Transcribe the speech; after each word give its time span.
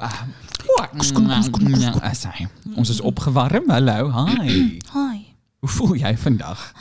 Ah. 0.00 0.22
Ah. 0.80 1.40
Ons 2.74 2.88
is 2.88 3.00
opgewarm. 3.00 3.70
Hallo, 3.70 4.26
hi. 4.26 4.78
Hi. 4.92 5.18
Hoe 5.58 5.68
voel 5.68 5.96
jij 5.96 6.18
vandaag? 6.18 6.72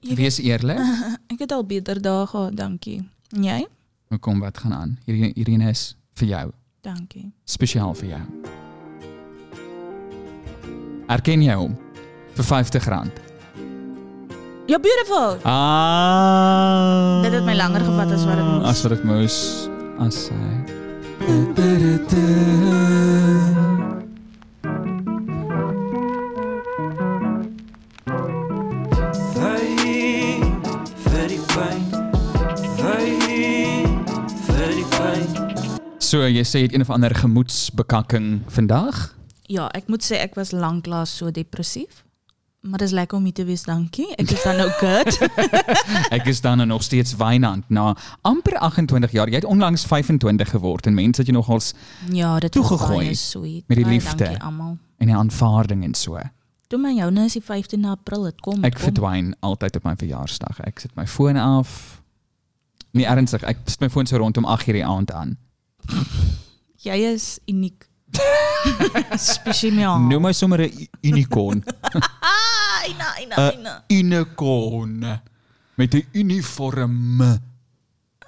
Jy 0.00 0.14
Wees 0.14 0.38
eerlijk. 0.38 0.78
Ek 1.32 1.38
het 1.38 1.52
al 1.52 1.64
beter 1.64 2.00
dae 2.02 2.26
gehad, 2.26 2.56
dankie. 2.56 3.08
En 3.28 3.42
Jy? 3.42 3.66
Maar 4.08 4.18
kom, 4.18 4.40
wat 4.40 4.58
gaan 4.58 4.74
aan? 4.74 4.98
Hierdie 5.04 5.62
is 5.68 5.96
voor 6.14 6.26
jou. 6.28 6.50
Dankie. 6.80 7.32
Speciaal 7.44 7.94
voor 7.94 8.06
jou. 8.06 8.22
Herken 11.06 11.42
jij? 11.42 11.76
Voor 12.34 12.44
50 12.44 12.84
rand. 12.84 13.12
Ja, 14.66 14.78
beautiful. 14.80 15.36
Ah. 15.42 17.22
Dit 17.22 17.32
het 17.32 17.44
my 17.44 17.54
langer 17.56 17.80
gevat 17.80 18.10
as 18.10 18.24
wat 18.24 18.36
dit 18.36 18.44
moes. 18.44 18.64
As 18.64 18.82
wat 18.82 18.90
dit 18.90 19.04
moes. 19.04 19.68
As 19.98 20.28
hy. 20.28 20.83
Sê 36.54 36.60
jy 36.60 36.68
het 36.68 36.74
een 36.74 36.80
of 36.80 36.90
ander 36.90 37.14
gemoedsbekakking 37.14 38.42
vandag? 38.46 39.16
Ja, 39.50 39.66
ek 39.74 39.88
moet 39.90 40.04
sê 40.06 40.20
ek 40.22 40.36
was 40.38 40.52
lanklaas 40.54 41.10
so 41.10 41.32
depressief. 41.34 42.03
Maar 42.64 42.78
dis 42.80 42.90
lekker 42.96 43.18
om 43.18 43.32
te 43.32 43.44
wees, 43.44 43.62
dankie. 43.68 44.06
Ek 44.16 44.30
is 44.32 44.42
dan 44.42 44.56
nou 44.56 44.70
good. 44.80 45.18
Ek 46.16 46.24
is 46.30 46.40
dan 46.40 46.62
nog 46.66 46.82
steeds 46.82 47.12
wynand 47.20 47.68
na 47.68 47.90
amper 48.24 48.56
28 48.58 49.12
jaar. 49.12 49.28
Jy 49.28 49.34
het 49.42 49.44
onlangs 49.44 49.84
25 49.84 50.48
geword 50.54 50.86
en 50.88 50.94
mense 50.96 51.20
het 51.20 51.28
jou 51.28 51.36
nogals 51.36 51.74
ja, 52.08 52.38
dit 52.40 52.54
was 52.54 52.68
Toegegooi 52.68 53.04
baie 53.04 53.14
sweet. 53.20 53.68
met 53.68 53.76
die 53.76 53.84
Baie 53.84 53.98
liefde. 53.98 54.24
Dankie 54.24 54.42
almal. 54.42 54.78
en 54.96 55.06
die 55.12 55.16
aanvaarding 55.16 55.84
en 55.84 55.94
so. 55.94 56.16
Toe 56.72 56.78
my 56.80 56.94
joune 56.96 57.24
is 57.28 57.36
die 57.36 57.42
15de 57.44 57.86
April, 57.92 58.22
dit 58.30 58.40
kom. 58.40 58.64
Ek 58.64 58.72
dit 58.72 58.80
kom. 58.80 58.88
verdwyn 58.88 59.34
altyd 59.44 59.76
op 59.76 59.84
my 59.84 59.94
verjaarsdag. 60.00 60.60
Ek 60.64 60.78
sit 60.80 60.96
my 60.96 61.04
foon 61.06 61.36
af. 61.36 62.00
Nee, 62.96 63.04
ernstig, 63.04 63.42
ek 63.44 63.58
sit 63.68 63.80
my 63.84 63.90
foon 63.92 64.06
so 64.08 64.16
rondom 64.16 64.48
8:00 64.48 64.72
die 64.80 64.84
aand 64.86 65.12
aan. 65.12 65.36
Jy 66.84 66.96
is 67.12 67.38
uniek. 67.46 67.88
Spesiaal. 69.34 69.98
Noem 70.08 70.22
my 70.22 70.32
sommer 70.32 70.60
'n 70.60 70.70
u- 70.80 70.88
unicorn. 71.10 71.62
Ah, 72.20 72.88
ina, 72.88 73.08
ina, 73.20 73.36
Uh, 73.38 73.58
ina. 73.58 73.84
unicorn 73.88 75.20
met 75.76 75.94
'n 75.94 76.04
uniform. 76.12 77.20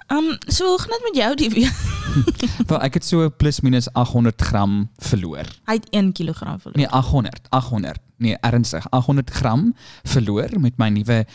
Um, 0.07 0.37
so 0.47 0.65
hoe 0.67 0.79
gaan 0.79 0.89
dit 0.89 1.03
met 1.03 1.15
jou 1.15 1.35
die? 1.35 1.71
Wel, 2.67 2.79
ek 2.81 2.93
het 2.93 3.05
so 3.05 3.29
plus 3.29 3.59
minus 3.61 3.89
800 3.93 4.41
gram 4.41 4.89
verloor. 4.97 5.45
Hy 5.67 5.73
het 5.73 5.89
1 5.91 6.11
kg 6.13 6.37
verloor. 6.61 6.75
Nee, 6.79 6.87
800, 6.87 7.41
800. 7.49 7.99
Nee, 8.17 8.37
ernstig, 8.41 8.85
800 8.89 9.29
gram 9.29 9.75
verloor 10.03 10.49
met 10.59 10.77
my 10.77 10.89
nuwe 10.89 11.25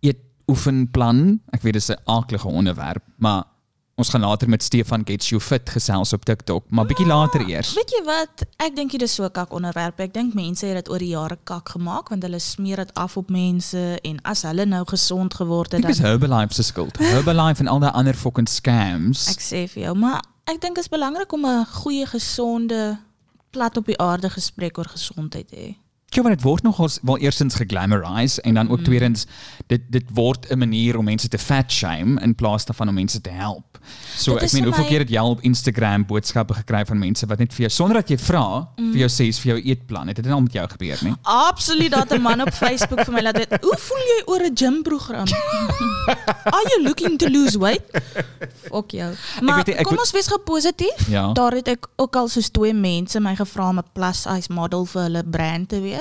eetoefenplan. 0.00 1.40
Ek 1.52 1.62
weet 1.62 1.72
dis 1.76 1.90
'n 1.90 2.00
aaklige 2.04 2.48
onderwerp, 2.48 3.02
maar 3.18 3.44
ons 3.96 4.08
gaan 4.08 4.20
later 4.20 4.48
met 4.48 4.62
Stefan 4.62 5.02
Gets 5.04 5.28
You 5.28 5.40
Fit 5.40 5.70
gesels 5.70 6.12
op 6.12 6.24
TikTok, 6.24 6.64
maar 6.68 6.84
bietjie 6.86 7.06
later 7.06 7.40
eers. 7.48 7.72
Weet 7.74 7.94
jy 7.96 8.02
wat? 8.04 8.44
Ek 8.60 8.74
dink 8.76 8.92
dit 8.92 9.02
is 9.02 9.14
so 9.14 9.24
'n 9.24 9.30
kak 9.32 9.52
onderwerp. 9.52 10.00
Ek 10.00 10.12
dink 10.12 10.34
mense 10.34 10.66
het 10.66 10.74
dit 10.74 10.90
oor 10.90 10.98
die 10.98 11.14
jare 11.16 11.38
kak 11.44 11.68
gemaak 11.68 12.08
want 12.08 12.22
hulle 12.22 12.38
smeer 12.38 12.76
dit 12.76 12.94
af 12.94 13.16
op 13.16 13.30
mense 13.30 13.98
en 14.02 14.18
as 14.22 14.42
hulle 14.42 14.64
nou 14.66 14.84
gesond 14.84 15.34
geword 15.34 15.72
het 15.72 15.82
dan 15.82 15.92
Herbalife 15.92 16.54
se 16.54 16.62
skuld. 16.62 16.98
Herbalife 16.98 17.60
en 17.60 17.68
al 17.68 17.78
daai 17.78 17.92
ander 17.92 18.14
fucking 18.14 18.48
scams. 18.48 19.28
ek 19.28 19.40
sê 19.40 19.66
vir 19.68 19.82
jou, 19.82 19.94
maar 19.94 20.20
ek 20.44 20.60
dink 20.60 20.74
dit 20.74 20.84
is 20.84 20.88
belangrik 20.88 21.32
om 21.32 21.46
'n 21.46 21.64
goeie 21.64 22.06
gesonde 22.06 22.98
plat 23.50 23.76
op 23.76 23.86
die 23.86 23.98
aarde 23.98 24.30
gesprek 24.30 24.78
oor 24.78 24.88
gesondheid 24.88 25.48
te 25.48 25.56
hê. 25.56 25.76
Ja, 26.08 26.22
maar 26.22 26.30
dit 26.32 26.42
word 26.42 26.62
nogals 26.62 26.98
wel 27.02 27.18
eerstens 27.18 27.54
geglamorise 27.54 28.40
en 28.42 28.54
dan 28.54 28.68
ook 28.70 28.80
tweedens 28.80 29.26
dit 29.66 29.80
dit 29.90 30.04
word 30.12 30.46
'n 30.50 30.58
manier 30.58 30.96
om 30.98 31.04
mense 31.04 31.28
te 31.28 31.38
fat 31.38 31.72
shame 31.72 32.20
in 32.22 32.34
plaas 32.34 32.64
daarvan 32.64 32.88
om 32.88 32.94
mense 32.94 33.20
te 33.20 33.30
help. 33.30 33.78
So 34.16 34.34
ek 34.36 34.42
is 34.42 34.52
meen 34.52 34.64
hoeveel 34.64 34.82
my- 34.82 34.88
keer 34.90 34.98
het 34.98 35.08
jy 35.10 35.18
op 35.20 35.40
Instagram 35.40 36.06
boodskappe 36.06 36.54
gekry 36.54 36.84
van 36.86 36.98
mense 36.98 37.26
wat 37.26 37.38
net 37.38 37.52
vir 37.54 37.60
jou 37.60 37.70
sonder 37.70 37.94
dat 37.96 38.08
jy 38.08 38.18
vra 38.18 38.68
vir 38.76 38.96
jou 38.96 39.08
sê 39.08 39.26
is 39.28 39.38
vir 39.38 39.52
jou 39.56 39.62
eetplan. 39.68 40.06
Het 40.06 40.16
dit 40.16 40.32
al 40.32 40.40
met 40.40 40.52
jou 40.52 40.68
gebeur 40.68 40.98
nie? 41.02 41.12
Absoluut 41.22 41.90
dat 41.90 42.12
'n 42.12 42.20
man 42.22 42.40
op 42.40 42.52
Facebook 42.64 43.00
vir 43.04 43.12
my 43.12 43.20
laat 43.22 43.36
weet, 43.36 43.58
"Hoe 43.60 43.76
voel 43.78 43.98
jy 43.98 44.22
oor 44.26 44.42
'n 44.46 44.56
gymprogram?" 44.56 45.26
Are 46.56 46.68
you 46.68 46.82
looking 46.82 47.18
to 47.18 47.28
lose 47.28 47.58
weight? 47.58 47.82
Fuck 48.72 48.90
jou. 48.90 49.14
Maar 49.42 49.56
weet 49.56 49.66
nie, 49.66 49.74
ek 49.76 49.84
kom 49.86 49.98
ons 49.98 50.10
wees 50.10 50.26
gou 50.26 50.38
positief. 50.38 51.08
Ja. 51.08 51.32
Daar 51.32 51.52
het 51.52 51.68
ek 51.68 51.86
ook 51.96 52.16
al 52.16 52.28
soos 52.28 52.48
twee 52.50 52.72
mense 52.74 53.20
my 53.20 53.34
gevra 53.36 53.68
om 53.68 53.78
'n 53.78 53.84
plus 53.92 54.22
size 54.22 54.52
model 54.52 54.84
vir 54.84 55.02
hulle 55.02 55.24
brand 55.24 55.68
te 55.68 55.80
wees. 55.80 55.95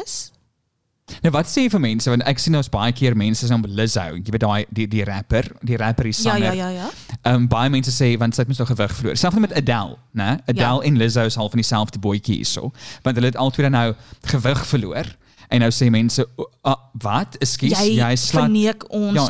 Nou 1.21 1.29
wat 1.35 1.45
sê 1.45 1.67
jy 1.67 1.69
vir 1.69 1.81
mense 1.83 2.09
want 2.09 2.23
ek 2.25 2.39
sien 2.41 2.55
nou 2.55 2.63
baie 2.73 2.93
keer 2.97 3.13
mense 3.17 3.45
so 3.45 3.57
Lizzo, 3.77 4.05
jy 4.17 4.31
weet 4.33 4.41
daai 4.41 4.65
die 4.73 4.87
die 4.89 5.03
rapper, 5.05 5.45
die 5.61 5.77
rapper 5.77 6.07
Ja, 6.09 6.13
sanger. 6.17 6.53
ja, 6.53 6.69
ja, 6.69 6.69
ja. 6.69 6.87
Ehm 7.21 7.43
um, 7.43 7.47
baie 7.47 7.69
mense 7.69 7.91
sê 7.93 8.15
want 8.17 8.33
sy 8.35 8.41
het 8.41 8.49
mos 8.49 8.57
nou 8.57 8.67
gewig 8.71 8.95
verloor. 8.97 9.15
Selfs 9.21 9.37
met 9.39 9.53
Adele, 9.53 9.99
né? 10.17 10.39
Adele 10.47 10.81
Ja. 10.81 10.81
en 10.81 10.97
Lizzo 10.97 11.25
is 11.29 11.35
half 11.35 11.51
van 11.53 11.61
dieselfde 11.61 11.99
bootjie 11.99 12.35
hierso. 12.39 12.71
Want 13.03 13.15
hulle 13.19 13.27
het 13.27 13.37
albei 13.37 13.69
nou 13.69 13.93
gewig 14.33 14.65
verloor. 14.65 15.05
En 15.49 15.59
nou 15.61 15.69
sê 15.69 15.91
mense, 15.91 16.25
"O, 16.37 16.49
ah, 16.63 16.75
wat? 16.93 17.37
Ekskuus, 17.37 17.77
Jy, 17.77 17.95
jy 18.01 18.15
slaat 18.15 18.43
verneek 18.43 18.83
ons 18.89 19.15
Ja, 19.15 19.29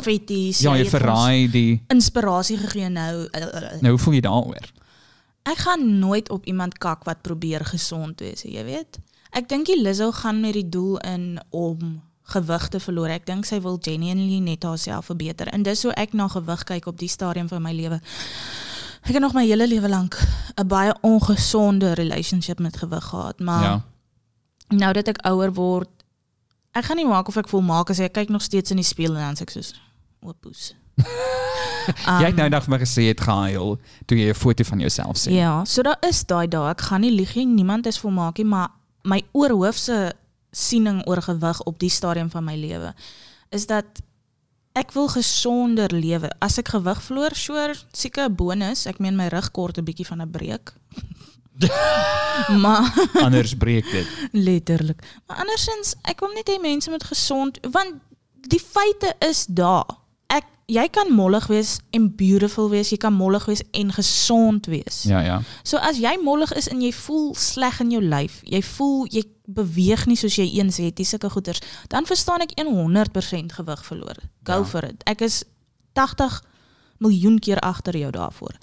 Ja, 0.62 0.74
jy 0.76 0.80
ons 0.80 0.88
verraai 0.90 1.50
die 1.50 1.82
inspirasie 1.88 2.56
gegee 2.56 2.88
nou. 2.88 3.28
Nou 3.82 3.90
hoe 3.90 3.98
voel 3.98 4.14
jy 4.14 4.20
daaroor? 4.20 4.72
Ek 5.42 5.58
gaan 5.58 5.98
nooit 5.98 6.30
op 6.30 6.46
iemand 6.46 6.78
kak 6.78 7.04
wat 7.04 7.22
probeer 7.22 7.64
gesond 7.64 8.20
wees, 8.20 8.42
jy 8.42 8.64
weet. 8.64 8.98
Ek 9.30 9.48
dink 9.48 9.66
die 9.66 9.80
Lizzo 9.80 10.12
gaan 10.12 10.40
met 10.40 10.52
die 10.52 10.68
doel 10.68 10.98
in 10.98 11.40
om 11.50 12.02
gewig 12.22 12.68
te 12.68 12.80
verloor. 12.80 13.08
Ek 13.08 13.26
dink 13.26 13.46
sy 13.46 13.60
wil 13.62 13.78
genuinely 13.82 14.38
net 14.42 14.64
haarself 14.66 15.10
verbeter. 15.10 15.50
En 15.54 15.62
dis 15.62 15.82
hoe 15.82 15.92
ek 15.94 16.12
na 16.12 16.28
gewig 16.28 16.64
kyk 16.64 16.86
op 16.86 16.98
die 16.98 17.10
stadium 17.10 17.48
van 17.48 17.62
my 17.62 17.72
lewe. 17.72 18.00
Ek 19.06 19.14
het 19.14 19.22
nog 19.22 19.36
my 19.36 19.44
hele 19.46 19.68
lewe 19.70 19.88
lank 19.88 20.18
'n 20.56 20.66
baie 20.66 20.94
ongesonde 21.00 21.92
relationship 21.94 22.58
met 22.58 22.76
gewig 22.76 23.04
gehad, 23.04 23.38
maar 23.40 23.62
ja. 23.62 23.84
nou 24.68 24.92
dat 24.92 25.08
ek 25.08 25.22
ouer 25.22 25.52
word, 25.52 25.88
ek 26.72 26.84
gaan 26.84 26.96
nie 26.96 27.06
maak 27.06 27.28
of 27.28 27.36
ek 27.36 27.48
volmaak 27.48 27.90
as 27.90 27.98
ek 27.98 28.12
kyk 28.12 28.28
nog 28.28 28.42
steeds 28.42 28.70
in 28.70 28.76
die 28.76 28.84
spieël 28.84 29.14
en 29.14 29.22
dan 29.22 29.36
sê 29.36 29.42
ek 29.42 29.50
soos 29.50 29.74
ooppoes. 30.20 30.74
jy 32.20 32.26
het 32.26 32.36
nou 32.36 32.48
dag 32.48 32.66
maar 32.66 32.80
gesê 32.82 33.06
het 33.12 33.20
gehuil 33.20 33.78
toe 34.06 34.18
jy 34.18 34.30
'n 34.30 34.34
foto 34.34 34.64
van 34.64 34.78
jouself 34.78 35.16
sien. 35.16 35.34
Ja, 35.34 35.64
so 35.64 35.82
daar 35.82 36.00
is 36.00 36.24
daai 36.26 36.48
dae. 36.48 36.70
Ek 36.70 36.80
gaan 36.80 37.00
nie 37.00 37.14
lieg 37.14 37.34
nie, 37.34 37.46
niemand 37.46 37.86
is 37.86 37.98
volmaak 37.98 38.36
nie, 38.36 38.46
maar 38.46 38.70
my 39.06 39.22
oorhoofse 39.32 40.12
siening 40.50 41.02
oor 41.06 41.22
gewig 41.22 41.62
op 41.68 41.78
die 41.78 41.92
stadium 41.92 42.30
van 42.32 42.44
my 42.44 42.56
lewe 42.58 42.94
is 43.54 43.66
dat 43.70 44.02
ek 44.76 44.92
wil 44.92 45.08
gesonder 45.08 45.92
lewe. 45.94 46.28
As 46.44 46.58
ek 46.60 46.74
gewig 46.74 46.98
verloor, 47.06 47.34
sure, 47.34 47.74
seker 47.96 48.28
'n 48.28 48.34
bonus. 48.36 48.86
Ek 48.86 48.98
meen 48.98 49.16
my 49.16 49.28
rug 49.32 49.50
kort 49.50 49.78
'n 49.78 49.84
bietjie 49.84 50.06
van 50.06 50.22
'n 50.22 50.30
breek. 50.30 50.74
maar 52.62 52.84
Anders 53.26 53.54
breek 53.56 53.90
dit. 53.90 54.06
letterlik. 54.32 55.00
Maar 55.26 55.36
andersins, 55.36 55.94
ek 56.02 56.20
wil 56.20 56.32
net 56.34 56.48
hê 56.48 56.60
mense 56.60 56.90
moet 56.90 57.04
gesond 57.04 57.58
want 57.70 57.94
die 58.48 58.60
feite 58.60 59.14
is 59.18 59.46
daar. 59.48 59.86
Jy 60.66 60.88
kan 60.90 61.12
mollig 61.14 61.44
wees 61.46 61.76
en 61.94 62.08
beautiful 62.18 62.66
wees, 62.72 62.88
jy 62.90 62.96
kan 62.98 63.14
mollig 63.14 63.44
wees 63.46 63.60
en 63.78 63.92
gesond 63.94 64.66
wees. 64.66 65.04
Ja, 65.06 65.20
ja. 65.22 65.36
So 65.62 65.78
as 65.78 66.00
jy 66.02 66.16
mollig 66.24 66.50
is 66.58 66.66
en 66.72 66.80
jy 66.82 66.90
voel 66.92 67.34
sleg 67.38 67.78
in 67.84 67.92
jou 67.94 68.00
lyf, 68.02 68.40
jy 68.42 68.58
voel 68.74 69.06
jy 69.14 69.22
beweeg 69.46 70.06
nie 70.10 70.16
soos 70.18 70.34
jy 70.40 70.48
eens 70.58 70.80
het, 70.82 70.96
dis 70.98 71.12
sulke 71.14 71.30
goeters, 71.30 71.62
dan 71.92 72.08
verstaan 72.08 72.42
ek 72.42 72.56
100% 72.58 73.54
gewig 73.60 73.84
verloor. 73.86 74.18
Go 74.42 74.58
Ja. 74.58 74.64
for 74.64 74.82
it. 74.84 75.02
Ek 75.06 75.20
is 75.22 75.44
80 75.94 76.42
miljoen 76.98 77.38
keer 77.38 77.60
agter 77.62 77.94
jou 77.96 78.10
daarvoor. 78.10 78.58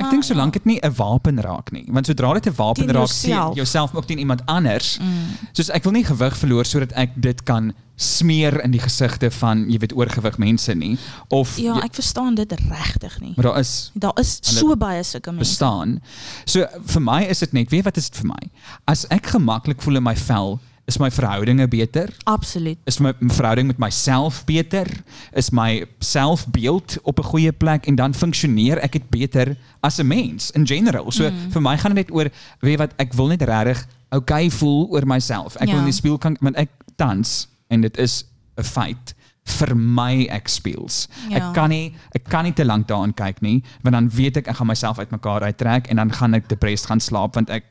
Ek 0.00 0.10
dink 0.10 0.24
solank 0.24 0.52
dit 0.54 0.64
nie 0.64 0.78
'n 0.82 0.92
wapen 0.96 1.40
raak 1.40 1.70
nie, 1.72 1.84
want 1.88 2.06
sodra 2.06 2.32
dit 2.34 2.46
'n 2.46 2.54
wapen 2.56 2.86
Teen 2.86 2.94
raak 2.94 3.06
jouself. 3.08 3.46
teen 3.48 3.56
jouself 3.56 3.92
maar 3.92 4.02
ook 4.02 4.08
teen 4.08 4.18
iemand 4.18 4.40
anders. 4.46 4.98
Mm. 4.98 5.36
Soos 5.52 5.68
ek 5.70 5.82
wil 5.84 5.92
nie 5.92 6.04
gewig 6.04 6.36
verloor 6.36 6.64
sodat 6.64 6.92
ek 6.92 7.10
dit 7.16 7.42
kan 7.44 7.72
smeer 7.96 8.60
in 8.64 8.70
die 8.70 8.80
gesigte 8.80 9.30
van 9.30 9.68
jy 9.70 9.78
weet 9.78 9.92
oorgewig 9.94 10.38
mense 10.38 10.74
nie 10.74 10.98
of 11.28 11.56
ja, 11.58 11.76
ek 11.84 11.94
verstaan 11.94 12.34
dit 12.34 12.50
regtig 12.52 13.20
nie. 13.20 13.32
maar 13.36 13.44
daar 13.44 13.58
is 13.58 13.90
Daar 13.94 14.12
is 14.18 14.38
so 14.42 14.74
baie 14.76 15.02
sulke 15.04 15.30
mense. 15.30 15.38
bestaan. 15.50 16.00
So 16.46 16.66
vir 16.86 17.00
my 17.02 17.22
is 17.24 17.38
dit 17.38 17.52
net, 17.52 17.70
weet 17.70 17.84
wat 17.84 17.96
is 17.96 18.08
dit 18.10 18.18
vir 18.20 18.26
my? 18.28 18.50
As 18.86 19.04
ek 19.10 19.26
gemaklik 19.26 19.82
voel 19.82 19.96
in 19.96 20.02
my 20.02 20.16
vel, 20.16 20.58
is 20.84 20.98
my 20.98 21.10
verhoudinge 21.10 21.68
beter, 21.68 22.08
Absoluut. 22.24 22.78
is 22.86 22.98
my 22.98 23.12
verhouding 23.30 23.66
met 23.66 23.78
myself 23.78 24.44
beter, 24.44 24.86
is 25.32 25.50
my 25.50 25.86
selfbeeld 25.98 26.98
op 27.02 27.18
'n 27.18 27.22
goeie 27.24 27.52
plek 27.52 27.86
en 27.86 27.94
dan 27.94 28.14
funksioneer 28.14 28.78
ek 28.82 28.92
dit 28.92 29.10
beter 29.10 29.56
as 29.80 29.98
'n 29.98 30.06
mens 30.06 30.50
in 30.50 30.66
general. 30.66 31.10
So 31.12 31.30
mm. 31.30 31.50
vir 31.52 31.62
my 31.62 31.76
gaan 31.78 31.94
dit 31.94 32.06
net 32.06 32.14
oor 32.16 32.28
weet 32.60 32.78
wat 32.78 32.92
ek 32.98 33.12
wil 33.14 33.26
net 33.26 33.42
regtig 33.42 33.86
okay 34.10 34.50
voel 34.50 34.88
oor 34.90 35.06
myself. 35.06 35.56
Ek 35.56 35.68
Ja. 35.68 35.72
wil 35.74 35.78
in 35.78 35.90
die 35.90 36.00
spieël 36.00 36.18
kan 36.18 36.36
want 36.40 36.56
ek 36.56 36.70
tans 36.96 37.48
en 37.68 37.80
dit 37.80 37.96
is 37.98 38.24
'n 38.58 38.62
feit 38.64 39.14
vermy 39.44 40.26
ek 40.30 40.48
speels. 40.48 41.08
Ja. 41.28 41.36
Ek 41.48 41.54
kan 41.54 41.68
nie 41.70 41.94
ek 42.14 42.24
kan 42.28 42.44
nie 42.44 42.52
te 42.52 42.64
lank 42.64 42.86
daaraan 42.88 43.14
kyk 43.14 43.40
nie, 43.40 43.62
want 43.82 43.94
dan 43.94 44.08
weet 44.10 44.36
ek 44.36 44.48
ek 44.48 44.56
gaan 44.56 44.66
myself 44.66 44.98
uitmekaar 44.98 45.42
uittrek 45.42 45.86
en 45.86 45.96
dan 45.96 46.12
gaan 46.12 46.34
ek 46.34 46.48
depressed 46.48 46.86
gaan 46.86 47.00
slaap 47.00 47.34
want 47.34 47.50
ek 47.50 47.64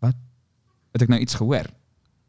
Wat? 0.00 0.14
Het 0.92 1.02
ek 1.02 1.08
nou 1.08 1.20
iets 1.20 1.34
gehoor? 1.34 1.66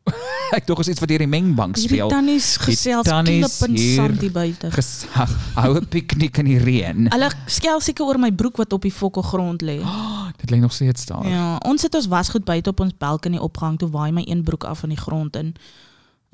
ek 0.58 0.68
dog 0.70 0.80
is 0.84 0.92
iets 0.94 1.02
wat 1.02 1.10
hier 1.10 1.24
die 1.24 1.30
mengbank 1.30 1.78
speel. 1.82 2.10
tannies 2.14 2.56
gesels 2.62 3.08
tannies 3.08 3.58
knip 3.58 3.70
en 3.70 3.78
hier 3.80 3.96
sand 3.96 4.22
hier 4.22 4.34
buite. 4.36 4.70
Hou 5.58 5.72
'n 5.80 5.88
piknik 5.90 6.38
in 6.44 6.50
die 6.52 6.60
reën. 6.62 7.08
Hulle 7.16 7.30
skel 7.48 7.82
seker 7.82 8.06
oor 8.06 8.20
my 8.22 8.32
broek 8.32 8.62
wat 8.62 8.74
op 8.74 8.86
die 8.86 8.94
fokkelgrond 8.94 9.66
lê. 9.66 9.80
Dit 10.42 10.52
lê 10.52 10.60
nog 10.62 10.74
steeds 10.74 11.06
daar. 11.10 11.26
Ja, 11.28 11.58
ons 11.66 11.82
het 11.82 11.96
ons 11.96 12.08
wasgoed 12.08 12.46
buite 12.46 12.70
op 12.70 12.80
ons 12.80 12.94
balkonie 12.98 13.42
opgehang 13.42 13.80
toe 13.80 13.90
waai 13.90 14.12
my 14.12 14.24
een 14.28 14.44
broek 14.44 14.64
af 14.64 14.84
in 14.84 14.94
die 14.94 15.02
grond 15.02 15.36
in. 15.36 15.56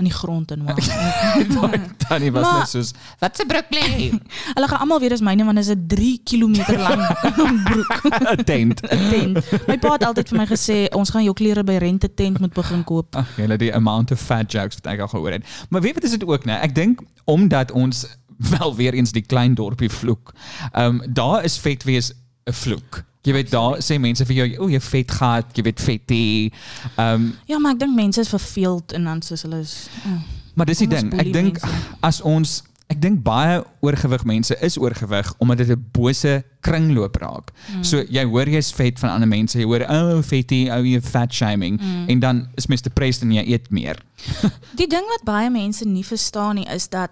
In 0.01 0.07
die 0.09 0.13
grond 0.13 0.51
in 0.51 0.63
maar. 0.63 0.75
Tannie 2.07 2.31
was 2.31 2.41
Maar- 2.43 2.57
net 2.59 2.69
soos 2.69 2.91
wat 3.19 3.35
se 3.37 3.45
broek? 3.45 3.69
Hulle 4.55 4.67
gaan 4.67 4.79
almal 4.79 4.99
weet 4.99 5.09
dis 5.13 5.21
myne 5.21 5.45
want 5.45 5.57
dit 5.61 5.65
is 5.67 5.73
'n 5.75 5.87
3 5.87 6.21
km 6.23 6.77
lang 6.77 7.03
broek. 7.69 8.01
'n 8.09 8.43
tent. 8.43 8.81
'n 8.81 9.09
tent. 9.09 9.67
My 9.67 9.77
pa 9.77 9.91
het 9.93 10.03
altyd 10.09 10.27
vir 10.33 10.37
my 10.37 10.47
gesê 10.49 10.77
ons 10.97 11.09
gaan 11.13 11.23
jou 11.23 11.33
klere 11.37 11.63
by 11.63 11.77
Rente 11.77 12.09
tent 12.13 12.39
moet 12.39 12.53
begin 12.53 12.83
koop. 12.83 13.15
Ag, 13.15 13.27
julle 13.37 13.57
die 13.57 13.69
amount 13.75 14.11
of 14.11 14.19
fat 14.19 14.51
jokes 14.51 14.75
wat 14.81 14.89
ek 14.93 14.99
al 15.05 15.07
gehoor 15.13 15.31
het. 15.37 15.45
Maar 15.69 15.81
weet 15.81 15.93
wat 15.93 16.03
is 16.03 16.11
dit 16.17 16.25
ook, 16.25 16.45
né? 16.45 16.57
Ek 16.61 16.73
dink 16.75 17.01
omdat 17.25 17.71
ons 17.71 18.05
wel 18.37 18.75
weer 18.75 18.93
eens 18.93 19.11
die 19.11 19.21
klein 19.25 19.53
dorpie 19.53 19.89
vloek. 19.89 20.33
Ehm 20.71 20.85
um, 21.01 21.13
daar 21.13 21.43
is 21.43 21.57
vet 21.57 21.83
wees 21.83 22.11
'n 22.49 22.53
vloek. 22.53 23.03
Jy 23.23 23.33
weet 23.33 23.51
daar 23.51 23.77
sê 23.85 23.99
mense 24.01 24.25
vir 24.25 24.35
jou, 24.35 24.47
o, 24.65 24.67
jy 24.69 24.79
vet 24.81 25.11
gat, 25.11 25.51
jy 25.57 25.63
weet 25.63 25.79
vetie. 25.79 26.51
Ehm 26.97 27.13
um, 27.13 27.27
Ja, 27.47 27.59
maar 27.59 27.71
ek 27.75 27.79
dink 27.79 27.95
mense 27.95 28.21
is 28.21 28.29
verveeld 28.29 28.91
en 28.97 29.03
dan 29.03 29.21
soos 29.21 29.41
hulle 29.45 29.59
is. 29.61 29.87
Oh. 30.05 30.21
maar 30.55 30.65
dis 30.65 30.77
die 30.77 30.87
ding. 30.87 31.13
Ek 31.19 31.33
dink 31.33 31.61
mense. 31.61 31.77
as 32.01 32.21
ons 32.21 32.63
ek 32.91 32.99
dink 33.01 33.21
baie 33.23 33.61
oorgewig 33.79 34.25
mense 34.27 34.55
is 34.59 34.75
oorgewig 34.77 35.33
omdat 35.39 35.57
dit 35.57 35.69
'n 35.69 35.85
bose 35.95 36.43
kringloop 36.59 37.15
raak. 37.15 37.51
Mm. 37.75 37.83
So 37.83 38.03
jy 38.09 38.25
hoor 38.25 38.49
jy's 38.49 38.71
vet 38.71 38.99
van 38.99 39.09
ander 39.09 39.27
mense, 39.27 39.57
jy 39.59 39.63
hoor 39.65 39.85
oh, 39.87 40.21
vetie, 40.21 40.67
ou 40.71 40.83
jy 40.83 40.99
fat 41.01 41.31
shaming 41.33 41.79
Mm. 41.79 42.09
en 42.09 42.19
dan 42.19 42.47
is 42.57 42.67
mens 42.67 42.81
depressed 42.81 43.21
en 43.23 43.31
jy 43.31 43.43
eet 43.47 43.69
meer. 43.71 43.95
Die 44.79 44.87
ding 44.87 45.05
wat 45.07 45.23
baie 45.23 45.49
mense 45.49 45.85
nie 45.87 46.03
verstaan 46.03 46.55
nie 46.55 46.67
is 46.67 46.89
dat 46.89 47.11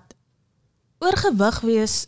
oorgewig 1.00 1.62
wees 1.62 2.08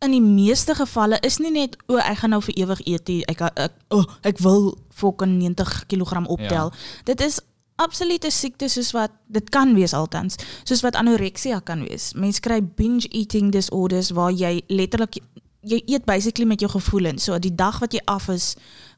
in 0.00 0.14
die 0.14 0.22
meeste 0.24 0.74
gevalle 0.74 1.18
is 1.20 1.38
nie 1.38 1.52
net 1.52 1.76
o 1.88 1.98
ek 2.00 2.22
gaan 2.22 2.32
nou 2.32 2.40
vir 2.44 2.56
ewig 2.62 2.80
eet. 2.88 3.10
Ek 3.28 3.42
ek 3.52 3.76
oh, 3.92 4.06
ek 4.24 4.40
wil 4.40 4.72
fucking 4.96 5.36
90 5.42 5.84
kg 5.92 6.24
optel. 6.24 6.72
Ja. 6.72 7.04
Dit 7.12 7.20
is 7.20 7.40
absolute 7.80 8.30
siekte 8.32 8.68
soos 8.68 8.92
wat 8.96 9.12
dit 9.32 9.48
kan 9.52 9.74
wees 9.76 9.92
altans, 9.96 10.36
soos 10.68 10.82
wat 10.84 10.96
anoreksia 10.96 11.60
kan 11.64 11.84
wees. 11.84 12.12
Mense 12.16 12.40
kry 12.44 12.60
binge 12.62 13.08
eating 13.08 13.52
disorders 13.52 14.12
waar 14.16 14.32
jy 14.32 14.60
letterlik 14.68 15.20
jy 15.60 15.82
eet 15.86 16.06
basically 16.08 16.48
met 16.48 16.60
jou 16.60 16.70
gevoelens. 16.72 17.24
So 17.28 17.38
die 17.38 17.54
dag 17.54 17.80
wat 17.80 17.92
jy 17.92 18.00
af 18.08 18.28
is, 18.32 18.54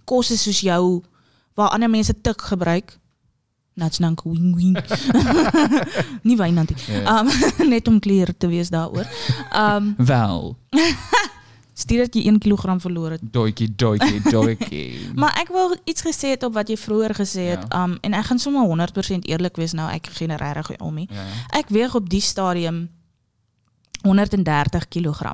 kos 0.07 0.31
is 0.31 0.47
soos 0.47 0.63
jou 0.63 1.03
waar 1.59 1.75
ander 1.75 1.91
mense 1.91 2.15
tik 2.23 2.47
gebruik. 2.51 2.99
Nats 3.75 3.99
nank 3.99 4.21
wing 4.23 4.55
wing. 4.57 4.77
nie 6.29 6.37
wynantie. 6.37 6.77
Ja. 6.89 7.21
Um 7.21 7.29
net 7.73 7.89
om 7.89 7.99
clear 8.01 8.29
te 8.39 8.47
wees 8.47 8.69
daaroor. 8.69 9.07
Um 9.57 9.95
Wel, 10.13 10.57
stuur 11.75 11.99
dat 12.05 12.15
jy 12.15 12.27
1 12.29 12.39
kg 12.39 12.75
verloor 12.81 13.11
het. 13.17 13.21
doetjie, 13.33 13.71
doetjie, 13.75 14.21
doetjie. 14.31 15.09
Maar 15.15 15.39
ek 15.41 15.49
wou 15.49 15.77
iets 15.85 16.05
gesê 16.05 16.35
het 16.37 16.43
op 16.45 16.53
wat 16.53 16.69
jy 16.69 16.77
vroeër 16.77 17.15
gesê 17.17 17.47
het. 17.55 17.65
Ja. 17.71 17.85
Um 17.85 17.97
en 18.01 18.13
ek 18.13 18.25
gaan 18.29 18.39
sommer 18.39 18.67
100% 18.69 19.25
eerlik 19.31 19.57
wees 19.57 19.73
nou, 19.73 19.89
ek 19.91 20.07
gee 20.13 20.29
regtig 20.37 20.77
om 20.81 20.95
nie. 20.95 21.09
ja. 21.11 21.25
Ek 21.59 21.69
weeg 21.73 21.95
op 21.95 22.09
die 22.11 22.21
stadium 22.21 22.89
130 24.03 24.89
kg. 24.89 25.33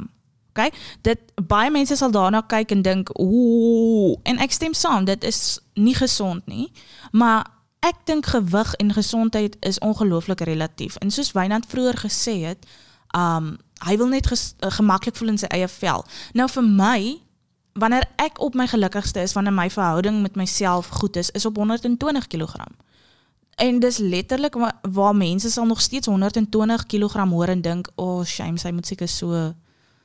Okay? 0.50 0.70
Dit 1.02 1.18
baie 1.48 1.70
mense 1.70 1.96
sal 1.96 2.10
daarna 2.10 2.40
kyk 2.46 2.70
en 2.70 2.82
dink, 2.82 3.10
"Ooh," 3.18 4.16
en 4.22 4.38
ek 4.38 4.52
stem 4.52 4.74
saam, 4.74 5.04
dit 5.04 5.24
is 5.24 5.58
nie 5.74 5.94
gesond 5.94 6.46
nie. 6.46 6.72
Maar 7.12 7.46
ek 7.80 7.94
dink 8.04 8.26
gewig 8.26 8.74
en 8.74 8.92
gesondheid 8.92 9.56
is 9.60 9.78
ongelooflik 9.78 10.40
relatief. 10.40 10.96
En 10.96 11.10
soos 11.10 11.32
Wynand 11.32 11.66
vroeër 11.66 11.96
gesê 11.96 12.40
het, 12.44 12.66
um 13.16 13.56
hy 13.86 13.96
wil 13.96 14.08
net 14.10 14.26
ges, 14.26 14.54
uh, 14.60 14.70
gemaklik 14.74 15.16
voel 15.16 15.28
in 15.28 15.38
sy 15.38 15.46
eie 15.54 15.68
vel. 15.68 16.04
Nou 16.34 16.48
vir 16.50 16.62
my 16.66 17.20
wanneer 17.78 18.08
ek 18.16 18.40
op 18.42 18.54
my 18.58 18.66
gelukkigste 18.66 19.20
is, 19.22 19.32
wanneer 19.32 19.52
my 19.54 19.70
verhouding 19.70 20.22
met 20.22 20.34
myself 20.36 20.86
goed 20.98 21.16
is, 21.16 21.30
is 21.30 21.46
op 21.46 21.56
120 21.56 22.26
kg. 22.26 22.54
En 23.56 23.78
dis 23.78 23.96
letterlik 23.98 24.54
waar, 24.54 24.74
waar 24.82 25.16
mense 25.16 25.50
sal 25.50 25.66
nog 25.66 25.80
steeds 25.80 26.06
120 26.06 26.86
kg 26.86 27.28
hoor 27.30 27.48
en 27.48 27.60
dink, 27.60 27.88
"O, 27.94 28.04
oh, 28.18 28.24
shame, 28.24 28.58
sy 28.58 28.70
moet 28.70 28.86
seker 28.86 29.08
so 29.08 29.54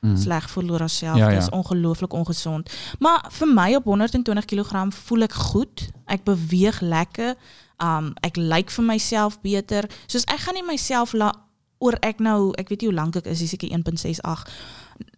Mm. 0.00 0.16
sleg 0.16 0.50
voel 0.50 0.70
oor 0.70 0.78
haarself. 0.78 1.16
Ja, 1.16 1.24
Ja, 1.24 1.30
ja. 1.30 1.38
Dis 1.38 1.50
ongelooflik 1.50 2.12
ongesond." 2.12 2.70
Maar 2.98 3.26
vir 3.30 3.48
my 3.48 3.74
op 3.74 3.84
120 3.84 4.44
kg 4.44 4.86
voel 4.94 5.22
ek 5.22 5.32
goed. 5.32 5.88
Ek 6.06 6.24
beweeg 6.24 6.80
lekker. 6.80 7.34
Um 7.82 8.12
ek 8.22 8.36
lyk 8.36 8.70
vir 8.70 8.84
myself 8.84 9.40
beter. 9.42 9.88
Soos 10.06 10.24
ek 10.30 10.40
gaan 10.46 10.54
nie 10.54 10.62
myself 10.66 11.12
la 11.12 11.32
oor 11.80 11.96
ek 12.02 12.20
nou, 12.20 12.52
ek 12.58 12.68
weet 12.70 12.80
nie 12.82 12.88
hoe 12.88 12.96
lank 12.96 13.16
ek 13.16 13.26
is, 13.26 13.42
seker 13.50 13.68
1.68. 13.68 14.44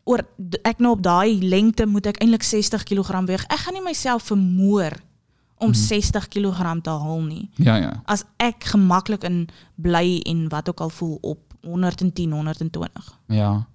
Oor 0.07 0.23
ek 0.65 0.79
nou 0.81 0.93
op 0.97 1.03
daai 1.03 1.39
lengte 1.43 1.87
moet 1.87 2.07
ek 2.07 2.21
eintlik 2.23 2.43
60 2.43 2.85
kg 2.89 3.27
weeg. 3.29 3.45
Ek 3.51 3.59
gaan 3.67 3.75
nie 3.75 3.83
myself 3.85 4.23
vermoor 4.33 4.93
om 5.59 5.71
Mhm. 5.71 5.75
60 5.75 6.29
kg 6.29 6.83
te 6.83 6.91
haal 6.91 7.23
nie 7.23 7.49
Ja, 7.57 7.77
ja. 7.77 8.03
as 8.07 8.25
ek 8.39 8.65
gemaklik 8.65 9.25
in 9.25 9.49
bly 9.81 10.21
en 10.27 10.49
wat 10.49 10.69
ook 10.69 10.81
al 10.81 10.91
voel 10.91 11.19
op 11.23 11.39
110, 11.63 12.33
120. 12.33 13.19
Ja. 13.29 13.67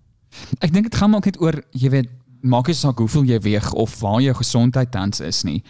Ek 0.61 0.71
dink 0.73 0.83
dit 0.91 0.95
gaan 0.95 1.09
maar 1.09 1.17
ook 1.19 1.25
net 1.25 1.41
oor, 1.41 1.63
jy 1.71 1.89
weet, 1.89 2.09
maak 2.41 2.67
nie 2.67 2.75
saak 2.75 2.97
hoeveel 2.97 3.23
jy 3.25 3.39
weeg 3.39 3.73
of 3.73 3.99
waar 3.99 4.21
jou 4.21 4.33
gesondheid 4.35 4.91
tans 4.91 5.19
is 5.19 5.43
nie. 5.43 5.63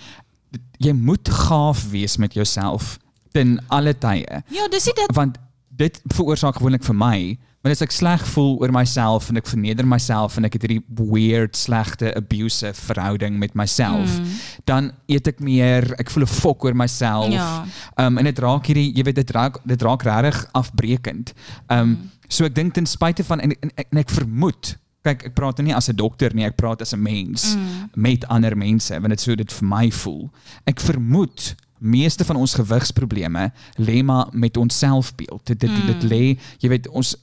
Jy 0.80 0.92
moet 0.94 1.30
gaaf 1.30 1.90
wees 1.92 2.18
met 2.18 2.34
jouself 2.34 2.98
ten 3.32 3.60
alle 3.70 3.94
tye. 3.94 4.42
Ja, 4.52 4.68
dis 4.68 4.84
dit. 4.84 5.06
Want 5.16 5.38
dit 5.70 6.02
veroorsaak 6.14 6.56
gewoonlik 6.60 6.84
vir 6.84 6.96
my, 6.96 7.38
want 7.64 7.72
as 7.72 7.82
ek 7.82 7.92
sleg 7.92 8.26
voel 8.34 8.58
oor 8.60 8.72
myself 8.72 9.30
en 9.30 9.38
ek 9.38 9.48
verneder 9.48 9.86
myself 9.88 10.36
en 10.38 10.46
ek 10.46 10.54
het 10.58 10.62
hierdie 10.66 10.84
weird, 10.90 11.56
slegte, 11.56 12.12
abusive 12.18 12.74
verhouding 12.74 13.38
met 13.40 13.54
myself, 13.56 14.18
Mm. 14.20 14.26
dan 14.66 14.92
eet 15.08 15.28
ek 15.28 15.40
meer, 15.40 15.94
ek 16.00 16.10
voel 16.10 16.24
'n 16.24 16.28
fok 16.28 16.66
oor 16.66 16.76
myself. 16.76 17.32
Ja. 17.32 17.66
Um 17.98 18.18
en 18.18 18.26
dit 18.26 18.40
raak 18.40 18.66
hierdie, 18.66 18.92
jy 18.96 19.04
weet 19.04 19.16
dit 19.16 19.32
raak 19.32 19.60
dit 19.66 19.82
raak 19.82 20.04
regtig 20.04 20.46
afbreekend. 20.54 21.34
Um 21.70 21.88
Mm. 21.90 22.10
so 22.28 22.46
ek 22.46 22.56
dink 22.56 22.74
ten 22.74 22.86
spyte 22.86 23.24
van 23.24 23.40
en, 23.40 23.52
en, 23.62 23.72
en 23.92 23.98
ek 23.98 24.10
vermoed 24.10 24.76
Kyk, 25.04 25.24
ek 25.26 25.34
praat 25.36 25.58
nou 25.58 25.66
nie 25.66 25.74
as 25.76 25.90
'n 25.90 25.96
dokter 25.96 26.34
nie, 26.36 26.46
ek 26.46 26.56
praat 26.58 26.82
as 26.82 26.94
'n 26.94 27.02
mens 27.02 27.56
Mm. 27.56 27.90
met 27.96 28.26
ander 28.28 28.56
mense, 28.56 28.92
want 28.94 29.10
dit 29.10 29.20
so 29.20 29.36
dit 29.36 29.52
vir 29.52 29.68
my 29.68 29.90
voel. 29.92 30.30
Ek 30.68 30.80
vermoed 30.80 31.56
meeste 31.80 32.24
van 32.24 32.36
ons 32.36 32.54
gewigsprobleme 32.54 33.52
lê 33.80 34.04
maar 34.04 34.28
met 34.32 34.58
ons 34.58 34.78
selfbeeld. 34.78 35.46
Dit 35.46 35.60
dit, 35.60 35.70
Mm. 35.70 35.88
dit 35.88 36.04
lê, 36.04 36.38
jy 36.60 36.70
weet, 36.70 36.88
ons 36.90 37.16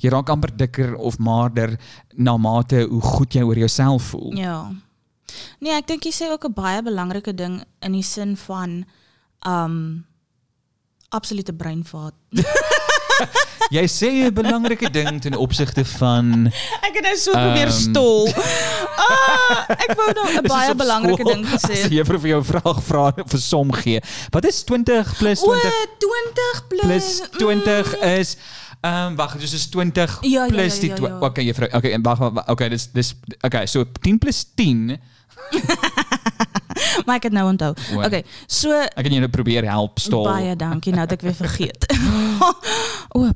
jy 0.00 0.08
raak 0.10 0.28
amper 0.30 0.56
dikker 0.56 0.94
of 0.96 1.18
maarder 1.18 1.78
na 2.16 2.36
mate 2.36 2.86
hoe 2.88 3.00
goed 3.00 3.32
jy 3.34 3.42
oor 3.42 3.56
jouself 3.58 4.02
voel. 4.02 4.32
Ja. 4.36 4.70
Nee, 5.60 5.72
ek 5.72 5.86
dink 5.86 6.02
jy 6.04 6.10
sê 6.12 6.30
ook 6.30 6.44
'n 6.46 6.52
baie 6.54 6.82
belangrike 6.82 7.34
ding 7.34 7.62
in 7.82 7.92
die 7.92 8.02
sin 8.02 8.36
van 8.36 8.84
um 9.46 10.04
absolute 11.10 11.52
breinvaat. 11.52 12.14
Jy 13.76 13.84
sê 13.88 14.08
'n 14.28 14.32
belangrike 14.34 14.88
ding 14.90 15.20
ten 15.20 15.34
opsigte 15.36 15.84
van 15.84 16.46
Ek 16.82 16.94
het 16.96 17.04
nou 17.04 17.16
so 17.16 17.32
probeer 17.32 17.68
Ehm. 17.68 17.80
stol. 17.84 18.28
Ah, 18.96 19.64
ek 19.76 19.92
wou 19.96 20.08
nou 20.14 20.26
'n 20.32 20.42
Dis 20.42 20.52
baie 20.52 20.70
op 20.70 20.78
belangrike 20.78 21.20
skool, 21.20 21.32
ding 21.34 21.44
As 21.52 21.62
gesê. 21.62 21.88
die 21.88 21.98
juffrou 21.98 22.18
vir 22.20 22.30
jou 22.30 22.40
'n 22.40 22.44
vraag 22.48 22.80
vra 22.82 23.12
vir 23.26 23.40
som 23.40 23.72
gee. 23.72 24.00
Wat 24.30 24.44
is 24.44 24.62
20 24.64 25.16
plus 25.18 25.42
O, 25.42 25.52
20 25.52 25.74
20 25.98 26.66
plus 26.68 26.80
plus 26.86 27.08
20 27.38 27.96
mm. 28.00 28.18
is 28.18 28.36
um, 28.82 29.16
wag, 29.16 29.36
dus 29.38 29.52
is 29.52 29.66
20 29.68 30.18
Ja, 30.22 30.46
plus 30.48 30.74
ja, 30.74 30.80
die 30.80 30.90
ja, 30.90 31.08
ja. 31.08 31.18
Okay, 31.20 31.44
juffrou. 31.44 31.68
Okay, 31.72 31.92
en 31.92 32.02
wag, 32.02 32.18
wag, 32.18 32.46
okay, 32.48 32.68
dis 32.68 32.88
dis 32.92 33.14
okay, 33.44 33.66
so 33.66 33.84
10 34.00 34.18
plus 34.18 34.44
10. 34.54 34.96
Maar 37.06 37.16
ek 37.16 37.22
het 37.22 37.32
nou 37.32 37.46
onthou. 37.48 37.74
O. 37.94 38.02
Okay, 38.04 38.24
so 38.46 38.70
Ek 38.72 39.02
kan 39.04 39.12
jou 39.12 39.28
probeer 39.28 39.64
help 39.64 39.98
stol. 39.98 40.24
baie 40.24 40.56
dankie. 40.56 40.92
Nou 40.92 41.02
het 41.06 41.12
ek 41.12 41.20
weer 41.20 41.34
vergeet. 41.44 41.86
o, 43.16 43.20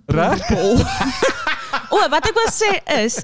o, 1.95 1.99
wat 2.13 2.27
ek 2.29 2.37
wil 2.37 2.51
sê 2.53 2.73
is, 3.03 3.21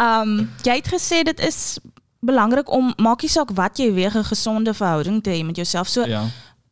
um 0.00 0.36
jy 0.66 0.76
het 0.80 0.88
gesê 0.92 1.22
dit 1.26 1.40
is 1.40 1.78
belangrik 2.22 2.70
om 2.70 2.92
maak 3.02 3.22
nie 3.22 3.30
saak 3.32 3.50
wat 3.58 3.78
jy 3.78 3.90
weeg 3.94 4.14
'n 4.14 4.24
gesonde 4.24 4.74
verhouding 4.74 5.22
te 5.22 5.30
hê 5.30 5.44
met 5.44 5.56
jouself. 5.56 5.88
So 5.88 6.04
Ja. 6.06 6.24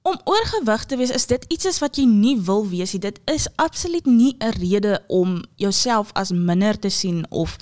om 0.03 0.17
oorgewig 0.25 0.85
te 0.85 0.97
wees, 0.97 1.11
is 1.11 1.27
dit 1.27 1.45
iets 1.49 1.65
is 1.65 1.79
wat 1.79 1.97
jy 1.97 2.05
nie 2.07 2.37
wil 2.41 2.67
wees 2.69 2.93
nie. 2.93 3.01
Dit 3.01 3.21
is 3.27 3.49
absoluut 3.57 4.07
nie 4.07 4.37
'n 4.39 4.51
rede 4.61 5.03
om 5.09 5.43
jouself 5.57 6.11
as 6.15 6.31
minder 6.31 6.79
te 6.79 6.89
sien 6.89 7.27
of 7.31 7.57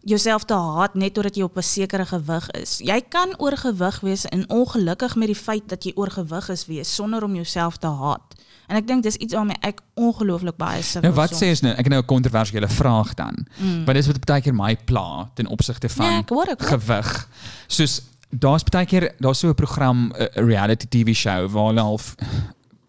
jouself 0.00 0.44
te 0.44 0.54
haat 0.54 0.94
net 0.94 1.16
omdat 1.16 1.36
jy 1.36 1.42
op 1.42 1.56
'n 1.56 1.62
sekere 1.62 2.06
gewig 2.06 2.50
is. 2.50 2.78
Jy 2.78 3.00
kan 3.08 3.34
oorgewig 3.38 4.00
wees 4.00 4.24
en 4.24 4.50
ongelukkig 4.50 5.16
met 5.16 5.26
die 5.26 5.36
feit 5.36 5.68
dat 5.68 5.84
jy 5.84 5.92
oorgewig 5.94 6.48
is 6.48 6.66
wees 6.66 6.94
sonder 6.94 7.22
om 7.24 7.34
jouself 7.34 7.76
te 7.76 7.86
haat. 7.86 8.34
En 8.66 8.76
ek 8.76 8.86
dink 8.86 9.02
dis 9.02 9.16
iets 9.16 9.34
waarmee 9.34 9.56
ek 9.60 9.80
ongelooflik 9.94 10.56
baie 10.56 10.82
sukkel. 10.82 11.10
Nou 11.10 11.14
wat 11.14 11.32
sê 11.32 11.48
is 11.54 11.60
nou, 11.60 11.72
ek 11.72 11.88
het 11.88 11.88
nou 11.88 12.02
'n 12.02 12.06
kontroversiële 12.06 12.68
vraag 12.68 13.14
dan. 13.14 13.46
Mm. 13.56 13.84
Want 13.84 13.96
dis 13.96 14.06
wat 14.06 14.24
baie 14.24 14.40
keer 14.40 14.54
my 14.54 14.76
pla 14.84 15.30
ten 15.34 15.46
opsigte 15.46 15.88
van 15.88 16.18
ek 16.20 16.28
hoor, 16.28 16.48
ek 16.48 16.60
hoor. 16.60 16.68
gewig. 16.78 17.28
Soos 17.66 18.02
daar's 18.30 18.62
baie 18.62 18.86
keer 18.86 19.14
daar's 19.18 19.38
so 19.38 19.48
'n 19.48 19.54
program 19.54 20.12
'n 20.12 20.28
reality 20.46 20.86
TV 20.88 21.14
show 21.14 21.48
waar 21.50 21.66
hulle 21.66 21.80
half 21.80 22.14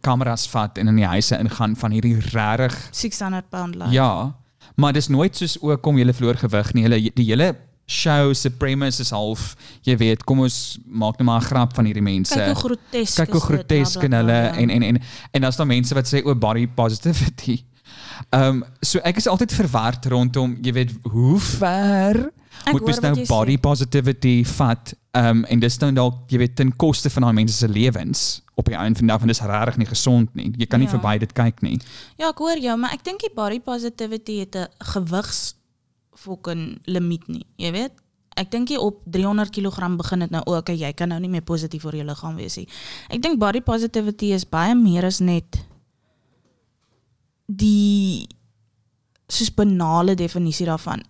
kameras 0.01 0.47
vat 0.47 0.77
en 0.77 0.87
in 0.87 0.95
die 0.95 1.05
huise 1.05 1.37
ingaan 1.37 1.75
van 1.75 1.91
hierdie 1.91 2.19
regtig 2.19 2.87
600 2.91 3.49
pound 3.49 3.75
life. 3.75 3.91
Ja, 3.91 4.35
maar 4.79 4.93
dis 4.93 5.09
nooit 5.11 5.35
soos 5.35 5.57
o, 5.61 5.75
kom 5.77 5.97
jy 5.97 6.07
verloor 6.13 6.39
gewig 6.39 6.73
nie. 6.73 6.85
Hulle 6.87 7.01
die 7.15 7.27
hele 7.31 7.55
show 7.89 8.33
se 8.33 8.51
premise 8.51 9.01
is 9.01 9.09
half, 9.09 9.55
jy 9.87 9.95
weet, 9.97 10.23
kom 10.29 10.43
ons 10.45 10.77
maak 10.85 11.17
net 11.17 11.25
maar 11.25 11.41
'n 11.41 11.49
grap 11.49 11.73
van 11.75 11.85
hierdie 11.85 12.05
mense. 12.05 12.33
Kyk 12.33 12.53
hoe 12.53 12.61
grotesk 12.63 13.15
Kyk 13.17 13.33
hoe 13.33 13.41
grotesk 13.41 14.03
en 14.03 14.13
hulle 14.13 14.39
ja. 14.45 14.53
en 14.55 14.69
en 14.69 14.83
en 14.83 15.01
en 15.31 15.41
daar's 15.41 15.57
dan 15.57 15.67
mense 15.67 15.93
wat 15.93 16.07
sê 16.07 16.21
o 16.23 16.35
body 16.35 16.67
positivity. 16.67 17.63
Ehm 18.29 18.61
um, 18.61 18.63
so 18.81 18.99
ek 19.03 19.17
is 19.17 19.27
altyd 19.27 19.53
verward 19.53 20.05
rondom, 20.05 20.57
jy 20.61 20.73
weet, 20.73 20.91
hoe 21.03 21.39
ver 21.39 22.29
moet 22.71 22.85
mens 22.85 22.99
nou 22.99 23.25
body 23.27 23.55
sê. 23.55 23.59
positivity 23.61 24.45
vat 24.45 24.93
um, 25.13 25.45
en 25.45 25.59
dis 25.59 25.77
nou 25.79 25.91
dalk 25.91 26.31
jy 26.31 26.37
weet 26.37 26.55
ten 26.55 26.75
koste 26.75 27.09
van 27.09 27.23
daai 27.23 27.33
mense 27.33 27.53
se 27.57 27.67
lewens 27.67 28.41
op 28.55 28.65
die 28.65 28.75
einde 28.75 28.99
van 28.99 29.07
die 29.07 29.13
dag 29.13 29.19
want 29.23 29.31
dis 29.31 29.41
regtig 29.41 29.77
nie 29.77 29.85
gesond 29.87 30.35
nie. 30.35 30.51
Jy 30.57 30.65
kan 30.67 30.79
nie 30.79 30.87
Ja. 30.89 30.97
verby 30.99 31.19
dit 31.19 31.33
kyk 31.33 31.61
nie. 31.61 31.79
Ja, 32.17 32.29
ek 32.29 32.37
hoor 32.37 32.57
jou, 32.59 32.77
maar 32.77 32.91
ek 32.93 33.03
dink 33.03 33.21
die 33.21 33.31
body 33.35 33.59
positivity 33.59 34.39
het 34.39 34.55
'n 34.55 34.67
gewigs 34.79 35.55
fucking 36.15 36.79
limiet 36.85 37.27
nie. 37.27 37.45
Jy 37.57 37.71
weet? 37.71 37.91
Ek 38.35 38.51
dink 38.51 38.69
jy 38.69 38.77
op 38.77 39.01
300 39.05 39.49
kg 39.51 39.97
begin 39.97 40.19
dit 40.19 40.29
nou 40.31 40.43
o, 40.45 40.57
okay, 40.57 40.75
jy 40.75 40.93
kan 40.93 41.09
nou 41.09 41.19
nie 41.19 41.29
meer 41.29 41.41
positief 41.41 41.85
oor 41.85 41.95
jou 41.95 42.05
liggaam 42.05 42.35
wees 42.35 42.55
nie. 42.57 42.67
Ek 43.09 43.21
dink 43.21 43.39
body 43.39 43.61
positivity 43.61 44.31
is 44.33 44.45
baie 44.45 44.75
meer 44.75 45.05
as 45.05 45.19
net 45.19 45.65
die 47.47 48.27
soos 49.29 49.49
banale 49.53 50.15
definisie 50.15 50.65
daarvan. 50.69 51.03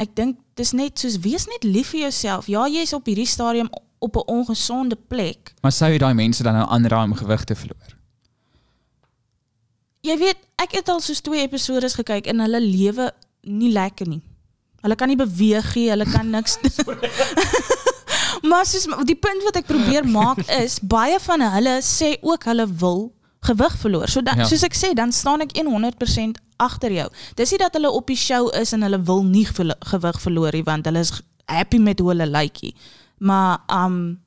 Ek 0.00 0.14
dink 0.16 0.38
dis 0.60 0.74
net 0.76 1.00
soos 1.00 1.18
wees 1.24 1.46
net 1.48 1.64
lief 1.64 1.94
vir 1.94 2.06
jouself. 2.06 2.50
Ja, 2.50 2.66
jy's 2.68 2.92
op 2.96 3.08
hierdie 3.08 3.28
stadium 3.28 3.70
op 4.00 4.16
'n 4.16 4.26
ongesonde 4.26 4.96
plek. 4.96 5.54
Maar 5.60 5.72
sou 5.72 5.90
jy 5.90 5.98
daai 5.98 6.14
mense 6.14 6.42
dan 6.42 6.54
nou 6.54 6.68
aanraai 6.68 7.04
om 7.10 7.14
gewig 7.14 7.44
te 7.44 7.54
verloor? 7.54 7.96
Jy 10.00 10.16
weet, 10.18 10.38
ek 10.56 10.72
het 10.72 10.88
al 10.88 11.00
soos 11.00 11.20
twee 11.20 11.40
episodes 11.40 11.94
gekyk 11.94 12.26
en 12.26 12.40
hulle 12.40 12.60
lewe 12.60 13.12
nie 13.42 13.72
lekker 13.72 14.08
nie. 14.08 14.22
Hulle 14.80 14.96
kan 14.96 15.08
nie 15.08 15.16
beweeg 15.16 15.74
nie, 15.74 15.90
hulle 15.90 16.08
kan 16.08 16.30
niks 16.30 16.56
Maar 18.50 18.66
soos 18.66 18.86
die 19.04 19.16
punt 19.16 19.44
wat 19.44 19.56
ek 19.60 19.66
probeer 19.66 20.08
maak 20.08 20.40
is 20.60 20.78
baie 20.80 21.18
van 21.20 21.40
hulle 21.40 21.80
sê 21.84 22.16
ook 22.20 22.44
hulle 22.44 22.66
wil 22.66 23.12
gewig 23.40 23.76
verloor. 23.76 24.08
So 24.08 24.22
dan 24.22 24.38
ja. 24.38 24.44
soos 24.44 24.62
ek 24.62 24.76
sê, 24.76 24.92
dan 24.96 25.12
staan 25.12 25.44
ek 25.44 25.52
100% 25.56 26.40
agter 26.60 26.92
jou. 26.92 27.08
Dis 27.38 27.50
nie 27.54 27.60
dat 27.62 27.76
hulle 27.78 27.90
op 27.90 28.06
die 28.10 28.18
show 28.18 28.48
is 28.60 28.72
en 28.76 28.84
hulle 28.86 29.00
wil 29.08 29.24
nie 29.26 29.46
gewig 29.92 30.20
verloor 30.20 30.56
nie 30.56 30.66
want 30.66 30.88
hulle 30.88 31.02
is 31.06 31.14
happy 31.50 31.80
met 31.82 31.98
hoe 31.98 32.12
hulle 32.12 32.26
lyk. 32.30 32.60
Maar 33.18 33.62
um 33.68 34.20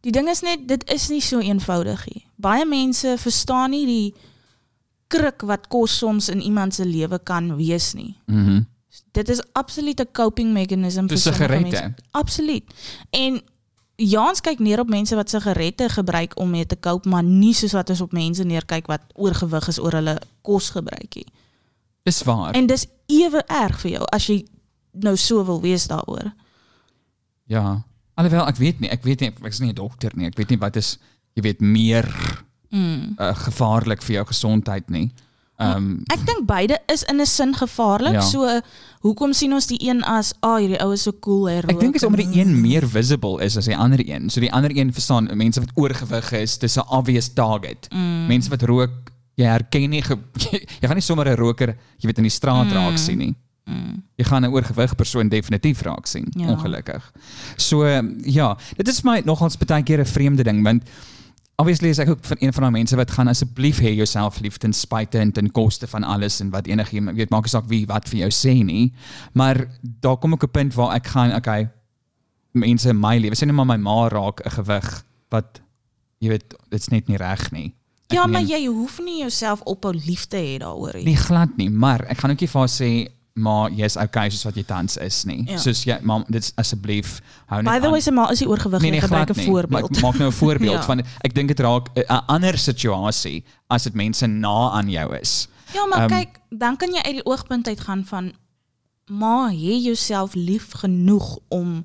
die 0.00 0.12
ding 0.14 0.28
is 0.28 0.40
net 0.46 0.66
dit 0.68 0.84
is 0.92 1.08
nie 1.12 1.22
so 1.24 1.42
eenvoudig 1.44 2.06
nie. 2.12 2.24
Baie 2.36 2.66
mense 2.66 3.16
verstaan 3.18 3.70
nie 3.74 3.86
die 3.86 4.14
kruk 5.08 5.42
wat 5.48 5.68
kos 5.72 5.98
soms 5.98 6.28
in 6.28 6.40
iemand 6.44 6.74
se 6.74 6.84
lewe 6.84 7.18
kan 7.18 7.56
wees 7.56 7.92
nie. 7.94 8.16
Mhm. 8.26 8.50
Mm 8.56 8.66
Dit 9.12 9.28
is 9.28 9.40
absoluut 9.52 10.00
'n 10.00 10.12
coping 10.12 10.52
mechanism 10.52 11.06
vir 11.08 11.18
sommige 11.18 11.42
sigarette. 11.42 11.70
mense. 11.70 11.94
Absoluut. 12.10 12.64
En 13.10 13.40
Jans 13.98 14.40
kyk 14.40 14.58
neer 14.58 14.78
op 14.78 14.88
mense 14.88 15.14
wat 15.14 15.30
sigarette 15.30 15.88
gebruik 15.88 16.38
om 16.38 16.50
mee 16.50 16.66
te 16.66 16.78
cope, 16.80 17.08
maar 17.08 17.22
nie 17.22 17.54
soos 17.54 17.72
wat 17.72 17.90
ons 17.90 18.00
op 18.00 18.12
mense 18.12 18.44
neerkyk 18.44 18.86
wat 18.86 19.00
oorgewig 19.14 19.68
is 19.68 19.80
oor 19.82 19.92
hulle 19.98 20.20
kos 20.46 20.70
gebruik 20.70 21.14
nie. 21.18 21.26
Dis 22.02 22.22
waar. 22.22 22.54
En 22.54 22.66
dis 22.66 22.86
ewe 23.06 23.42
erg 23.46 23.80
vir 23.80 23.90
jou 23.90 24.04
as 24.12 24.26
jy 24.26 24.46
nou 24.92 25.16
so 25.16 25.44
wil 25.44 25.60
wees 25.60 25.86
daaroor. 25.86 26.32
Ja. 27.46 27.84
Alhoewel 28.14 28.46
ek 28.50 28.56
weet 28.56 28.80
nie, 28.80 28.90
ek 28.90 29.02
weet 29.06 29.20
nie, 29.20 29.32
is 29.46 29.60
nie 29.60 29.70
'n 29.70 29.74
dokter 29.74 30.10
nie. 30.16 30.26
Ek 30.26 30.36
weet 30.36 30.48
nie 30.50 30.58
wat 30.58 30.76
is 30.76 30.98
jy 31.34 31.42
weet 31.42 31.60
meer 31.60 32.08
Mm. 32.70 33.14
uh, 33.18 33.32
gevaarlik 33.34 34.02
vir 34.02 34.14
jou 34.14 34.24
gesondheid 34.26 34.90
nie. 34.90 35.10
Ehm 35.58 35.76
um, 35.76 36.02
Ek 36.12 36.20
dink 36.26 36.44
beide 36.46 36.78
is 36.92 37.02
in 37.02 37.20
'n 37.20 37.26
sin 37.26 37.54
gevaarlik. 37.54 38.12
Ja. 38.12 38.20
So 38.20 38.60
hoekom 39.00 39.32
sien 39.32 39.52
ons 39.52 39.66
die 39.66 39.78
een 39.88 40.02
as, 40.04 40.32
"Ag, 40.40 40.50
oh, 40.50 40.56
hierdie 40.58 40.80
ou 40.84 40.92
is 40.92 41.02
so 41.02 41.12
cool, 41.20 41.46
hy 41.48 41.60
rook." 41.60 41.70
ek 41.70 41.80
dink 41.80 41.94
is 41.94 42.04
omdat 42.04 42.32
die 42.32 42.40
een 42.40 42.60
meer 42.60 42.86
visible 42.88 43.42
is 43.42 43.56
as 43.56 43.64
die 43.64 43.76
ander 43.76 43.98
een. 44.08 44.30
So 44.30 44.40
die 44.40 44.52
ander 44.52 44.70
een 44.76 44.92
verstaan 44.92 45.30
mense 45.36 45.60
wat 45.60 45.70
oorgewig 45.74 46.32
is, 46.32 46.58
dis 46.58 46.76
'n 46.76 46.84
obvious 46.90 47.28
target. 47.34 47.88
Mm. 47.90 48.26
Mense 48.26 48.50
wat 48.50 48.62
rook, 48.62 49.10
jy 49.38 49.46
herken 49.46 49.90
nie 49.90 50.02
ge, 50.02 50.16
jy, 50.80 50.86
gaan 50.88 50.98
nie 50.98 51.04
sommer 51.06 51.28
'n 51.30 51.36
roker, 51.38 51.76
jy 52.02 52.06
weet 52.10 52.18
in 52.18 52.26
die 52.26 52.34
straat 52.34 52.66
Mm. 52.66 52.72
raak 52.74 52.98
sien 52.98 53.18
nie. 53.18 53.34
Mm. 53.68 54.02
Jy 54.16 54.24
gaan 54.24 54.42
'n 54.44 54.50
oorgewig 54.52 54.96
persoon 54.96 55.28
definitief 55.28 55.82
raak 55.82 56.06
sien, 56.06 56.26
Ja. 56.34 56.48
ongelukkig. 56.48 57.12
So 57.56 57.84
ehm, 57.84 58.18
ja, 58.24 58.56
dit 58.76 58.88
is 58.88 59.00
vir 59.00 59.12
my 59.12 59.22
nogals 59.24 59.56
baie 59.56 59.82
keer 59.82 60.00
'n 60.00 60.04
vreemde 60.06 60.42
ding 60.44 60.62
want 60.64 60.82
obviously 61.60 61.88
is 61.90 61.98
ek 61.98 62.08
ook 62.08 62.24
van 62.24 62.36
een 62.40 62.52
van 62.52 62.62
daai 62.62 62.72
mense 62.72 62.96
wat 62.96 63.10
gaan 63.10 63.28
asseblief 63.28 63.78
hê 63.80 63.94
jouself 63.94 64.40
lief 64.40 64.56
ten 64.58 64.72
spyte 64.72 65.18
en 65.18 65.32
ten 65.32 65.50
koste 65.50 65.86
van 65.86 66.04
alles 66.04 66.40
en 66.40 66.50
wat 66.50 66.66
enigiemand 66.66 67.16
weet 67.16 67.30
maak 67.30 67.42
nie 67.42 67.50
saak 67.50 67.66
wie 67.68 67.84
wat 67.86 68.08
vir 68.08 68.18
jou 68.18 68.30
sê 68.30 68.64
nie. 68.64 68.92
Maar 69.34 69.66
daar 70.00 70.16
kom 70.18 70.32
ook 70.32 70.44
'n 70.44 70.50
punt 70.50 70.74
waar 70.74 70.94
ek 70.96 71.06
gaan 71.06 71.34
okay 71.34 71.68
mense 72.54 72.88
in 72.88 73.00
my 73.00 73.18
lewe, 73.18 73.34
sê 73.34 73.46
net 73.46 73.54
maar 73.54 73.66
my 73.66 73.76
ma 73.76 74.08
raak 74.08 74.40
'n 74.46 74.50
gewig 74.50 75.04
wat 75.30 75.60
jy 76.20 76.28
weet 76.28 76.54
dit's 76.70 76.88
net 76.90 77.08
nie 77.08 77.16
reg 77.16 77.50
nie. 77.52 77.74
Ja, 78.14 78.26
maar 78.26 78.40
meen- 78.42 78.46
jy 78.48 78.66
hoef 78.66 79.00
nie 79.04 79.18
jouself 79.18 79.60
ophou 79.64 79.92
lief 79.94 80.24
te 80.26 80.36
hê 80.36 80.58
daaroor 80.58 80.94
nie. 80.94 81.04
Nee, 81.04 81.16
glad 81.16 81.56
nie, 81.56 81.70
maar 81.70 82.04
ek 82.08 82.18
gaan 82.18 82.30
ook 82.30 82.40
nie 82.40 82.48
vir 82.48 82.60
haar 82.60 82.68
sê 82.68 83.08
maar 83.38 83.70
jy's 83.70 83.96
okay 83.96 84.30
soos 84.30 84.42
wat 84.44 84.54
jy 84.56 84.64
tans 84.66 84.96
is 84.96 85.24
nie. 85.24 85.44
Ja. 85.46 85.58
Soos 85.58 85.84
jy 85.84 85.98
mam 86.02 86.24
dit 86.28 86.42
is 86.42 86.52
asseblief 86.56 87.20
hou 87.46 87.62
net 87.62 87.70
By 87.72 87.78
the 87.80 87.90
way, 87.90 88.00
sy 88.00 88.10
ma 88.10 88.30
is 88.30 88.38
die 88.38 88.48
oorgewig 88.48 88.80
nee, 88.80 88.90
nee, 88.90 89.00
nee, 89.00 89.00
gebruik 89.00 89.28
glad 89.28 89.36
'n 89.36 89.40
nie. 89.40 89.46
Maar 89.52 89.60
voorbeeld. 89.62 89.96
ek 89.96 90.02
maak 90.02 90.18
nou 90.18 90.28
'n 90.28 90.32
voorbeeld 90.44 90.72
Ja. 90.72 90.82
van 90.82 91.02
ek 91.22 91.34
dink 91.34 91.48
dit 91.48 91.60
raak 91.60 91.88
'n 91.94 92.24
ander 92.26 92.58
situasie 92.58 93.44
as 93.68 93.82
dit 93.84 93.94
mense 93.94 94.26
na 94.26 94.70
aan 94.70 94.88
jou 94.90 95.14
is. 95.16 95.48
Ja, 95.74 95.86
maar 95.86 95.98
Ehm, 96.04 96.12
um, 96.12 96.18
kyk, 96.18 96.40
dan 96.50 96.76
kan 96.76 96.88
jy 96.88 97.02
uit 97.02 97.14
die 97.14 97.24
oogpunt 97.26 97.68
uitgaan 97.68 98.04
van 98.04 98.32
maar 99.10 99.50
hê 99.52 99.78
jouself 99.82 100.34
lief 100.34 100.72
genoeg 100.72 101.38
om 101.48 101.84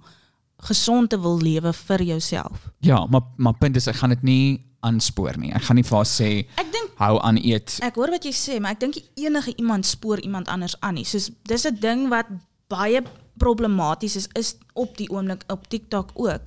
gesond 0.57 1.09
te 1.09 1.19
wil 1.19 1.37
lewe 1.41 1.73
vir 1.73 2.01
jouself. 2.03 2.71
Ja, 2.79 3.05
maar 3.05 3.21
maar 3.37 3.53
punt 3.53 3.75
is 3.75 3.87
ek 3.87 3.95
gaan 3.95 4.09
dit 4.09 4.23
nie 4.23 4.65
aanspoor 4.83 5.37
nie. 5.39 5.51
Ek 5.55 5.63
gaan 5.67 5.79
nie 5.79 5.87
vir 5.87 5.97
haar 5.97 6.09
sê 6.09 6.29
Ek 6.61 6.69
dink 6.75 6.91
hou 6.99 7.17
aan 7.23 7.37
eet. 7.41 7.79
ek 7.81 7.95
hoor 7.95 8.11
wat 8.13 8.25
jy 8.27 8.31
sê, 8.35 8.59
maar 8.59 8.75
ek 8.75 8.79
dink 8.83 8.95
enige 9.15 9.53
iemand 9.57 9.85
spoor 9.85 10.19
iemand 10.19 10.47
anders 10.47 10.75
aan 10.81 10.95
nie. 10.99 11.05
Soos 11.05 11.31
dis 11.49 11.65
'n 11.65 11.79
ding 11.79 12.09
wat 12.09 12.27
baie 12.69 13.01
problematies 13.37 14.15
is 14.15 14.27
is 14.37 14.55
op 14.73 14.97
die 14.97 15.09
oomblik 15.09 15.43
op 15.47 15.67
TikTok 15.67 16.11
ook 16.13 16.41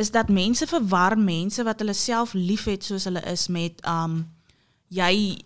is 0.00 0.10
dat 0.10 0.28
mense 0.28 0.66
verwar 0.66 1.18
mense 1.18 1.62
wat 1.64 1.78
hulle 1.82 1.92
self 1.92 2.32
liefhet 2.32 2.84
soos 2.84 3.04
hulle 3.04 3.20
is 3.28 3.48
met 3.48 3.80
um 3.86 4.26
jy 4.88 5.38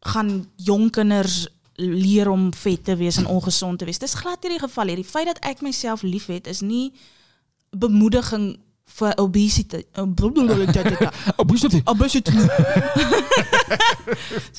gaan 0.00 0.46
jong 0.56 0.90
kinders 0.90 1.48
leer 1.78 2.28
om 2.28 2.52
vet 2.54 2.84
te 2.84 2.96
wees 2.96 3.16
en 3.16 3.26
ongesond 3.26 3.78
te 3.78 3.84
wees. 3.84 3.98
Dis 3.98 4.14
glad 4.14 4.42
nie 4.42 4.50
die 4.56 4.58
geval. 4.58 4.86
Die 4.86 5.04
feit 5.04 5.26
dat 5.26 5.38
ek 5.46 5.60
myself 5.62 6.02
liefhet 6.02 6.46
is 6.46 6.60
nie 6.60 6.92
bemoediging 7.70 8.58
vir 8.98 9.12
obesity. 9.24 9.84
Obesity. 11.36 11.82
Obesity. 11.86 12.32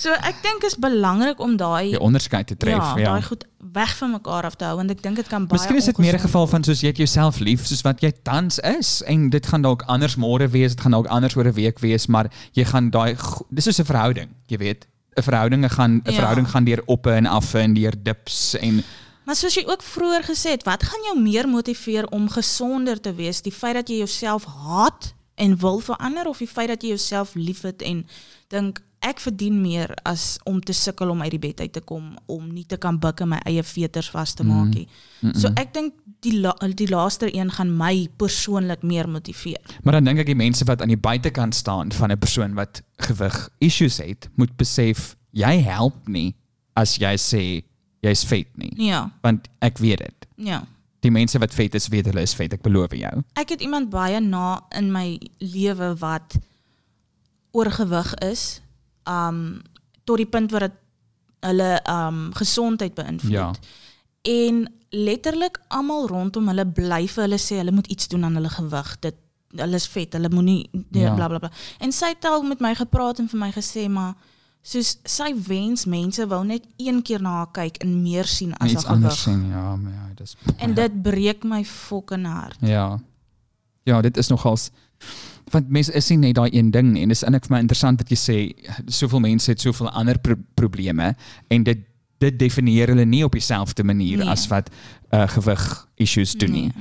so 0.01 0.13
ek 0.25 0.41
dink 0.45 0.63
is 0.67 0.75
belangrik 0.79 1.39
om 1.43 1.55
daai 1.59 1.91
Die 1.95 2.01
onderskeid 2.01 2.47
te 2.51 2.57
tref, 2.59 2.77
ja, 2.77 2.97
ja. 2.97 3.13
daai 3.13 3.23
goed 3.25 3.45
weg 3.73 3.91
van 3.99 4.11
mekaar 4.15 4.47
af 4.49 4.55
te 4.59 4.65
hou 4.65 4.75
want 4.79 4.91
ek 4.93 5.01
dink 5.03 5.19
dit 5.19 5.27
kan 5.29 5.45
baie 5.49 5.59
Miskien 5.59 5.77
is 5.81 5.89
dit 5.89 5.97
meer 6.01 6.15
'n 6.17 6.23
geval 6.25 6.47
van 6.47 6.63
soos 6.63 6.81
jy 6.81 6.87
het 6.93 6.97
jouself 7.01 7.39
lief 7.39 7.65
soos 7.67 7.81
wat 7.85 8.01
jy 8.01 8.11
tans 8.23 8.59
is 8.59 9.01
en 9.07 9.29
dit 9.29 9.45
gaan 9.45 9.61
dalk 9.61 9.83
anders 9.87 10.15
môre 10.15 10.47
wees, 10.49 10.75
dit 10.75 10.81
gaan 10.81 10.91
dalk 10.97 11.07
anders 11.07 11.35
oor 11.35 11.45
'n 11.47 11.53
week 11.53 11.79
wees, 11.79 12.07
maar 12.07 12.29
jy 12.53 12.63
gaan 12.65 12.89
daai 12.89 13.15
dis 13.51 13.63
soos 13.65 13.79
'n 13.79 13.85
verhouding, 13.85 14.29
jy 14.47 14.57
weet. 14.57 14.87
'n 15.17 15.21
Verhouding 15.23 15.71
gaan 15.71 16.01
'n 16.05 16.05
Ja. 16.05 16.11
verhouding 16.19 16.47
gaan 16.49 16.63
deur 16.65 16.81
oppe 16.85 17.11
en 17.11 17.25
affe 17.25 17.59
en 17.59 17.73
deur 17.73 17.93
dips 18.03 18.55
en 18.55 18.83
Maar 19.29 19.37
soos 19.37 19.53
jy 19.53 19.61
ook 19.69 19.83
vroeër 19.85 20.23
gesê 20.25 20.55
het, 20.55 20.63
wat 20.65 20.81
gaan 20.89 21.03
jou 21.05 21.19
meer 21.21 21.45
motiveer 21.45 22.07
om 22.09 22.23
gesonder 22.33 22.97
te 22.97 23.11
wees? 23.13 23.43
Die 23.45 23.53
feit 23.53 23.75
dat 23.77 23.89
jy 23.91 23.99
jouself 24.01 24.47
haat 24.49 25.11
en 25.37 25.53
wil 25.61 25.77
verander 25.85 26.25
of 26.25 26.41
die 26.41 26.47
feit 26.49 26.71
dat 26.71 26.81
jy 26.81 26.95
jouself 26.95 27.35
liefhet 27.37 27.85
en 27.85 28.07
dink 28.49 28.81
ek 29.05 29.21
verdien 29.21 29.61
meer 29.61 29.93
as 30.09 30.39
om 30.49 30.57
te 30.65 30.73
sukkel 30.73 31.13
om 31.13 31.21
uit 31.21 31.35
die 31.35 31.41
bed 31.45 31.61
uit 31.61 31.75
te 31.77 31.85
kom 31.85 32.17
om 32.25 32.49
nie 32.49 32.65
te 32.65 32.81
kan 32.81 32.97
buk 32.97 33.21
en 33.21 33.29
my 33.35 33.43
eie 33.45 33.61
veters 33.61 34.09
vas 34.09 34.33
te 34.33 34.43
maak 34.43 34.73
nie. 34.73 34.87
So 35.37 35.53
ek 35.61 35.77
dink 35.77 35.93
die 36.25 36.33
la, 36.41 36.57
die 36.65 36.89
laaste 36.89 37.29
een 37.29 37.53
gaan 37.53 37.77
my 37.77 38.09
persoonlik 38.17 38.81
meer 38.81 39.05
motiveer. 39.05 39.61
maar 39.83 39.99
dan 39.99 40.09
dink 40.09 40.25
ek 40.25 40.33
die 40.33 40.41
mense 40.41 40.65
wat 40.65 40.81
aan 40.81 40.89
die 40.89 40.97
buitekant 40.97 41.53
staan 41.55 41.93
van 41.93 42.11
'n 42.11 42.17
persoon 42.17 42.57
wat 42.57 42.81
gewig 42.97 43.49
issues 43.59 44.01
het, 44.01 44.27
moet 44.35 44.57
besef 44.57 45.15
jy 45.31 45.61
help 45.61 46.07
nie 46.07 46.33
as 46.73 46.97
jy 46.97 47.13
sê 47.13 47.68
jy's 48.01 48.23
vet 48.25 48.47
nie. 48.57 48.71
Ja. 48.75 49.11
Want 49.21 49.47
ek 49.59 49.77
weet 49.77 49.97
dit. 49.97 50.27
Ja. 50.35 50.63
Die 50.99 51.11
mense 51.11 51.39
wat 51.39 51.53
vet 51.53 51.75
is, 51.75 51.87
weet 51.87 52.05
hulle 52.05 52.21
is 52.21 52.33
vet, 52.35 52.53
ek 52.53 52.61
beloof 52.61 52.91
jou. 52.91 53.21
Ek 53.39 53.49
het 53.49 53.61
iemand 53.61 53.89
baie 53.89 54.19
na 54.19 54.59
in 54.75 54.91
my 54.91 55.19
lewe 55.39 55.93
wat 56.01 56.35
oorgewig 57.51 58.13
is, 58.29 58.61
um 59.09 59.61
tot 60.03 60.17
die 60.17 60.25
punt 60.29 60.51
waar 60.51 60.67
dit 60.67 60.77
hulle 61.45 61.69
um 61.89 62.29
gesondheid 62.35 62.93
beïnvloed. 62.97 63.31
Ja. 63.31 63.51
En 64.27 64.65
letterlik 64.89 65.59
almal 65.67 66.07
rondom 66.09 66.47
hulle 66.51 66.65
bly 66.67 67.03
vir 67.07 67.23
hulle 67.27 67.37
sê 67.39 67.59
hulle 67.61 67.71
moet 67.75 67.87
iets 67.93 68.07
doen 68.11 68.25
aan 68.27 68.35
hulle 68.39 68.49
gewig. 68.49 68.95
Dit 69.05 69.15
hulle 69.57 69.75
is 69.79 69.87
vet, 69.89 70.13
hulle 70.13 70.29
moenie 70.29 70.69
Ja. 70.91 71.13
bla 71.15 71.27
bla. 71.27 71.51
En 71.79 71.91
sy 71.91 72.11
het 72.13 72.25
al 72.25 72.43
met 72.43 72.59
my 72.59 72.75
gepraat 72.75 73.19
en 73.19 73.27
vir 73.29 73.39
my 73.39 73.51
gesê 73.51 73.87
maar 73.89 74.13
soos 74.61 74.97
sy 75.03 75.33
wens 75.47 75.85
mense 75.85 76.25
wou 76.27 76.43
net 76.45 76.65
een 76.77 77.01
keer 77.01 77.21
na 77.21 77.29
haar 77.29 77.51
kyk 77.55 77.77
en 77.83 78.01
meer 78.03 78.25
sien 78.27 78.53
as 78.59 78.73
haar 78.73 78.85
anders 78.93 79.21
gewig. 79.23 79.39
sien, 79.41 79.49
ja, 79.49 79.75
maar 79.75 79.91
ja, 79.93 80.07
dis 80.15 80.35
En 80.57 80.73
dit 80.73 81.01
breek 81.01 81.43
my 81.43 81.63
fucking 81.65 82.25
hart. 82.27 82.57
Ja. 82.61 82.99
Ja, 83.83 84.01
dit 84.01 84.17
is 84.17 84.27
nogals 84.27 84.69
want 85.51 85.69
mense 85.69 85.93
is 85.97 86.09
nie 86.09 86.17
net 86.17 86.35
daai 86.35 86.49
een 86.53 86.71
ding 86.71 86.91
nie 86.93 87.01
en 87.01 87.09
dis 87.09 87.23
eintlik 87.23 87.45
vir 87.47 87.55
my 87.55 87.59
interessant 87.63 87.97
wat 88.03 88.09
jy 88.13 88.17
sê 88.19 88.35
soveel 88.93 89.19
mense 89.23 89.49
het 89.49 89.61
soveel 89.63 89.89
ander 89.97 90.19
pro 90.21 90.35
probleme 90.59 91.15
en 91.49 91.63
dit 91.63 91.85
dit 92.19 92.35
definieer 92.39 92.91
hulle 92.91 93.05
nie 93.07 93.23
op 93.25 93.31
dieselfde 93.31 93.83
manier 93.83 94.17
Nee. 94.19 94.27
as 94.29 94.43
wat 94.51 94.69
uh, 95.13 95.23
gewig 95.27 95.87
issues 95.95 96.33
doen 96.35 96.51
nie. 96.51 96.71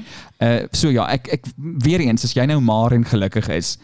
Nee. 0.41 0.59
Uh 0.65 0.67
so 0.75 0.91
ja, 0.91 1.07
ek 1.15 1.29
ek 1.39 1.47
weer 1.57 2.01
eens 2.01 2.25
as 2.25 2.35
jy 2.35 2.45
nou 2.51 2.59
maar 2.61 2.93
en 2.93 3.05
gelukkig 3.07 3.49
is, 3.55 3.79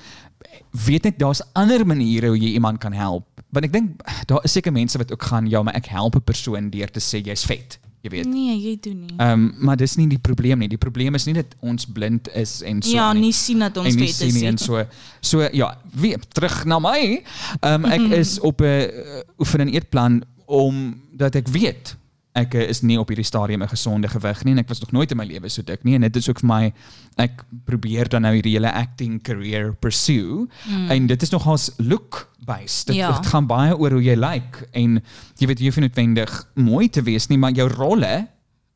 weet 0.84 1.04
net 1.04 1.18
daar's 1.18 1.40
ander 1.54 1.86
maniere 1.86 2.28
hoe 2.34 2.38
jy 2.38 2.52
iemand 2.58 2.78
kan 2.82 2.92
help. 2.92 3.33
Want 3.54 3.68
ek 3.68 3.72
dink 3.74 4.04
daar 4.30 4.44
is 4.46 4.52
seker 4.56 4.74
mense 4.74 4.98
wat 4.98 5.12
ook 5.14 5.30
gaan 5.30 5.48
ja, 5.50 5.62
maar 5.62 5.76
ek 5.78 5.86
help 5.94 6.18
'n 6.18 6.24
persoon 6.26 6.70
deur 6.70 6.90
te 6.90 7.00
sê 7.00 7.22
jy's 7.22 7.44
vet, 7.46 7.78
jy 8.02 8.10
weet. 8.10 8.26
Nee, 8.26 8.58
jy 8.58 8.76
doen 8.80 9.00
nie. 9.06 9.14
Ehm 9.16 9.32
um, 9.32 9.54
maar 9.58 9.76
dis 9.76 9.96
nie 9.96 10.08
die 10.08 10.18
probleem 10.18 10.58
nie. 10.58 10.68
Die 10.68 10.78
probleem 10.78 11.14
is 11.14 11.26
nie 11.26 11.34
dat 11.34 11.54
ons 11.60 11.86
blind 11.86 12.28
is 12.34 12.60
en 12.62 12.82
so 12.82 12.90
ja, 12.90 13.12
nie 13.12 13.32
sien 13.32 13.58
dat 13.58 13.76
ons 13.76 13.94
vet 13.94 14.20
is 14.28 14.34
nie 14.34 14.46
en 14.50 14.58
so. 14.58 14.84
So 15.20 15.48
ja, 15.52 15.78
weer 15.94 16.18
terug 16.32 16.64
na 16.64 16.78
my. 16.78 17.22
Ehm 17.60 17.84
um, 17.84 17.90
ek 17.90 18.10
is 18.22 18.40
op 18.40 18.60
'n 18.60 18.64
uh, 18.64 19.22
oefen 19.38 19.60
en 19.60 19.74
eetplan 19.74 20.22
omdat 20.46 21.34
ek 21.34 21.48
weet 21.48 21.96
ek 22.34 22.54
uh, 22.58 22.68
is 22.68 22.82
nie 22.82 22.98
op 22.98 23.08
hierdie 23.08 23.26
stadium 23.26 23.62
'n 23.62 23.70
gesonde 23.70 24.08
gewig 24.08 24.44
nie 24.44 24.52
en 24.52 24.58
ek 24.58 24.68
was 24.68 24.80
nog 24.80 24.92
nooit 24.92 25.10
in 25.10 25.16
my 25.16 25.24
lewe 25.24 25.48
so 25.48 25.62
dik 25.62 25.84
nie 25.84 25.94
en 25.94 26.00
dit 26.00 26.16
is 26.16 26.28
ook 26.28 26.40
vir 26.40 26.48
my 26.48 26.72
ek 27.16 27.44
probeer 27.64 28.08
dan 28.08 28.22
nou 28.22 28.34
hierdie 28.34 28.56
hele 28.56 28.72
acting 28.72 29.22
career 29.22 29.74
pursue 29.74 30.48
mm. 30.66 30.90
en 30.90 31.06
dit 31.06 31.22
is 31.22 31.30
nogals 31.30 31.70
look 31.78 32.28
based. 32.44 32.86
Dit, 32.86 32.96
Ja. 32.96 33.12
dit 33.12 33.26
gaan 33.26 33.46
baie 33.46 33.78
oor 33.78 33.90
hoe 33.90 34.02
jy 34.02 34.14
lyk 34.14 34.60
like, 34.60 34.68
en 34.72 35.02
jy 35.38 35.46
weet 35.46 35.58
jy 35.58 35.66
hoef 35.66 35.76
nie 35.76 35.88
noodwendig 35.88 36.48
mooi 36.54 36.88
te 36.88 37.02
wees 37.02 37.28
nie, 37.28 37.38
maar 37.38 37.52
jou 37.52 37.68
rolle 37.68 38.28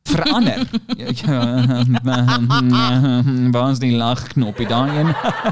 verander. 0.09 0.65
Ja, 0.97 1.07
Waar 3.53 3.71
is 3.71 3.79
die 3.79 3.95
lagknopie 3.95 4.67
daai 4.67 4.97
een? 4.97 5.07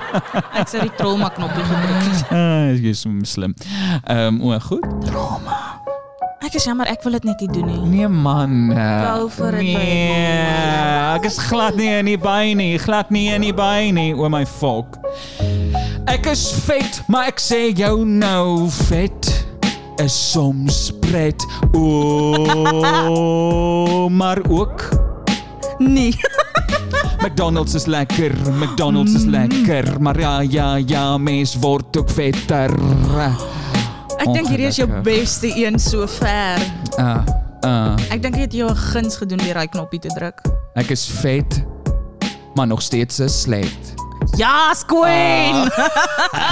Ek 0.59 0.69
sê 0.69 0.79
die 0.81 0.95
trauma 0.97 1.29
knoppie 1.29 1.63
gedruk. 1.63 2.31
Ah, 2.31 2.73
is 2.73 3.01
so 3.01 3.09
slim. 3.23 3.53
Ehm 4.03 4.41
um, 4.41 4.43
o, 4.51 4.59
goed. 4.59 5.86
Ek 6.45 6.53
is 6.53 6.65
jammer, 6.67 6.85
ek 6.87 7.01
wil 7.03 7.15
dit 7.17 7.23
net 7.25 7.39
nie 7.41 7.47
doen 7.49 7.65
nie. 7.65 7.79
Nee 7.97 8.07
man. 8.07 8.69
Go 8.77 9.25
for 9.31 9.55
it, 9.57 9.63
Nee, 9.65 10.37
ek 11.17 11.25
is 11.25 11.37
glad 11.49 11.75
nie 11.79 11.89
in 11.97 12.05
die 12.11 12.17
by 12.21 12.53
nie, 12.57 12.77
glad 12.81 13.09
nie 13.11 13.27
in 13.33 13.41
die 13.41 13.53
by 13.55 13.89
nie, 13.95 14.13
o 14.13 14.29
my 14.29 14.43
volk. 14.59 14.97
Ek 16.07 16.25
is 16.31 16.45
vet, 16.67 17.01
maar 17.11 17.27
ek 17.33 17.41
sê 17.41 17.73
jou 17.75 18.05
nou 18.07 18.69
vet 18.85 19.31
is 20.03 20.13
soms 20.13 20.91
pret. 21.03 21.41
O, 21.73 21.83
maar 24.13 24.37
ook 24.49 24.85
Nee. 25.81 26.13
McDonald's 27.23 27.73
is 27.77 27.85
lekker, 27.89 28.33
McDonald's 28.55 29.13
is 29.17 29.25
lekker, 29.29 29.97
maar 30.01 30.17
ja 30.21 30.41
ja 30.41 30.75
ja, 30.77 31.17
mens 31.17 31.57
word 31.61 31.97
ook 31.97 32.09
vetter. 32.13 32.71
Ek 34.17 34.33
dink 34.33 34.47
hierdie 34.49 34.67
is 34.67 34.75
jou 34.79 34.87
Ongelukkig. 34.87 35.13
beste 35.19 35.47
een 35.65 35.79
so 35.79 36.07
ver. 36.07 36.59
Uh 36.97 37.23
uh 37.65 37.95
Ek 38.13 38.21
dink 38.21 38.35
jy 38.35 38.41
het 38.47 38.53
jou 38.53 38.69
guns 38.75 39.17
gedoen 39.17 39.37
deur 39.41 39.53
daai 39.53 39.67
knoppie 39.67 39.99
te 39.99 40.09
druk. 40.13 40.41
ek 40.75 40.89
is 40.93 41.05
vet, 41.21 41.63
maar 42.55 42.67
nog 42.67 42.81
steeds 42.81 43.19
'n 43.19 43.29
slet. 43.29 43.93
Ja, 44.37 44.69
queen. 44.85 45.69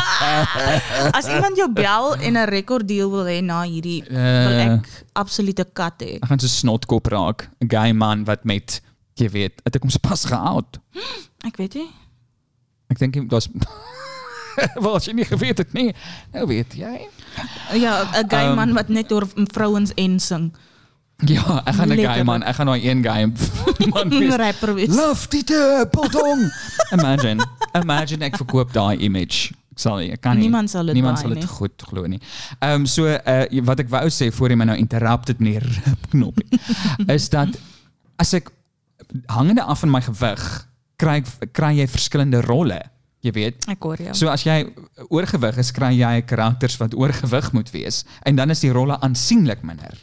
As 1.18 1.28
iemand 1.28 1.58
jou 1.58 1.70
bel 1.74 2.16
en 2.16 2.34
'n 2.38 2.46
rekorddeal 2.50 3.10
wil 3.12 3.26
hê 3.26 3.42
na 3.44 3.62
hierdie, 3.64 4.04
wil 4.10 4.18
Uh, 4.58 4.74
ek 4.76 4.88
'n 5.60 5.70
kat 5.74 5.94
hê. 6.02 6.16
ek 6.22 6.26
gaan 6.30 6.40
so 6.40 6.48
snotkop 6.48 7.08
raak, 7.08 7.50
'n 7.62 7.68
gay 7.70 7.92
man 7.94 8.24
wat 8.26 8.44
met 8.46 8.82
jy 9.16 9.30
weet, 9.30 9.62
het 9.64 9.76
ek 9.76 9.82
hom 9.82 9.90
pas 10.02 10.26
geout. 10.26 10.80
Ek 11.46 11.58
weet 11.58 11.74
nie. 11.76 11.90
Ek 12.90 12.98
dink 12.98 13.30
daar's 13.30 13.48
Wel, 14.84 14.96
as 14.96 15.06
jy 15.06 15.14
nie 15.14 15.26
geweet 15.28 15.58
het 15.58 15.74
nie, 15.74 15.94
nou 16.34 16.46
weet 16.48 16.74
jy. 16.78 17.08
Ja, 17.74 18.04
'n 18.22 18.30
gay 18.30 18.48
Um, 18.50 18.56
man 18.56 18.74
wat 18.74 18.88
net 18.90 19.12
oor 19.12 19.28
vrouens 19.52 19.92
en 19.96 20.20
sing. 20.20 20.54
Ja, 21.24 21.62
ek 21.66 21.76
gaan 21.76 21.92
'n 21.92 21.98
gay 22.04 22.24
man, 22.24 22.44
ek 22.44 22.56
gaan 22.56 22.68
daai 22.68 22.84
een 22.90 23.04
gay 23.04 23.26
man 23.94 24.10
wees. 24.10 24.36
rapper 24.36 24.74
wees. 24.76 24.96
Love. 24.96 25.28
Imagine, 26.92 27.46
imagine 27.74 28.26
ek 28.26 28.38
verkoop 28.38 28.74
daai 28.74 28.98
image. 29.00 29.52
Ek 29.76 29.80
sal 29.80 30.00
ek 30.00 30.22
kan 30.22 30.36
nie. 30.36 30.48
Niemand 30.48 30.70
sal 30.72 30.86
dit 30.86 30.96
Niemand 30.96 31.16
buy 31.20 31.22
sal 31.22 31.30
dit 31.36 31.40
nie. 31.44 31.48
goed 31.48 31.82
glo 31.90 32.06
nie. 32.08 32.20
Ehm 32.60 32.82
um, 32.82 32.86
so 32.86 33.06
uh, 33.08 33.44
wat 33.68 33.80
ek 33.80 33.90
wou 33.92 34.08
sê 34.10 34.32
voor 34.32 34.50
jy 34.50 34.56
my 34.56 34.66
nou 34.66 34.78
interrupted 34.78 35.40
meneer 35.40 35.66
knoppie 36.12 36.48
is 37.16 37.30
dat 37.30 37.50
as 38.18 38.34
ek 38.34 38.52
hangende 39.28 39.64
af 39.64 39.80
van 39.84 39.92
my 39.92 40.02
gewig 40.02 40.68
kry 40.96 41.24
kry 41.52 41.74
jy 41.80 41.88
verskillende 41.92 42.42
rolle. 42.42 42.80
Jy 43.26 43.34
weet. 43.34 43.64
Ek 43.72 43.86
hoor 43.86 44.02
jou. 44.02 44.14
So 44.18 44.30
as 44.30 44.44
jy 44.46 44.60
oorgewig 45.10 45.58
is, 45.62 45.72
kry 45.74 45.92
jy 45.98 46.20
karakters 46.30 46.78
wat 46.82 46.94
oorgewig 46.98 47.52
moet 47.58 47.72
wees 47.74 48.04
en 48.26 48.38
dan 48.38 48.54
is 48.54 48.62
die 48.62 48.74
rolle 48.76 49.00
aansienlik 49.02 49.66
minder. 49.66 49.98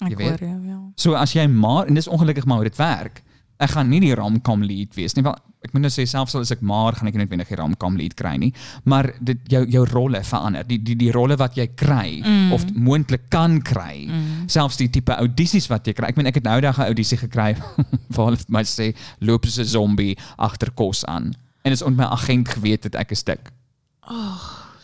jy 0.00 0.10
Ek 0.10 0.18
weet. 0.18 0.28
hoor 0.28 0.48
jou, 0.48 0.58
ja. 0.66 0.80
So 0.96 1.14
as 1.14 1.36
jy 1.36 1.46
maar 1.46 1.86
en 1.86 1.94
dis 1.94 2.10
ongelukkig 2.10 2.46
maar 2.46 2.62
hoe 2.62 2.70
dit 2.70 2.80
werk. 2.80 3.22
Ek 3.62 3.70
gaan 3.72 3.88
nie 3.88 4.02
die 4.02 4.14
romcom 4.14 4.64
lead 4.66 4.92
wees 4.98 5.14
nie. 5.16 5.22
Wel, 5.24 5.36
ek 5.64 5.72
moet 5.72 5.86
nou 5.86 5.90
sê 5.92 6.04
selfs 6.08 6.34
al 6.36 6.44
is 6.44 6.52
ek 6.52 6.60
maar 6.66 6.98
gaan 6.98 7.08
ek 7.08 7.14
nie 7.16 7.22
noodwendig 7.22 7.48
die 7.48 7.56
romcom 7.56 7.96
lead 7.96 8.12
kry 8.18 8.34
nie, 8.36 8.50
maar 8.84 9.08
dit 9.24 9.40
jou 9.48 9.62
jou 9.72 9.84
rolle 9.88 10.20
verander. 10.26 10.66
Die 10.68 10.76
die 10.82 10.98
die 10.98 11.12
rolle 11.14 11.38
wat 11.40 11.56
jy 11.56 11.68
kry 11.72 12.20
mm. 12.20 12.52
of 12.52 12.66
moontlik 12.74 13.30
kan 13.32 13.62
kry. 13.64 14.04
Mm. 14.10 14.44
Selfs 14.52 14.76
die 14.82 14.90
tipe 14.92 15.16
audisies 15.16 15.70
wat 15.72 15.88
jy 15.88 15.96
kry. 15.96 16.10
Ek 16.12 16.20
meen 16.20 16.28
ek 16.28 16.42
het 16.42 16.50
nou 16.50 16.58
daag 16.60 16.82
'n 16.82 16.90
audisie 16.92 17.18
gekry 17.22 17.54
waar 18.14 18.28
hulle 18.28 18.42
vir 18.42 18.52
my 18.58 18.64
sê 18.66 18.92
loop 19.20 19.46
soos 19.46 19.64
'n 19.64 19.72
zombie 19.78 20.18
agter 20.36 20.74
kos 20.74 21.06
aan. 21.08 21.32
En 21.66 21.72
dis 21.74 21.82
ont 21.82 21.96
my 21.98 22.06
agent 22.14 22.48
geweet 22.54 22.84
het 22.86 22.94
ek 22.94 23.10
is 23.10 23.24
dik. 23.26 23.50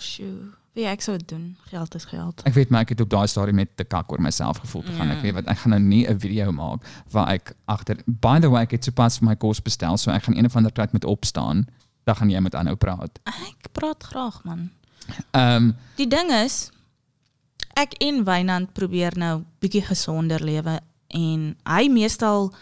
Sjoe. 0.03 0.51
Wie 0.75 0.87
ek 0.88 1.05
sou 1.05 1.14
dit 1.21 1.29
doen. 1.31 1.45
Geld 1.71 1.95
is 1.95 2.09
geld. 2.11 2.40
Ek 2.49 2.57
weet 2.57 2.73
maar 2.75 2.83
ek 2.83 2.95
het 2.95 3.03
op 3.05 3.11
daai 3.12 3.29
stadium 3.31 3.61
met 3.61 3.71
te 3.79 3.85
kak 3.85 4.11
oor 4.11 4.23
myself 4.25 4.59
gevoel 4.64 4.83
te 4.88 4.95
gaan. 4.97 5.12
Ja. 5.12 5.18
Ek 5.18 5.23
weet 5.23 5.37
wat 5.37 5.51
ek 5.53 5.61
gaan 5.62 5.77
nou 5.77 5.81
nie 5.85 6.03
'n 6.09 6.18
video 6.18 6.51
maak 6.53 6.83
waar 7.12 7.29
ek 7.29 7.55
agter 7.71 8.01
by 8.07 8.40
the 8.40 8.51
way 8.51 8.62
ek 8.62 8.71
het 8.71 8.85
sopas 8.85 9.18
vir 9.18 9.29
my 9.29 9.37
kos 9.37 9.61
bestel, 9.62 9.97
so 9.97 10.11
ek 10.11 10.23
gaan 10.23 10.37
een 10.37 10.45
of 10.45 10.57
ander 10.57 10.73
tyd 10.73 10.92
met 10.92 11.05
opstaan. 11.05 11.66
Dan 12.05 12.16
gaan 12.16 12.31
jy 12.31 12.40
met 12.40 12.55
aanhou 12.55 12.77
praat. 12.77 13.21
Ek 13.25 13.71
praat 13.73 14.03
graag 14.03 14.45
man. 14.45 14.71
Ehm 15.31 15.57
um, 15.57 15.77
Die 15.97 16.09
ding 16.09 16.33
is 16.33 16.71
ek 17.75 17.95
en 18.01 18.25
Wynand 18.25 18.73
probeer 18.73 19.12
nou 19.16 19.45
bietjie 19.61 19.83
gesonder 19.83 20.42
lewe 20.42 20.81
en 21.09 21.57
hy 21.64 21.88
meestal 21.88 22.53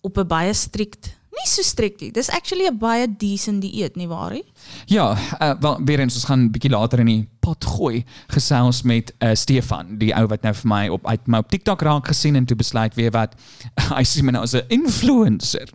op 0.00 0.16
'n 0.18 0.26
baie 0.26 0.54
strikt, 0.54 1.15
nie 1.36 1.48
so 1.50 1.62
strikt 1.62 2.00
nie. 2.00 2.10
Dis 2.12 2.30
actually 2.30 2.66
'n 2.68 2.78
baie 2.78 3.06
decent 3.18 3.60
dieet, 3.62 3.96
nie 3.96 4.08
waar 4.08 4.32
nie? 4.32 4.44
ja, 4.86 5.16
uh, 5.40 5.54
wel 5.60 5.80
weer 5.84 6.00
eens 6.00 6.14
ons 6.14 6.24
gaan 6.24 6.50
bietjie 6.50 6.70
later 6.70 6.98
in 7.00 7.06
die 7.06 7.28
pot 7.40 7.64
gooi 7.64 8.04
gesels 8.28 8.82
met 8.82 9.12
uh, 9.22 9.34
Stefan, 9.34 9.98
die 9.98 10.12
ou 10.16 10.26
wat 10.26 10.42
nou 10.42 10.54
vir 10.54 10.68
my 10.68 10.88
op 10.88 11.06
uit 11.06 11.26
my 11.26 11.38
op 11.38 11.48
TikTok 11.50 11.82
raak 11.82 12.06
gesien 12.08 12.36
en 12.36 12.44
toe 12.44 12.56
besluit 12.56 12.94
weer 12.94 13.10
wat 13.10 13.34
hy 13.96 14.02
sien 14.04 14.24
my 14.24 14.32
nou 14.32 14.42
as 14.42 14.54
'n 14.54 14.62
influencer. 14.68 15.68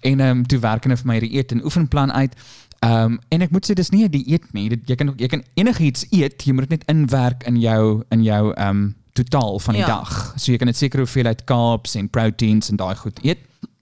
En 0.00 0.20
ehm 0.20 0.38
um, 0.38 0.46
toe 0.46 0.58
werk 0.58 0.84
hy 0.84 0.96
vir 0.96 1.06
my 1.06 1.18
die 1.20 1.36
eet 1.36 1.52
en 1.52 1.64
oefenplan 1.64 2.12
uit. 2.12 2.34
Ehm 2.80 3.02
um, 3.12 3.18
en 3.28 3.42
ek 3.42 3.50
moet 3.50 3.66
sê 3.70 3.74
dis 3.74 3.90
nie 3.90 4.04
'n 4.04 4.10
dieet 4.10 4.52
nie. 4.52 4.68
Dit 4.68 4.88
jy 4.88 4.94
kan 4.96 5.08
ook- 5.08 5.20
jy 5.20 5.26
kan 5.28 5.42
enigiets 5.54 6.06
eet, 6.10 6.42
jy 6.46 6.52
moet 6.52 6.68
dit 6.68 6.78
net 6.78 6.88
inwerk 6.88 7.42
in 7.46 7.56
jou 7.60 8.02
in 8.10 8.22
jou 8.22 8.52
ehm 8.54 8.68
um, 8.68 8.94
totaal 9.12 9.58
van 9.58 9.74
die 9.74 9.82
Ja. 9.82 9.86
dag. 9.86 10.34
So 10.36 10.52
jy 10.52 10.58
kan 10.58 10.66
net 10.66 10.76
sekere 10.76 11.02
hoeveelheid 11.02 11.44
carbs 11.44 11.94
en 11.94 12.08
proteins 12.08 12.70
en 12.70 12.76
daai 12.76 12.94
goed 12.96 13.18
eet. 13.24 13.38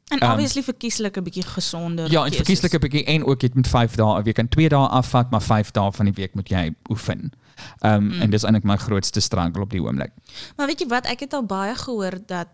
En 0.08 0.18
Ehm, 0.18 0.32
obviously 0.32 0.62
verkieslik 0.62 1.16
'n 1.16 1.22
bietjie 1.22 1.42
gesonder. 1.42 2.10
Ja, 2.10 2.24
en 2.24 2.30
keuses. 2.30 2.36
verkieslik 2.36 2.72
'n 2.72 2.78
bietjie 2.78 3.04
en 3.04 3.24
ook 3.24 3.40
jy 3.40 3.50
moet 3.54 3.68
5 3.68 3.94
dae 3.94 4.18
'n 4.18 4.22
week 4.22 4.38
en 4.38 4.48
2 4.48 4.68
dae 4.68 4.88
afvat, 4.88 5.30
maar 5.30 5.42
5 5.42 5.70
dae 5.70 5.92
van 5.92 6.04
die 6.04 6.14
week 6.14 6.34
moet 6.34 6.48
jy 6.48 6.74
oefen. 6.90 7.32
Ehm 7.78 7.94
um, 7.94 8.04
mm. 8.04 8.20
en 8.20 8.30
dis 8.30 8.42
eintlik 8.42 8.64
my 8.64 8.76
grootste 8.76 9.20
struggle 9.20 9.62
op 9.62 9.70
die 9.70 9.82
oomblik. 9.82 10.12
Maar 10.56 10.66
weet 10.66 10.80
jy 10.80 10.86
wat, 10.86 11.06
ek 11.06 11.20
het 11.20 11.32
al 11.32 11.44
baie 11.44 11.74
gehoor 11.74 12.18
dat 12.26 12.48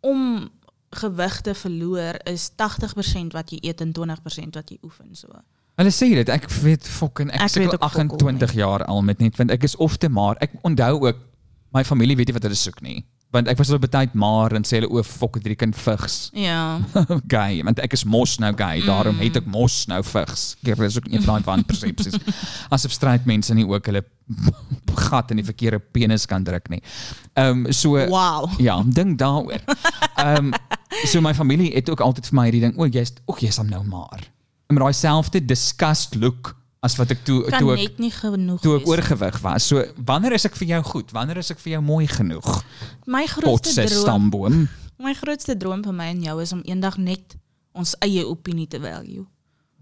om 0.00 0.50
gewig 0.90 1.40
te 1.40 1.54
verloor 1.54 2.14
is 2.24 2.50
80% 2.50 3.32
wat 3.32 3.50
jy 3.50 3.58
eet 3.60 3.80
en 3.80 3.92
20% 3.92 4.54
wat 4.54 4.70
jy 4.70 4.78
oefen 4.82 5.08
so. 5.12 5.28
Hulle 5.76 5.92
sê 5.92 6.08
dit, 6.14 6.28
ek 6.28 6.48
weet 6.64 6.88
fucking 6.88 7.30
ek, 7.30 7.40
weet 7.40 7.50
sukkel 7.50 7.72
ook 7.72 7.90
fokol 7.90 8.16
28 8.16 8.52
jaar 8.52 8.84
al 8.84 9.02
met 9.02 9.18
net 9.18 9.36
want 9.36 9.50
ek 9.50 9.66
is 9.68 9.76
of 9.76 9.96
te 9.96 10.08
maar. 10.08 10.38
Ek 10.40 10.54
onthou 10.62 10.92
ook 11.08 11.18
my 11.76 11.84
familie 11.84 12.16
weet 12.16 12.30
nie 12.30 12.36
wat 12.38 12.46
hulle 12.48 12.56
soek 12.56 12.80
nie. 12.80 13.04
Want 13.34 13.48
ek 13.50 13.58
was 13.58 13.70
op 13.74 13.82
'n 13.84 13.90
tyd 13.90 14.12
maar 14.14 14.52
en 14.52 14.64
sê 14.64 14.78
hulle 14.78 14.88
o, 14.88 15.02
fok, 15.02 15.38
drie 15.42 15.56
kind 15.58 15.76
vigs. 15.76 16.30
Ja. 16.32 16.78
gay, 17.34 17.62
want 17.64 17.78
ek 17.82 17.92
is 17.92 18.04
mos 18.04 18.38
nou 18.38 18.52
gay, 18.56 18.80
daarom 18.86 19.18
het 19.18 19.36
ek 19.36 19.46
mos 19.46 19.86
nou 19.86 20.02
vigs. 20.04 20.56
Ek 20.62 20.78
is 20.78 20.96
ook 20.96 21.08
een 21.10 21.22
van 21.22 21.34
daai 21.34 21.44
wanpersepsies. 21.44 22.16
Asof 22.74 22.92
stryd 22.92 23.24
mense 23.26 23.54
nie 23.54 23.66
ook 23.66 23.86
hulle 23.86 24.04
gat 25.08 25.30
in 25.30 25.36
die 25.36 25.44
verkeerde 25.44 25.78
penis 25.78 26.26
kan 26.26 26.44
druk 26.44 26.68
nie. 26.68 26.82
Ehm 27.34 27.66
um, 27.66 27.72
so 27.72 27.98
Wow. 28.06 28.50
ja, 28.58 28.82
dink 28.86 29.18
daaroor. 29.18 29.60
Ehm 30.16 30.52
um, 30.52 30.52
so 31.04 31.20
my 31.20 31.34
familie 31.34 31.74
het 31.74 31.90
ook 31.90 32.00
altyd 32.00 32.26
vir 32.26 32.34
my 32.34 32.44
hierdie 32.48 32.60
ding, 32.60 32.78
o, 32.78 32.86
jy's 32.86 33.12
o, 33.26 33.36
jy's 33.38 33.56
dan 33.56 33.68
nou 33.68 33.82
maar. 33.84 34.22
Met 34.68 34.78
daai 34.78 34.92
selfde 34.92 35.44
disgust 35.44 36.14
look 36.14 36.56
as 36.86 36.96
wat 37.00 37.12
ek 37.14 37.22
toe 37.26 37.42
Kan 37.50 37.64
toe 37.64 37.74
ek 37.74 37.82
net 37.82 38.00
nie 38.02 38.12
genoeg 38.14 38.62
toe 38.64 38.76
ek 38.78 38.88
oorgewig 38.88 39.38
was. 39.44 39.66
So 39.68 39.84
wanneer 40.08 40.36
is 40.38 40.46
ek 40.48 40.56
vir 40.58 40.70
jou 40.76 40.82
goed? 40.94 41.14
Wanneer 41.16 41.42
is 41.42 41.52
ek 41.54 41.62
vir 41.62 41.76
jou 41.76 41.82
mooi 41.84 42.06
genoeg? 42.10 42.50
My 43.10 43.24
grootste 43.30 43.82
Potse 43.82 43.86
droom, 43.90 44.04
stamboom. 44.06 44.60
my 45.02 45.14
grootste 45.18 45.56
droom 45.58 45.82
vir 45.84 45.96
my 45.96 46.10
en 46.14 46.22
jou 46.24 46.36
is 46.42 46.52
om 46.56 46.62
eendag 46.64 46.98
net 47.02 47.36
ons 47.76 47.96
eie 48.06 48.24
opinie 48.24 48.68
te 48.70 48.80
value. 48.80 49.26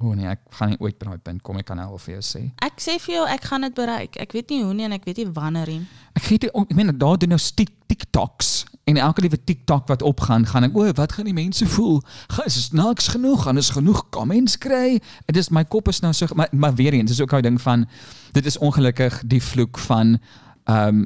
O 0.02 0.10
nee, 0.18 0.26
ek 0.26 0.40
gaan 0.58 0.72
nie 0.72 0.80
ooit 0.82 0.96
by 0.98 1.12
daai 1.12 1.20
punt 1.22 1.42
kom, 1.46 1.58
ek 1.60 1.68
kan 1.70 1.78
nou 1.78 1.86
al 1.94 2.00
vir 2.02 2.16
jou 2.16 2.24
sê. 2.26 2.40
Ek 2.66 2.80
sê 2.82 2.96
vir 2.98 3.14
jou, 3.14 3.26
ek 3.30 3.44
gaan 3.46 3.62
dit 3.68 3.76
bereik. 3.78 4.18
Ek 4.20 4.34
weet 4.34 4.50
nie 4.50 4.64
hoe 4.64 4.74
nie 4.74 4.88
en 4.88 4.96
ek 4.96 5.06
weet 5.06 5.22
nie 5.22 5.28
wanneer 5.36 5.70
nie. 5.70 5.84
Ek 6.18 6.26
gee 6.26 6.42
dit 6.42 6.50
ek 6.50 6.74
meen 6.74 6.90
daar 6.98 7.20
doen 7.22 7.36
nou 7.36 7.38
tik 7.38 7.70
TikToks 7.88 8.50
en 8.84 8.96
elke 8.96 9.20
liewe 9.20 9.44
TikTok 9.44 9.86
wat 9.88 10.02
opgaan, 10.02 10.46
gaan 10.46 10.64
ek 10.64 10.76
o, 10.76 10.92
wat 10.92 11.12
gaan 11.12 11.24
die 11.24 11.34
mense 11.34 11.66
voel? 11.66 12.02
Gaan 12.28 12.46
is 12.46 12.70
niks 12.72 13.08
genoeg, 13.08 13.42
gaan 13.42 13.56
is 13.56 13.70
genoeg 13.70 14.08
comments 14.10 14.58
kry. 14.58 15.00
Dit 15.26 15.36
is 15.36 15.48
my 15.48 15.64
kop 15.64 15.88
is 15.88 16.00
nou 16.00 16.12
so 16.12 16.26
maar, 16.34 16.48
maar 16.52 16.74
weer 16.74 16.92
eens, 16.92 17.10
dis 17.10 17.20
ook 17.20 17.30
daai 17.30 17.42
ding 17.42 17.60
van 17.60 17.86
dit 18.32 18.46
is 18.46 18.58
ongelukkig 18.58 19.22
die 19.26 19.42
vloek 19.42 19.78
van 19.78 20.18
ehm 20.64 21.04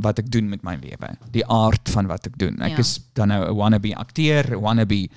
wat 0.00 0.18
ek 0.18 0.30
doen 0.32 0.48
met 0.48 0.62
my 0.64 0.78
lewe, 0.80 1.08
die 1.34 1.44
aard 1.52 1.90
van 1.92 2.06
wat 2.08 2.26
ek 2.26 2.38
doen. 2.38 2.60
Ek 2.64 2.70
Ja. 2.70 2.78
is 2.78 3.00
dan 3.12 3.28
nou 3.28 3.44
'n 3.50 3.56
wannabe 3.56 3.94
akteur, 3.96 4.56
'n 4.56 4.60
wannabe 4.60 5.08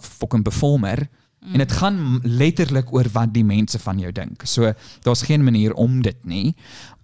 fucking 0.00 0.42
performer. 0.42 1.08
En 1.52 1.58
dit 1.58 1.72
gaan 1.72 2.20
letterlik 2.22 2.92
oor 2.92 3.06
wat 3.12 3.32
die 3.34 3.44
mense 3.44 3.78
van 3.78 3.98
jou 3.98 4.12
dink. 4.12 4.42
So 4.44 4.72
daar's 5.02 5.22
geen 5.22 5.44
manier 5.44 5.74
om 5.74 6.02
dit 6.02 6.24
nie. 6.24 6.54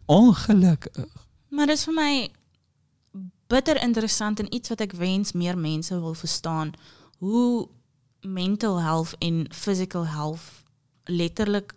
Ongelukkig. 0.06 1.06
Maar 1.50 1.66
dis 1.66 1.84
vir 1.84 1.94
my 1.94 2.28
bitter 3.46 3.82
interessant 3.82 4.40
en 4.40 4.54
iets 4.54 4.68
wat 4.68 4.80
ek 4.80 4.92
wens 4.98 5.32
meer 5.32 5.59
mense 5.59 5.94
wil 6.00 6.14
verstaan 6.14 6.74
hoe 7.18 7.68
mental 8.20 8.80
health 8.82 9.14
en 9.18 9.46
physical 9.52 10.06
health 10.06 10.64
letterlik 11.04 11.74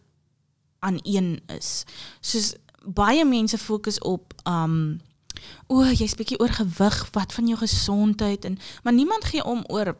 aan 0.80 1.00
een 1.04 1.42
is. 1.46 1.84
Soos 2.20 2.56
baie 2.84 3.26
mense 3.26 3.58
fokus 3.58 4.00
op 4.00 4.34
um 4.48 5.00
o, 5.68 5.84
jy's 5.86 6.18
bietjie 6.20 6.40
oorgewig, 6.42 6.96
wat 7.16 7.34
van 7.34 7.48
jou 7.48 7.58
gesondheid 7.60 8.46
en 8.46 8.58
maar 8.84 8.94
niemand 8.94 9.24
gee 9.24 9.44
om 9.44 9.64
oor 9.68 9.96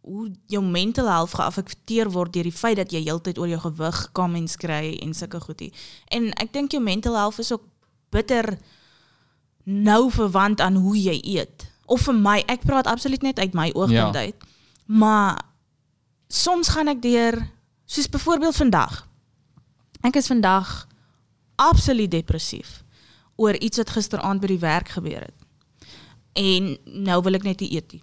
hoe 0.00 0.30
jou 0.46 0.62
mental 0.64 1.08
health 1.08 1.34
geaffekteer 1.34 2.10
word 2.10 2.32
deur 2.32 2.48
die 2.48 2.56
feit 2.56 2.76
dat 2.76 2.92
jy 2.92 3.02
heeltyd 3.04 3.38
oor 3.38 3.50
jou 3.50 3.60
gewig 3.60 3.98
comments 4.16 4.56
kry 4.56 4.96
en 5.02 5.12
sulke 5.14 5.40
goedie. 5.40 5.72
En 6.08 6.30
ek 6.40 6.52
dink 6.52 6.72
jou 6.72 6.82
mental 6.82 7.18
health 7.18 7.38
is 7.38 7.52
ook 7.52 7.66
bitter 8.10 8.56
nou 9.70 10.10
verwant 10.10 10.60
aan 10.60 10.74
hoe 10.82 10.96
jy 10.98 11.18
eet. 11.38 11.66
Of 11.90 12.00
vir 12.06 12.14
my, 12.14 12.38
ek 12.50 12.64
praat 12.66 12.86
absoluut 12.90 13.22
net 13.22 13.38
uit 13.38 13.54
my 13.54 13.70
oogpunt 13.74 14.14
Ja. 14.14 14.20
uit. 14.26 14.44
Maar 14.86 15.40
soms 16.28 16.68
gaan 16.74 16.88
ek 16.88 17.02
deur 17.02 17.38
soos 17.86 18.08
byvoorbeeld 18.08 18.56
vandag. 18.56 19.06
Ek 20.02 20.16
is 20.16 20.26
vandag 20.26 20.86
absoluut 21.56 22.10
depressief 22.10 22.82
oor 23.36 23.54
iets 23.58 23.76
wat 23.76 23.90
gisteraand 23.90 24.40
by 24.40 24.46
die 24.46 24.58
werk 24.62 24.88
gebeur 24.88 25.20
het. 25.20 25.38
En 26.32 26.76
nou 26.84 27.22
wil 27.22 27.34
ek 27.34 27.42
net 27.42 27.60
nie 27.60 27.72
eet 27.76 27.92
nie. 27.92 28.02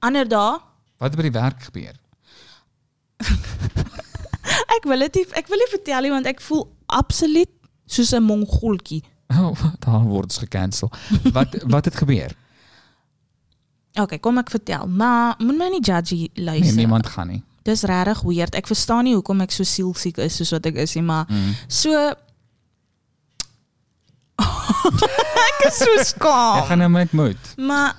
Ander 0.00 0.28
dae, 0.28 0.58
Wat 1.00 1.16
by 1.16 1.22
die 1.22 1.32
werk 1.32 1.62
gebeur? 1.62 1.94
ek 4.76 4.84
wil 4.84 4.98
dit 5.06 5.16
ek 5.36 5.48
wil 5.48 5.60
nie 5.60 5.70
vertel 5.70 6.02
nie 6.06 6.12
want 6.12 6.26
ek 6.30 6.40
voel 6.44 6.66
absoluut 6.86 7.50
soos 7.86 8.12
'n 8.14 8.22
mongoltjie. 8.22 9.02
Oh, 9.40 9.54
daar 9.78 10.02
word 10.02 10.24
ons 10.32 10.38
gekansel. 10.42 10.90
Wat 11.32 11.54
wat 11.74 11.84
het 11.84 11.94
gebeur? 11.96 12.32
Okay, 14.00 14.18
kom 14.18 14.38
ek 14.38 14.50
vertel. 14.50 14.86
Maar 14.86 15.34
moet 15.38 15.56
my 15.58 15.68
nie 15.70 15.80
judgy 15.82 16.16
Nee, 16.34 16.44
luister. 16.44 16.76
niemand 16.76 17.06
gaan 17.06 17.28
nie. 17.28 17.42
Dis 17.62 17.82
regtig 17.82 18.20
weird. 18.26 18.54
Ek 18.54 18.66
verstaan 18.66 19.04
nie 19.04 19.14
hoekom 19.14 19.40
ek 19.44 19.50
so 19.52 19.62
sielsiek 19.66 20.18
is 20.24 20.36
soos 20.40 20.50
wat 20.56 20.66
ek 20.66 20.74
is 20.82 20.94
nie, 20.94 21.02
maar 21.04 21.26
Mm. 21.28 21.54
so 21.68 21.90
Ek 24.40 25.66
is 25.68 25.76
so 25.76 25.90
Ek 25.98 26.06
skaam. 26.06 26.64
gaan 26.64 26.78
nou 26.80 26.88
met 26.90 27.12
moed. 27.12 27.50
Maar 27.56 27.96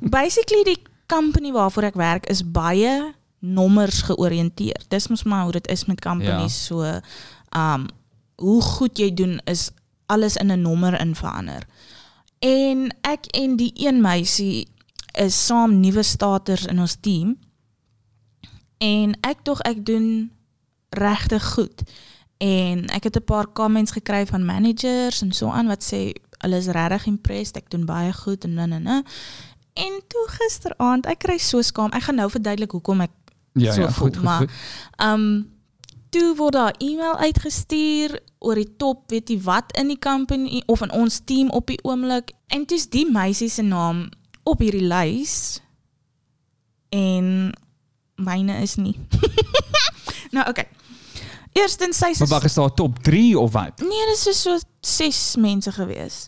basically 0.00 0.64
die 0.66 0.80
company 1.06 1.52
waarvoor 1.54 1.82
ek 1.92 1.94
werk 2.00 2.26
is 2.32 2.42
baie 2.42 3.12
nommers 3.38 4.02
georiënteerd. 4.08 4.88
Dis 4.90 5.06
mos 5.12 5.22
maar 5.22 5.42
hoe 5.46 5.52
dit 5.60 5.68
is 5.70 5.84
met 5.86 6.00
companies 6.00 6.56
so 6.66 6.82
um 7.56 7.86
hoe 8.36 8.60
goed 8.62 8.98
jy 8.98 9.12
doen 9.14 9.38
is 9.48 9.70
alles 10.06 10.36
in 10.36 10.52
'n 10.52 10.60
nommer 10.62 11.00
in 11.00 11.14
verander. 11.14 11.62
En 12.38 12.96
ek 13.00 13.26
en 13.26 13.56
die 13.56 13.72
een 13.74 14.00
meisie 14.00 14.68
is 15.12 15.46
saam 15.46 15.80
nuwe 15.80 16.02
starters 16.02 16.66
in 16.66 16.80
ons 16.80 16.96
team. 17.00 17.38
En 18.78 19.16
ek 19.20 19.36
tog 19.42 19.60
ek 19.60 19.86
doen 19.86 20.30
regtig 20.88 21.52
goed. 21.52 21.82
En 22.38 22.84
ek 22.86 23.04
het 23.04 23.16
'n 23.16 23.24
paar 23.24 23.52
comments 23.52 23.90
gekry 23.92 24.26
van 24.26 24.44
managers 24.44 25.22
en 25.22 25.32
so 25.32 25.48
aan 25.48 25.66
wat 25.66 25.84
sê 25.94 26.12
hulle 26.38 26.56
is 26.56 26.66
regtig 26.66 27.06
impressed, 27.06 27.56
ek 27.56 27.70
doen 27.70 27.84
baie 27.84 28.12
goed 28.12 28.44
en 28.44 28.54
nee 28.54 28.66
nee. 28.66 29.02
En 29.72 30.00
toe 30.08 30.26
gisteraand, 30.26 31.06
ek 31.06 31.18
kry 31.18 31.38
so 31.38 31.62
skaam. 31.62 31.90
Ek 31.90 32.02
gaan 32.02 32.14
nou 32.14 32.30
verduidelik 32.30 32.70
hoekom 32.70 33.00
ek 33.00 33.10
Ja, 33.52 33.72
so 33.72 33.80
ja, 33.80 33.90
voel, 33.90 34.06
goed, 34.06 34.16
goed, 34.16 34.24
maar 34.24 34.38
goed. 34.38 34.50
um 35.02 35.54
toe 36.10 36.34
word 36.36 36.52
daar 36.52 36.74
e-mail 36.78 37.16
uitgestuur 37.16 38.20
oor 38.46 38.58
die 38.60 38.70
top, 38.78 39.04
weet 39.10 39.30
jy 39.32 39.36
wat 39.44 39.72
in 39.80 39.90
die 39.92 39.98
company 39.98 40.62
of 40.70 40.82
in 40.86 40.92
ons 40.94 41.20
team 41.26 41.50
op 41.50 41.66
die 41.70 41.78
oomblik 41.82 42.32
en 42.54 42.64
toe's 42.70 42.86
die 42.92 43.04
meisie 43.10 43.50
se 43.50 43.64
naam 43.66 44.06
op 44.46 44.62
hierdie 44.62 44.86
lys 44.86 45.36
en 46.94 47.52
myne 48.16 48.60
is 48.62 48.76
nie. 48.80 48.94
nou 50.36 50.46
okay. 50.48 50.68
Eerstens 51.56 51.98
sy 51.98 52.12
Maar 52.18 52.28
wag, 52.28 52.44
is 52.44 52.54
daar 52.54 52.72
top 52.76 52.98
3 53.02 53.38
of 53.40 53.52
wat? 53.56 53.80
Nee, 53.80 54.06
dis 54.12 54.26
is 54.32 54.42
so 54.44 54.56
6 54.80 55.36
mense 55.40 55.72
gewees. 55.72 56.26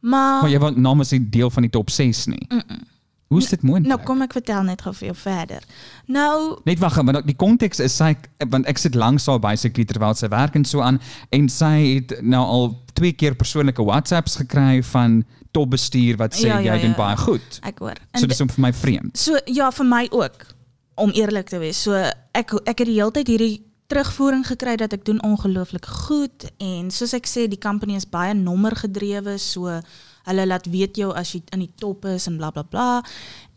Maar, 0.00 0.40
Maar 0.42 0.50
jy 0.50 0.58
want 0.62 0.76
naam 0.80 1.00
is 1.04 1.10
nie 1.12 1.22
deel 1.28 1.50
van 1.52 1.66
die 1.66 1.70
top 1.72 1.90
6 1.90 2.26
nie. 2.32 2.46
mm 2.48 2.62
-mm. 2.66 2.86
Hoe 3.30 3.38
is 3.38 3.46
dit 3.48 3.62
moontlik? 3.62 3.86
nou 3.92 4.00
kom 4.02 4.22
ek 4.24 4.32
vertel 4.34 4.64
net 4.66 4.80
vir 4.82 5.04
jou 5.06 5.14
verder. 5.14 5.62
Nou 6.10 6.56
Net 6.66 6.80
wag, 6.82 6.96
want 6.98 7.20
die 7.28 7.36
konteks 7.38 7.78
is 7.84 7.94
sy 7.94 8.16
want 8.50 8.66
ek 8.66 8.78
sit 8.82 8.96
langs 8.98 9.28
haar 9.30 9.38
basically 9.38 9.84
terwyl 9.86 10.16
sy 10.18 10.26
werk 10.32 10.56
en 10.58 10.64
so 10.66 10.82
aan 10.82 10.98
en 11.30 11.46
sy 11.48 11.70
het 12.00 12.16
nou 12.26 12.42
al 12.42 12.66
twee 12.98 13.12
keer 13.14 13.36
persoonlike 13.38 13.84
WhatsApps 13.86 14.34
gekry 14.42 14.82
van 14.90 15.20
topbestuur 15.54 16.18
wat 16.18 16.34
sê 16.34 16.48
Ja, 16.50 16.58
ja, 16.58 16.74
jy 16.74 16.88
doen 16.88 16.96
baie 16.98 17.16
goed. 17.22 17.60
ek 17.62 17.78
hoor. 17.78 18.02
So 18.18 18.26
dis 18.26 18.40
om 18.42 18.50
vir 18.50 18.64
my 18.66 18.72
vreemd. 18.74 19.14
So 19.18 19.38
ja, 19.46 19.70
vir 19.70 19.86
my 19.86 20.08
ook 20.10 20.46
om 21.00 21.14
eerlik 21.14 21.48
te 21.54 21.62
wees. 21.62 21.78
So 21.86 21.94
ek 22.34 22.56
ek 22.66 22.82
het 22.82 22.86
die 22.90 22.98
hele 22.98 23.14
tyd 23.14 23.30
hierdie 23.30 23.62
terugvoering 23.90 24.42
gekry 24.46 24.74
dat 24.78 24.92
ek 24.94 25.04
doen 25.06 25.22
ongelooflik 25.26 25.86
goed 25.86 26.50
en 26.58 26.90
soos 26.94 27.14
ek 27.14 27.26
sê 27.30 27.46
die 27.50 27.58
company 27.62 27.94
is 27.98 28.06
baie 28.10 28.34
nommergedrewe 28.34 29.38
so 29.38 29.78
hulle 30.28 30.46
laat 30.46 30.66
weet 30.70 30.96
jou 30.96 31.12
as 31.16 31.32
jy 31.32 31.42
in 31.54 31.64
die 31.64 31.72
top 31.80 32.04
is 32.04 32.26
en 32.26 32.36
bla 32.36 32.50
bla 32.50 32.62
bla. 32.62 32.88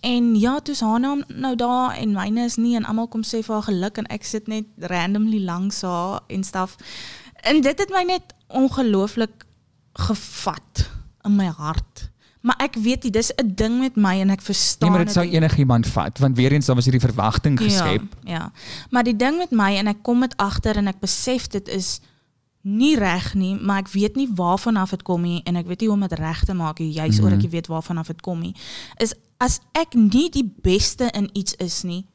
En 0.03 0.35
ja, 0.39 0.59
toe's 0.59 0.83
haar 0.83 0.99
naam 0.99 1.23
nou 1.27 1.55
daar 1.55 1.95
en 1.95 2.15
myne 2.15 2.45
is 2.45 2.57
nie 2.59 2.75
en 2.75 2.85
almal 2.85 3.07
kom 3.07 3.23
sê 3.23 3.43
vir 3.43 3.55
haar 3.55 3.67
geluk 3.69 3.97
en 3.97 4.07
ek 4.13 4.23
sit 4.27 4.47
net 4.51 4.65
randomly 4.91 5.39
langs 5.43 5.81
haar 5.81 6.21
en 6.27 6.43
stuff. 6.43 6.77
En 7.43 7.61
dit 7.61 7.79
het 7.79 7.91
my 7.91 8.03
net 8.07 8.35
ongelooflik 8.47 9.45
gevat 9.93 10.89
in 11.23 11.35
my 11.35 11.47
hart. 11.47 12.09
Maar 12.43 12.59
ek 12.65 12.75
weet 12.83 13.03
nie, 13.03 13.11
dis 13.11 13.31
'n 13.35 13.55
ding 13.55 13.79
met 13.79 13.95
my 13.95 14.19
en 14.19 14.29
ek 14.29 14.41
verstaan 14.41 14.89
Nee, 14.89 14.97
maar 14.97 15.05
dit 15.05 15.15
sou 15.15 15.27
enigiemand 15.29 15.87
vat 15.87 16.19
want 16.19 16.35
weer 16.35 16.51
eens 16.51 16.65
daar 16.65 16.75
was 16.75 16.85
hierdie 16.85 17.07
verwagting 17.07 17.59
geskep. 17.59 18.15
Ja, 18.23 18.31
ja. 18.31 18.51
Maar 18.89 19.03
die 19.03 19.15
ding 19.15 19.37
met 19.37 19.51
my 19.51 19.75
en 19.77 19.87
ek 19.87 20.03
kom 20.03 20.19
dit 20.19 20.37
agter 20.37 20.75
en 20.75 20.87
ek 20.87 20.99
besef 20.99 21.47
dit 21.47 21.67
is 21.67 22.01
nie 22.63 22.95
reg 22.95 23.33
nie, 23.35 23.55
maar 23.59 23.83
ek 23.83 23.89
weet 23.91 24.15
nie 24.15 24.27
waarvan 24.35 24.77
af 24.79 24.93
dit 24.95 25.03
kom 25.03 25.21
nie 25.21 25.41
en 25.43 25.55
ek 25.59 25.67
weet 25.67 25.83
nie 25.83 25.89
hoe 25.89 25.97
om 25.97 26.05
dit 26.07 26.19
reg 26.19 26.43
te 26.47 26.53
maak 26.55 26.79
nie, 26.79 26.91
juis 26.95 27.19
ek 27.19 27.41
nie 27.41 27.49
weet 27.51 27.67
waarvan 27.67 27.97
af 27.99 28.07
dit 28.07 28.21
kom 28.23 28.39
nie. 28.39 28.53
Is 29.03 29.13
as 29.43 29.59
ek 29.75 29.97
nie 29.99 30.29
die 30.31 30.45
beste 30.63 31.09
in 31.13 31.29
iets 31.33 31.55
is 31.59 31.81
nie, 31.83 32.05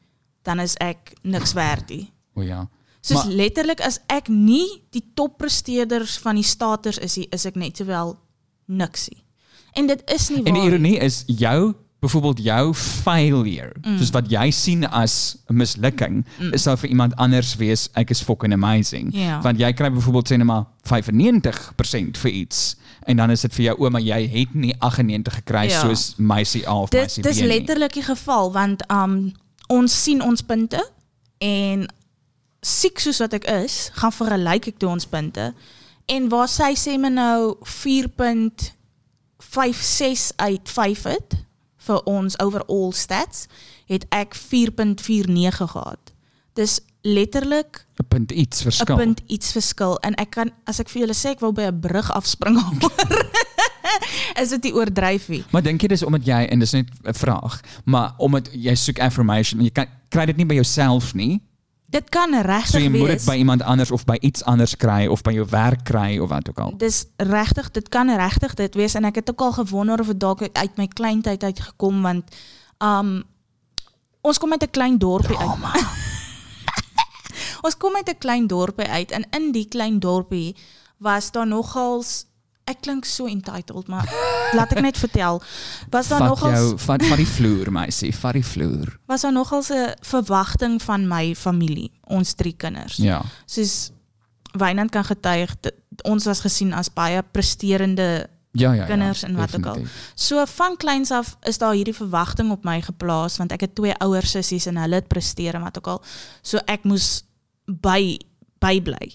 dan 0.43 0.59
is 0.59 0.73
ek 0.81 1.13
niks 1.21 1.53
werd 1.53 1.89
nie. 1.89 2.09
O 2.33 2.41
ja. 2.41 2.67
Soos 3.01 3.25
Maar- 3.25 3.33
letterlik 3.33 3.81
as 3.85 3.99
ek 4.07 4.27
nie 4.27 4.65
die 4.91 5.03
toppresteerders 5.13 6.17
van 6.17 6.35
die 6.35 6.43
staters 6.43 6.97
is, 6.97 7.15
nie, 7.17 7.27
is 7.31 7.45
ek 7.45 7.55
net 7.55 7.77
sowel 7.77 8.17
niksie. 8.65 9.23
En 9.73 9.87
dit 9.87 10.01
is 10.11 10.29
nie 10.29 10.43
waar. 10.43 10.47
En 10.47 10.53
die 10.53 10.67
ironie 10.71 10.97
is 10.97 11.23
jou 11.27 11.73
byvoorbeeld 11.99 12.43
jou 12.43 12.73
failure, 12.73 13.71
Mm. 13.81 13.97
soos 13.97 14.09
wat 14.09 14.29
jy 14.31 14.51
sien 14.51 14.85
as 14.87 15.37
'n 15.49 15.55
mislukking, 15.55 16.25
is 16.51 16.63
daar 16.63 16.77
vir 16.77 16.89
iemand 16.89 17.15
anders 17.15 17.55
wees 17.55 17.89
ek 17.93 18.09
is 18.09 18.21
fucking 18.21 18.53
amazing. 18.53 19.13
Want 19.41 19.59
jy 19.59 19.73
kry 19.73 19.91
byvoorbeeld 19.91 20.27
sê 20.31 20.35
net 20.37 20.45
maar 20.45 20.65
95% 20.83 22.17
vir 22.17 22.31
iets 22.31 22.75
en 23.07 23.15
dan 23.17 23.29
is 23.31 23.41
dit 23.41 23.53
vir 23.53 23.63
jou 23.65 23.77
o, 23.85 23.89
maar 23.89 24.01
jy 24.01 24.27
het 24.27 24.53
nie 24.53 24.75
98 24.79 25.33
gekry 25.33 25.67
Ja. 25.69 25.81
soos 25.81 26.13
meisie 26.17 26.67
A 26.67 26.73
of 26.81 26.89
Dit 26.89 26.99
meisie 26.99 27.23
B 27.23 27.25
dis 27.25 27.37
nie. 27.39 27.47
letterlik 27.47 27.93
die 27.93 28.03
geval 28.03 28.51
want 28.51 28.83
um 28.91 29.31
ons 29.67 30.03
sien 30.03 30.21
ons 30.21 30.41
punte 30.41 30.89
en 31.41 31.87
siek 32.61 32.99
soos 32.99 33.19
wat 33.19 33.33
ek 33.33 33.45
is, 33.45 33.89
gaan 33.93 34.11
vergelyk 34.11 34.67
ek 34.67 34.77
toe 34.79 34.89
ons 34.89 35.05
punte. 35.05 35.53
En 36.07 36.29
waar 36.29 36.47
sy 36.47 36.73
sê 36.75 36.97
my 36.99 37.09
nou 37.09 37.55
4.56 37.63 40.31
uit 40.35 40.69
5 40.69 41.03
het 41.03 41.35
vir 41.87 42.03
ons 42.05 42.37
overall 42.39 42.91
stats, 42.93 43.47
het 43.87 44.05
ek 44.09 44.35
4.49 44.35 45.71
gehad. 45.71 46.13
Dis 46.53 46.79
letterlik 47.01 47.85
'n 47.99 48.07
punt 48.07 48.31
iets 48.31 48.59
'n 48.59 48.63
verskil. 48.63 48.95
punt 48.95 49.21
iets 49.27 49.51
verskil 49.51 49.97
en 50.03 50.15
ek 50.15 50.29
kan 50.29 50.51
as 50.65 50.79
ek 50.79 50.89
vir 50.89 51.01
julle 51.01 51.13
sê 51.15 51.29
ek 51.31 51.39
wou 51.39 51.51
by 51.51 51.61
'n 51.71 51.79
brug 51.79 52.11
afspring 52.11 52.57
hoor. 52.63 53.29
is 54.41 54.49
dit 54.49 54.63
nie 54.63 54.73
oordryf 54.73 55.27
nie. 55.29 55.43
Maar 55.51 55.61
dink 55.61 55.81
jy 55.81 55.87
dis 55.87 56.03
omdat 56.03 56.25
jy 56.25 56.47
en 56.51 56.59
dis 56.59 56.71
net 56.71 56.87
'n 57.03 57.13
vraag, 57.13 57.61
maar 57.85 58.13
omdat 58.17 58.49
jy 58.53 58.75
soek 58.75 58.99
affirmation, 58.99 59.61
jy 59.61 59.69
kan 59.71 59.87
kry 60.09 60.25
dit 60.25 60.37
nie 60.37 60.45
by 60.45 60.53
jouself 60.55 61.13
nie. 61.13 61.41
Dit 61.89 62.09
kan 62.09 62.29
So 62.33 62.41
regtig 62.45 62.81
jy 62.81 62.89
moet 62.89 63.07
wees. 63.07 63.23
dit 63.23 63.25
by 63.25 63.35
iemand 63.41 63.61
anders 63.61 63.91
of 63.91 64.05
by 64.05 64.17
iets 64.21 64.43
anders 64.43 64.75
kry 64.77 65.07
of 65.07 65.21
by 65.25 65.33
jou 65.33 65.45
werk 65.49 65.83
kry 65.83 66.17
of 66.21 66.29
wat 66.29 66.49
ook 66.49 66.59
al. 66.59 66.77
Dis 66.77 67.05
regtig, 67.17 67.71
dit 67.71 67.89
kan 67.89 68.09
regtig 68.15 68.53
dit 68.53 68.75
wees 68.75 68.93
en 68.93 69.05
ek 69.09 69.15
het 69.15 69.29
ook 69.29 69.41
al 69.41 69.51
gewonder 69.51 69.99
of 69.99 70.07
dit 70.13 70.19
dalk 70.19 70.41
uit 70.53 70.77
my 70.77 70.87
kleintyd 70.87 71.43
uit 71.43 71.59
gekom 71.59 72.01
want 72.01 72.35
um 72.77 73.23
ons 74.21 74.37
kom 74.37 74.51
uit 74.51 74.63
'n 74.63 74.71
klein 74.71 74.97
dorpie 74.97 75.37
uit. 75.37 75.57
ons 77.65 77.77
kom 77.77 77.95
uit 77.95 78.09
'n 78.09 78.17
klein 78.17 78.47
dorpie 78.47 78.87
uit 78.87 79.11
en 79.11 79.25
in 79.31 79.51
die 79.51 79.65
klein 79.67 79.99
dorpie 79.99 80.55
was 80.97 81.31
daar 81.31 81.47
nogals 81.47 82.25
ek 82.69 82.81
klink 82.85 83.05
so 83.09 83.27
entitled 83.29 83.87
maar 83.91 84.07
laat 84.57 84.73
ek 84.75 84.81
net 84.85 84.97
vertel. 84.97 85.41
Was 85.93 86.09
daar 86.13 86.25
vat 86.37 87.05
vat 87.09 87.21
die 87.21 87.29
vloer, 87.29 87.71
meisie, 87.73 88.13
vat 88.15 88.37
die 88.37 88.45
vloer. 88.45 88.95
was 89.09 89.25
daar 89.25 89.35
nogals 89.35 89.69
'n 89.73 89.93
verwagting 90.01 90.81
van 90.81 91.07
my 91.07 91.35
familie, 91.35 91.91
ons 92.07 92.33
drie 92.33 92.53
kinders. 92.53 92.97
Ja. 92.97 93.21
Soos 93.45 93.91
Wynand 94.57 94.89
kan 94.89 95.05
getuig, 95.05 95.55
ons 96.01 96.25
was 96.25 96.39
gesien 96.41 96.73
as 96.73 96.89
baie 96.89 97.23
presterende 97.31 98.29
Ja, 98.51 98.73
ja, 98.73 98.81
ja. 98.81 98.85
Kinders 98.85 99.23
en 99.23 99.35
wat 99.35 99.55
ook 99.55 99.65
al. 99.65 99.83
So 100.15 100.45
van 100.45 100.77
kleins 100.77 101.11
af 101.11 101.37
is 101.41 101.57
daar 101.57 101.73
hierdie 101.73 101.93
verwagting 101.93 102.51
op 102.51 102.63
my 102.63 102.81
geplaas 102.81 103.37
want 103.37 103.51
ek 103.51 103.61
het 103.61 103.75
twee 103.75 103.93
ouer 104.01 104.25
sissies 104.25 104.65
en 104.65 104.77
hulle 104.81 104.95
het 104.95 105.07
presteer 105.07 105.53
en 105.53 105.61
wat 105.61 105.77
ook 105.77 105.87
al. 105.87 106.01
So 106.41 106.57
ek 106.65 106.83
moes 106.83 107.23
by 107.65 108.17
bybly. 108.59 109.13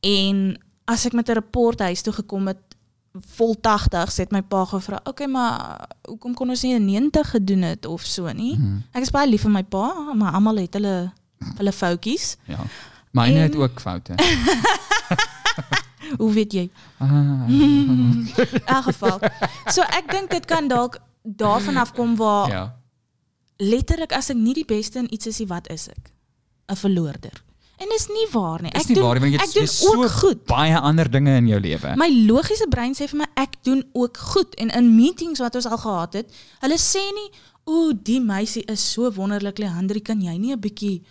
En 0.00 0.56
as 0.88 1.04
ek 1.06 1.12
met 1.12 1.28
'n 1.28 1.38
rapport 1.38 1.80
huis 1.80 2.02
toe 2.02 2.12
gekom 2.12 2.46
het 2.46 2.69
vol 3.12 3.56
80, 3.60 4.10
sê 4.12 4.16
het 4.24 4.30
my 4.32 4.42
pa 4.42 4.64
gevra, 4.64 4.96
"Oké, 4.96 5.08
okay, 5.08 5.26
maar 5.26 5.86
hoekom 6.08 6.34
kon 6.34 6.48
ons 6.50 6.62
nie 6.62 6.74
'n 6.78 6.84
90 6.84 7.30
gedoen 7.30 7.62
het 7.62 7.86
of 7.86 8.02
so 8.04 8.32
nie?" 8.32 8.56
Mhm. 8.58 8.78
Ek 8.92 9.02
is 9.02 9.10
baie 9.10 9.28
lief 9.28 9.42
vir 9.42 9.50
my 9.50 9.62
pa, 9.62 10.12
maar 10.14 10.32
almal 10.32 10.56
het 10.56 10.74
hulle 10.74 11.12
hulle 11.56 11.72
foutjies. 11.72 12.36
Ja. 12.46 12.58
Myne 13.12 13.34
En- 13.34 13.42
het 13.42 13.56
ook 13.56 13.80
foute. 13.80 14.12
Hoe 16.18 16.32
weet 16.32 16.52
jy? 16.52 16.70
Ah, 16.98 17.48
In 17.48 18.82
geval. 18.82 19.18
So 19.66 19.82
ek 19.82 20.10
dink 20.10 20.30
dit 20.30 20.44
kan 20.44 20.68
dalk 20.68 20.98
daarvan 21.22 21.76
afkom 21.76 22.16
waar 22.16 22.48
ja. 22.50 22.76
letterlik 23.56 24.12
as 24.12 24.30
ek 24.30 24.36
nie 24.36 24.54
die 24.54 24.64
beste 24.64 24.98
in 24.98 25.12
iets 25.14 25.26
is 25.26 25.38
nie, 25.38 25.46
wat 25.46 25.68
is 25.68 25.88
ek? 25.88 26.12
'n 26.70 26.76
Verloorder. 26.76 27.42
En 27.80 27.88
dis 27.88 28.06
nie 28.12 28.26
waar 28.32 28.60
nie. 28.62 28.70
Dis 28.74 28.82
Ek 28.82 28.88
nie 28.90 28.96
doen 28.98 29.04
waar 29.06 29.20
nie, 29.20 29.22
want 29.24 29.34
jy 29.34 29.44
ek 29.46 29.54
doen 29.54 29.68
het 29.68 29.72
so 29.72 29.92
ook 30.02 30.16
goed. 30.20 30.42
baie 30.50 30.78
ander 30.78 31.08
dinge 31.10 31.36
in 31.40 31.46
jou 31.48 31.60
lewe. 31.60 31.94
My 31.96 32.08
logiese 32.28 32.66
brein 32.68 32.92
sê 32.96 33.08
vir 33.08 33.22
my 33.22 33.28
ek 33.40 33.56
doen 33.64 33.80
ook 33.96 34.18
goed 34.34 34.54
en 34.60 34.72
in 34.76 34.90
meetings 34.96 35.40
wat 35.40 35.56
ons 35.56 35.66
al 35.66 35.80
gehad 35.80 36.18
het, 36.20 36.34
hulle 36.60 36.76
sê 36.78 37.00
nie 37.16 37.30
o, 37.64 37.92
die 37.92 38.20
meisie 38.20 38.64
is 38.68 38.82
so 38.92 39.08
wonderlik, 39.16 39.58
Leandri, 39.62 40.00
kan 40.02 40.20
jy 40.20 40.36
nie 40.38 40.52
'n 40.52 40.60
bietjie 40.60 41.02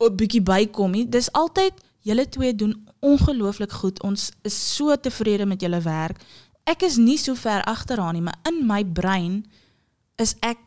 'n 0.00 0.16
bietjie 0.16 0.40
bykom 0.42 0.90
nie. 0.92 1.04
Dis 1.08 1.32
altyd 1.32 1.72
julle 2.02 2.28
twee 2.28 2.54
doen 2.54 2.74
ongelooflik 3.00 3.72
goed. 3.72 4.02
Ons 4.02 4.30
is 4.42 4.74
so 4.76 4.96
tevrede 4.96 5.46
met 5.46 5.60
julle 5.60 5.80
werk. 5.80 6.16
Ek 6.64 6.82
is 6.82 6.96
nie 6.96 7.18
so 7.18 7.34
ver 7.34 7.62
agteraan 7.64 8.14
nie, 8.14 8.22
maar 8.22 8.38
in 8.48 8.66
my 8.66 8.84
brein 8.84 9.44
is 10.16 10.34
ek 10.40 10.58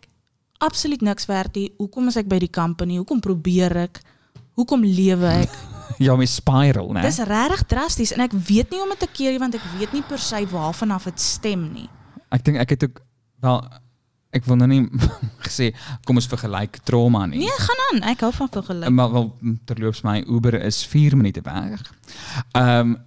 absoluut 0.60 1.02
niks 1.02 1.26
werd 1.26 1.56
nie. 1.56 1.72
Hoekom 1.78 2.08
is 2.08 2.16
ek 2.18 2.28
by 2.28 2.40
die 2.40 2.50
company? 2.50 2.98
Hoekom 2.98 3.20
probeer 3.20 3.76
ek? 3.78 4.02
Hoekom 4.58 4.86
lewe 4.86 5.34
ek? 5.46 5.58
Ja, 5.98 6.13
my 6.13 6.28
spiral, 6.30 6.91
né? 6.93 7.02
Dis 7.02 7.17
regtig 7.26 7.63
drasties 7.72 8.12
en 8.13 8.22
ek 8.22 8.36
weet 8.46 8.70
nie 8.70 8.78
om 8.84 8.91
dit 8.93 9.00
te 9.02 9.08
keer 9.10 9.32
nie 9.34 9.39
want 9.41 9.56
ek 9.58 9.63
weet 9.80 9.96
nie 9.96 10.04
per 10.06 10.20
se 10.22 10.43
waarvan 10.52 10.91
af 10.93 11.08
dit 11.10 11.24
stem 11.24 11.63
nie. 11.74 11.88
Ek 12.30 12.43
dink 12.46 12.60
ek 12.62 12.76
het 12.76 12.84
ook 12.86 13.00
wel 13.41 13.58
ek 14.38 14.46
wil 14.46 14.60
nou 14.60 14.67
nie 14.70 14.84
gesê 15.48 15.72
kom 16.06 16.20
ons 16.22 16.30
vergelyk 16.30 16.78
trauma 16.86 17.24
nie. 17.26 17.41
Nee, 17.41 17.58
gaan 17.63 17.82
aan. 17.88 18.04
Ek 18.12 18.22
hou 18.28 18.30
van 18.36 18.52
vergelyk. 18.54 18.93
Maar 18.93 19.15
wel 19.15 19.26
terloops 19.65 20.04
my 20.06 20.20
Uber 20.28 20.60
is 20.62 20.84
4 20.86 21.17
minute 21.17 21.41
weg. 21.48 21.82
Ehm 22.54 22.98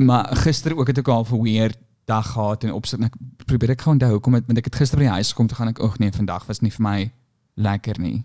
maar 0.00 0.30
gister 0.46 0.72
ook 0.78 0.88
het 0.88 1.02
ek 1.02 1.10
al 1.12 1.26
'n 1.26 1.42
weird 1.42 1.76
dag 2.06 2.30
gehad 2.32 2.62
en 2.64 2.72
opsit 2.72 3.00
en 3.00 3.10
ek 3.10 3.16
probeer 3.44 3.74
ek 3.74 3.82
gou 3.82 3.92
onthou 3.92 4.12
hoekom 4.14 4.38
het 4.38 4.46
want 4.46 4.58
ek 4.62 4.70
het 4.70 4.78
gister 4.80 5.02
by 5.02 5.04
die 5.10 5.16
huis 5.18 5.34
gekom 5.34 5.50
toe 5.50 5.58
gaan 5.58 5.74
ek 5.74 5.82
oek 5.82 5.98
nee 5.98 6.14
vandag 6.14 6.46
was 6.46 6.62
nie 6.62 6.70
vir 6.70 6.82
my 6.86 7.10
lekker 7.58 7.98
nie. 7.98 8.22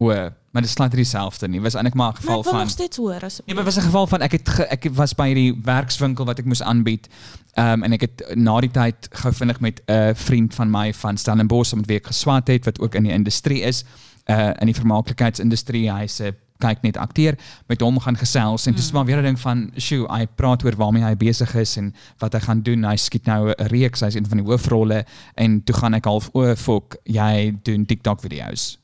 O, 0.00 0.10
maar 0.50 0.62
dit 0.62 0.70
slaat 0.70 0.90
dieselfde 0.90 1.48
nie. 1.48 1.60
Was 1.60 1.74
eintlik 1.74 1.94
maar 1.94 2.08
'n 2.08 2.12
Maar 2.12 2.20
geval 2.20 2.42
wil 2.42 2.52
van 2.52 2.60
nog 2.60 2.70
steeds 2.70 2.96
hoor 2.96 3.24
as 3.24 3.40
Nee, 3.44 3.54
maar 3.54 3.64
het 3.64 3.74
was 3.74 3.82
'n 3.84 3.86
geval 3.86 4.06
van 4.06 4.20
ek 4.20 4.32
het 4.32 4.48
ge, 4.48 4.62
ek 4.64 4.88
was 4.92 5.14
by 5.14 5.34
die 5.34 5.54
werkswinkel 5.64 6.24
wat 6.24 6.38
ek 6.38 6.44
moes 6.44 6.62
aanbied. 6.62 7.08
Ehm 7.54 7.72
um, 7.72 7.82
en 7.82 7.92
ek 7.92 8.00
het 8.00 8.24
na 8.34 8.60
die 8.60 8.70
tyd 8.70 9.08
gou 9.10 9.32
vinnig 9.34 9.60
met 9.60 9.82
'n 9.86 10.14
vriend 10.14 10.54
van 10.54 10.70
my 10.70 10.92
van 10.94 11.16
Stellenbosch 11.16 11.74
met 11.74 11.86
wie 11.86 11.96
ek 11.96 12.06
geswat 12.06 12.48
het 12.48 12.64
wat 12.64 12.80
ook 12.80 12.94
in 12.94 13.02
die 13.02 13.12
industrie 13.12 13.60
is, 13.60 13.84
uh 14.26 14.50
in 14.58 14.66
die 14.66 14.74
vermaaklikheidsindustrie. 14.74 15.92
Hy's 15.92 16.20
'n 16.20 16.34
kyk 16.58 16.82
net 16.82 16.96
akteur 16.96 17.34
met 17.66 17.80
hom 17.80 18.00
gaan 18.00 18.16
gesels 18.16 18.66
en 18.66 18.74
dis 18.74 18.90
Mm. 18.90 18.96
maar 18.96 19.04
weer 19.04 19.18
'n 19.18 19.22
ding 19.22 19.40
van 19.40 19.70
sjoe, 19.76 20.06
hy 20.12 20.26
praat 20.34 20.64
oor 20.64 20.76
waarmee 20.76 21.02
hy 21.02 21.16
besig 21.16 21.54
is 21.54 21.76
en 21.76 21.94
wat 22.18 22.32
hy 22.32 22.40
gaan 22.40 22.62
doen. 22.62 22.84
Hy 22.84 22.96
skiet 22.96 23.24
nou 23.26 23.48
'n 23.50 23.66
reeks, 23.66 24.00
hy's 24.00 24.14
een 24.14 24.26
van 24.28 24.38
die 24.38 24.46
hoofrolle 24.46 25.04
en 25.34 25.64
toe 25.64 25.74
gaan 25.74 25.94
ek 25.94 26.04
half 26.04 26.28
o, 26.32 26.54
fok, 26.54 26.96
jy 27.04 27.58
doen 27.62 27.86
TikTok 27.86 28.20
video's. 28.20 28.79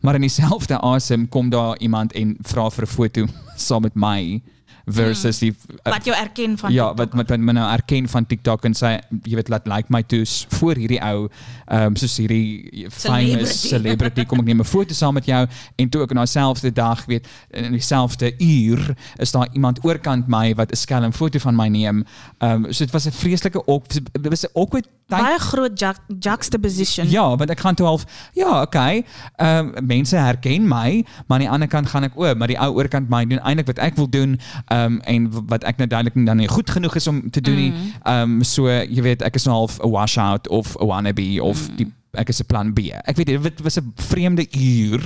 Maar 0.00 0.14
in 0.14 0.20
dieselfde 0.20 0.80
asem 0.80 1.28
kom 1.28 1.50
daar 1.50 1.78
iemand 1.78 2.12
en 2.12 2.36
vra 2.42 2.70
vir 2.70 2.84
'n 2.84 2.86
foto 2.96 3.26
saam 3.66 3.82
met 3.82 3.94
my 3.94 4.42
versus 4.84 5.38
die 5.40 5.52
uh, 5.52 5.92
wat 5.92 6.04
jou 6.04 6.16
erken 6.16 6.58
van 6.58 6.72
ja, 6.72 6.90
TikTok 6.92 7.14
wat 7.14 7.14
wat 7.30 7.40
my 7.40 7.52
nou 7.56 7.64
erken 7.72 8.08
van 8.08 8.26
TikTok 8.28 8.66
en 8.68 8.74
sy 8.76 8.92
jy 9.24 9.38
weet 9.38 9.48
laat 9.48 9.68
like 9.70 9.92
my 9.92 10.02
toes 10.02 10.44
voor 10.58 10.76
hierdie 10.76 11.00
ou 11.00 11.28
um, 11.70 11.96
soos 11.96 12.16
hierdie 12.16 12.86
famous 12.90 13.60
Celebrity. 13.74 14.24
kom 14.24 14.38
ek 14.38 14.46
neem 14.46 14.60
'n 14.60 14.64
foto 14.64 14.94
saam 14.94 15.14
met 15.14 15.26
jou 15.26 15.46
en 15.76 15.88
toe 15.88 16.00
ook 16.00 16.10
in 16.10 16.16
dieselfde 16.16 16.72
dag 16.72 17.04
weet 17.06 17.28
in 17.50 17.72
dieselfde 17.72 18.34
uur 18.38 18.96
is 19.16 19.32
daar 19.32 19.48
iemand 19.52 19.84
oorkant 19.84 20.28
my 20.28 20.54
wat 20.54 20.72
'n 20.72 20.76
skelm 20.76 21.12
foto 21.12 21.38
van 21.38 21.56
my 21.56 21.68
neem. 21.68 22.04
Um, 22.38 22.72
so 22.72 22.84
dit 22.84 22.92
was 22.92 23.06
'n 23.06 23.12
vreeslike 23.12 23.66
ook 23.66 23.88
dit 23.88 24.28
was 24.28 24.44
'n 24.44 24.52
awkward 24.54 24.88
tyd 25.08 25.20
baie 25.20 25.38
groot 25.38 25.80
ju 25.80 25.90
juxtaposition. 26.18 27.10
Ja, 27.10 27.36
want 27.36 27.50
ek 27.50 27.60
gaan 27.60 27.76
toe 27.76 27.86
half 27.86 28.04
ja, 28.32 28.60
okay. 28.62 29.04
Ehm 29.36 29.72
mense 29.84 30.16
herken 30.16 30.68
my, 30.68 31.04
maar 31.26 31.38
aan 31.38 31.44
die 31.44 31.50
ander 31.50 31.68
kant 31.68 31.88
gaan 31.92 32.06
ek 32.08 32.16
o, 32.16 32.34
maar 32.34 32.48
die 32.48 32.58
ou 32.60 32.70
oorkant 32.78 33.10
my 33.12 33.24
doen 33.28 33.40
eintlik 33.42 33.68
wat 33.74 33.82
ek 33.84 33.98
wil 34.00 34.08
doen, 34.08 34.38
ehm 34.72 34.98
en 35.10 35.28
wat 35.50 35.64
ek 35.68 35.82
nou 35.82 35.88
duidelik 35.88 36.16
nie 36.16 36.26
dan 36.28 36.40
nie 36.40 36.48
goed 36.48 36.70
genoeg 36.70 36.96
is 37.00 37.06
om 37.10 37.20
te 37.30 37.40
doen 37.44 37.60
nie. 37.60 37.70
Mm. 37.72 37.92
Ehm 38.02 38.42
so 38.48 38.68
jy 38.68 39.04
weet 39.04 39.24
ek 39.26 39.36
is 39.36 39.44
nou 39.48 39.56
half 39.64 39.78
'n 39.80 39.90
washout 39.92 40.48
of 40.48 40.76
'n 40.80 40.86
wannabe 40.86 41.42
of 41.42 41.53
Mm. 41.54 41.76
die 41.76 41.92
ek 42.14 42.28
is 42.28 42.38
'n 42.40 42.46
plan 42.46 42.72
B. 42.72 42.78
Ek 43.04 43.16
weet 43.16 43.26
dit 43.26 43.60
was 43.62 43.76
'n 43.78 43.92
vreemde 43.96 44.46
uur. 44.50 45.00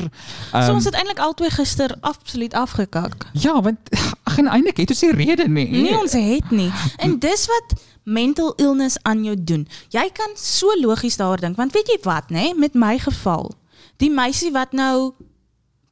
So 0.52 0.58
Ehm, 0.58 0.74
ons 0.74 0.84
het 0.84 0.94
eintlik 0.94 1.18
albei 1.18 1.50
gister 1.50 1.96
absoluut 2.00 2.54
afgekak. 2.54 3.26
ja, 3.32 3.60
want 3.62 3.78
ag 4.24 4.38
en 4.38 4.46
eintlik 4.48 4.76
het 4.76 4.90
ons 4.90 5.00
nie 5.00 5.12
rede 5.12 5.48
nie. 5.48 5.68
Nee, 5.70 5.98
ons 6.00 6.12
het 6.12 6.50
nie. 6.50 6.70
En 6.98 7.18
dis 7.28 7.46
wat 7.46 7.80
mental 8.04 8.52
illness 8.56 8.96
aan 9.02 9.24
jou 9.24 9.36
doen. 9.44 9.68
Jy 9.88 10.10
kan 10.12 10.30
so 10.34 10.66
logies 10.80 11.16
daaroor 11.16 11.40
dink, 11.40 11.56
want 11.56 11.72
weet 11.72 11.86
jy 11.86 11.98
wat, 12.02 12.30
nê, 12.30 12.52
met 12.56 12.74
my 12.74 12.98
geval. 12.98 13.54
Die 13.96 14.10
meisie 14.10 14.52
wat 14.52 14.72
nou 14.72 15.12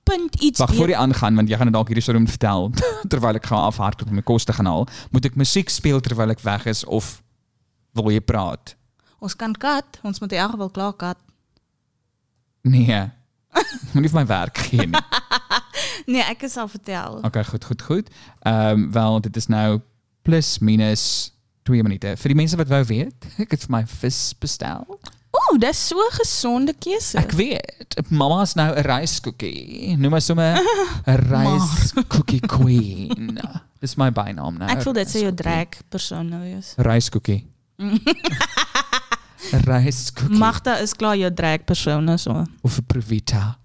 punt 0.05 0.35
iets 0.41 0.59
Wag 0.59 0.75
voor 0.75 0.89
jy 0.89 0.95
aangaan 0.95 1.35
want 1.35 1.49
jy 1.49 1.57
gaan 1.57 1.67
nou 1.67 1.77
dalk 1.77 1.89
hierdie 1.89 2.03
storie 2.03 2.21
moet 2.21 2.31
vertel 2.31 2.71
terwyl 3.11 3.35
ek 3.35 3.47
gaan 3.47 3.67
afhardloop 3.67 4.09
om 4.09 4.15
my 4.15 4.23
kos 4.23 4.45
te 4.45 4.53
gaan 4.53 4.67
haal. 4.67 4.87
Moet 5.11 5.25
ek 5.25 5.35
musiek 5.35 5.69
speel 5.69 6.01
terwyl 6.01 6.31
ek 6.31 6.41
weg 6.41 6.67
is 6.67 6.85
of 6.85 7.23
wil 7.93 8.11
jy 8.13 8.21
praat? 8.21 8.77
Ons 9.27 9.35
kan 9.35 9.55
kat, 9.59 9.99
ons 10.07 10.21
moet 10.23 10.33
in 10.33 10.39
elk 10.39 10.55
geval 10.55 10.71
klaar 10.71 10.93
kat. 10.95 11.19
Nee. 12.63 13.01
Moenie 13.93 14.11
vir 14.13 14.21
my 14.21 14.27
werk 14.31 14.67
gee 14.69 14.87
nie. 14.87 15.03
Nee, 16.07 16.23
ek 16.23 16.45
is 16.47 16.55
al 16.61 16.69
vertel. 16.71 17.19
Okay, 17.27 17.43
goed, 17.45 17.65
goed, 17.67 17.83
goed. 17.83 18.11
Ehm 18.47 18.85
um, 18.87 18.93
wel 18.95 19.21
dit 19.25 19.37
is 19.37 19.49
nou 19.51 19.81
plus 20.23 20.59
minus 20.63 21.03
2 21.67 21.83
minute. 21.83 22.13
Vir 22.21 22.33
die 22.33 22.39
mense 22.39 22.59
wat 22.61 22.71
wou 22.71 22.83
weet, 22.87 23.27
ek 23.43 23.57
het 23.57 23.65
vir 23.67 23.73
my 23.75 23.83
vis 23.91 24.21
bestel. 24.39 24.87
Wow, 25.35 25.59
dis 25.61 25.81
so 25.89 25.99
'n 25.99 26.15
gesonde 26.21 26.77
keuse. 26.79 27.19
Ek 27.19 27.35
weet, 27.37 27.99
mamma 28.09 28.43
is 28.47 28.55
nou 28.55 28.71
'n 28.71 28.87
ryskoekie. 28.87 29.97
Noem 29.99 30.15
my 30.17 30.23
sommer 30.23 30.63
'n 31.11 31.19
ryskoekie 31.27 32.41
queen. 32.47 33.35
Dis 33.83 33.99
my 33.99 34.13
bynaam 34.13 34.63
nou. 34.63 34.71
Ek 34.71 34.83
voel 34.87 35.01
dit 35.03 35.11
sê 35.11 35.27
jou 35.27 35.35
drag 35.35 35.83
persoon 35.91 36.29
nou 36.29 36.45
is. 36.55 36.75
Ryskoekie. 36.79 37.43
'n 39.53 39.61
Ryskoekie. 39.65 40.39
Magda 40.39 40.79
is 40.81 40.95
klaar 40.95 41.17
persoon 41.65 42.09
is 42.09 42.23
so. 42.23 42.45
of 42.63 42.81
Provita. 42.87 43.59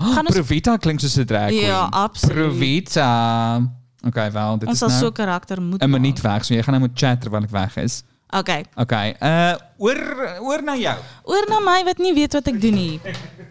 Oh, 0.00 0.14
Gaan 0.14 0.26
ons- 0.26 0.34
Provita 0.34 0.76
klink 0.76 1.00
soos 1.00 1.16
'n 1.18 1.24
drag. 1.26 1.50
Ja, 1.52 1.88
absoluut. 1.90 2.34
Provita. 2.36 3.60
Okay, 4.06 4.32
wel, 4.32 4.58
dit 4.58 4.68
Ons 4.68 4.72
is 4.72 4.78
sal 4.78 4.88
nou 4.88 5.00
so 5.00 5.10
karakter 5.12 5.62
moet 5.62 5.82
'n 5.82 5.90
minuut 5.90 6.22
maak. 6.22 6.32
weg, 6.32 6.44
so 6.44 6.54
jy 6.54 6.62
gaan 6.62 6.80
nou 6.80 6.90
chat 6.94 7.20
terwyl 7.20 7.42
ek 7.42 7.50
weg 7.50 7.76
is. 7.76 8.02
Okay. 8.30 8.64
Okay. 8.76 9.16
Uh 9.20 9.54
oor 9.76 10.38
oor 10.40 10.62
na 10.62 10.76
jou. 10.76 10.98
Oor 11.24 11.44
na 11.48 11.58
my 11.58 11.82
wat 11.84 11.98
nie 11.98 12.14
weet 12.14 12.32
wat 12.32 12.46
ek 12.46 12.60
doen 12.60 12.74
nie. 12.74 13.00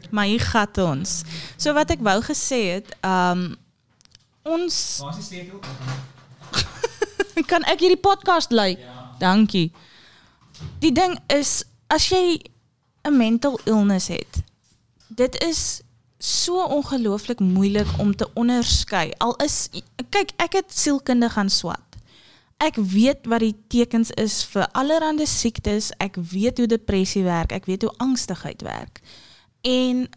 Maar 0.10 0.26
hier 0.26 0.40
gat 0.40 0.78
ons. 0.78 1.24
So 1.58 1.74
wat 1.74 1.92
ek 1.92 2.00
wou 2.00 2.22
gesê 2.24 2.74
het, 2.80 2.96
um 3.04 3.56
ons 4.44 5.00
Waar 5.04 5.14
kan 7.52 7.64
ek 7.64 7.80
hierdie 7.80 8.00
podcast 8.00 8.52
lei? 8.52 8.78
Ja. 8.80 9.12
Dankie. 9.20 9.72
Die 10.80 10.92
ding 10.92 11.18
is 11.28 11.64
as 11.90 12.10
jy 12.10 12.40
'n 13.04 13.18
mental 13.18 13.60
illness 13.66 14.08
het, 14.08 14.44
dit 15.08 15.44
is 15.44 15.82
so 16.18 16.64
ongelooflik 16.64 17.40
moeilik 17.40 17.88
om 17.98 18.16
te 18.16 18.28
onderskei. 18.34 19.12
Al 19.18 19.36
is 19.36 19.70
kyk, 20.10 20.32
ek 20.36 20.54
het 20.54 20.74
sielkunde 20.74 21.30
gaan 21.30 21.50
swat. 21.50 21.90
Ek 22.60 22.76
weet 22.76 23.24
wat 23.24 23.40
die 23.40 23.56
tekens 23.68 24.12
is 24.12 24.44
vir 24.52 24.68
allerlei 24.72 25.26
siektes. 25.26 25.92
Ek 25.98 26.16
weet 26.16 26.58
hoe 26.58 26.68
depressie 26.68 27.24
werk. 27.24 27.52
Ek 27.52 27.66
weet 27.66 27.82
hoe 27.82 27.94
angstigheid 27.98 28.62
werk. 28.62 29.00
En 29.62 30.10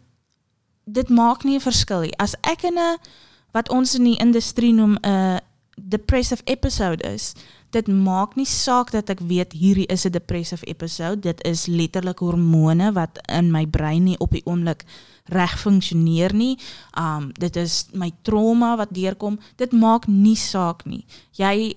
dit 0.83 1.09
maak 1.09 1.43
nie 1.43 1.55
'n 1.55 1.63
verskil 1.63 2.01
nie. 2.01 2.17
As 2.17 2.35
in 2.63 2.99
wat 3.51 3.69
ons 3.69 3.95
in 3.95 4.03
die 4.03 4.19
industrie 4.19 4.73
noem 4.73 4.97
'n 5.01 5.39
depressive 5.75 6.43
episode 6.43 7.03
is, 7.13 7.33
dit 7.73 7.87
maak 7.87 8.35
nie 8.37 8.47
saak 8.47 8.91
dat 8.93 9.09
ek 9.09 9.23
weet 9.27 9.53
hierdie 9.57 9.87
is 9.89 10.05
'n 10.05 10.11
depressive 10.11 10.65
episode. 10.65 11.19
Dit 11.19 11.43
is 11.43 11.65
letterlik 11.65 12.19
hormone 12.19 12.91
wat 12.93 13.19
in 13.27 13.51
my 13.51 13.65
brein 13.67 14.03
nie 14.03 14.17
op 14.17 14.31
die 14.31 14.45
oomblik 14.45 14.85
reg 15.25 15.59
funksioneer 15.59 16.33
nie. 16.33 16.57
Um 16.97 17.31
dit 17.33 17.55
is 17.55 17.85
my 17.93 18.11
trauma 18.21 18.75
wat 18.77 18.93
deurkom. 18.93 19.39
Dit 19.55 19.71
maak 19.71 20.07
nie 20.07 20.35
saak 20.35 20.85
nie. 20.85 21.05
Jy 21.31 21.75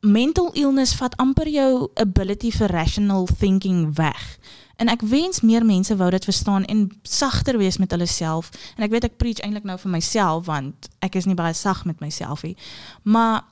mental 0.00 0.50
illness 0.52 0.94
vat 0.94 1.16
amper 1.16 1.48
jou 1.48 1.88
ability 1.94 2.50
vir 2.50 2.68
rational 2.68 3.28
thinking 3.38 3.94
weg. 3.96 4.38
En 4.76 4.88
ek 4.88 5.00
wens 5.00 5.40
meer 5.40 5.64
mense 5.64 5.96
wou 5.96 6.10
dit 6.10 6.24
verstaan 6.24 6.64
en 6.64 6.90
sagter 7.02 7.58
wees 7.58 7.76
met 7.76 7.90
hulle 7.90 8.06
self. 8.06 8.50
En 8.76 8.84
ek 8.84 8.90
weet 8.90 9.04
ek 9.04 9.16
preach 9.16 9.40
eintlik 9.40 9.64
nou 9.64 9.78
vir 9.78 9.90
myself 9.90 10.46
want 10.46 10.88
ek 11.00 11.16
is 11.16 11.24
nie 11.24 11.34
baie 11.34 11.54
sag 11.54 11.84
met 11.84 12.00
myself. 12.00 12.44
Maar 13.02 13.44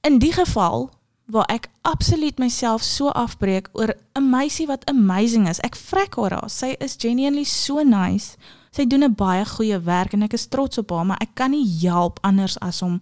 in 0.00 0.18
die 0.18 0.32
geval 0.32 0.90
waar 1.26 1.46
ek 1.50 1.68
absoluut 1.82 2.38
myself 2.38 2.82
so 2.82 3.08
afbreek 3.08 3.68
oor 3.72 3.94
'n 4.14 4.30
meisie 4.30 4.66
wat 4.66 4.86
amazing 4.86 5.48
is. 5.48 5.60
Ek 5.60 5.76
vrek 5.76 6.14
haar 6.14 6.30
daar. 6.30 6.50
Sy 6.50 6.76
is 6.78 6.96
genuinely 6.98 7.44
so 7.44 7.82
nice. 7.82 8.36
Sy 8.70 8.86
doen 8.86 9.04
'n 9.04 9.14
baie 9.14 9.44
goeie 9.44 9.80
werk 9.80 10.12
en 10.12 10.22
ek 10.22 10.32
is 10.32 10.46
trots 10.46 10.78
op 10.78 10.90
haar, 10.90 11.06
maar 11.06 11.20
ek 11.20 11.34
kan 11.34 11.50
nie 11.50 11.66
help 11.80 12.18
anders 12.22 12.58
as 12.58 12.82
om 12.82 13.00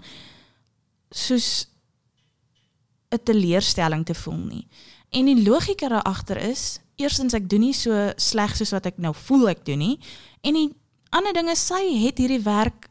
soos 1.10 1.66
'n 3.10 3.18
teleurstelling 3.22 4.04
te 4.04 4.14
voel 4.14 4.44
nie. 4.48 4.66
En 5.10 5.24
die 5.24 5.42
logika 5.48 5.88
daar 5.88 6.02
agter 6.02 6.36
is, 6.36 6.80
eerstens 6.96 7.34
ek 7.34 7.48
doen 7.48 7.60
nie 7.60 7.72
so 7.72 8.12
sleg 8.16 8.56
soos 8.56 8.70
wat 8.70 8.86
ek 8.86 8.98
nou 8.98 9.14
voel 9.14 9.48
ek 9.48 9.64
doen 9.64 9.78
nie. 9.78 9.98
En 10.42 10.54
die 10.54 10.74
ander 11.10 11.32
ding 11.32 11.48
is 11.48 11.66
sy 11.66 11.82
het 12.04 12.18
hierdie 12.18 12.42
werk 12.42 12.88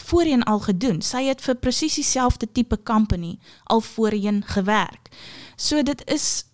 voorheen 0.00 0.42
al 0.42 0.60
gedoen. 0.60 1.00
Sy 1.02 1.24
het 1.24 1.40
vir 1.40 1.56
presies 1.56 1.94
dieselfde 1.94 2.52
tipe 2.52 2.82
company 2.82 3.38
al 3.64 3.80
voorheen 3.80 4.42
gewerk. 4.44 5.08
So 5.56 5.82
dit 5.82 6.04
is 6.10 6.44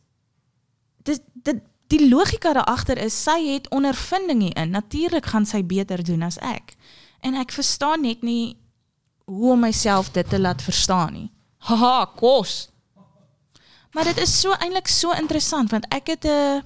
dit 1.02 1.22
dit 1.34 1.62
die 1.86 2.08
logika 2.08 2.52
daar 2.52 2.64
agter 2.64 2.98
is 2.98 3.22
sy 3.22 3.38
het 3.52 3.68
ondervinding 3.68 4.42
hierin. 4.42 4.70
Natuurlik 4.70 5.26
gaan 5.26 5.46
sy 5.46 5.64
beter 5.66 6.04
doen 6.04 6.22
as 6.22 6.38
ek. 6.38 6.76
En 7.20 7.34
ek 7.34 7.52
verstaan 7.52 8.00
net 8.00 8.22
nie 8.22 8.56
hoe 9.24 9.52
om 9.52 9.60
myself 9.60 10.10
dit 10.10 10.28
te 10.28 10.40
laat 10.40 10.62
verstaan 10.62 11.12
nie. 11.12 11.30
Haha, 11.56 12.04
kos. 12.16 12.70
Maar 13.92 14.04
dit 14.04 14.18
is 14.24 14.40
so 14.40 14.52
eintlik 14.52 14.88
so 14.88 15.12
interessant 15.12 15.70
want 15.70 15.86
ek 15.92 16.06
het 16.06 16.24
'n 16.24 16.62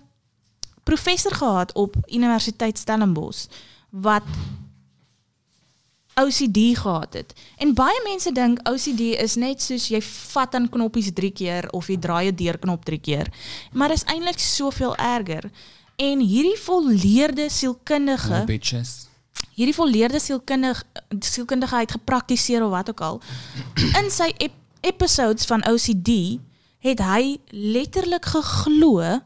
professor 0.85 1.35
gehad 1.35 1.73
op 1.73 1.97
Universiteit 2.07 2.79
Stellenbosch 2.79 3.47
wat 3.91 4.23
OCD 6.21 6.59
gehad 6.79 7.13
het. 7.13 7.33
En 7.57 7.75
baie 7.75 8.01
mense 8.05 8.33
dink 8.33 8.61
OCD 8.69 9.01
is 9.21 9.35
net 9.37 9.63
soos 9.63 9.89
jy 9.93 10.01
vat 10.03 10.55
aan 10.55 10.69
knoppies 10.73 11.11
3 11.13 11.31
keer 11.33 11.69
of 11.77 11.89
jy 11.93 11.99
draai 11.99 12.29
'n 12.31 12.35
deurknop 12.37 12.85
3 12.85 12.99
keer. 13.01 13.29
Maar 13.73 13.91
is 13.93 14.05
eintlik 14.05 14.39
soveel 14.39 14.97
erger. 14.97 15.51
En 15.97 16.21
hierdie 16.21 16.59
volleerde 16.59 17.49
sielkundige 17.51 18.33
Oh, 18.41 18.45
bitches. 18.45 19.07
hierdie 19.55 19.75
volleerde 19.75 20.19
sielkundige 20.21 20.83
sielkundige 21.21 21.77
het 21.77 21.91
gepraktiseer 21.91 22.65
of 22.65 22.71
wat 22.71 22.91
ook 22.91 23.01
al. 23.01 23.21
In 24.01 24.11
sy 24.11 24.33
ep 24.39 24.53
episodes 24.81 25.45
van 25.45 25.65
OCD 25.69 26.39
het 26.79 26.99
hy 27.01 27.39
letterlik 27.51 28.25
geglo 28.25 29.21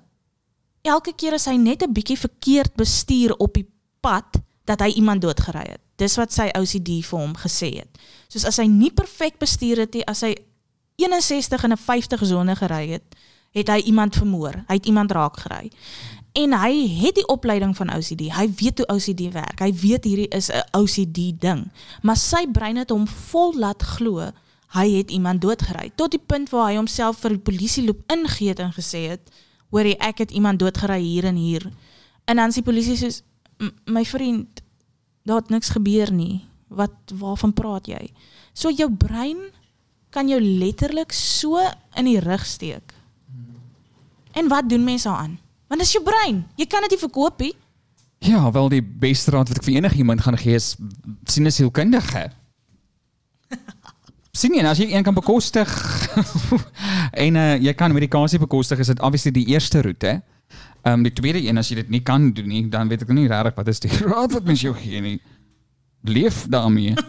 elke 0.82 1.12
keer 1.12 1.32
as 1.34 1.44
hy 1.44 1.56
net 1.56 1.82
'n 1.82 1.92
bietjie 1.92 2.18
verkeerd 2.18 2.74
bestuur 2.74 3.34
op 3.36 3.54
die 3.54 3.66
pad 4.00 4.40
dat 4.64 4.80
hy 4.80 4.88
iemand 4.96 5.22
doodgery 5.22 5.66
het. 5.70 5.80
Dis 6.00 6.16
wat 6.16 6.32
sy 6.32 6.48
OCD 6.56 7.00
vir 7.04 7.18
hom 7.18 7.34
gesê 7.38 7.74
het. 7.82 8.00
Soos 8.32 8.46
as 8.48 8.60
hy 8.62 8.66
nie 8.70 8.90
perfek 8.90 9.38
bestuur 9.42 9.84
het 9.84 9.94
nie, 9.94 10.04
as 10.08 10.24
hy 10.26 10.34
61 11.00 11.64
en 11.64 11.72
'n 11.72 11.76
50 11.76 12.26
sone 12.26 12.56
gery 12.56 12.88
het, 12.96 13.16
het 13.52 13.68
hy 13.68 13.80
iemand 13.90 14.16
vermoor. 14.16 14.64
Hy 14.68 14.74
het 14.78 14.86
iemand 14.86 15.12
raak 15.12 15.36
gery. 15.40 15.70
En 16.32 16.52
hy 16.52 16.86
het 17.02 17.14
die 17.14 17.26
opleiding 17.26 17.76
van 17.76 17.90
OCD. 17.90 18.30
Hy 18.30 18.46
weet 18.56 18.78
hoe 18.78 18.86
OCD 18.86 19.32
werk. 19.32 19.58
Hy 19.60 19.72
weet 19.74 20.04
hierdie 20.04 20.28
is 20.28 20.50
'n 20.50 20.62
OCD 20.78 21.34
ding. 21.38 21.70
Maar 22.02 22.16
sy 22.16 22.46
brein 22.46 22.76
het 22.76 22.90
hom 22.90 23.06
vol 23.06 23.54
laat 23.58 23.82
glo 23.82 24.30
hy 24.70 24.86
het 25.00 25.10
iemand 25.10 25.40
doodgery 25.42 25.90
tot 25.98 26.14
die 26.14 26.22
punt 26.26 26.50
waar 26.54 26.70
hy 26.70 26.76
homself 26.78 27.18
vir 27.24 27.34
die 27.34 27.44
polisie 27.50 27.84
loop 27.86 28.02
ingegee 28.12 28.52
het 28.52 28.62
en 28.62 28.74
gesê 28.74 29.08
het 29.10 29.32
hoor 29.70 29.86
ek 29.98 30.18
het 30.24 30.30
iemand 30.30 30.58
doodgery 30.58 31.00
hier 31.02 31.24
en 31.24 31.36
hier. 31.36 31.66
En 32.26 32.36
dan 32.36 32.50
sê 32.50 32.62
die 32.62 32.68
polisie 32.70 32.96
soos 32.96 33.22
"M- 33.58 33.74
my 33.86 34.04
vriend 34.04 34.59
daar 35.30 35.42
het 35.44 35.52
niks 35.54 35.72
gebeur 35.74 36.10
nie. 36.12 36.42
Wat 36.70 37.14
waarvan 37.14 37.54
praat 37.54 37.86
jy? 37.90 38.10
So 38.52 38.70
jou 38.74 38.90
brein 38.90 39.38
kan 40.10 40.28
jou 40.30 40.40
letterlik 40.42 41.14
so 41.14 41.62
in 41.98 42.08
die 42.10 42.18
rug 42.22 42.46
steek. 42.46 42.94
En 44.34 44.50
wat 44.50 44.68
doen 44.70 44.84
mense 44.84 45.08
daaraan? 45.08 45.38
Want 45.70 45.82
dis 45.82 45.94
jou 45.94 46.02
brein. 46.04 46.42
Jy 46.58 46.66
kan 46.66 46.82
dit 46.86 46.96
nie 46.96 47.02
verkoop 47.02 47.42
nie. 47.42 47.54
Ja, 48.26 48.42
wel 48.52 48.68
die 48.68 48.82
beste 48.82 49.32
raad 49.32 49.48
wat 49.48 49.62
ek 49.62 49.64
vir 49.64 49.78
enigiemand 49.78 50.22
gaan 50.26 50.38
gee 50.38 50.58
is 50.58 50.74
sien 51.24 51.46
'n 51.46 51.54
sielkundige. 51.54 52.30
sien 54.40 54.54
jy, 54.54 54.64
as 54.66 54.78
jy 54.78 54.90
een 54.92 55.02
kan 55.02 55.14
bekostig 55.14 55.70
en 57.24 57.36
uh, 57.36 57.56
jy 57.58 57.72
kan 57.74 57.92
medikasie 57.92 58.38
bekostig, 58.38 58.78
is 58.78 58.86
dit 58.86 59.00
obviously 59.00 59.30
die 59.30 59.46
eerste 59.54 59.82
roete. 59.82 60.08
Ehm 60.08 60.39
um, 60.84 61.02
die 61.02 61.12
tweede 61.12 61.42
een 61.42 61.58
as 61.58 61.68
jy 61.68 61.80
dit 61.82 61.90
nie 61.90 62.02
kan 62.02 62.32
doen 62.32 62.48
nie, 62.48 62.68
dan 62.68 62.88
weet 62.88 63.02
ek 63.02 63.12
nie 63.14 63.28
regtig 63.28 63.54
wat 63.56 63.68
is 63.68 63.80
die 63.80 63.92
raad 64.10 64.32
wat 64.32 64.44
mens 64.44 64.64
jou 64.64 64.74
gee 64.74 65.00
nie. 65.00 65.20
Leef 66.02 66.46
daarmee. 66.48 66.94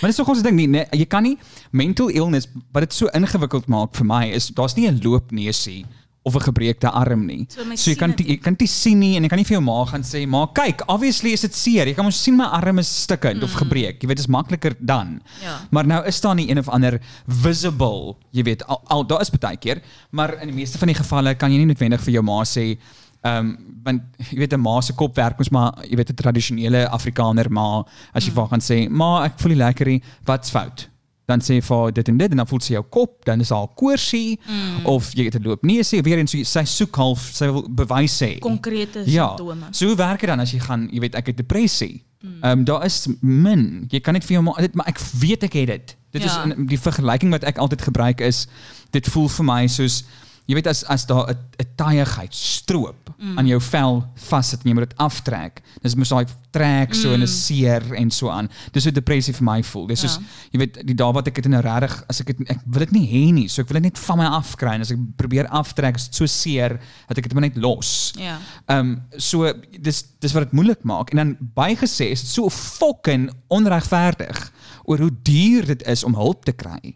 Maar 0.00 0.10
is 0.10 0.16
toch 0.16 0.40
ding 0.40 0.56
nie, 0.56 0.68
nee, 0.68 0.86
jy 0.96 1.04
kan 1.04 1.22
nie 1.22 1.36
mental 1.76 2.08
illness 2.08 2.48
wat 2.72 2.86
dit 2.86 2.94
so 2.96 3.10
ingewikkeld 3.12 3.66
maak 3.68 3.92
vir 3.98 4.06
my 4.08 4.22
is 4.32 4.48
daar's 4.56 4.74
nie 4.76 4.88
'n 4.88 5.00
loopneusie 5.02 5.84
of 6.22 6.34
'n 6.34 6.40
gebreekte 6.40 6.90
arm 6.90 7.26
nie. 7.26 7.46
So 7.48 7.62
So 7.74 7.90
jy 7.90 7.96
kan 7.96 8.10
het 8.10 8.20
jy 8.20 8.36
kan 8.36 8.54
dit 8.54 8.68
sien 8.68 8.98
nie 8.98 9.16
en 9.16 9.22
jy 9.22 9.28
kan 9.28 9.38
nie 9.38 9.44
vir 9.44 9.56
jou 9.56 9.64
ma 9.64 9.84
gaan 9.84 10.02
sê 10.02 10.26
maar 10.26 10.48
kyk, 10.52 10.82
obviously 10.86 11.32
is 11.32 11.40
dit 11.40 11.54
seer. 11.54 11.86
Jy 11.86 11.94
kan 11.94 12.04
mos 12.04 12.22
sien 12.22 12.36
my 12.36 12.44
arm 12.44 12.78
is 12.78 13.02
stukkend 13.02 13.40
mm. 13.40 13.42
of 13.42 13.52
gebreek. 13.52 14.02
Jy 14.02 14.08
weet 14.08 14.16
dit 14.16 14.26
is 14.26 14.26
makliker 14.26 14.74
dan. 14.78 15.20
Ja. 15.42 15.58
Maar 15.70 15.86
nou 15.86 16.06
is 16.06 16.20
daar 16.20 16.34
nie 16.34 16.50
een 16.50 16.58
of 16.58 16.68
ander 16.68 17.00
visible, 17.26 18.16
jy 18.30 18.42
weet, 18.42 18.66
al, 18.66 18.80
al 18.86 19.06
daar 19.06 19.20
is 19.20 19.30
baie 19.30 19.56
keer, 19.56 19.80
maar 20.10 20.40
in 20.42 20.48
die 20.48 20.56
meeste 20.56 20.78
van 20.78 20.88
die 20.88 20.94
gevalle 20.96 21.34
kan 21.34 21.50
jy 21.50 21.58
nie 21.58 21.66
noodwendig 21.66 22.00
vir 22.00 22.12
jou 22.12 22.22
ma 22.22 22.44
sê 22.44 22.76
Ehm 23.20 23.36
um, 23.36 23.56
want 23.84 24.02
jy 24.30 24.38
weet 24.38 24.52
'n 24.52 24.60
ma 24.60 24.80
se 24.80 24.92
kop 24.92 25.16
werk 25.16 25.38
ons 25.38 25.50
maar 25.50 25.72
jy 25.84 25.96
weet 25.96 26.10
'n 26.10 26.14
tradisionele 26.14 26.88
Afrikaner 26.88 27.50
ma 27.50 27.84
as 28.14 28.24
jy 28.24 28.32
vir 28.32 28.40
haar 28.40 28.48
gaan 28.48 28.60
sê 28.60 28.88
ma 28.88 29.24
ek 29.24 29.38
voel 29.38 29.52
nie 29.52 29.60
lekker 29.60 29.86
nie 29.86 30.02
wat's 30.24 30.50
fout 30.50 30.89
dan 31.30 31.42
sê 31.44 31.56
jy 31.58 31.62
vir 31.68 31.76
haar 31.82 31.94
dit 31.96 32.10
en 32.12 32.18
dit 32.20 32.34
en 32.34 32.42
dan 32.42 32.48
voel 32.50 32.62
sy 32.66 32.74
jou 32.76 32.82
kop 32.96 33.16
dan 33.28 33.40
is 33.44 33.52
haar 33.54 33.68
koorsie 33.80 34.38
mm. 34.42 34.86
of 34.90 35.12
jy 35.16 35.28
het 35.30 35.38
'n 35.38 35.46
loop 35.46 35.64
sê 35.86 36.02
weer 36.02 36.18
eens 36.18 36.34
so, 36.34 36.42
sy 36.44 36.64
soek 36.64 36.96
half 36.96 37.30
sy 37.32 37.50
wil 37.50 37.66
bewys 37.68 38.16
sê 38.22 38.38
Konkrete 38.38 39.04
ja 39.06 39.28
simptome. 39.36 39.70
so 39.70 39.86
hoe 39.86 39.96
werk 39.96 40.20
dit 40.20 40.28
dan 40.30 40.40
as 40.40 40.52
jy 40.52 40.60
gaan 40.60 40.88
jy 40.92 41.00
weet 41.00 41.14
ek 41.14 41.26
het 41.32 41.36
depressie 41.36 42.02
ehm 42.20 42.58
um, 42.60 42.64
daar 42.64 42.84
is 42.84 43.06
min 43.20 43.86
jy 43.90 44.00
kan 44.00 44.14
net 44.14 44.24
vir 44.24 44.34
jou 44.38 44.42
ma 44.44 44.52
dit 44.60 44.74
maar 44.74 44.88
ek 44.88 44.98
weet 45.20 45.42
ek 45.44 45.52
het 45.52 45.66
dit 45.66 45.96
dit 46.12 46.22
Ja. 46.22 46.28
is 46.28 46.36
in, 46.44 46.66
die 46.66 46.78
vergelyking 46.78 47.30
wat 47.30 47.44
ek 47.44 47.58
altyd 47.58 47.82
gebruik 47.82 48.20
is 48.20 48.46
dit 48.90 49.06
voel 49.08 49.28
vir 49.28 49.44
my 49.44 49.66
soos 49.66 50.04
Jy 50.50 50.56
weet 50.58 50.66
as 50.66 50.82
as 50.90 51.06
daar 51.06 51.30
'n 51.30 51.38
'n 51.62 51.66
taaiigheid 51.76 52.34
stroop 52.34 53.09
mm. 53.20 53.38
aan 53.38 53.46
jou 53.46 53.60
vel 53.60 54.00
vassit 54.28 54.62
en 54.64 54.70
jy 54.70 54.74
moet 54.78 54.88
dit 54.88 54.98
aftrek. 55.02 55.60
Dis 55.84 55.94
mos 55.98 56.12
daai 56.12 56.26
trek 56.50 56.94
so 56.98 57.12
en 57.14 57.22
'n 57.22 57.28
seer 57.30 57.84
en 57.94 58.10
so 58.10 58.30
aan. 58.30 58.48
Dis 58.72 58.84
hoe 58.84 58.92
depressie 58.92 59.34
vir 59.34 59.44
my 59.44 59.62
voel. 59.62 59.86
Dis 59.86 60.00
soos 60.00 60.16
Ja. 60.16 60.22
jy 60.52 60.58
weet 60.58 60.86
die 60.86 60.94
dae 60.94 61.12
wat 61.12 61.28
ek 61.28 61.34
dit 61.34 61.48
nou 61.48 61.60
regtig 61.62 62.04
as 62.08 62.20
ek 62.20 62.26
dit 62.26 62.50
ek 62.50 62.60
wil 62.66 62.80
dit 62.80 62.92
nie 62.92 63.06
hê 63.06 63.32
nie. 63.32 63.48
So 63.48 63.62
ek 63.62 63.68
wil 63.68 63.80
dit 63.80 63.92
net 63.92 63.98
van 63.98 64.18
my 64.18 64.26
afkry 64.26 64.74
en 64.74 64.80
as 64.80 64.90
ek 64.90 64.98
probeer 65.16 65.46
aftrek 65.48 65.96
is 65.96 66.08
dit 66.08 66.14
so 66.14 66.26
seer 66.26 66.80
dat 67.08 67.18
ek 67.18 67.28
dit 67.28 67.34
maar 67.34 67.42
net 67.42 67.56
los. 67.56 68.12
Ja. 68.18 68.38
Ehm 68.68 68.78
um, 68.78 69.02
so 69.18 69.52
dis 69.80 70.04
dis 70.20 70.32
wat 70.32 70.50
dit 70.50 70.52
moeilik 70.52 70.82
maak 70.84 71.10
en 71.10 71.16
dan 71.16 71.36
bygesê 71.54 72.10
is 72.10 72.20
dit 72.22 72.30
so 72.30 72.48
fucking 72.48 73.30
onregverdig 73.48 74.52
oor 74.84 74.98
hoe 74.98 75.12
duur 75.22 75.66
dit 75.66 75.82
is 75.86 76.04
om 76.04 76.14
hulp 76.14 76.44
te 76.44 76.52
kry. 76.52 76.94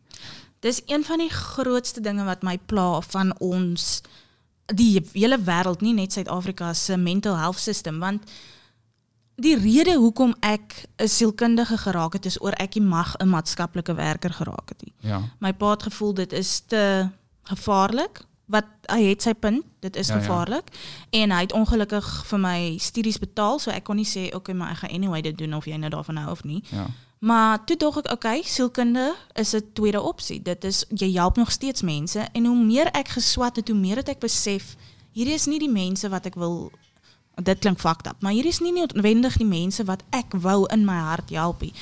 Dis 0.60 0.82
een 0.86 1.04
van 1.04 1.18
die 1.18 1.30
grootste 1.30 2.00
dinge 2.00 2.24
wat 2.24 2.42
my 2.42 2.58
pla 2.66 3.00
van 3.00 3.34
ons 3.38 4.02
die 4.66 5.00
hele 5.12 5.38
wêreld, 5.38 5.80
nie 5.80 5.92
net 5.92 6.12
Suid-Afrika 6.12 6.72
se 6.74 6.96
mental 6.96 7.36
health 7.36 7.58
system, 7.58 7.98
want 8.00 8.22
die 9.36 9.56
rede 9.58 9.96
hoekom 9.98 10.34
ek 10.40 10.86
'n 11.02 11.08
sielkundige 11.08 11.76
geraak 11.78 12.12
het 12.12 12.26
is 12.26 12.40
oor 12.40 12.52
ek 12.52 12.74
nie 12.74 12.84
mag 12.86 13.16
'n 13.18 13.28
maatskaplike 13.28 13.94
werker 13.94 14.30
geraak 14.32 14.68
het 14.68 14.82
nie. 14.84 14.94
Ja. 15.10 15.22
My 15.40 15.52
pa 15.52 15.70
het 15.70 15.82
gevoel 15.82 16.14
dit 16.14 16.32
is 16.32 16.60
te 16.66 17.08
gevaarlik. 17.42 18.22
Wat 18.46 18.64
hy 18.92 19.02
het 19.08 19.22
sy 19.22 19.32
punt, 19.32 19.64
dit 19.80 19.96
is 19.96 20.08
Ja, 20.08 20.14
ja. 20.14 20.20
gevaarlik 20.20 20.64
en 21.10 21.30
hy 21.30 21.40
het 21.40 21.52
ongelukkig 21.52 22.26
vir 22.26 22.38
my 22.38 22.76
studies 22.78 23.18
betaal, 23.18 23.58
so 23.58 23.70
ek 23.70 23.84
kon 23.84 23.96
nie 23.96 24.04
sê 24.04 24.34
okay, 24.34 24.54
maar 24.54 24.70
ek 24.70 24.76
gaan 24.76 24.90
anyway 24.90 25.22
dit 25.22 25.38
doen 25.38 25.54
of 25.54 25.64
jy 25.64 25.76
nou 25.76 25.90
daarvan 25.90 26.16
hou 26.16 26.30
of 26.30 26.44
nie. 26.44 26.62
Ja. 26.70 26.86
Maar 27.24 27.64
toe 27.64 27.76
dog 27.76 28.02
ek, 28.02 28.10
okay, 28.12 28.42
sielkunde 28.44 29.14
is 29.32 29.54
'n 29.54 29.70
tweede 29.72 30.00
opsie. 30.00 30.42
Dit 30.42 30.64
is 30.64 30.84
jy 30.88 31.12
help 31.12 31.36
nog 31.36 31.50
steeds 31.50 31.82
mense 31.82 32.20
en 32.32 32.44
hoe 32.44 32.64
meer 32.64 32.86
ek 32.92 33.08
geswat 33.08 33.56
het, 33.56 33.68
hoe 33.68 33.78
meer 33.78 33.96
het 33.96 34.08
ek 34.08 34.18
besef 34.18 34.76
hierdie 35.12 35.34
is 35.34 35.46
nie 35.46 35.58
die 35.58 35.70
mense 35.70 36.08
wat 36.08 36.26
ek 36.26 36.34
wil 36.34 36.72
dit 37.42 37.58
klink 37.58 37.80
fucked 37.82 38.06
up, 38.06 38.20
maar 38.22 38.32
hierdie 38.32 38.52
is 38.52 38.60
nie 38.62 38.72
noodwendig 38.72 39.36
die 39.36 39.46
mense 39.46 39.84
wat 39.84 40.02
ek 40.14 40.36
wou 40.38 40.66
in 40.70 40.84
my 40.86 40.98
hart 41.02 41.30
help 41.34 41.62
nie. 41.64 41.72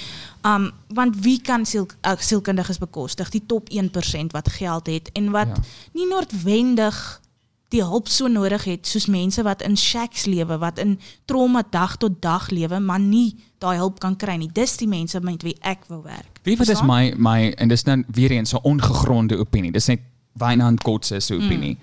Um 0.44 0.70
want 0.88 1.16
wie 1.24 1.40
kan 1.40 1.66
siel 1.66 1.88
uh, 2.06 2.16
sielkundiges 2.16 2.78
bekostig? 2.78 3.30
Die 3.30 3.46
top 3.46 3.68
1% 3.70 4.32
wat 4.32 4.48
geld 4.48 4.86
het 4.86 5.10
en 5.12 5.30
wat 5.30 5.46
Ja. 5.46 5.54
ja. 5.54 5.62
nie 5.92 6.06
noodwendig 6.06 7.20
die 7.68 7.82
hulp 7.82 8.08
so 8.08 8.28
nodig 8.28 8.64
het 8.64 8.86
soos 8.86 9.06
mense 9.06 9.42
wat 9.42 9.62
in 9.62 9.76
shacks 9.76 10.24
lewe, 10.24 10.58
wat 10.58 10.78
in 10.78 10.98
trauma 11.24 11.62
dag 11.70 11.96
tot 11.96 12.20
dag 12.22 12.50
lewe, 12.50 12.80
maar 12.80 13.00
nie 13.00 13.36
daai 13.62 13.76
hulp 13.78 14.00
kan 14.02 14.16
kry 14.18 14.36
nie. 14.40 14.50
Dis 14.52 14.76
die 14.80 14.88
mense 14.90 15.20
met 15.22 15.44
wie 15.46 15.54
ek 15.60 15.86
wil 15.90 16.02
werk. 16.06 16.40
Wie 16.46 16.56
wat 16.60 16.72
is 16.72 16.82
my 16.86 17.12
my 17.16 17.52
en 17.58 17.70
dis 17.72 17.86
nou 17.88 18.02
weer 18.14 18.34
eens 18.34 18.54
'n 18.54 18.62
ongegronde 18.62 19.38
opinie. 19.38 19.72
Dis 19.72 19.86
net 19.86 20.00
Wynand 20.38 20.82
Kotse 20.82 21.20
se 21.20 21.34
opinie. 21.34 21.76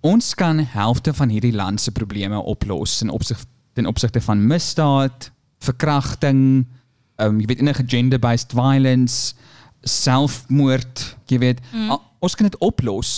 Ons 0.00 0.34
kan 0.34 0.58
helfte 0.58 1.14
van 1.14 1.28
hierdie 1.28 1.54
land 1.54 1.80
se 1.80 1.92
probleme 1.92 2.42
oplos 2.42 3.02
in 3.02 3.10
opsig 3.10 3.44
ten 3.72 3.86
opsigte 3.86 4.20
van 4.20 4.46
misdaad, 4.46 5.30
verkrachting, 5.58 6.66
um, 7.16 7.40
jy 7.40 7.46
weet 7.46 7.62
enige 7.62 7.84
gender-based 7.86 8.52
violence, 8.52 9.34
selfmoord, 9.82 11.16
jy 11.30 11.38
weet, 11.42 11.62
mm. 11.72 11.94
ons 12.22 12.34
kan 12.34 12.46
dit 12.46 12.58
oplos, 12.60 13.14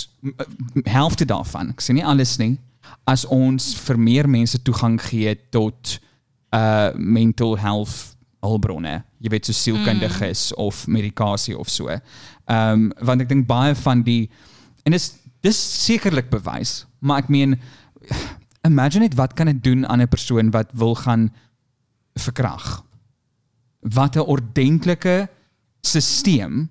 helfte 0.89 1.27
daarvan. 1.29 1.73
Ek 1.75 1.83
sê 1.83 1.97
nie 1.97 2.07
alles 2.07 2.37
nie. 2.41 2.55
As 3.11 3.27
ons 3.33 3.73
vir 3.85 4.01
meer 4.01 4.29
mense 4.31 4.61
toegang 4.63 4.97
gee 5.03 5.35
tot 5.53 5.99
uh 6.55 6.91
mental 6.95 7.57
health 7.59 8.15
hulpbronne, 8.45 8.99
jy 9.25 9.31
weet 9.33 9.49
so 9.49 9.57
sielkundiges 9.57 10.51
mm. 10.53 10.61
of 10.61 10.87
medikasie 10.87 11.57
of 11.59 11.71
so. 11.73 11.89
Ehm 11.89 12.01
um, 12.49 12.91
want 13.01 13.25
ek 13.25 13.31
dink 13.33 13.49
baie 13.49 13.75
van 13.85 14.05
die 14.07 14.29
en 14.85 14.93
dis 14.95 15.61
sekerlik 15.85 16.31
bewys, 16.33 16.85
maar 17.01 17.25
ek 17.25 17.33
meen 17.33 17.57
imagine 18.69 19.05
net 19.05 19.17
wat 19.21 19.35
kan 19.37 19.51
dit 19.53 19.63
doen 19.65 19.87
aan 19.89 20.03
'n 20.03 20.09
persoon 20.09 20.51
wat 20.51 20.73
wil 20.73 20.95
gaan 20.95 21.33
verkrag. 22.15 22.85
Wat 23.81 24.17
'n 24.17 24.29
ordentlike 24.29 25.29
stelsel 25.81 26.69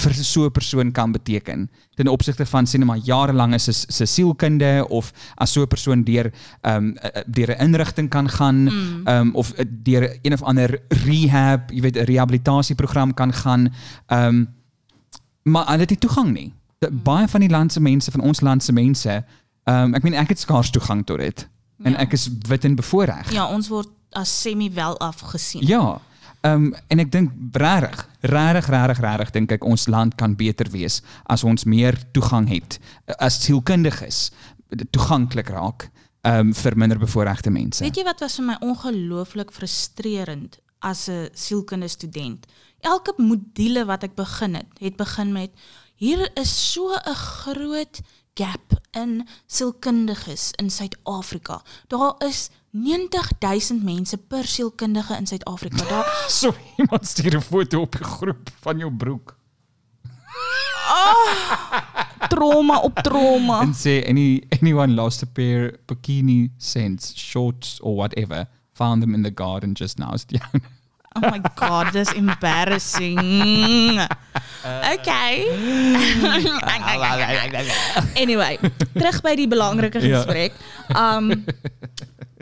vir 0.00 0.14
so 0.14 0.44
'n 0.44 0.50
persoon 0.50 0.92
kan 0.92 1.12
beteken 1.12 1.68
ten 1.94 2.08
opsigte 2.08 2.46
van 2.46 2.66
sien 2.66 2.86
maar 2.86 2.96
jarelange 2.96 3.58
se 3.58 3.72
se 3.72 4.06
sielkunde 4.06 4.86
of 4.88 5.12
as 5.36 5.52
so 5.52 5.62
'n 5.62 5.68
persoon 5.68 6.04
deur 6.04 6.32
ehm 6.62 6.76
um, 6.76 6.96
deur 7.26 7.50
'n 7.50 7.60
inrigting 7.66 8.08
kan 8.08 8.28
gaan 8.28 8.68
ehm 8.68 8.76
mm. 8.76 9.08
um, 9.08 9.34
of 9.34 9.52
eh, 9.52 9.64
deur 9.68 10.18
een 10.22 10.32
of 10.32 10.42
ander 10.42 10.80
rehab, 10.88 11.70
jy 11.70 11.80
weet 11.80 11.96
'n 11.96 12.04
rehabilitasieprogram 12.04 13.14
kan 13.14 13.32
gaan 13.32 13.72
ehm 14.06 14.26
um, 14.26 14.48
maar 15.42 15.66
hulle 15.66 15.80
het 15.80 15.90
nie 15.90 15.98
toegang 15.98 16.32
nie. 16.32 16.52
De, 16.78 16.90
baie 16.90 17.28
van 17.28 17.40
die 17.40 17.50
land 17.50 17.72
se 17.72 17.80
mense 17.80 18.10
van 18.10 18.20
ons 18.20 18.40
land 18.40 18.62
se 18.62 18.72
mense 18.72 19.24
ehm 19.64 19.84
um, 19.84 19.94
ek 19.94 20.02
meen 20.02 20.14
ek 20.14 20.28
het 20.28 20.38
skaars 20.38 20.70
toegang 20.70 21.06
tot 21.06 21.18
dit 21.18 21.48
en 21.82 21.92
Ja. 21.92 21.98
ek 21.98 22.12
is 22.12 22.28
wit 22.48 22.64
en 22.64 22.74
bevoordeel. 22.74 23.32
Ja, 23.32 23.48
ons 23.48 23.68
word 23.68 23.88
as 24.10 24.40
semi 24.40 24.70
wel 24.72 24.98
afgesien. 24.98 25.66
Ja. 25.66 26.00
Ehm 26.40 26.70
um, 26.70 26.74
en 26.88 26.98
ek 27.02 27.10
dink 27.12 27.32
regtig, 27.52 28.06
regtig, 28.20 28.68
regtig, 28.72 29.00
regtig 29.04 29.32
dink 29.34 29.50
ek 29.52 29.64
ons 29.68 29.86
land 29.92 30.14
kan 30.16 30.36
beter 30.36 30.70
wees 30.72 31.02
as 31.28 31.44
ons 31.44 31.66
meer 31.68 31.98
toegang 32.16 32.48
het 32.48 32.78
eh, 32.80 33.14
as 33.20 33.42
sielkundiges 33.44 34.30
toeganklik 34.90 35.52
raak 35.52 35.90
ehm 36.24 36.48
um, 36.48 36.54
vir 36.56 36.76
minder 36.76 36.98
bevoorregte 37.00 37.52
mense. 37.52 37.84
Weet 37.84 38.00
jy 38.00 38.06
wat 38.08 38.24
was 38.24 38.38
vir 38.40 38.46
my 38.46 38.56
ongelooflik 38.64 39.52
frustrerend 39.52 40.58
as 40.80 41.08
'n 41.08 41.28
sielkundige 41.34 41.92
student? 41.92 42.46
Elke 42.80 43.12
module 43.18 43.84
wat 43.84 44.04
ek 44.04 44.14
begin 44.16 44.54
het, 44.54 44.72
het 44.80 44.96
begin 44.96 45.32
met 45.32 45.50
hier 45.96 46.30
is 46.40 46.72
so 46.72 46.96
'n 46.96 47.14
groot 47.14 48.00
gap 48.34 48.80
in 48.90 49.28
sielkundiges 49.46 50.52
in 50.56 50.70
Suid-Afrika. 50.70 51.62
Daar 51.88 52.14
is 52.18 52.48
90000 52.70 53.82
mense 53.82 54.16
per 54.16 54.46
sielkundige 54.46 55.16
in 55.16 55.26
Suid-Afrika. 55.26 55.84
Daar 55.88 56.24
so 56.40 56.54
iemand 56.76 57.06
stuur 57.06 57.36
'n 57.36 57.42
foto 57.42 57.80
op 57.80 57.92
die 57.92 58.04
groep 58.04 58.50
van 58.60 58.78
jou 58.78 58.92
broek 58.92 59.38
trauma 62.28 62.78
op 62.80 62.94
trauma. 63.02 63.60
en 63.60 63.74
sê 63.74 64.00
any 64.08 64.42
anyone 64.60 64.94
lost 64.94 65.22
a 65.22 65.26
pair 65.26 65.78
bikini 65.86 66.50
cents, 66.58 67.12
shorts 67.16 67.80
or 67.80 67.94
whatever, 67.94 68.46
found 68.72 69.02
them 69.02 69.14
in 69.14 69.22
the 69.22 69.32
garden 69.34 69.74
just 69.74 69.98
now. 69.98 70.14
Oh 71.16 71.26
my 71.26 71.40
god, 71.56 71.92
dis 71.92 72.12
embarrassing. 72.14 73.98
Okay. 74.94 75.42
anyway, 78.22 78.58
terug 78.94 79.18
by 79.22 79.34
die 79.34 79.48
belangrike 79.50 79.98
gesprek. 79.98 80.54
Um 80.94 81.44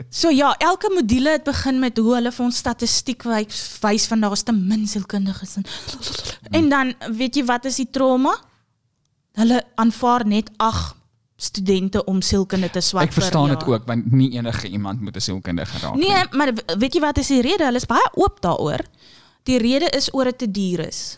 So 0.09 0.29
ja, 0.33 0.55
elke 0.57 0.89
module 0.93 1.29
het 1.29 1.43
begin 1.43 1.79
met 1.79 1.97
hoe 1.97 2.15
hulle 2.15 2.31
vir 2.33 2.45
ons 2.45 2.57
statistiek 2.57 3.23
wys, 3.29 4.07
van 4.09 4.23
daar's 4.25 4.43
te 4.43 4.53
min 4.55 4.87
sielkundiges 4.87 5.55
en 5.59 5.65
en 6.51 6.69
dan 6.69 6.93
weet 7.13 7.35
jy 7.35 7.43
wat 7.45 7.65
is 7.69 7.77
die 7.77 7.89
trauma? 7.93 8.33
Hulle 9.37 9.61
aanvaar 9.77 10.25
net 10.25 10.49
8 10.57 10.95
studente 11.39 12.03
om 12.03 12.21
sielkunde 12.21 12.69
te 12.73 12.81
swat 12.81 13.07
Ek 13.07 13.13
verstaan 13.15 13.53
dit 13.53 13.63
ook 13.63 13.85
want 13.87 14.11
nie 14.11 14.31
enige 14.35 14.67
iemand 14.67 15.01
moet 15.01 15.15
'n 15.15 15.21
sielkundige 15.21 15.77
raak 15.79 15.95
nie. 15.95 16.09
Nee, 16.09 16.25
maar 16.31 16.53
weet 16.77 16.93
jy 16.93 17.01
wat 17.01 17.17
is 17.17 17.27
die 17.27 17.41
rede? 17.41 17.63
Hulle 17.63 17.77
is 17.77 17.85
baie 17.85 18.09
oop 18.13 18.41
daaroor. 18.41 18.81
Die 19.43 19.57
rede 19.57 19.89
is 19.95 20.13
oor 20.13 20.23
dit 20.23 20.37
te 20.37 20.51
duur 20.51 20.87
is. 20.87 21.17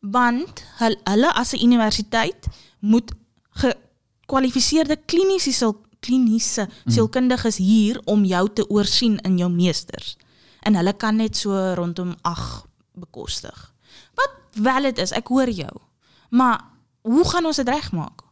Want 0.00 0.64
hulle, 0.78 0.98
hulle 1.04 1.34
as 1.34 1.52
'n 1.52 1.62
universiteit 1.62 2.46
moet 2.80 3.12
gekwalifiseerde 3.50 4.96
kliniese 5.06 5.52
kliniese 6.04 6.66
sielkundiges 6.86 7.56
hier 7.56 8.00
om 8.04 8.24
jou 8.28 8.44
te 8.52 8.66
oorsien 8.70 9.16
in 9.24 9.38
jou 9.40 9.50
meesters. 9.50 10.16
En 10.64 10.76
hulle 10.76 10.92
kan 10.96 11.16
net 11.16 11.36
so 11.36 11.56
rondom 11.78 12.14
8 12.22 12.66
bekostig. 12.92 13.72
Wat 14.14 14.30
wel 14.60 14.82
dit 14.90 14.98
is, 14.98 15.12
ek 15.16 15.28
hoor 15.32 15.50
jou. 15.50 15.72
Maar 16.30 16.60
hoe 17.02 17.24
gaan 17.28 17.46
ons 17.46 17.56
dit 17.62 17.68
regmaak? 17.68 18.22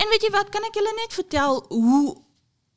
En 0.00 0.08
weet 0.10 0.22
jy 0.26 0.30
wat, 0.34 0.48
kan 0.52 0.64
ek 0.68 0.76
julle 0.78 0.92
net 0.96 1.14
vertel 1.16 1.62
hoe 1.68 2.16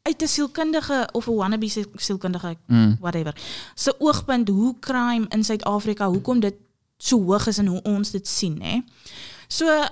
uit 0.04 0.22
'n 0.22 0.28
sielkundige 0.28 1.10
of 1.14 1.28
'n 1.28 1.36
wannabe 1.36 1.70
siel- 1.70 1.92
sielkundige 1.96 2.58
Mm. 2.68 2.98
whatever 3.00 3.34
se 3.76 3.96
oogpunt 4.00 4.48
hoe 4.50 4.76
crime 4.80 5.26
in 5.30 5.44
Suid-Afrika 5.44 6.08
hoekom 6.10 6.40
dit 6.40 6.56
so 6.98 7.24
hoog 7.24 7.48
is 7.48 7.58
en 7.58 7.68
hoe 7.68 7.82
ons 7.82 8.12
dit 8.12 8.28
sien 8.28 8.62
hè. 8.62 8.82
So 9.48 9.86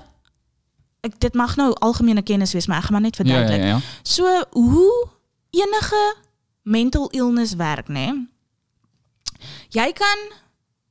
ek 1.02 1.20
dit 1.20 1.34
mag 1.34 1.56
nou 1.58 1.72
algemene 1.82 2.22
kennis 2.22 2.54
wees 2.54 2.68
maar 2.68 2.78
ek 2.78 2.84
gaan 2.90 2.94
maar 2.94 3.02
net 3.02 3.18
Ja 3.18 3.24
ja 3.26 3.32
verduidelik. 3.32 3.68
ja. 3.68 3.80
So 4.04 4.44
hoe 4.52 5.08
enige 5.52 6.16
mental 6.64 7.10
illness 7.10 7.56
werk 7.56 7.88
nê. 7.88 8.12
Jy 9.70 9.92
kan 9.98 10.20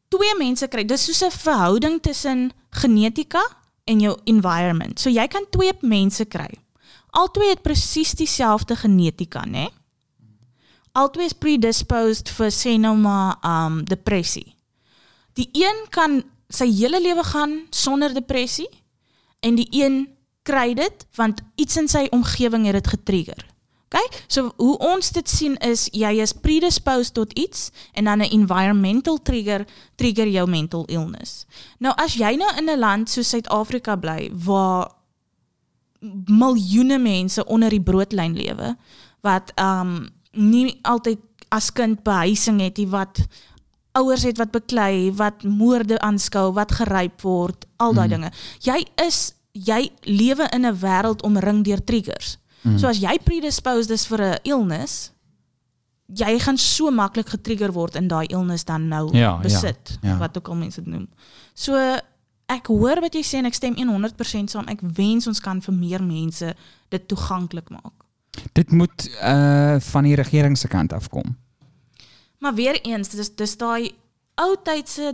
twee 0.08 0.34
mense 0.38 0.66
kry. 0.68 0.84
Dis 0.84 1.04
soos 1.04 1.22
'n 1.22 1.30
verhouding 1.30 2.00
tussen 2.02 2.50
genetika 2.70 3.40
en 3.84 4.00
jou 4.00 4.18
environment. 4.24 4.98
So 5.00 5.10
jy 5.10 5.26
kan 5.28 5.46
twee 5.50 5.72
mense 5.80 6.24
kry. 6.24 6.50
Albei 7.10 7.48
het 7.48 7.62
presies 7.62 8.12
dieselfde 8.12 8.76
genetika, 8.76 9.44
nê? 9.46 9.68
Albei 10.92 11.24
is 11.24 11.32
predisposed 11.32 12.28
vir 12.28 12.50
sê 12.50 12.78
nou 12.78 12.96
maar 12.96 13.36
um 13.42 13.84
depressie. 13.84 14.54
Die 15.34 15.48
een 15.52 15.86
kan 15.90 16.22
sy 16.48 16.66
hele 16.66 17.00
lewe 17.00 17.24
gaan 17.24 17.66
sonder 17.70 18.14
depressie 18.14 18.68
en 19.40 19.54
die 19.54 19.68
een 19.70 20.08
kry 20.42 20.74
dit 20.74 21.06
want 21.14 21.40
iets 21.54 21.76
in 21.76 21.88
sy 21.88 22.06
omgewing 22.10 22.66
het 22.66 22.78
dit 22.80 22.92
getrigger. 22.94 23.46
OK? 23.90 24.22
So 24.30 24.52
hoe 24.56 24.76
ons 24.78 25.10
dit 25.10 25.28
sien 25.28 25.56
is 25.66 25.88
jy 25.92 26.12
is 26.22 26.32
predisposed 26.32 27.14
tot 27.18 27.32
iets 27.38 27.70
en 27.92 28.04
dan 28.04 28.22
'n 28.22 28.30
environmental 28.30 29.18
trigger 29.22 29.66
trigger 29.94 30.28
jou 30.28 30.48
mental 30.48 30.84
illness. 30.84 31.44
Nou 31.78 31.94
as 31.96 32.14
jy 32.14 32.36
nou 32.36 32.50
in 32.58 32.70
'n 32.70 32.78
land 32.78 33.10
soos 33.10 33.28
Suid-Afrika 33.28 33.96
bly 33.96 34.30
waar 34.32 34.92
miljoene 36.24 36.98
mense 36.98 37.44
onder 37.44 37.70
die 37.70 37.82
broodlyn 37.82 38.36
lewe 38.36 38.76
wat 39.20 39.52
um 39.60 40.08
nie 40.32 40.78
altyd 40.82 41.18
as 41.48 41.72
kind 41.72 42.02
behuising 42.02 42.60
het 42.60 42.76
nie 42.76 42.88
wat 42.88 43.20
ouers 43.98 44.22
het 44.22 44.38
wat 44.38 44.50
beklei, 44.54 45.10
wat 45.18 45.42
moorde 45.42 45.98
aanskou, 45.98 46.52
wat 46.54 46.72
geryp 46.72 47.22
word, 47.26 47.66
al 47.80 47.92
daai 47.96 48.06
Mm. 48.08 48.14
dinge. 48.14 48.30
Jy 48.60 48.84
is 49.06 49.32
jy 49.52 49.90
lewe 50.06 50.46
in 50.54 50.64
'n 50.66 50.76
wêreld 50.78 51.22
omring 51.22 51.64
deur 51.64 51.80
triggers. 51.84 52.36
Mm. 52.62 52.78
So 52.78 52.86
as 52.88 52.98
jy 53.00 53.18
predisposed 53.24 53.90
is 53.90 54.06
vir 54.06 54.20
'n 54.20 54.38
illness, 54.44 55.10
jy 56.14 56.38
gaan 56.38 56.58
so 56.58 56.90
maklik 56.90 57.28
getrigger 57.28 57.72
word 57.72 57.96
in 57.96 58.08
daai 58.08 58.26
illness 58.28 58.64
dan 58.64 58.88
nou 58.88 59.08
Ja, 59.16 59.38
besit, 59.42 59.98
ja. 60.02 60.18
wat 60.18 60.36
ook 60.36 60.48
al 60.48 60.54
mense 60.56 60.82
dit 60.82 60.92
noem. 60.92 61.08
So 61.54 61.74
ek 62.48 62.66
hoor 62.66 63.00
wat 63.00 63.14
jy 63.14 63.22
sê 63.22 63.38
en 63.38 63.46
ek 63.46 63.54
stem 63.54 63.74
100% 63.76 64.50
saam. 64.50 64.66
Ek 64.68 64.80
wens 64.82 65.26
ons 65.26 65.40
kan 65.40 65.60
vir 65.62 65.74
meer 65.74 66.02
mense 66.02 66.54
dit 66.90 67.08
toeganklik 67.08 67.70
maak. 67.70 67.92
Dit 68.52 68.72
moet 68.72 69.08
uh 69.22 69.76
van 69.80 70.04
die 70.04 70.14
regering 70.14 70.56
se 70.58 70.68
kant. 70.68 70.92
Maar 72.38 72.54
weer 72.54 72.80
eens, 72.84 73.08
dis 73.08 73.34
dis 73.34 73.56
daai 73.56 73.92
ou 74.38 74.56
tydse 74.64 75.12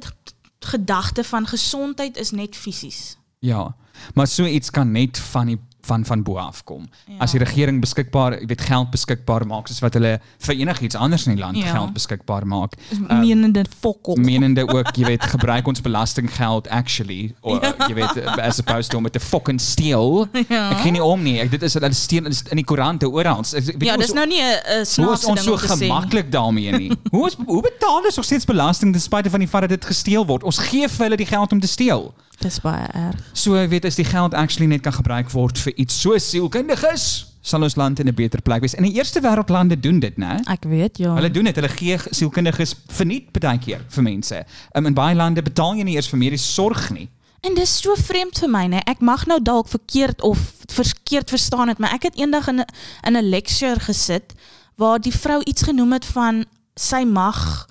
gedagte 0.67 1.25
van 1.25 1.47
gesondheid 1.47 2.17
is 2.17 2.31
net 2.31 2.57
fisies. 2.57 3.17
Ja. 3.39 3.77
Maar 4.15 4.27
so 4.27 4.45
iets 4.45 4.71
kan 4.71 4.93
net 4.93 5.19
van 5.19 5.47
die 5.47 5.61
van 5.87 6.05
van 6.05 6.23
bo 6.27 6.37
af 6.43 6.65
kom. 6.65 6.89
Ja. 7.07 7.15
As 7.25 7.33
die 7.33 7.41
regering 7.41 7.81
beskikbaar, 7.81 8.37
jy 8.41 8.47
weet 8.51 8.61
geld 8.67 8.91
beskikbaar 8.91 9.47
maak 9.47 9.69
soos 9.71 9.81
wat 9.85 9.95
hulle 9.95 10.17
vir 10.47 10.55
enigiets 10.55 10.95
anders 10.99 11.27
in 11.27 11.35
die 11.37 11.43
land 11.43 11.57
Ja. 11.57 11.73
geld 11.73 11.93
beskikbaar 11.95 12.47
maak. 12.47 12.75
Ehm, 12.93 13.21
menende 13.21 13.65
fokol. 13.81 14.17
menende 14.17 14.67
ook, 14.69 14.93
jy 15.01 15.05
weet, 15.07 15.23
gebruik 15.25 15.67
ons 15.67 15.81
belastinggeld 15.81 16.69
actually 16.69 17.35
or 17.43 17.61
Ja. 17.63 17.75
jy 17.89 17.95
weet 17.95 18.27
as 18.41 18.59
opposed 18.59 18.91
to 18.91 18.97
om 18.99 19.03
dit 19.05 19.13
te 19.13 19.21
fucking 19.21 19.61
steel. 19.61 20.27
Ja. 20.49 20.71
Ek 20.71 20.79
gee 20.83 20.91
nie 20.93 21.03
om 21.03 21.23
nie. 21.23 21.39
Ek 21.41 21.51
dit 21.51 21.63
is 21.63 21.75
hulle 21.75 21.93
steel 21.95 22.27
is 22.27 22.43
in 22.51 22.57
die 22.57 22.65
koerante 22.65 23.09
oral. 23.09 23.43
Ja, 23.45 23.95
ons- 23.95 24.07
dis 24.07 24.13
nou 24.13 24.27
nie 24.27 24.41
'n 24.43 24.81
is 24.83 24.95
snaakse 24.95 25.27
ons 25.29 25.35
ding 25.35 25.39
so 25.39 25.53
om 25.53 25.59
te 25.59 25.67
sê. 25.67 25.79
gemaklik 25.87 26.31
daarmee 26.33 26.73
nie? 26.79 26.91
Hoe 27.13 27.27
is 27.27 27.37
hoe 27.47 27.63
betaal 27.63 28.05
ons 28.05 28.17
nog 28.17 28.25
steeds 28.25 28.45
belasting 28.45 28.93
ten 28.93 29.01
spyte 29.01 29.31
van 29.31 29.41
die 29.41 29.49
feit 29.49 29.63
dat 29.69 29.71
dit 29.71 29.85
gesteel 29.85 30.27
word? 30.27 30.43
Ons 30.45 30.59
gee 30.59 30.89
vir 30.89 31.05
hulle 31.07 31.17
die 31.17 31.27
geld 31.27 31.53
om 31.53 31.61
te 31.61 31.67
steel. 31.67 32.15
Dis 32.45 32.61
baie 32.61 32.87
erg. 32.93 33.23
So 33.33 33.57
jy 33.57 33.69
weet 33.69 33.85
as 33.85 33.97
die 33.97 34.05
geld 34.05 34.35
actually 34.35 34.69
net 34.69 34.85
kan 34.85 34.93
gebruik 34.93 35.31
word 35.33 35.59
vir 35.59 35.73
iets 35.77 36.01
so 36.01 36.19
sielkundiges, 36.19 37.27
sal 37.47 37.63
ons 37.63 37.77
land 37.77 38.01
in 38.03 38.09
'n 38.09 38.15
beter 38.15 38.43
plek 38.43 38.61
wees. 38.61 38.75
En 38.75 38.83
die 38.83 38.93
eerste 38.93 39.21
wêreldlande 39.21 39.81
doen 39.81 39.99
dit, 40.01 40.17
né? 40.17 40.41
Ek 40.51 40.65
weet 40.65 40.99
ja. 40.99 41.15
Hulle 41.15 41.31
doen 41.31 41.45
dit. 41.45 41.55
Hulle 41.55 41.69
gee 41.69 41.99
sielkundiges 42.11 42.75
verniet 42.89 43.33
baie 43.33 43.59
keer 43.59 43.85
vir 43.89 44.03
mense. 44.03 44.45
Um, 44.75 44.87
in 44.87 44.95
baie 44.95 45.15
lande 45.15 45.43
betaal 45.43 45.77
jy 45.77 45.85
nie 45.85 45.95
eers 45.95 46.09
vir 46.09 46.19
mediese 46.19 46.53
sorg 46.53 46.91
nie. 46.91 47.09
En 47.41 47.55
dis 47.55 47.81
so 47.81 47.95
vreemd 47.95 48.39
vir 48.39 48.51
my, 48.51 48.67
né? 48.67 48.81
Ek 48.87 49.01
mag 49.01 49.27
nou 49.27 49.39
dalk 49.43 49.69
verkeerd 49.69 50.23
of 50.23 50.39
verkeerd 50.67 51.31
verstaan 51.31 51.69
het, 51.69 51.79
maar 51.79 51.95
ek 51.95 52.03
het 52.03 52.17
eendag 52.17 52.49
in 52.49 52.61
'n 52.61 52.67
in 53.07 53.17
'n 53.17 53.29
lecture 53.31 53.81
gesit 53.81 54.35
waar 54.77 55.01
die 55.01 55.13
vrou 55.13 55.41
iets 55.45 55.63
genoem 55.63 55.93
het 55.93 56.05
van 56.05 56.45
sy 56.75 57.05
mag 57.05 57.67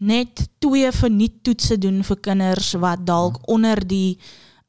net 0.00 0.48
twee 0.58 0.90
verniettoetse 0.92 1.78
doen 1.78 2.02
vir 2.04 2.16
kinders 2.24 2.72
wat 2.80 3.04
dalk 3.06 3.40
onder 3.48 3.80
die 3.86 4.18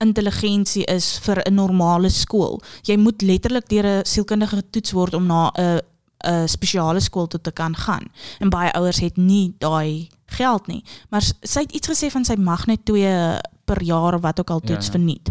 intelligensie 0.01 0.83
is 0.89 1.19
vir 1.23 1.41
'n 1.45 1.53
normale 1.55 2.09
skool. 2.09 2.61
Jy 2.83 2.97
moet 2.97 3.21
letterlik 3.21 3.69
deur 3.69 3.85
'n 3.85 4.05
sielkundige 4.05 4.55
getoets 4.55 4.91
word 4.91 5.13
om 5.13 5.25
na 5.25 5.51
'n 5.57 5.79
'n 6.25 6.47
spesiale 6.47 6.99
skool 6.99 7.27
toe 7.27 7.41
te 7.41 7.51
kan 7.51 7.75
gaan. 7.75 8.05
En 8.39 8.49
baie 8.49 8.71
ouers 8.73 8.99
het 8.99 9.17
nie 9.17 9.55
daai 9.59 10.09
geld 10.25 10.67
nie. 10.67 10.83
Maar 11.09 11.21
sy 11.41 11.59
het 11.59 11.71
iets 11.71 11.87
gesê 11.89 12.11
van 12.11 12.25
sy 12.25 12.35
mag 12.35 12.65
net 12.67 12.85
twee 12.85 13.39
per 13.65 13.83
jaar 13.83 14.13
of 14.15 14.21
wat 14.21 14.39
ook 14.39 14.49
al 14.49 14.61
Ja, 14.63 14.67
toets 14.67 14.85
ja. 14.85 14.91
verniet. 14.91 15.29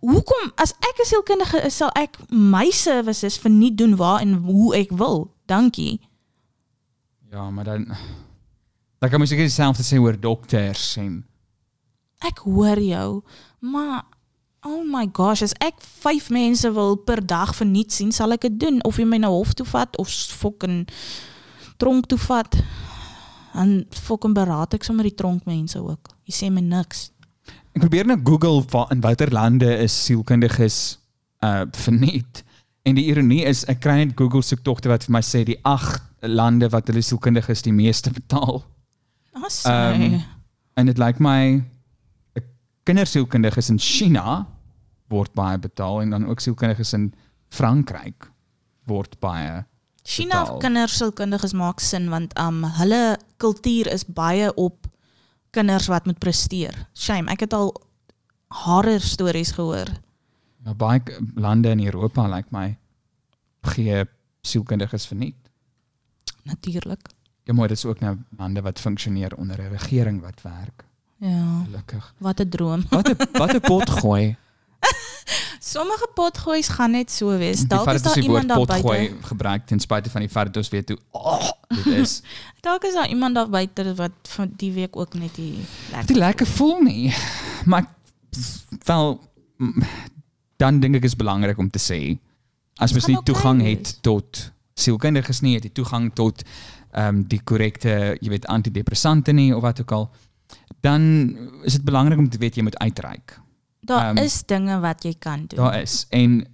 Hoekom 0.00 0.52
as 0.56 0.70
ek 0.72 0.98
'n 1.00 1.06
sielkundige 1.06 1.62
is, 1.66 1.76
sal 1.76 1.90
ek 1.94 2.18
my 2.30 2.70
services 2.70 3.38
verniet 3.38 3.76
doen 3.78 3.96
waar 3.96 4.20
en 4.20 4.34
hoe 4.34 4.74
ek 4.74 4.90
wil? 4.90 5.30
Dankie. 5.46 6.00
Ja, 7.30 7.50
maar 7.50 7.64
dan 7.64 7.86
dan 9.02 9.10
kan 9.10 9.18
mens 9.18 9.32
seker 9.34 9.48
dieselfde 9.48 9.82
sê 9.86 9.98
oor 9.98 10.14
dokters 10.20 10.96
en 11.02 11.22
Ek 12.22 12.38
hoor 12.46 12.78
jou, 12.78 13.22
maar 13.66 14.04
oh 14.62 14.84
my 14.86 15.08
gosh, 15.10 15.42
as 15.42 15.54
ek 15.58 15.80
5 15.82 16.28
mense 16.30 16.68
wil 16.70 16.94
per 17.02 17.18
dag 17.26 17.50
verniet 17.58 17.90
sien, 17.90 18.12
sal 18.14 18.30
ek 18.36 18.44
dit 18.46 18.60
doen 18.62 18.76
of 18.86 19.00
jy 19.00 19.06
my 19.10 19.18
na 19.18 19.30
hof 19.32 19.56
toe 19.58 19.66
vat 19.66 19.96
of 19.98 20.06
fucking 20.38 20.84
tronk 21.82 22.06
toe 22.06 22.18
vat. 22.28 22.54
Dan 23.56 23.72
fucking 23.90 24.36
beraad 24.38 24.76
ek 24.78 24.86
sommer 24.86 25.02
die 25.10 25.16
tronkmense 25.18 25.82
ook. 25.82 26.12
Jy 26.30 26.36
sê 26.36 26.50
my 26.54 26.62
niks. 26.62 27.08
Ek 27.74 27.82
probeer 27.82 28.06
nou 28.06 28.20
Google 28.22 28.62
wa- 28.70 28.86
in 28.94 29.02
watter 29.02 29.32
lande 29.34 29.66
is 29.82 29.96
sielkundiges 30.06 30.78
uh 31.42 31.64
verniet. 31.74 32.44
En 32.86 32.94
die 32.94 33.08
ironie 33.10 33.42
is 33.50 33.64
ek 33.66 33.80
kry 33.82 33.98
net 34.04 34.14
Google 34.18 34.46
soektogte 34.46 34.88
wat 34.94 35.02
vir 35.08 35.16
my 35.18 35.24
sê 35.26 35.42
die 35.44 35.58
8 35.66 36.30
lande 36.30 36.70
wat 36.70 36.86
hulle 36.86 37.02
sielkundiges 37.02 37.66
die 37.66 37.74
meeste 37.74 38.14
betaal. 38.14 38.62
Ehm, 39.32 40.02
um, 40.02 40.22
En 40.74 40.86
dit 40.86 40.98
lyk 40.98 41.18
my 41.18 41.64
'n 42.34 42.44
kindersielkundiges 42.84 43.68
in 43.68 43.78
China 43.78 44.46
word 45.08 45.32
baie 45.34 45.58
betaal 45.58 46.00
en 46.00 46.10
dan 46.10 46.26
ook 46.26 46.40
sielkundiges 46.40 46.92
in 46.92 47.12
Frankryk 47.48 48.30
word 48.84 49.18
baie 49.20 49.64
China 50.02 50.56
kindersielkundiges 50.58 51.52
maak 51.52 51.80
sin 51.80 52.08
want 52.10 52.38
um 52.38 52.64
hulle 52.64 53.18
kultuur 53.36 53.86
is 53.92 54.04
baie 54.06 54.54
op 54.54 54.86
kinders 55.50 55.86
wat 55.86 56.06
moet 56.06 56.18
presteer. 56.18 56.88
Shame, 56.96 57.30
ek 57.30 57.40
het 57.40 57.52
al 57.52 57.74
horror 58.64 59.00
stories 59.00 59.52
gehoor. 59.52 59.88
ja, 60.64 60.74
baie 60.74 61.02
lande 61.34 61.68
in 61.68 61.84
Europa 61.84 62.26
lyk 62.28 62.50
my 62.50 62.76
gee 63.62 64.04
sielkundiges 64.42 65.06
verniet. 65.06 65.36
Natuurlik. 66.42 67.08
Ja, 67.44 67.52
maar 67.52 67.68
dit 67.68 67.76
is 67.76 67.84
ook 67.84 68.00
nou 68.00 68.16
lande 68.36 68.60
wat 68.60 68.80
funksioneer 68.80 69.36
onder 69.36 69.60
'n 69.60 69.70
regering 69.70 70.20
wat 70.20 70.42
werk. 70.42 70.84
Ja, 71.16 71.62
Gelukkig. 71.64 72.14
wat 72.18 72.40
'n 72.40 72.48
droom. 72.48 72.84
Wat 72.90 73.08
'n 73.08 73.16
wat 73.32 73.54
'n 73.54 73.60
pot 73.60 73.90
gooi. 73.90 74.36
Sommige 75.72 76.08
potgoois 76.14 76.68
gaan 76.68 76.90
net 76.90 77.10
so 77.10 77.38
wees. 77.38 77.58
Die 77.58 77.66
Dalk 77.66 77.88
is 77.88 78.02
daar 78.02 78.14
die 78.14 78.22
iemand 78.22 78.48
daar 78.48 78.66
buite. 78.66 79.14
gebruik 79.20 79.66
ten 79.66 79.80
spyte 79.80 80.10
van 80.10 80.20
die 80.20 80.30
feit 80.30 80.46
dat 80.46 80.56
ons 80.56 80.68
weet 80.68 80.88
hoe 80.88 80.98
oh, 81.10 81.50
dit 81.68 81.86
is. 81.86 82.22
Dalk 82.66 82.84
is 82.84 82.94
daar 82.94 83.08
iemand 83.08 83.34
daar 83.34 83.48
buite 83.48 83.94
wat 83.94 84.12
van 84.22 84.52
die 84.56 84.72
week 84.72 84.96
ook 84.96 85.14
net 85.14 85.34
die 85.34 85.64
Dit 85.90 86.08
nie 86.08 86.18
lekker 86.18 86.46
voel 86.46 86.80
nie. 86.80 87.14
Maar 87.64 87.86
wel 88.84 89.20
mm, 89.56 89.82
dan 90.56 90.80
dink 90.80 90.94
ek 90.94 91.04
is 91.04 91.16
belangrik 91.16 91.58
om 91.58 91.70
te 91.70 91.80
sê 91.80 92.18
as 92.76 92.92
mens 92.92 93.06
nie 93.06 93.22
toegang 93.22 93.62
wees. 93.62 93.78
het 93.78 94.02
tot 94.02 94.50
sielkundiges 94.74 95.40
nie, 95.40 95.54
het 95.54 95.64
jy 95.64 95.70
toegang 95.70 96.10
tot 96.14 96.42
um, 96.96 97.22
die 97.28 97.40
korrekte, 97.44 98.16
jy 98.20 98.28
weet 98.28 98.46
antidepressante 98.46 99.32
nie 99.32 99.56
of 99.56 99.62
wat 99.62 99.80
ook 99.80 99.92
al, 99.92 100.10
dan 100.80 101.02
is 101.64 101.72
dit 101.78 101.84
belangrik 101.84 102.18
om 102.18 102.28
te 102.28 102.38
weet 102.38 102.56
jy 102.56 102.62
moet 102.62 102.78
uitreik. 102.78 103.40
Daar 103.80 104.08
Ehm, 104.08 104.24
is 104.24 104.42
dinge 104.46 104.80
wat 104.80 105.02
jy 105.02 105.14
kan 105.18 105.46
doen. 105.46 105.58
Daar 105.58 105.80
is 105.80 106.06
en 106.10 106.46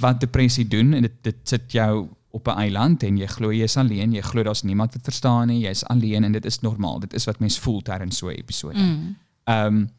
wat 0.00 0.20
depressie 0.20 0.68
doen 0.68 0.92
en 0.92 1.02
dit 1.02 1.14
dit 1.22 1.36
sit 1.42 1.72
jou 1.72 2.08
op 2.30 2.48
'n 2.48 2.58
eiland 2.58 3.02
en 3.02 3.16
jy 3.16 3.26
glo 3.26 3.50
is 3.50 3.76
alleen, 3.76 4.12
jy 4.12 4.20
glo 4.20 4.42
daar's 4.42 4.62
niemand 4.62 4.94
wat 4.94 5.04
verstaan 5.04 5.46
nie, 5.46 5.60
jy's 5.60 5.84
alleen 5.84 6.24
en 6.24 6.32
dit 6.32 6.44
is 6.44 6.60
normaal. 6.60 7.00
Dit 7.00 7.14
is 7.14 7.24
wat 7.24 7.38
mens 7.38 7.58
voel 7.58 7.80
tydens 7.82 8.16
so 8.16 8.28
'n 8.28 8.34
episode. 8.34 8.78
Mm. 8.78 9.16
Ehm 9.44 9.66
um, 9.66 9.90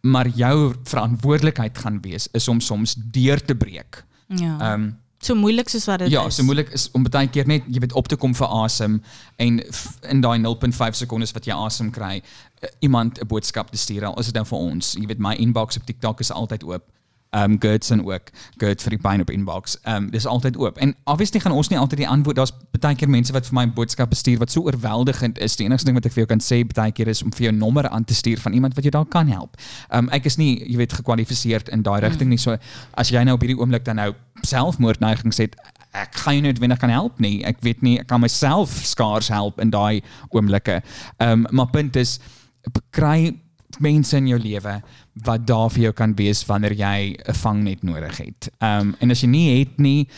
maar 0.00 0.28
jou 0.28 0.74
verantwoordelikheid 0.82 1.78
gaan 1.78 2.00
wees 2.00 2.28
is 2.32 2.48
om 2.48 2.60
soms 2.60 2.94
deur 2.94 3.44
te 3.44 3.54
breek. 3.54 4.04
Ja. 4.26 4.58
Ehm 4.60 4.82
um, 4.82 4.98
so 5.24 5.34
moeilik 5.34 5.68
soos 5.72 5.86
wat 5.88 6.04
dit 6.04 6.12
ja, 6.12 6.24
is. 6.26 6.36
so 6.36 6.46
moeilik 6.46 6.70
is 6.76 6.88
om 6.92 7.04
baie 7.06 7.28
keer 7.32 7.46
net 7.48 7.66
jy 7.70 7.80
weet 7.84 7.96
op 7.98 8.08
te 8.08 8.16
kom 8.20 8.34
vir 8.36 8.50
asem 8.64 8.98
en 9.42 9.60
in 10.12 10.24
daai 10.24 10.38
0.5 10.42 11.00
sekondes 11.04 11.34
wat 11.36 11.48
jy 11.48 11.56
asem 11.56 11.90
kry, 11.94 12.20
eh, 12.60 12.68
iemand 12.80 13.20
'n 13.20 13.26
boodskap 13.26 13.70
te 13.70 13.76
stuur. 13.76 14.04
Al 14.06 14.18
is 14.20 14.26
dit 14.26 14.34
nou 14.34 14.44
vir 14.44 14.58
ons. 14.58 14.92
Jy 14.92 15.06
weet 15.06 15.18
my 15.18 15.34
inbox 15.34 15.76
op 15.76 15.86
TikTok 15.86 16.20
is 16.20 16.32
altyd 16.32 16.64
oop. 16.64 16.84
Ehm 17.34 17.52
um, 17.52 17.56
Gertsen 17.60 18.04
ook. 18.06 18.30
Gert 18.56 18.82
vir 18.82 18.94
die 18.94 18.98
pyn 19.02 19.20
op 19.20 19.30
inbox. 19.30 19.78
Ehm 19.82 20.04
um, 20.04 20.10
dis 20.10 20.26
altyd 20.26 20.56
oop. 20.56 20.78
En 20.78 20.94
obviously 21.04 21.40
gaan 21.40 21.52
ons 21.52 21.68
nie 21.68 21.78
altyd 21.78 21.98
die 21.98 22.08
antwoord. 22.08 22.36
Daar's 22.36 22.52
baie 22.80 22.94
keer 22.94 23.10
mense 23.10 23.32
wat 23.32 23.46
vir 23.46 23.54
my 23.58 23.64
boodskappe 23.72 24.14
stuur 24.14 24.38
wat 24.38 24.50
so 24.50 24.62
oorweldigend 24.62 25.38
is. 25.38 25.56
Die 25.56 25.66
enigste 25.66 25.90
ding 25.90 25.98
wat 25.98 26.06
ek 26.06 26.14
vir 26.14 26.22
jou 26.24 26.30
kan 26.30 26.42
sê 26.44 26.60
baie 26.68 26.92
keer 26.92 27.10
is 27.10 27.22
om 27.26 27.32
vir 27.34 27.48
jou 27.48 27.52
nommer 27.56 27.88
aan 27.88 28.04
te 28.04 28.14
stuur 28.14 28.38
van 28.38 28.52
iemand 28.52 28.74
wat 28.78 28.86
jou 28.86 28.94
dalk 28.94 29.10
kan 29.10 29.26
help. 29.26 29.58
Ehm 29.88 30.04
um, 30.04 30.12
ek 30.14 30.30
is 30.30 30.38
nie, 30.38 30.62
jy 30.62 30.76
weet, 30.76 30.92
gekwalifiseerd 30.92 31.68
in 31.74 31.82
daai 31.82 32.00
rigting 32.06 32.30
nie. 32.30 32.38
So 32.38 32.56
as 32.94 33.10
jy 33.10 33.24
nou 33.24 33.34
op 33.34 33.42
hierdie 33.42 33.58
oomblik 33.58 33.84
dan 33.84 33.98
nou 33.98 34.12
selfmoordneigings 34.46 35.42
het, 35.42 35.58
ek 35.90 36.14
gaan 36.14 36.38
jou 36.38 36.46
noodwendig 36.46 36.78
kan 36.78 36.90
help 36.90 37.18
nie. 37.18 37.42
Ek 37.46 37.58
weet 37.66 37.82
nie, 37.82 37.98
ek 37.98 38.06
kan 38.06 38.22
myself 38.22 38.70
skaars 38.86 39.28
help 39.28 39.58
in 39.58 39.74
daai 39.74 40.02
oomblikke. 40.30 40.82
Ehm 41.18 41.46
um, 41.46 41.46
maar 41.50 41.70
punt 41.74 41.96
is 41.96 42.20
kry 42.94 43.34
mense 43.80 44.16
in 44.16 44.26
jou 44.26 44.38
lewe 44.38 44.82
wat 45.24 45.46
daar 45.46 45.70
vir 45.70 45.82
jou 45.82 45.92
kan 45.92 46.14
wees 46.14 46.44
wanneer 46.46 46.72
jy 46.72 47.16
'n 47.28 47.34
vangnet 47.34 47.82
nodig 47.82 48.16
het. 48.16 48.50
Ehm 48.58 48.80
um, 48.80 48.94
en 48.98 49.10
as 49.10 49.20
jy 49.20 49.28
nie 49.28 49.58
het 49.58 49.78
nie, 49.78 50.08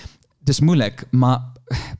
dis 0.44 0.60
moeilik, 0.60 1.04
maar 1.10 1.40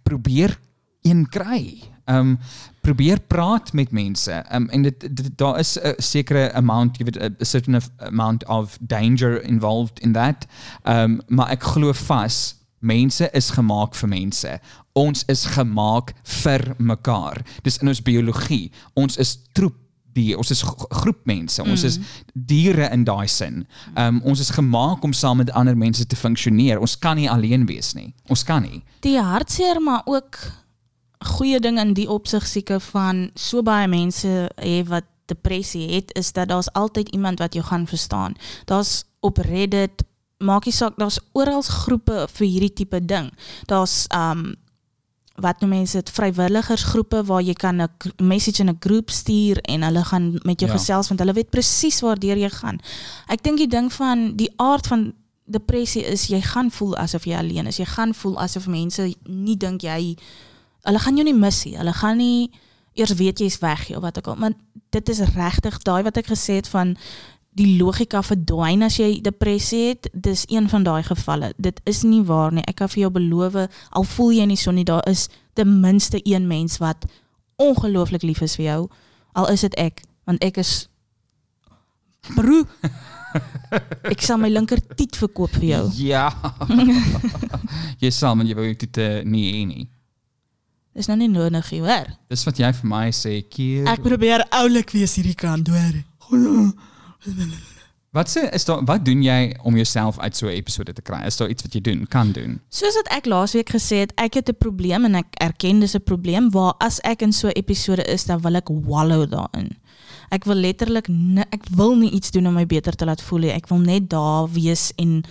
probeer 0.02 0.58
een 1.02 1.28
kry. 1.28 1.82
Ehm 2.04 2.18
um, 2.18 2.38
probeer 2.80 3.20
praat 3.20 3.72
met 3.72 3.90
mense. 3.90 4.32
Ehm 4.32 4.62
um, 4.62 4.68
en 4.68 4.82
dit 4.82 5.30
daar 5.36 5.58
is 5.58 5.78
'n 5.78 5.94
sekere 5.96 6.52
amount, 6.52 6.98
jy 6.98 7.04
weet 7.04 7.18
'n 7.18 7.44
certain 7.44 7.80
amount 7.96 8.46
of 8.46 8.78
danger 8.80 9.42
involved 9.42 10.00
in 10.00 10.12
that. 10.12 10.46
Ehm 10.82 11.02
um, 11.02 11.20
maar 11.26 11.48
ek 11.50 11.62
glo 11.62 11.92
vas 11.92 12.56
mense 12.78 13.30
is 13.32 13.50
gemaak 13.50 13.94
vir 13.94 14.08
mense. 14.08 14.60
Ons 14.92 15.24
is 15.24 15.44
gemaak 15.44 16.14
vir 16.22 16.74
mekaar. 16.78 17.42
Dis 17.62 17.78
in 17.78 17.88
ons 17.88 18.02
biologie. 18.02 18.70
Ons 18.94 19.16
is 19.16 19.38
troep 19.52 19.85
die 20.16 20.32
ons 20.38 20.50
is 20.54 20.62
groep 21.00 21.22
mense. 21.28 21.62
Ons 21.62 21.84
is 21.86 21.98
diere 22.32 22.88
in 22.92 23.04
daai 23.06 23.28
sin. 23.30 23.64
Um, 23.94 24.20
ons 24.24 24.40
is 24.42 24.52
gemaak 24.56 25.04
om 25.04 25.14
saam 25.16 25.42
met 25.42 25.52
ander 25.52 25.76
mense 25.76 26.06
te 26.06 26.16
funksioneer. 26.16 26.80
Ons 26.82 26.96
kan 26.98 27.18
nie 27.20 27.28
alleen 27.30 27.66
wees 27.68 27.92
nie. 27.96 28.12
Ons 28.32 28.44
kan 28.48 28.64
nie. 28.64 28.82
Die 29.06 29.18
hartseer 29.20 29.80
maar 29.82 30.02
ook 30.06 30.40
goeie 31.36 31.60
ding 31.60 31.78
in 31.80 31.94
die 31.96 32.08
opsig 32.12 32.46
seker 32.46 32.80
van 32.92 33.30
so 33.34 33.62
baie 33.64 33.88
mense 33.88 34.48
hê 34.60 34.80
wat 34.88 35.08
depressie 35.26 35.88
het 35.90 36.12
is 36.14 36.30
dat 36.36 36.52
daar's 36.52 36.70
altyd 36.78 37.08
iemand 37.16 37.40
wat 37.42 37.54
jou 37.54 37.64
gaan 37.66 37.86
verstaan. 37.86 38.36
Daar's 38.70 39.04
op 39.20 39.38
Reddit 39.42 40.04
maak 40.38 40.68
nie 40.68 40.74
saak 40.76 40.98
daar's 41.00 41.18
oral 41.32 41.64
groepe 41.64 42.26
vir 42.36 42.46
hierdie 42.46 42.74
tipe 42.82 43.00
ding. 43.00 43.32
Daar's 43.66 44.04
um 44.14 44.54
wat 45.40 45.60
noem 45.60 45.70
mense 45.70 45.96
dit 45.96 46.10
vrywilligersgroepe 46.10 47.24
waar 47.24 47.42
jy 47.42 47.52
kan 47.54 47.80
'n 47.82 47.88
message 48.22 48.60
in 48.62 48.68
'n 48.68 48.76
groep 48.80 49.10
stuur 49.10 49.58
en 49.68 49.82
hulle 49.82 50.04
gaan 50.04 50.38
met 50.42 50.60
jou 50.60 50.70
Ja. 50.70 50.76
gesels 50.78 51.08
want 51.08 51.20
hulle 51.20 51.32
weet 51.32 51.50
presies 51.50 52.00
waardeur 52.00 52.36
jy 52.36 52.48
gaan. 52.50 52.78
Ek 53.28 53.42
dink 53.42 53.58
die 53.58 53.68
ding 53.68 53.92
van 53.92 54.36
die 54.36 54.50
aard 54.56 54.86
van 54.86 55.12
depressie 55.44 56.02
is 56.04 56.26
jy 56.26 56.40
gaan 56.42 56.70
voel 56.70 56.96
asof 56.96 57.24
jy 57.24 57.36
alleen 57.36 57.66
is. 57.66 57.76
Jy 57.76 57.84
gaan 57.84 58.14
voel 58.14 58.38
asof 58.40 58.66
mense 58.66 59.14
nie 59.24 59.56
dink 59.56 59.82
jy 59.82 60.16
hulle 60.82 60.98
gaan 60.98 61.16
jou 61.16 61.24
nie 61.24 61.34
mis 61.34 61.64
nie. 61.64 61.76
Hulle 61.76 61.92
gaan 61.92 62.16
nie 62.16 62.50
eers 62.94 63.14
weet 63.14 63.38
jy's 63.38 63.58
weg 63.58 63.90
of 63.96 64.00
wat 64.02 64.18
ook 64.18 64.26
al. 64.26 64.36
Maar 64.36 64.52
dit 64.90 65.08
is 65.08 65.18
regtig 65.18 65.78
daai 65.82 66.02
wat 66.02 66.16
ek 66.16 66.26
gesê 66.26 66.54
het 66.54 66.68
van 66.68 66.96
die 67.56 67.76
logika 67.80 68.20
verdwyn 68.24 68.84
as 68.84 68.98
jy 69.00 69.20
depressie 69.24 69.88
het. 69.90 70.10
Dis 70.12 70.44
een 70.52 70.68
van 70.68 70.84
daai 70.84 71.02
gevalle. 71.06 71.52
Dit 71.56 71.80
is 71.88 72.02
nie 72.04 72.22
waar 72.28 72.52
nie. 72.52 72.64
Ek 72.68 72.80
kan 72.82 72.90
vir 72.92 73.06
jou 73.06 73.12
beloof 73.16 73.56
al 73.66 74.08
voel 74.16 74.34
jy 74.36 74.48
nie 74.50 74.60
so 74.60 74.74
nie, 74.74 74.84
daar 74.84 75.04
is 75.08 75.28
ten 75.56 75.80
minste 75.80 76.20
een 76.24 76.46
mens 76.48 76.78
wat 76.82 77.06
ongelooflik 77.56 78.22
lief 78.22 78.42
is 78.44 78.56
vir 78.60 78.66
jou. 78.66 78.80
Al 79.36 79.48
is 79.52 79.64
dit 79.64 79.74
ek, 79.80 80.02
want 80.28 80.44
ek 80.44 80.60
is 80.60 80.88
broer. 82.36 82.68
ek 84.12 84.22
sal 84.24 84.40
my 84.40 84.50
linker 84.52 84.80
tiet 84.96 85.16
verkoop 85.16 85.56
vir 85.56 85.68
jou. 85.70 85.84
Ja. 86.00 86.28
jy 88.02 88.10
sal 88.12 88.36
maar 88.36 88.48
jy 88.48 88.56
wou 88.58 88.68
dit 88.72 89.00
uh, 89.00 89.22
nie 89.24 89.46
hê 89.52 89.62
nie. 89.68 89.86
Dis 90.96 91.08
nou 91.10 91.16
nie 91.20 91.28
nodig 91.28 91.66
nie, 91.74 91.82
hoor. 91.84 92.08
Dis 92.32 92.44
wat 92.48 92.60
jy 92.60 92.70
vir 92.78 92.88
my 92.88 93.06
sê, 93.12 93.38
keer. 93.52 93.84
Ek 93.92 94.04
probeer 94.04 94.46
oulik 94.62 94.94
wees 94.96 95.18
hierdie 95.18 95.36
kant, 95.36 95.68
hoor. 95.68 95.98
Wat 98.16 98.30
sê 98.32 98.46
is 98.56 98.64
daar 98.64 98.84
wat 98.88 99.04
jy 99.06 99.56
om 99.62 99.74
jouself 99.76 100.18
uit 100.18 100.36
so 100.36 100.46
'n 100.46 100.50
episode 100.56 100.92
te 100.92 101.02
kry? 101.02 101.26
Is 101.26 101.36
daar 101.36 101.48
iets 101.48 101.62
wat 101.62 101.72
jy 101.74 101.80
doen, 101.80 102.06
kan 102.08 102.32
doen? 102.32 102.60
Soos 102.68 102.94
wat 102.94 103.08
ek 103.08 103.26
laasweek 103.26 103.68
gesê 103.70 103.96
het, 104.04 104.12
ek 104.16 104.34
het 104.34 104.48
'n 104.48 104.56
probleem 104.58 105.04
en 105.04 105.14
ek 105.14 105.26
erken 105.40 105.80
dis 105.80 105.94
'n 105.94 106.02
probleem 106.02 106.50
waar 106.50 106.74
as 106.78 107.00
ek 107.04 107.22
in 107.22 107.32
so 107.32 107.48
'n 107.48 107.52
episode 107.56 108.04
is, 108.04 108.24
dan 108.24 108.40
wil 108.40 108.54
ek 108.54 108.68
wallow 108.68 109.30
daarin. 109.30 109.76
Ek 110.30 110.44
wil 110.44 110.54
letterlik 110.54 111.08
ni- 111.08 111.44
ek 111.50 111.68
wil 111.70 111.94
nie 111.96 112.10
iets 112.10 112.30
doen 112.30 112.46
om 112.46 112.54
my 112.54 112.66
beter 112.66 112.92
te 112.96 113.04
laat 113.04 113.22
voel 113.22 113.38
nie. 113.38 113.50
Ek 113.52 113.68
wil 113.68 113.78
net 113.78 114.08
daar 114.10 114.48
wees 114.52 114.92
en 114.96 115.24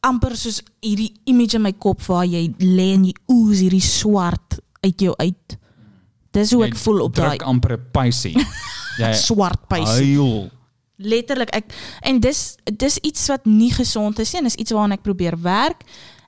amper 0.00 0.36
soos 0.36 0.62
hierdie 0.80 1.12
image 1.24 1.54
in 1.56 1.62
my 1.62 1.72
kop 1.72 2.02
waar 2.02 2.24
jy 2.26 2.54
lê 2.58 2.92
en 2.94 3.04
jy 3.04 3.14
oes 3.28 3.58
hierdie 3.60 3.80
swart 3.80 4.58
uit 4.80 4.98
jou 5.00 5.14
uit. 5.16 5.56
Dis 6.32 6.52
hoe 6.52 6.64
ek 6.64 6.74
Jy 6.74 6.78
voel 6.84 7.00
op 7.04 7.14
daai 7.14 7.36
druk 7.36 7.42
amper 7.48 7.78
swart 9.28 9.68
pysie. 9.68 10.16
huil. 10.16 10.50
letterlik 11.02 11.50
ek 11.56 11.72
en 12.06 12.20
dis 12.20 12.56
dis 12.78 12.98
iets 13.02 13.26
wat 13.32 13.46
nie 13.48 13.72
gesond 13.74 14.18
is 14.22 14.34
en 14.38 14.44
dis 14.46 14.54
iets 14.54 14.70
waaraan 14.70 14.92
ek 14.92 15.02
probeer 15.02 15.34
werk. 15.42 15.82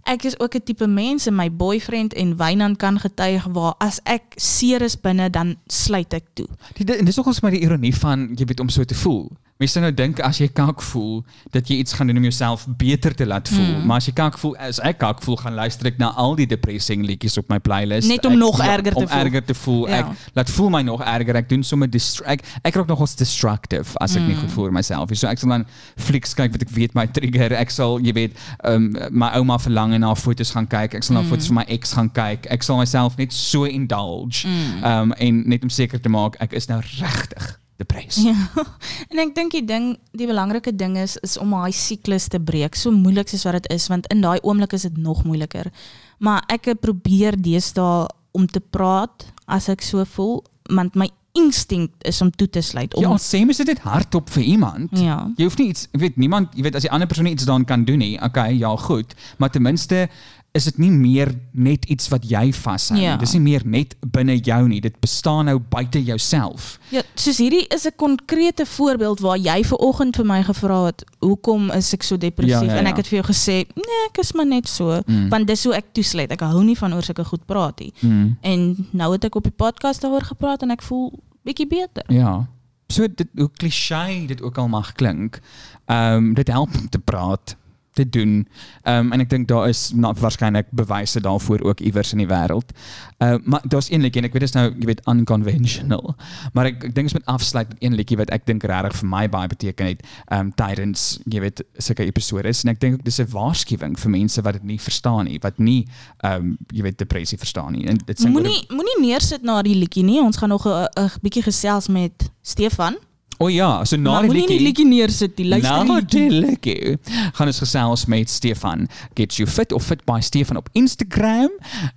Ek 0.04 0.24
is 0.28 0.34
ook 0.40 0.54
'n 0.56 0.64
tipe 0.64 0.86
mens 0.86 1.26
en 1.26 1.34
my 1.36 1.48
boyfriend 1.48 2.12
en 2.14 2.36
Wynand 2.36 2.76
kan 2.76 2.98
getuig 2.98 3.44
waar 3.52 3.74
as 3.78 4.00
ek 4.04 4.22
seer 4.36 4.82
is 4.82 4.96
binne 5.00 5.30
dan 5.30 5.56
sluit 5.66 6.12
ek 6.12 6.24
toe. 6.34 6.46
Die, 6.74 6.96
en 6.96 7.04
dis 7.04 7.16
nogals 7.16 7.40
maar 7.40 7.50
die 7.50 7.60
ironie 7.64 7.94
van 7.94 8.34
jy 8.36 8.44
weet 8.44 8.60
om 8.60 8.68
so 8.68 8.84
te 8.84 8.94
voel. 8.94 9.30
Mense 9.64 9.80
nou 9.80 9.90
dink 9.96 10.18
as 10.20 10.38
jy 10.42 10.46
kak 10.52 10.82
voel 10.84 11.22
dat 11.54 11.68
jy 11.70 11.78
iets 11.80 11.94
gaan 11.96 12.10
doen 12.10 12.18
om 12.20 12.26
jouself 12.26 12.66
beter 12.80 13.14
te 13.16 13.24
laat 13.26 13.48
voel. 13.48 13.78
Mm. 13.78 13.86
Maar 13.88 14.02
as 14.02 14.08
jy 14.10 14.12
kak 14.18 14.36
voel, 14.38 14.52
as 14.60 14.80
ek 14.84 14.98
kak 15.00 15.22
voel, 15.24 15.38
gaan 15.40 15.54
luister 15.56 15.88
ek 15.88 15.96
na 16.02 16.10
al 16.20 16.34
die 16.36 16.46
depressing 16.50 17.04
liedjies 17.08 17.38
op 17.40 17.48
my 17.48 17.56
playlist. 17.64 18.08
Net 18.10 18.26
om 18.28 18.34
ek, 18.36 18.38
nog 18.42 18.60
erger 18.60 18.92
te 18.92 19.00
om 19.00 19.08
voel. 19.08 19.18
erger 19.24 19.44
te 19.48 19.56
voel. 19.56 19.88
Ja. 19.88 20.02
Ek 20.02 20.34
laat 20.36 20.52
voel 20.52 20.68
my 20.74 20.82
nog 20.84 21.00
erger. 21.00 21.38
Ek 21.40 21.48
doen 21.48 21.64
sommer 21.64 21.88
distra 21.90 22.26
ek 22.34 22.44
ek 22.62 22.76
raak 22.76 22.92
nogals 22.92 23.16
destructive 23.16 23.96
as 24.04 24.16
ek 24.16 24.22
Mm. 24.22 24.28
nie 24.28 24.36
goed 24.42 24.52
voel 24.52 24.64
oor 24.68 24.72
myself 24.76 25.08
nie. 25.10 25.16
So 25.16 25.28
ek 25.32 25.38
sal 25.40 25.48
dan 25.54 25.66
flieks 25.96 26.34
kyk 26.36 26.52
wat 26.52 26.62
ek 26.68 26.70
weet 26.76 26.94
my 26.94 27.06
trigger. 27.06 27.52
Ek 27.56 27.70
sal 27.70 27.98
jy 28.04 28.12
weet 28.20 28.36
um, 28.68 28.92
my 29.10 29.32
ouma 29.40 29.56
verlang 29.58 29.94
en 29.96 30.00
na 30.04 30.12
foto's 30.14 30.52
gaan 30.52 30.66
kyk. 30.68 30.94
Ek 31.00 31.02
sal 31.02 31.16
na 31.16 31.22
Mm. 31.24 31.28
foto's 31.32 31.48
van 31.48 31.54
my 31.62 31.66
ex 31.68 31.92
gaan 31.96 32.10
kyk. 32.12 32.46
Ek 32.52 32.62
sal 32.62 32.76
myself 32.76 33.16
net 33.16 33.32
so 33.32 33.64
indulge. 33.64 34.44
Mm. 34.46 34.84
Um 34.84 35.12
en 35.18 35.42
net 35.48 35.62
om 35.62 35.70
seker 35.72 36.00
te 36.00 36.08
maak 36.12 36.36
ek 36.40 36.52
is 36.52 36.68
nou 36.68 36.80
regtig 37.00 37.56
depressed. 37.76 38.24
Ja. 38.24 38.34
En 39.10 39.18
ek 39.18 39.34
dink 39.34 39.52
die 39.52 39.64
ding, 39.66 39.96
die 40.12 40.26
belangrike 40.30 40.72
ding 40.76 40.96
is 41.00 41.16
is 41.26 41.36
om 41.38 41.50
daai 41.56 41.72
siklus 41.74 42.28
te 42.28 42.38
breek. 42.40 42.74
So 42.78 42.90
moeilik 42.94 43.28
soos 43.28 43.44
wat 43.48 43.62
dit 43.62 43.72
is 43.74 43.88
want 43.90 44.06
in 44.14 44.20
daai 44.24 44.38
oomblik 44.42 44.72
is 44.76 44.82
dit 44.86 44.96
nog 44.96 45.24
moeiliker. 45.24 45.70
Maar 46.18 46.44
ek 46.48 46.74
probeer 46.80 47.36
deesdae 47.40 48.06
om 48.34 48.46
te 48.46 48.60
praat 48.60 49.26
as 49.46 49.68
ek 49.68 49.82
so 49.82 50.04
voel 50.04 50.42
want 50.70 50.94
my 50.94 51.08
instinct 51.34 52.04
is 52.06 52.20
om 52.22 52.30
toe 52.30 52.46
te 52.48 52.62
sluit 52.62 52.94
om 52.94 53.02
Ja, 53.02 53.16
sê 53.18 53.40
mens 53.44 53.58
dit 53.58 53.66
net 53.66 53.80
hardop 53.82 54.30
vir 54.30 54.42
iemand. 54.42 54.92
ja. 54.98 55.16
Jy 55.36 55.44
hoef 55.48 55.56
nie 55.58 55.68
iets, 55.72 55.88
jy 55.92 55.98
weet 56.04 56.16
niemand, 56.16 56.54
jy 56.54 56.62
weet 56.62 56.76
as 56.78 56.86
die 56.86 56.90
ander 56.94 57.08
persoon 57.10 57.26
iets 57.26 57.44
daaraan 57.44 57.66
kan 57.66 57.84
doen 57.84 57.98
nie, 57.98 58.14
okay, 58.22 58.54
ja, 58.54 58.70
goed, 58.76 59.14
maar 59.38 59.50
ten 59.50 59.62
minste 59.66 60.08
is 60.54 60.68
dit 60.68 60.76
nie 60.78 60.90
meer 60.94 61.32
net 61.50 61.84
iets 61.90 62.06
wat 62.12 62.22
jy 62.30 62.52
vashou 62.54 62.94
nie. 62.94 63.02
Ja. 63.08 63.16
Dis 63.18 63.32
nie 63.34 63.42
meer 63.42 63.64
net 63.66 63.96
binne 64.14 64.36
jou 64.38 64.60
nie. 64.70 64.78
Dit 64.82 65.00
bestaan 65.02 65.48
nou 65.50 65.56
buite 65.58 65.98
jouself. 65.98 66.76
Ja, 66.94 67.02
soos 67.18 67.40
hierdie 67.42 67.64
is 67.74 67.86
'n 67.86 67.96
konkrete 67.96 68.66
voorbeeld 68.66 69.20
waar 69.20 69.38
jy 69.38 69.64
ver 69.64 69.78
oggend 69.78 70.16
vir 70.16 70.24
my 70.24 70.42
gevra 70.42 70.84
het, 70.86 71.04
"Hoekom 71.18 71.70
is 71.70 71.92
ek 71.92 72.02
so 72.02 72.16
depressief?" 72.16 72.70
Ja, 72.70 72.74
ja, 72.74 72.78
En 72.78 72.86
ek 72.86 72.96
het 72.96 73.08
vir 73.08 73.22
jou 73.22 73.32
gesê, 73.34 73.66
"Nee, 73.74 74.00
ek 74.10 74.18
is 74.18 74.32
maar 74.32 74.46
net 74.46 74.68
so." 74.68 75.02
Mm. 75.06 75.28
Want 75.28 75.46
dis 75.46 75.64
hoe 75.64 75.74
ek 75.74 75.92
toesluit. 75.92 76.30
Ek 76.30 76.40
hou 76.40 76.64
nie 76.64 76.78
van 76.78 76.94
oor 76.94 77.02
sulke 77.02 77.24
goed 77.24 77.46
praat 77.46 77.80
nie. 77.80 77.92
Mm. 78.00 78.36
En 78.40 78.86
nou 78.90 79.12
het 79.12 79.24
ek 79.24 79.34
op 79.34 79.42
die 79.42 79.52
podcast 79.52 80.00
daaroor 80.00 80.22
gepraat 80.22 80.62
en 80.62 80.70
ek 80.70 80.82
voel 80.82 81.12
bietjie 81.42 81.66
beter. 81.66 82.04
Ja. 82.08 82.46
So 82.88 83.06
dit 83.08 83.28
hoe 83.36 83.50
cliché 83.52 84.26
dit 84.26 84.42
ook 84.42 84.58
al 84.58 84.68
mag 84.68 84.92
klink. 84.92 85.40
Ehm 85.86 86.14
um, 86.14 86.34
dit 86.34 86.48
help 86.48 86.68
om 86.78 86.88
te 86.88 86.98
praat, 86.98 87.56
te 87.94 88.08
doen. 88.08 88.48
Ehm 88.82 89.06
um, 89.06 89.12
en 89.12 89.22
ek 89.22 89.30
dink 89.30 89.48
daar 89.48 89.68
is 89.68 89.92
na, 89.94 90.12
waarskynlik 90.18 90.66
bewyse 90.74 91.20
daarvoor 91.20 91.62
ook 91.62 91.80
iewers 91.80 92.12
in 92.12 92.22
die 92.22 92.28
wêreld. 92.30 92.74
Ehm 93.18 93.34
uh, 93.34 93.40
maar 93.44 93.62
daar's 93.68 93.90
een 93.90 94.02
liedjie 94.02 94.22
en 94.22 94.28
ek 94.28 94.34
weet 94.34 94.46
dit 94.46 94.50
is 94.50 94.56
nou 94.56 94.66
jy 94.70 94.88
weet 94.90 95.02
unconventional. 95.10 96.14
Maar 96.52 96.72
ek, 96.72 96.84
ek 96.90 96.94
dink 96.94 97.10
ons 97.10 97.16
moet 97.18 97.30
afsluit 97.36 97.68
met 97.68 97.82
een 97.82 97.94
liedjie 97.94 98.18
wat 98.18 98.32
ek 98.34 98.46
dink 98.50 98.66
regtig 98.66 98.98
vir 99.00 99.08
my 99.08 99.24
baie 99.28 99.48
beteken 99.48 99.92
het 99.92 100.02
ehm 100.26 100.40
um, 100.40 100.52
tydens 100.58 101.06
jy 101.30 101.44
weet 101.46 101.64
sulke 101.78 102.06
episodes 102.06 102.64
en 102.64 102.74
ek 102.74 102.82
dink 102.82 102.98
ook 102.98 103.06
dis 103.06 103.20
'n 103.22 103.30
waarskuwing 103.30 103.98
vir 103.98 104.10
mense 104.10 104.42
wat 104.42 104.58
dit 104.58 104.68
nie 104.74 104.80
verstaan 104.80 105.24
nie, 105.30 105.38
wat 105.42 105.58
nie 105.58 105.86
ehm 106.20 106.34
um, 106.34 106.58
jy 106.72 106.82
weet 106.82 106.98
depressie 106.98 107.38
verstaan 107.38 107.72
nie. 107.72 107.86
En 107.86 107.96
dit 107.96 108.20
sê 108.20 108.28
Moenie 108.28 108.64
moenie 108.68 109.00
neersit 109.00 109.42
na 109.42 109.62
die 109.62 109.74
liedjie 109.78 110.04
nie. 110.04 110.20
Ons 110.20 110.36
gaan 110.36 110.48
nog 110.48 110.66
'n 110.66 111.10
bietjie 111.22 111.42
gesels 111.42 111.88
met 111.88 112.30
Stefan. 112.42 112.98
O 113.38 113.48
ja, 113.48 113.84
so 113.84 113.96
na 113.96 114.20
die 114.22 114.30
moenie 114.30 114.46
die 114.46 114.58
liedjie 114.58 114.66
liedjie 114.66 114.86
neersit. 114.88 115.38
Luister 115.38 115.82
die 115.82 115.88
Nou 115.88 116.40
liedjie. 116.46 116.74
die. 116.84 116.98
Gaan 117.34 117.50
ons 117.50 117.58
gesels 117.58 118.06
met 118.06 118.30
Stefan. 118.30 118.86
Get 119.14 119.36
you 119.40 119.48
fit 119.50 119.72
of 119.72 119.84
fit 119.84 120.04
by 120.04 120.20
Stefan 120.20 120.56
op 120.56 120.68
Instagram 120.72 121.50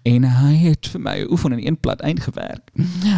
en 0.03 0.23
hy 0.23 0.53
het 0.67 0.89
vir 0.93 1.01
my 1.01 1.15
oefen 1.29 1.57
in 1.57 1.65
een 1.67 1.79
plat 1.79 2.01
uitgewerk. 2.01 2.71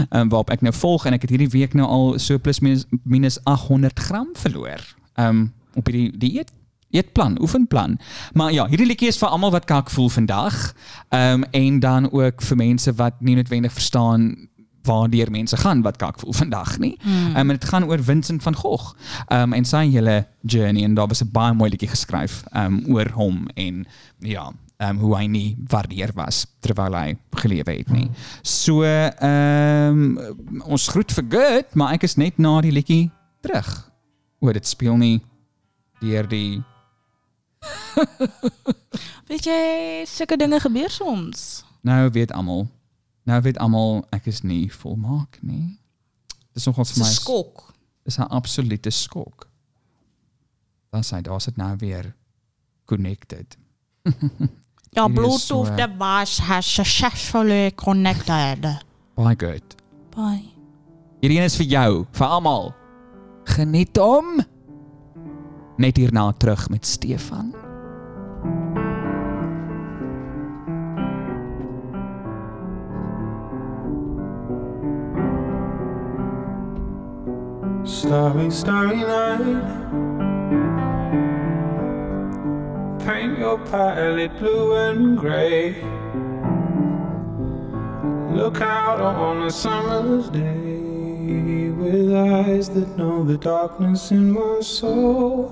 Ehm 0.10 0.30
waarop 0.30 0.50
ek 0.50 0.62
nou 0.62 0.74
volg 0.74 1.06
en 1.06 1.14
ek 1.14 1.22
het 1.22 1.34
hierdie 1.34 1.50
week 1.54 1.74
nou 1.74 1.88
al 1.88 2.20
so 2.20 2.38
plus 2.38 2.60
minus, 2.60 2.86
minus 3.04 3.40
800 3.44 4.00
gram 4.00 4.28
verloor. 4.34 4.84
Ehm 5.16 5.48
op 5.76 5.86
hierdie 5.86 6.12
dieet 6.18 6.52
eetplan, 6.92 7.38
oefenplan. 7.42 8.00
Maar 8.34 8.52
ja, 8.52 8.68
hierdie 8.68 8.88
liedjie 8.88 9.08
is 9.08 9.18
vir 9.22 9.30
almal 9.30 9.52
wat 9.54 9.66
kak 9.70 9.90
voel 9.94 10.10
vandag. 10.10 10.74
Ehm 11.10 11.44
en 11.52 11.80
dan 11.80 12.12
ook 12.12 12.42
vir 12.42 12.58
mense 12.58 12.94
wat 12.94 13.22
nie 13.22 13.36
noodwendig 13.36 13.74
verstaan 13.74 14.49
waardeur 14.90 15.32
mense 15.32 15.58
gaan 15.62 15.84
wat 15.86 16.00
kak 16.02 16.20
voel 16.20 16.34
vandag 16.44 16.78
nie. 16.82 16.96
Ehm 17.04 17.36
um, 17.36 17.50
en 17.50 17.58
dit 17.58 17.70
gaan 17.72 17.86
oor 17.90 18.04
Vincent 18.04 18.44
van 18.44 18.56
Gogh. 18.56 18.96
Um, 19.30 19.54
en 19.54 19.66
sy 19.66 19.86
hele 19.94 20.24
journey 20.42 20.84
en 20.84 20.98
daar 20.98 21.08
was 21.08 21.22
'n 21.24 21.30
baie 21.32 21.54
mooi 21.54 21.70
liedjie 21.70 21.94
geskryf 21.94 22.44
um, 22.54 22.82
oor 22.88 23.10
hom 23.16 23.48
en 23.56 23.86
ja, 24.20 24.50
um, 24.84 24.98
hoe 24.98 25.16
hy 25.18 25.26
nie 25.28 25.58
waardeer 25.68 26.12
was 26.16 26.46
terwyl 26.64 26.96
hy 26.96 27.18
gelewe 27.42 27.78
het 27.78 27.92
nie. 27.92 28.10
So 28.42 28.84
um, 28.84 30.20
ons 30.66 30.88
groet 30.88 31.12
vir 31.12 31.26
good, 31.30 31.76
maar 31.76 31.94
ek 31.98 32.04
is 32.08 32.16
net 32.16 32.38
na 32.38 32.60
die 32.62 32.74
liedjie 32.76 33.12
terug. 33.42 33.70
O, 34.40 34.52
dit 34.56 34.68
speel 34.68 34.98
nie 34.98 35.18
deur 36.00 36.28
die 36.32 36.62
Weet 39.30 39.46
jy, 39.46 39.62
sulke 40.08 40.38
dinge 40.40 40.60
gebeur 40.64 40.90
soms. 40.90 41.66
nou 41.84 42.10
weet 42.16 42.32
almal. 42.32 42.68
Nou 43.30 43.42
weet 43.46 43.60
almal 43.62 44.00
ek 44.16 44.26
is 44.32 44.42
nie 44.42 44.66
volmaak 44.74 45.38
nie. 45.46 45.78
Dis 46.58 46.66
nogal 46.66 46.88
vir 46.90 47.04
my 47.04 47.10
skok. 47.14 47.68
Dis 48.08 48.18
'n 48.18 48.26
absolute 48.34 48.90
skok. 48.90 49.46
Dan 50.90 51.04
sê 51.06 51.22
daar's 51.22 51.46
dit 51.46 51.58
nou 51.58 51.76
weer 51.78 52.16
connected. 52.86 53.58
Is 54.90 55.14
Bluetooth 55.14 55.68
so- 55.70 55.76
device 55.76 56.42
has 56.42 56.66
successfully 56.66 57.72
connected. 57.76 58.66
Baie 59.16 59.36
goed. 59.38 59.76
Bye. 60.16 60.50
Hierdie 61.22 61.44
is 61.46 61.56
vir 61.56 61.66
jou, 61.68 62.06
vir 62.12 62.28
almal. 62.28 62.74
Geniet 63.46 63.98
hom. 63.98 64.40
Net 65.78 65.98
hierna 65.98 66.32
terug 66.32 66.70
met 66.70 66.86
Stefan. 66.86 67.54
Starry, 77.90 78.52
starry 78.52 78.98
night. 78.98 79.64
Paint 83.04 83.40
your 83.40 83.58
palette 83.66 84.38
blue 84.38 84.76
and 84.76 85.18
grey. 85.18 85.82
Look 88.32 88.62
out 88.62 89.02
on 89.02 89.42
a 89.42 89.50
summer's 89.52 90.30
day 90.30 91.70
with 91.70 92.14
eyes 92.14 92.70
that 92.70 92.96
know 92.96 93.24
the 93.24 93.40
darkness 93.40 94.12
in 94.12 94.34
my 94.34 94.60
soul. 94.62 95.52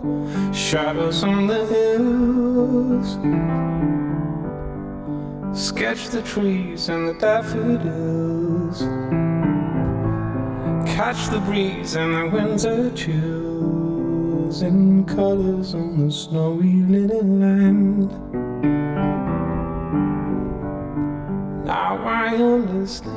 Shadows 0.53 1.23
on 1.23 1.47
the 1.47 1.65
hills. 1.65 3.17
Sketch 5.59 6.09
the 6.09 6.21
trees 6.21 6.87
and 6.89 7.09
the 7.09 7.15
daffodils. 7.15 9.06
Catch 10.97 11.29
the 11.29 11.39
breeze 11.41 11.95
and 11.95 12.15
the 12.15 12.25
winter 12.35 12.89
chills 12.95 14.63
in 14.63 15.05
colors 15.05 15.75
on 15.75 16.03
the 16.03 16.11
snowy 16.11 16.81
linen 16.89 17.39
land. 17.39 18.09
Now 21.65 22.03
I 22.03 22.35
understand 22.35 23.13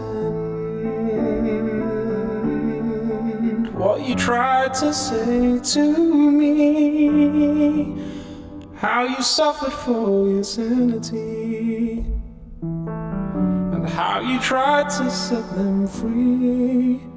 what 3.74 4.06
you 4.06 4.14
tried 4.14 4.74
to 4.74 4.92
say 4.92 5.58
to 5.58 6.30
me. 6.30 7.96
How 8.74 9.04
you 9.04 9.22
suffered 9.22 9.72
for 9.72 10.28
your 10.28 10.44
sanity. 10.44 12.04
And 12.60 13.88
how 13.88 14.20
you 14.20 14.38
tried 14.38 14.90
to 14.90 15.10
set 15.10 15.48
them 15.56 15.86
free. 15.86 17.09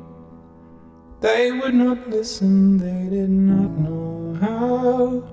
They 1.24 1.54
would 1.54 1.74
not 1.74 2.10
listen, 2.10 2.78
they 2.78 3.10
did 3.10 3.30
not 3.30 3.72
know 3.80 4.38
how. 4.42 5.24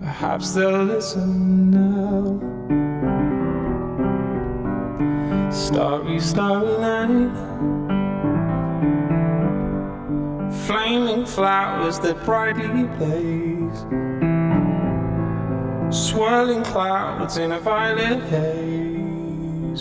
Perhaps 0.00 0.52
they'll 0.52 0.84
listen 0.84 1.70
now. 1.70 2.38
Starry, 5.50 6.20
starry 6.20 6.78
night. 6.78 7.32
Flaming 10.66 11.24
flowers 11.24 11.98
that 12.00 12.22
brightly 12.26 12.84
blaze. 12.98 13.80
Swirling 15.88 16.64
clouds 16.64 17.38
in 17.38 17.50
a 17.52 17.60
violet 17.60 18.22
haze, 18.24 18.95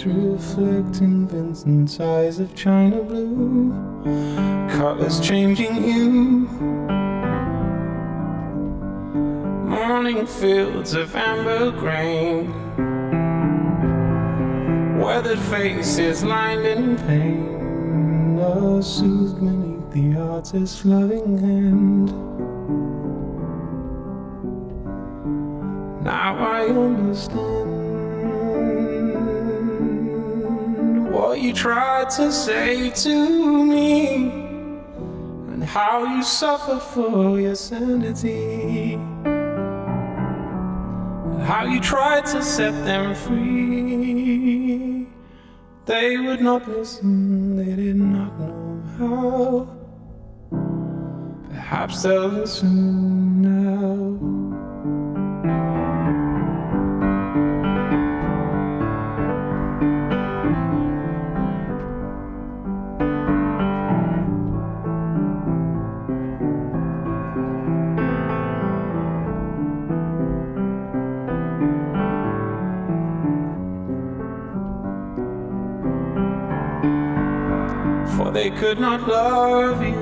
reflecting 0.04 1.28
Vincent's 1.28 2.00
eyes 2.00 2.40
of 2.40 2.54
china 2.56 3.02
blue 3.02 3.72
colors 4.72 5.22
changing 5.22 5.76
hue. 5.76 6.48
Morning 9.70 10.26
fields 10.26 10.94
of 10.96 11.16
amber 11.16 11.72
grain, 11.72 12.52
weathered 15.00 15.40
faces 15.40 16.24
lined 16.24 16.66
in 16.66 16.98
pain, 16.98 18.40
are 18.40 18.82
soothed 18.82 19.40
beneath 19.40 19.92
the 19.92 20.20
artist's 20.20 20.84
loving 20.84 21.38
hand. 21.38 22.10
Now 26.04 26.38
I 26.38 26.66
understand 26.66 27.85
what 31.26 31.42
you 31.42 31.52
tried 31.52 32.08
to 32.08 32.32
say 32.32 32.92
to 32.92 33.66
me 33.66 34.30
and 35.50 35.64
how 35.64 36.04
you 36.04 36.22
suffered 36.22 36.80
for 36.80 37.40
your 37.40 37.56
sanity. 37.56 38.94
How 41.48 41.66
you 41.66 41.80
tried 41.80 42.28
to 42.28 42.44
set 42.44 42.74
them 42.86 43.16
free. 43.16 45.08
They 45.86 46.18
would 46.18 46.42
not 46.42 46.68
listen, 46.68 47.56
they 47.58 47.76
did 47.76 47.96
not 47.96 48.40
know 48.40 48.84
how. 49.00 49.68
Perhaps 51.50 52.04
they'll 52.04 52.28
listen 52.28 53.42
now. 53.42 54.35
They 78.36 78.50
could 78.50 78.78
not 78.82 79.08
love 79.08 79.82
you. 79.82 79.96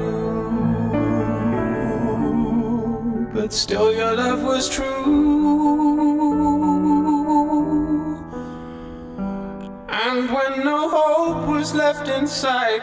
But 3.32 3.54
still, 3.54 3.94
your 3.94 4.16
love 4.16 4.42
was 4.42 4.68
true. 4.68 5.04
And 9.88 10.32
when 10.34 10.66
no 10.66 10.90
hope 10.90 11.48
was 11.48 11.76
left 11.76 12.08
in 12.08 12.26
sight 12.26 12.82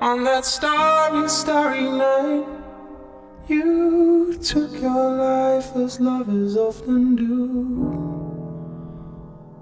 on 0.00 0.24
that 0.24 0.46
starry, 0.46 1.28
starry 1.28 1.82
night, 1.82 2.46
you 3.46 4.38
took 4.42 4.72
your 4.72 5.10
life 5.16 5.76
as 5.76 6.00
lovers 6.00 6.56
often 6.56 7.14
do. 7.14 7.28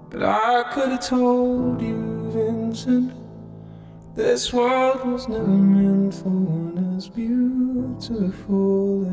But 0.09 0.23
I 0.23 0.63
could 0.71 0.89
have 0.91 1.05
told 1.05 1.81
you, 1.81 2.31
Vincent. 2.31 3.26
This 4.17 4.51
world 4.51 5.05
was 5.05 5.29
never 5.29 5.45
meant 5.45 6.11
for 6.11 6.29
one 6.29 6.95
as 6.97 7.07
beautiful 7.07 9.05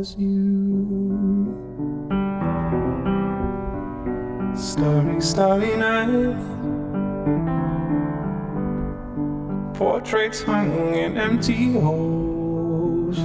as 0.00 0.16
you. 0.16 1.52
Starry, 4.56 5.20
starry 5.20 5.76
night. 5.76 6.34
Portraits 9.74 10.42
hung 10.42 10.94
in 10.94 11.18
empty 11.18 11.74
halls. 11.74 13.18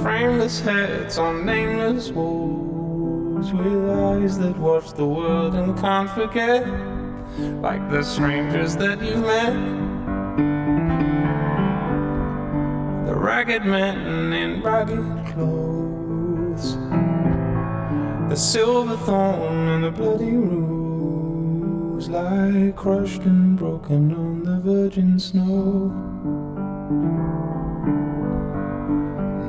Frameless 0.00 0.60
heads 0.60 1.18
on 1.18 1.44
nameless 1.44 2.12
walls. 2.12 3.52
With 3.52 3.90
eyes 3.90 4.38
that 4.38 4.56
watch 4.60 4.92
the 4.92 5.04
world 5.04 5.56
and 5.56 5.76
can't 5.76 6.08
forget 6.10 6.93
like 7.38 7.90
the 7.90 8.02
strangers 8.02 8.76
that 8.76 9.00
you 9.02 9.16
met. 9.16 9.54
The 13.06 13.14
ragged 13.14 13.64
men 13.64 14.32
in 14.32 14.62
ragged 14.62 15.26
clothes, 15.32 16.76
the 18.28 18.36
silver 18.36 18.96
thorn 18.98 19.68
and 19.68 19.84
the 19.84 19.90
bloody 19.90 20.36
rose 20.36 22.08
lie 22.08 22.72
crushed 22.76 23.22
and 23.22 23.56
broken 23.56 24.14
on 24.14 24.42
the 24.44 24.60
virgin 24.60 25.18
snow. 25.18 25.92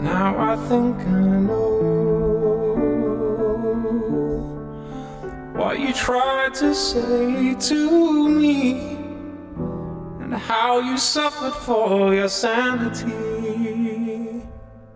Now 0.01 0.53
I 0.53 0.55
think 0.67 0.97
I 0.99 1.39
know 1.39 1.94
what 5.75 5.87
you 5.89 5.93
tried 5.93 6.53
to 6.53 6.73
say 6.73 7.53
to 7.55 8.29
me 8.29 8.95
and 10.21 10.33
how 10.33 10.79
you 10.79 10.97
suffered 10.97 11.51
for 11.51 12.15
your 12.15 12.29
sanity, 12.29 13.11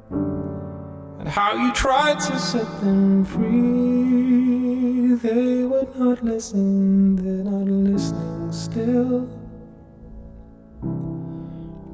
and 0.09 1.27
how 1.27 1.53
you 1.53 1.73
tried 1.73 2.17
to 2.17 2.39
set 2.39 2.65
them 2.79 3.25
free. 3.25 5.15
They 5.15 5.65
would 5.65 5.93
not 5.97 6.23
listen, 6.23 7.17
they're 7.17 7.43
not 7.43 7.67
listening 7.67 8.51
still. 8.53 9.27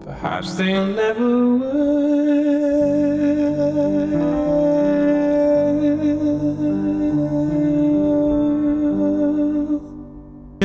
Perhaps 0.03 0.53
they'll 0.57 0.85
never 0.85 1.57
will. 1.57 2.05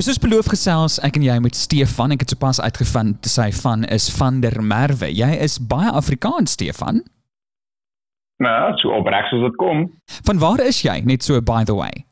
Nou 0.00 0.06
soos 0.08 0.20
beloof 0.22 0.46
gesels 0.48 0.94
ek 1.04 1.18
en 1.18 1.24
jy 1.26 1.34
met 1.44 1.58
Stefan. 1.60 2.14
Ek 2.14 2.22
het 2.24 2.30
sopas 2.32 2.56
uitgevind 2.56 3.26
sy 3.28 3.50
van 3.52 3.82
is 3.92 4.06
van 4.16 4.38
der 4.40 4.54
Merwe. 4.64 5.10
Jy 5.12 5.28
is 5.44 5.58
baie 5.60 5.90
Afrikaans 5.92 6.54
Stefan. 6.56 7.02
Nou, 8.40 8.70
so 8.80 8.94
opreg 8.96 9.28
soos 9.28 9.44
dit 9.44 9.60
kom. 9.60 9.84
Van 10.24 10.40
waar 10.40 10.64
is 10.64 10.80
jy? 10.86 10.96
Net 11.04 11.28
so 11.28 11.36
by 11.44 11.66
the 11.68 11.76
way. 11.76 12.06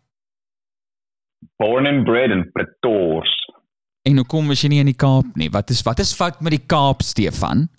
Born 1.57 1.89
and 1.89 2.05
bred 2.05 2.29
in 2.29 2.45
Pretoria. 2.53 3.57
En 4.05 4.21
hoekom 4.21 4.53
is 4.53 4.61
jy 4.67 4.75
nie 4.75 4.85
in 4.85 4.93
die 4.93 4.99
Kaap 5.07 5.33
nie? 5.41 5.49
Wat 5.49 5.73
is 5.73 5.81
wat 5.89 6.05
is 6.05 6.13
fout 6.13 6.45
met 6.45 6.59
die 6.59 6.65
Kaap 6.69 7.01
Stefan? 7.01 7.71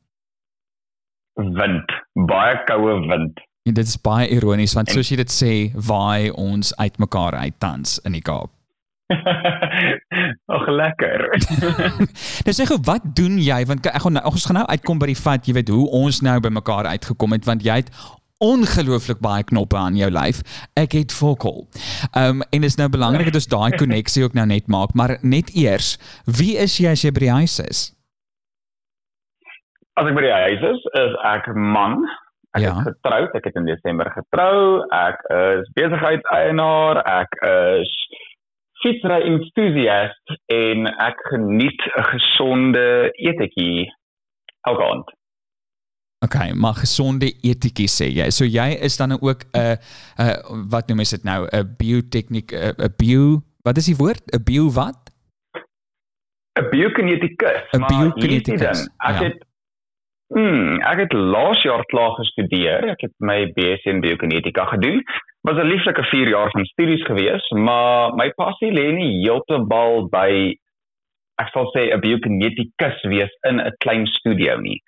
Wind, 1.38 2.00
baie 2.18 2.58
koue 2.66 2.98
wind. 3.06 3.38
En 3.70 3.78
dit 3.78 3.86
is 3.86 4.00
baie 4.02 4.26
ironies 4.34 4.74
want 4.74 4.90
soos 4.90 5.14
jy 5.14 5.22
dit 5.22 5.38
sê, 5.38 5.58
waai 5.78 6.34
ons 6.34 6.74
uitmekaar 6.82 7.44
uit 7.46 7.62
tans 7.62 8.00
in 8.10 8.18
die 8.18 8.26
Kaap. 8.26 8.50
Ag 10.56 10.68
lekker. 10.68 11.26
Nou 12.46 12.54
sê 12.56 12.66
gou, 12.70 12.78
wat 12.88 13.04
doen 13.18 13.38
jy 13.42 13.60
want 13.70 13.86
ek 13.90 14.02
gaan 14.04 14.16
nou 14.18 14.24
ons 14.30 14.46
gaan 14.48 14.60
nou 14.62 14.68
uitkom 14.70 15.02
by 15.02 15.10
die 15.12 15.18
feit, 15.20 15.48
jy 15.50 15.56
weet 15.60 15.72
hoe 15.74 15.86
ons 16.02 16.22
nou 16.26 16.38
by 16.44 16.52
mekaar 16.54 16.90
uitgekom 16.94 17.34
het 17.36 17.46
want 17.50 17.66
jy 17.66 17.80
het 17.84 17.92
ongelooflik 18.40 19.20
baie 19.20 19.44
knoppe 19.44 19.76
aan 19.76 19.98
jou 20.00 20.08
lyf. 20.16 20.40
Ek 20.80 20.94
het 20.96 21.12
vokal. 21.12 21.66
Ehm 22.14 22.40
um, 22.40 22.44
en 22.54 22.62
dit 22.64 22.70
is 22.72 22.78
nou 22.80 22.88
belangrik 22.94 23.28
dat 23.28 23.40
ons 23.42 23.50
daai 23.52 23.76
koneksie 23.82 24.24
ook 24.24 24.38
nou 24.38 24.46
net 24.48 24.70
maak, 24.72 24.94
maar 24.96 25.18
net 25.22 25.52
eers, 25.58 25.98
wie 26.40 26.56
is 26.58 26.78
jy 26.80 26.94
as 26.94 27.04
jy 27.04 27.12
by 27.12 27.26
die 27.26 27.36
huis 27.42 27.58
is? 27.66 27.82
As 30.00 30.08
ek 30.08 30.16
by 30.16 30.24
die 30.24 30.32
huis 30.38 30.64
is, 30.72 30.86
is 31.04 31.18
ek 31.34 31.52
man. 31.56 32.00
Ek 32.56 32.64
Ja. 32.64 32.72
is 32.80 32.88
getroud, 32.88 33.36
ek 33.38 33.46
het 33.46 33.58
in 33.60 33.68
Desember 33.68 34.08
getrou. 34.16 34.82
Ek 34.96 35.20
is 35.36 35.68
besigheidseienaar, 35.76 37.04
ek 37.06 37.36
is 37.46 37.92
fietsry 38.82 39.22
entoesiast 39.28 40.36
en 40.54 40.88
ek 40.88 41.18
geniet 41.32 41.82
'n 41.98 42.04
gesonde 42.14 43.12
etetjie 43.14 43.88
elke 44.68 44.84
aand. 44.84 45.10
Okay, 46.26 46.52
maar 46.52 46.74
gesonde 46.74 47.32
etikie 47.42 47.88
sê 47.88 48.10
jy. 48.12 48.30
So 48.30 48.44
jy 48.46 48.76
is 48.84 48.98
dan 48.98 49.12
ook 49.12 49.44
'n 49.54 49.78
'n 50.20 50.68
wat 50.70 50.88
noem 50.88 51.00
jy 51.00 51.10
dit 51.16 51.24
nou? 51.24 51.48
'n 51.52 51.76
biotechniek 51.78 52.52
'n 52.52 52.76
'n 52.78 52.94
bio 52.98 53.42
Wat 53.62 53.78
is 53.78 53.86
die 53.86 53.96
woord? 53.96 54.24
'n 54.32 54.44
bio 54.44 54.72
wat? 54.72 55.12
'n 56.60 56.70
Biokineticus. 56.72 57.62
'n 57.72 57.84
ding, 57.88 58.92
Ek 58.98 59.16
ja. 59.20 59.24
het 59.24 59.48
Hmm, 60.30 60.78
ek 60.86 60.98
het 60.98 61.14
laas 61.14 61.62
jaar 61.62 61.86
klaar 61.86 62.12
gestudeer. 62.12 62.84
Ek 62.94 63.02
het 63.02 63.14
my 63.18 63.52
BSc 63.54 63.86
in 63.90 64.00
biokinetika 64.00 64.66
gedoen. 64.66 65.04
Was 65.48 65.58
'n 65.58 65.68
lieflike 65.72 66.04
4 66.04 66.28
jaar 66.28 66.52
van 66.52 66.66
studies 66.66 67.04
gewees, 67.06 67.50
maar 67.50 68.14
my 68.16 68.30
passie 68.36 68.72
lê 68.72 68.92
nie 68.92 69.24
heeltemal 69.24 70.10
by 70.12 70.56
ek 71.40 71.50
sal 71.54 71.70
sê 71.76 71.92
'n 71.94 72.00
biokineticus 72.04 72.98
wees 73.12 73.32
in 73.50 73.60
'n 73.62 73.72
klein 73.80 74.06
studio 74.08 74.58
nie. 74.60 74.82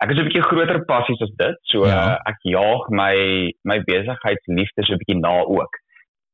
Ek 0.00 0.10
is 0.10 0.18
'n 0.18 0.24
bietjie 0.28 0.42
groter 0.42 0.84
passies 0.84 1.20
as 1.20 1.32
dit. 1.36 1.56
So 1.62 1.86
Ja. 1.86 1.98
uh, 1.98 2.16
ek 2.30 2.38
jaag 2.42 2.88
my 2.88 3.16
my 3.64 3.78
besigheidsliefde 3.84 4.80
so 4.84 4.92
'n 4.94 4.98
bietjie 5.02 5.20
na 5.20 5.44
ook. 5.44 5.72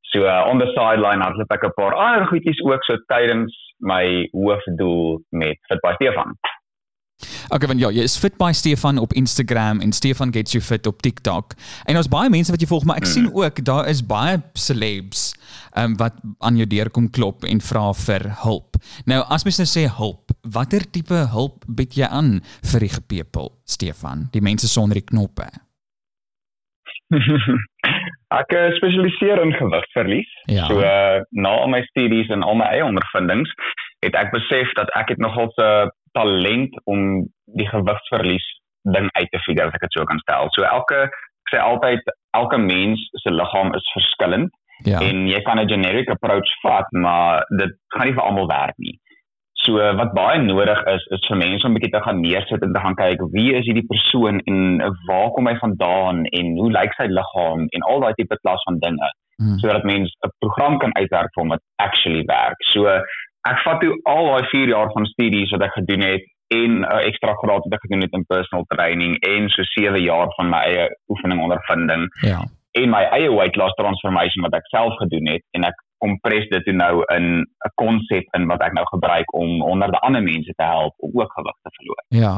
So 0.03 0.23
uh, 0.23 0.47
on 0.51 0.59
the 0.59 0.71
sideline 0.77 1.21
hardloop 1.25 1.51
ek 1.53 1.65
'n 1.65 1.75
paar 1.75 1.95
ander 1.95 2.27
goedjies 2.27 2.61
ook 2.63 2.85
so 2.85 2.97
tydens 3.13 3.53
my 3.81 4.29
hoofdoel 4.33 5.21
met 5.31 5.59
Fit 5.69 5.81
by 5.83 5.93
Stefan. 5.95 6.39
Okay, 7.49 7.69
want 7.69 7.81
ja, 7.81 7.91
jy 7.93 8.05
is 8.07 8.17
fit 8.21 8.37
by 8.41 8.53
Stefan 8.57 8.99
op 8.99 9.13
Instagram 9.13 9.81
en 9.85 9.93
Stefan 9.93 10.33
gets 10.33 10.53
you 10.53 10.63
fit 10.65 10.87
op 10.87 11.03
TikTok. 11.03 11.55
En 11.85 11.99
daar's 11.99 12.09
baie 12.09 12.31
mense 12.33 12.53
wat 12.53 12.61
jy 12.61 12.69
volg, 12.71 12.87
maar 12.89 13.03
ek 13.03 13.09
sien 13.11 13.29
ook 13.33 13.61
daar 13.65 13.89
is 13.91 14.05
baie 14.07 14.41
celebs 14.53 15.33
ehm 15.75 15.91
um, 15.91 15.97
wat 15.99 16.15
aan 16.39 16.57
jou 16.57 16.67
deur 16.71 16.91
kom 16.91 17.11
klop 17.11 17.45
en 17.45 17.61
vra 17.61 17.89
vir 18.05 18.29
hulp. 18.45 18.79
Nou, 19.11 19.21
as 19.35 19.45
mens 19.45 19.59
nou 19.59 19.69
sê 19.69 19.89
hulp, 19.99 20.31
watter 20.55 20.85
tipe 20.91 21.27
hulp 21.35 21.65
bied 21.67 21.97
jy 21.99 22.07
aan 22.07 22.39
vir 22.73 22.87
die 22.87 22.93
gepepel, 22.95 23.51
Stefan? 23.67 24.29
Die 24.33 24.43
mense 24.45 24.71
sonder 24.71 25.01
die 25.01 25.09
knoppe. 25.09 25.49
ek 28.41 28.55
uh, 28.55 28.71
spesialiseer 28.79 29.43
in 29.43 29.53
gewigverlies. 29.59 30.31
Ja. 30.51 30.69
So 30.71 30.81
uh, 30.81 31.23
na 31.31 31.57
al 31.63 31.71
my 31.75 31.83
studies 31.91 32.31
en 32.35 32.43
al 32.47 32.59
my 32.61 32.71
eie 32.73 32.87
ondervindings 32.87 33.51
het 34.05 34.17
ek 34.19 34.33
besef 34.35 34.73
dat 34.79 34.91
ek 34.99 35.15
het 35.15 35.23
nogal 35.23 35.51
'n 35.59 35.91
talent 36.15 36.75
om 36.85 37.27
die 37.47 37.69
gewigsverlies 37.69 38.45
ding 38.95 39.09
uit 39.13 39.29
te 39.33 39.39
figure 39.47 39.67
as 39.69 39.75
ek 39.75 39.81
dit 39.87 39.93
so 39.93 40.05
kan 40.05 40.19
stel. 40.19 40.49
So 40.57 40.63
elke 40.63 41.05
ek 41.45 41.53
sê 41.53 41.61
altyd 41.61 42.01
elke 42.35 42.59
mens 42.59 43.01
se 43.23 43.31
liggaam 43.31 43.75
is 43.75 43.91
verskillend 43.97 44.51
Ja. 44.85 44.99
en 45.01 45.29
jy 45.29 45.41
kan 45.43 45.59
'n 45.61 45.69
generic 45.69 46.09
approach 46.11 46.51
vat, 46.63 46.87
maar 46.93 47.45
dit 47.59 47.71
gaan 47.95 48.07
nie 48.07 48.15
vir 48.15 48.23
almal 48.25 48.47
werk 48.49 48.75
nie. 48.79 48.99
So 49.65 49.77
wat 49.97 50.13
baie 50.15 50.39
nodig 50.43 50.85
is 50.87 51.05
is 51.11 51.27
vir 51.29 51.37
mense 51.37 51.65
om 51.67 51.71
'n 51.73 51.75
bietjie 51.79 51.93
te 51.93 52.03
gaan 52.05 52.21
neersit 52.21 52.63
en 52.63 52.73
te 52.73 52.81
gaan 52.81 52.95
kyk 52.95 53.19
wie 53.33 53.55
is 53.55 53.65
hierdie 53.67 53.87
persoon 53.87 54.41
en 54.47 54.79
waar 55.07 55.31
kom 55.31 55.47
hy 55.47 55.55
vandaan 55.57 56.25
en 56.27 56.47
hoe 56.59 56.71
lyk 56.73 56.93
sy 56.97 57.07
liggaam 57.07 57.67
en 57.73 57.81
al 57.83 58.01
daai 58.01 58.15
tipe 58.15 58.37
klas 58.43 58.63
van 58.65 58.79
dinge 58.79 59.09
Hmm. 59.39 59.59
sodat 59.59 59.83
mens 59.85 60.13
'n 60.27 60.31
program 60.41 60.79
kan 60.79 60.95
uitwerk 60.95 61.31
vir 61.35 61.43
hom 61.43 61.49
wat 61.49 61.63
actually 61.77 62.25
werk. 62.27 62.57
So 62.73 62.87
ek 63.47 63.59
vat 63.65 63.81
toe 63.81 63.95
al 64.05 64.25
daai 64.27 64.47
4 64.51 64.69
jaar 64.69 64.91
van 64.93 65.07
studies 65.07 65.51
wat 65.51 65.63
ek 65.63 65.73
gedoen 65.73 66.01
het 66.01 66.23
en 66.57 66.71
'n 66.81 66.85
uh, 66.85 67.01
ekstra 67.11 67.33
graad 67.43 67.65
wat 67.67 67.77
ek 67.77 67.85
gedoen 67.87 68.05
het 68.07 68.17
in 68.19 68.27
personal 68.35 68.65
training 68.75 69.17
en 69.33 69.49
so 69.49 69.63
7 69.63 70.03
jaar 70.03 70.29
van 70.37 70.49
my 70.55 70.61
eie 70.71 70.87
oefening 71.13 71.41
ondervinding 71.47 72.09
Ja. 72.31 72.41
en 72.81 72.91
my 72.91 73.03
eie 73.19 73.31
weight 73.39 73.57
loss 73.57 73.75
transformation 73.81 74.43
wat 74.47 74.55
ek 74.61 74.67
self 74.77 74.95
gedoen 75.03 75.27
het 75.35 75.45
en 75.57 75.65
ek 75.71 75.79
kompres 76.05 76.49
dit 76.53 76.65
toe 76.67 76.75
nou 76.77 77.03
in 77.17 77.27
'n 77.41 77.73
konsep 77.81 78.27
in 78.37 78.47
wat 78.51 78.61
ek 78.67 78.73
nou 78.77 78.85
gebruik 78.93 79.29
om 79.35 79.61
honderde 79.63 79.99
ander 80.07 80.23
mense 80.23 80.53
te 80.57 80.67
help 80.75 80.95
om 80.99 81.11
ook 81.21 81.33
gewig 81.33 81.57
te 81.63 81.71
verloor. 81.77 82.03
Ja. 82.09 82.35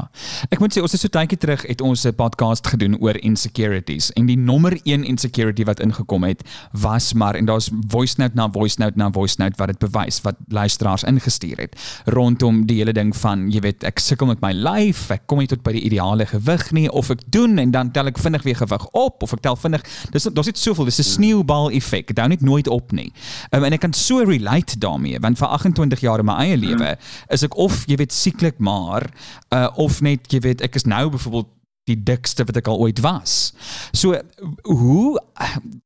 Ek 0.50 0.60
moet 0.60 0.72
sê 0.74 0.80
ons 0.82 0.92
het 0.92 1.00
so 1.00 1.08
tydjie 1.08 1.38
terug 1.38 1.62
het 1.66 1.80
ons 1.80 2.06
'n 2.06 2.14
podcast 2.14 2.66
gedoen 2.66 2.96
oor 3.00 3.16
insecurities 3.30 4.12
en 4.12 4.26
die 4.26 4.38
nommer 4.38 4.78
1 4.84 5.04
insecurity 5.04 5.64
wat 5.64 5.80
ingekom 5.80 6.24
het 6.24 6.40
was 6.72 7.12
maar 7.14 7.34
en 7.34 7.44
daar's 7.44 7.70
voice 7.88 8.14
note 8.18 8.34
na 8.34 8.48
voice 8.50 8.76
note 8.78 8.96
na 8.96 9.10
voice 9.10 9.36
note 9.38 9.56
wat 9.56 9.68
dit 9.68 9.78
bewys 9.78 10.20
wat 10.22 10.36
luisteraars 10.48 11.04
ingestuur 11.04 11.56
het 11.56 12.02
rondom 12.04 12.66
die 12.66 12.76
hele 12.76 12.92
ding 12.92 13.16
van 13.16 13.50
jy 13.50 13.60
weet 13.60 13.84
ek 13.84 13.98
sukkel 13.98 14.26
met 14.26 14.40
my 14.40 14.52
lyf, 14.52 15.10
ek 15.10 15.26
kom 15.26 15.38
nie 15.38 15.46
tot 15.46 15.62
by 15.62 15.72
die 15.72 15.84
ideale 15.84 16.26
gewig 16.26 16.72
nie 16.72 16.88
of 16.90 17.10
ek 17.10 17.22
doen 17.30 17.58
en 17.58 17.70
dan 17.70 17.90
tel 17.90 18.06
ek 18.06 18.18
vinnig 18.18 18.42
weer 18.42 18.56
gewig 18.56 18.86
op 18.92 19.22
of 19.22 19.32
ek 19.32 19.40
tel 19.40 19.56
vinnig 19.56 19.82
dis 20.12 20.24
daar's 20.24 20.46
net 20.46 20.58
soveel 20.58 20.84
dis 20.84 20.98
'n 20.98 21.02
sneeubal 21.02 21.70
effek 21.70 22.06
dit 22.06 22.18
hou 22.18 22.28
net 22.28 22.40
nooit 22.40 22.68
op 22.68 22.92
nie. 22.92 23.12
Um, 23.56 23.64
en 23.64 23.72
ek 23.72 23.80
kan 23.86 23.96
so 23.96 24.20
relate 24.26 24.76
daarmee 24.82 25.20
want 25.24 25.40
vir 25.40 25.48
28 25.56 26.04
jaar 26.04 26.20
in 26.20 26.28
my 26.28 26.36
eie 26.44 26.56
lewe 26.60 26.94
is 27.32 27.44
ek 27.46 27.56
of 27.56 27.84
jy 27.88 27.96
weet 27.96 28.12
sieklik 28.12 28.58
maar 28.60 29.08
uh, 29.54 29.68
of 29.80 30.02
net 30.04 30.28
jy 30.32 30.42
weet 30.44 30.64
ek 30.66 30.76
is 30.76 30.84
nou 30.84 31.06
byvoorbeeld 31.14 31.48
die 31.86 31.98
dikste 32.02 32.44
wat 32.44 32.58
ek 32.58 32.66
al 32.66 32.80
ooit 32.82 33.00
was. 33.04 33.54
So 33.94 34.18
hoe 34.66 35.16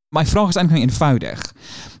my 0.09 0.25
vraag 0.25 0.53
is 0.53 0.59
eintlik 0.59 0.81
eenvoudig. 0.81 1.41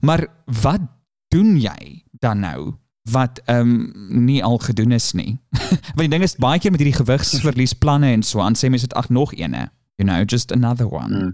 Maar 0.01 0.25
wat 0.61 0.87
doen 1.31 1.55
jy 1.61 2.03
dan 2.23 2.41
nou 2.43 2.73
wat 3.09 3.41
ehm 3.45 3.69
um, 3.69 4.25
nie 4.25 4.43
al 4.45 4.57
gedoen 4.61 4.91
is 4.91 5.11
nie? 5.17 5.39
Want 5.95 6.05
die 6.05 6.11
ding 6.13 6.23
is 6.23 6.35
baie 6.37 6.59
keer 6.59 6.71
met 6.71 6.83
hierdie 6.83 6.99
gewigsverliesplanne 6.99 8.11
en 8.13 8.23
so 8.23 8.43
aan 8.45 8.53
sê 8.55 8.69
mense 8.69 8.85
dit 8.85 8.97
ag 8.97 9.09
nog 9.09 9.33
eene, 9.33 9.71
you 9.97 10.05
know, 10.05 10.21
just 10.25 10.51
another 10.51 10.85
one. 10.85 11.15
Hmm. 11.15 11.31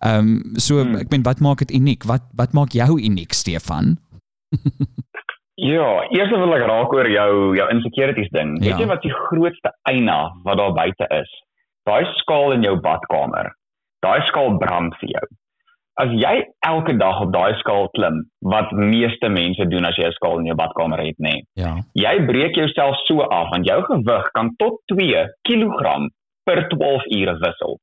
Ehm 0.00 0.18
um, 0.18 0.42
so 0.56 0.82
Hmm. 0.82 0.96
ek 0.96 1.10
meen 1.10 1.22
wat 1.22 1.40
maak 1.40 1.58
dit 1.58 1.70
uniek? 1.72 2.04
Wat 2.04 2.22
wat 2.36 2.52
maak 2.52 2.72
jou 2.72 2.98
uniek 3.00 3.32
Stefan? 3.32 3.96
Ja, 5.62 5.88
eers 6.10 6.30
wil 6.32 6.54
ek 6.56 6.64
raak 6.66 6.92
oor 6.96 7.06
jou 7.12 7.54
jou 7.56 7.66
insecurities 7.70 8.30
ding. 8.32 8.56
Ja. 8.58 8.72
Weet 8.72 8.80
jy 8.82 8.86
wat 8.88 9.02
die 9.04 9.12
grootste 9.28 9.70
eina 9.90 10.32
wat 10.46 10.56
daar 10.58 10.72
buite 10.74 11.06
is? 11.20 11.28
Daai 11.86 12.04
skaal 12.22 12.52
in 12.56 12.62
jou 12.66 12.72
badkamer. 12.80 13.52
Daai 14.02 14.22
skaal 14.30 14.56
brand 14.58 14.96
vir 15.00 15.12
jou. 15.12 15.24
As 16.00 16.08
jy 16.16 16.32
elke 16.66 16.96
dag 16.96 17.20
op 17.20 17.32
daai 17.34 17.52
skaal 17.60 17.90
klim, 17.92 18.22
wat 18.48 18.72
meeste 18.72 19.28
mense 19.28 19.66
doen 19.68 19.84
as 19.84 19.96
jy 20.00 20.08
'n 20.08 20.16
skaal 20.16 20.38
in 20.40 20.46
jou 20.46 20.56
badkamer 20.56 20.98
het, 21.04 21.18
nê. 21.20 21.30
Nee, 21.36 21.42
Ja. 21.54 21.76
jy 21.94 22.26
breek 22.26 22.56
jouself 22.56 22.96
so 23.06 23.20
af 23.20 23.50
want 23.52 23.66
jou 23.66 23.82
gewig 23.84 24.30
kan 24.32 24.50
tot 24.58 24.80
2 24.88 25.28
kg 25.46 26.08
per 26.44 26.66
12 26.68 27.02
ure 27.12 27.36
wissel. 27.44 27.78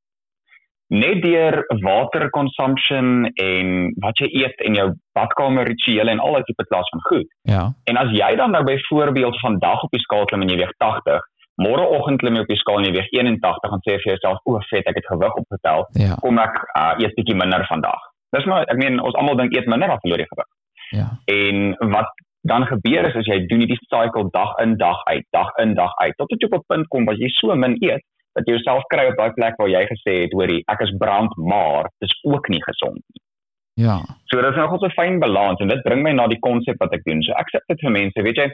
Net 0.89 1.21
deur 1.21 1.63
water 1.83 2.29
consumption 2.33 3.25
en 3.37 3.67
wat 4.01 4.17
jy 4.21 4.29
eet 4.41 4.61
en 4.65 4.77
jou 4.77 4.87
badkamer 5.17 5.67
rituele 5.69 6.11
en 6.15 6.21
al 6.23 6.37
daai 6.37 6.47
tipe 6.47 6.65
klas 6.65 6.89
van 6.93 7.03
goed. 7.09 7.27
Ja. 7.49 7.65
En 7.91 7.99
as 8.01 8.09
jy 8.15 8.29
dan 8.39 8.55
nou 8.57 8.63
byvoorbeeld 8.65 9.37
vandag 9.39 9.83
op 9.85 9.93
die 9.93 10.01
skaal 10.01 10.25
klim 10.25 10.45
en 10.45 10.49
jy 10.49 10.57
weeg 10.63 10.73
80, 10.81 11.27
môreoggend 11.61 12.21
klim 12.23 12.39
jy 12.39 12.45
op 12.45 12.53
die 12.53 12.61
skaal 12.61 12.81
en 12.81 12.89
jy 12.89 12.95
weeg 12.97 13.11
81 13.19 13.75
en 13.77 13.85
sê 13.85 13.99
vir 13.99 14.11
jouself, 14.13 14.41
"O, 14.45 14.57
vet, 14.71 14.87
ek 14.87 14.97
het 15.01 15.11
gewig 15.13 15.33
opgetel." 15.43 15.85
Ja. 15.93 16.15
Kom 16.23 16.41
ek 16.41 16.57
uh, 16.57 16.93
eet 16.97 17.15
bietjie 17.15 17.37
minder 17.37 17.65
vandag. 17.69 18.01
Dis 18.33 18.45
maar 18.45 18.65
ek 18.65 18.77
meen 18.77 18.99
ons 18.99 19.15
almal 19.15 19.37
dink 19.37 19.53
eet 19.53 19.69
minder 19.69 19.87
dan 19.87 20.01
verloor 20.01 20.25
jy 20.25 20.29
gewig. 20.33 20.49
Ja. 20.89 21.07
En 21.25 21.91
wat 21.93 22.09
dan 22.41 22.65
gebeur 22.65 23.05
is 23.05 23.15
as 23.15 23.27
jy 23.29 23.45
doen 23.45 23.61
hierdie 23.61 23.81
cycle 23.89 24.29
dag 24.31 24.57
in 24.63 24.77
dag 24.77 25.03
uit, 25.05 25.25
dag 25.35 25.49
in 25.61 25.75
dag 25.75 25.93
uit, 26.01 26.13
tot 26.17 26.29
dit 26.29 26.43
op 26.49 26.53
'n 26.57 26.65
punt 26.67 26.87
kom 26.87 27.05
waar 27.05 27.15
jy 27.15 27.29
so 27.29 27.55
min 27.55 27.77
eet 27.83 28.01
dat 28.39 28.47
jy 28.47 28.57
jouself 28.57 28.87
kry 28.93 29.09
op 29.11 29.19
daai 29.19 29.35
plek 29.37 29.57
waar 29.61 29.71
jy 29.71 29.85
gesê 29.91 30.15
het, 30.23 30.35
hoorie, 30.35 30.61
ek 30.71 30.85
is 30.87 30.95
brand, 31.01 31.35
maar 31.51 31.91
dis 32.03 32.15
ook 32.23 32.49
nie 32.53 32.61
gesond 32.65 32.99
nie. 32.99 33.23
Ja. 33.79 34.01
So 34.31 34.41
dit 34.41 34.51
is 34.51 34.59
nogal 34.59 34.79
so 34.79 34.87
'n 34.87 34.97
fyn 34.97 35.19
balans 35.19 35.59
en 35.59 35.71
dit 35.71 35.83
bring 35.83 36.01
my 36.03 36.11
na 36.11 36.27
die 36.27 36.43
konsep 36.47 36.79
wat 36.83 36.93
ek 36.93 37.03
doen. 37.03 37.21
So 37.23 37.31
ek 37.39 37.51
sê 37.51 37.59
dit 37.67 37.79
vir 37.85 37.91
mense, 37.91 38.23
weet 38.27 38.41
jy, 38.41 38.47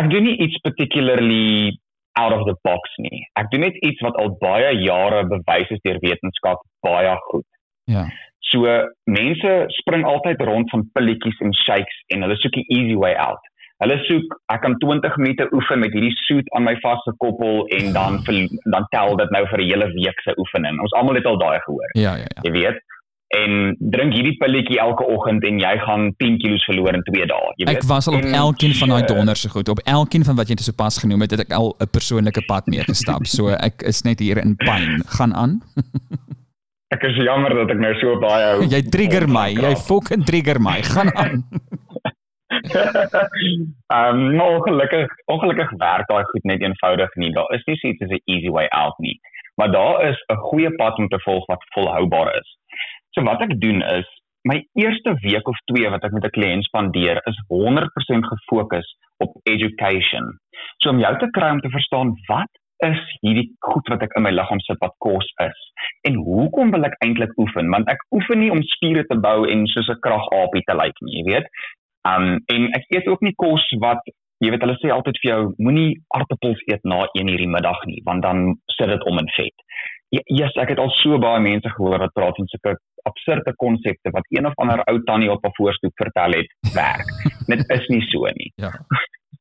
ek 0.00 0.10
doen 0.10 0.24
nie 0.24 0.36
iets 0.44 0.58
particularly 0.64 1.78
out 2.12 2.32
of 2.32 2.46
the 2.46 2.56
box 2.62 2.90
nie. 2.98 3.26
Ek 3.40 3.50
doen 3.50 3.60
net 3.60 3.76
iets 3.84 4.00
wat 4.00 4.16
al 4.16 4.36
baie 4.40 4.72
jare 4.80 5.24
bewys 5.28 5.70
is 5.70 5.82
deur 5.84 6.00
wetenskap 6.00 6.62
baie 6.86 7.16
goed. 7.28 7.46
Ja. 7.84 8.08
So 8.50 8.66
mense 9.04 9.64
spring 9.80 10.04
altyd 10.04 10.42
rond 10.42 10.70
van 10.70 10.88
pilletjies 10.92 11.38
en 11.44 11.54
shakes 11.54 12.02
en 12.14 12.24
hulle 12.26 12.36
soek 12.40 12.56
die 12.56 12.66
easy 12.68 12.96
way 12.98 13.14
out. 13.14 13.42
Hulle 13.80 13.96
soek 14.04 14.34
ek 14.52 14.60
kan 14.60 14.74
20 14.78 15.16
minute 15.16 15.46
oefen 15.56 15.78
met 15.80 15.92
hierdie 15.96 16.12
suit 16.26 16.46
aan 16.56 16.64
my 16.68 16.74
vasgekoppel 16.82 17.66
en 17.78 17.92
dan 17.96 18.20
dan 18.74 18.84
tel 18.92 19.16
dit 19.16 19.30
nou 19.30 19.44
vir 19.48 19.58
'n 19.60 19.68
hele 19.70 19.86
week 19.96 20.20
se 20.24 20.32
oefening. 20.36 20.80
Ons 20.80 20.92
almal 20.92 21.14
het 21.14 21.24
al 21.26 21.38
daai 21.38 21.58
gehoor. 21.64 21.90
Ja, 21.96 22.14
ja, 22.16 22.28
ja. 22.36 22.42
Jy 22.42 22.52
weet. 22.52 22.78
En 23.30 23.76
drink 23.78 24.12
hierdie 24.12 24.36
pilletjie 24.36 24.78
elke 24.82 25.04
oggend 25.06 25.44
en 25.44 25.58
jy 25.58 25.78
gaan 25.86 26.14
10 26.18 26.38
kg 26.42 26.58
verloor 26.66 26.94
in 26.94 27.02
2 27.02 27.26
dae, 27.26 27.52
jy 27.56 27.64
weet. 27.66 27.76
Ek 27.76 27.82
was 27.88 28.08
al 28.08 28.14
op 28.14 28.22
En 28.24 28.32
elkeen 28.34 28.74
van 28.74 28.88
daai 28.88 29.06
so- 29.06 29.14
donderse 29.14 29.48
goed. 29.48 29.68
Op 29.68 29.78
elkeen 29.84 30.24
van 30.24 30.36
wat 30.36 30.48
jy 30.48 30.56
sopas 30.58 30.98
genoem 30.98 31.20
het, 31.20 31.30
het 31.30 31.40
ek 31.40 31.52
al 31.52 31.74
'n 31.80 31.86
persoonlike 31.90 32.42
pad 32.46 32.66
mee 32.66 32.82
gestap. 32.82 33.26
So 33.26 33.48
ek 33.48 33.82
is 33.82 34.02
net 34.02 34.18
hier 34.18 34.36
in 34.38 34.56
pyn. 34.56 35.02
Gaan 35.06 35.34
aan. 35.34 35.60
Ek 36.90 37.02
is 37.02 37.14
jammer 37.16 37.54
dat 37.54 37.70
ek 37.70 37.78
nou 37.78 37.94
so 38.00 38.18
baie 38.18 38.66
Jy 38.74 38.82
trigger 38.90 39.28
my. 39.28 39.48
Jy 39.54 39.74
fucking 39.76 40.24
trigger 40.24 40.58
my. 40.60 40.82
Gaan 40.82 41.14
aan. 41.16 41.44
Ehm 43.94 44.18
um, 44.18 44.36
maar 44.36 44.48
ongelukkig 44.56 45.10
ongelukkig 45.24 45.70
werk 45.70 46.06
daai 46.08 46.24
goed 46.24 46.42
net 46.42 46.62
eenvoudig 46.62 47.14
nie. 47.14 47.32
Daar 47.32 47.50
is 47.54 47.64
nie 47.64 47.76
so 47.76 47.88
iets 47.88 48.02
as 48.02 48.14
'n 48.16 48.22
easy 48.24 48.50
way 48.50 48.66
out 48.66 48.98
nie. 48.98 49.20
Maar 49.54 49.70
daar 49.72 50.08
is 50.08 50.24
'n 50.32 50.42
goeie 50.48 50.74
pad 50.74 50.98
om 50.98 51.08
te 51.08 51.20
volg 51.20 51.46
wat 51.46 51.64
volhoubaar 51.74 52.34
is. 52.40 52.48
So 53.10 53.22
wat 53.22 53.40
ek 53.40 53.60
doen 53.60 53.82
is 53.82 54.08
my 54.42 54.66
eerste 54.72 55.14
week 55.14 55.48
of 55.48 55.58
2 55.64 55.90
wat 55.90 56.04
ek 56.04 56.12
met 56.12 56.24
'n 56.24 56.36
kliënt 56.36 56.64
spandeer 56.64 57.20
is 57.24 57.42
100% 57.48 58.26
gefokus 58.32 58.96
op 59.16 59.36
education. 59.42 60.38
So 60.76 60.90
om 60.90 60.98
jou 60.98 61.18
te 61.18 61.30
kry 61.30 61.50
om 61.50 61.60
te 61.60 61.70
verstaan 61.70 62.14
wat 62.26 62.50
is 62.78 63.00
hierdie 63.20 63.48
goed 63.58 63.88
wat 63.92 64.02
ek 64.02 64.14
in 64.16 64.24
my 64.24 64.30
liggaam 64.32 64.60
sit 64.64 64.78
wat 64.80 64.94
kos 65.04 65.26
is 65.44 65.60
en 66.08 66.14
hoekom 66.28 66.70
wil 66.74 66.86
ek 66.88 66.96
eintlik 67.04 67.32
oefen 67.42 67.68
want 67.74 67.90
ek 67.92 68.00
oefen 68.16 68.40
nie 68.40 68.50
om 68.54 68.62
spiere 68.74 69.04
te 69.10 69.18
bou 69.26 69.44
en 69.52 69.66
soos 69.72 69.90
'n 69.92 70.00
kragaapie 70.06 70.64
te 70.68 70.76
lyk 70.82 71.02
nie 71.04 71.18
jy 71.18 71.24
weet 71.28 71.46
Um 72.08 72.40
en 72.46 72.68
ek 72.78 72.88
eet 72.88 73.06
ook 73.06 73.20
nie 73.20 73.34
kos 73.36 73.64
wat 73.80 74.00
jy 74.40 74.50
weet 74.52 74.62
hulle 74.64 74.76
sê 74.80 74.92
altyd 74.92 75.18
vir 75.20 75.30
jou 75.30 75.40
moenie 75.60 75.90
aartappels 76.16 76.60
eet 76.70 76.84
na 76.88 77.02
1 77.12 77.28
uur 77.28 77.42
die 77.44 77.54
middag 77.56 77.80
nie 77.90 78.00
want 78.06 78.24
dan 78.24 78.56
sit 78.76 78.88
dit 78.88 79.04
om 79.10 79.20
in 79.20 79.28
vet. 79.36 79.66
Ja, 80.10 80.22
yes, 80.26 80.56
ek 80.58 80.72
het 80.72 80.80
al 80.82 80.90
so 80.98 81.18
baie 81.22 81.42
mense 81.44 81.70
gehoor 81.76 82.00
wat 82.02 82.14
praat 82.16 82.38
van 82.40 82.48
sulke 82.50 82.74
absurde 83.06 83.52
konsepte 83.62 84.10
wat 84.16 84.26
een 84.34 84.48
of 84.48 84.56
ander 84.62 84.82
ou 84.90 84.96
tannie 85.06 85.30
op 85.30 85.44
'n 85.44 85.56
voorstoep 85.58 85.94
vertel 86.02 86.32
het 86.40 86.74
werk. 86.74 87.08
Dit 87.52 87.62
is 87.76 87.86
nie 87.88 88.02
so 88.08 88.26
nie. 88.40 88.50
Ja. 88.56 88.72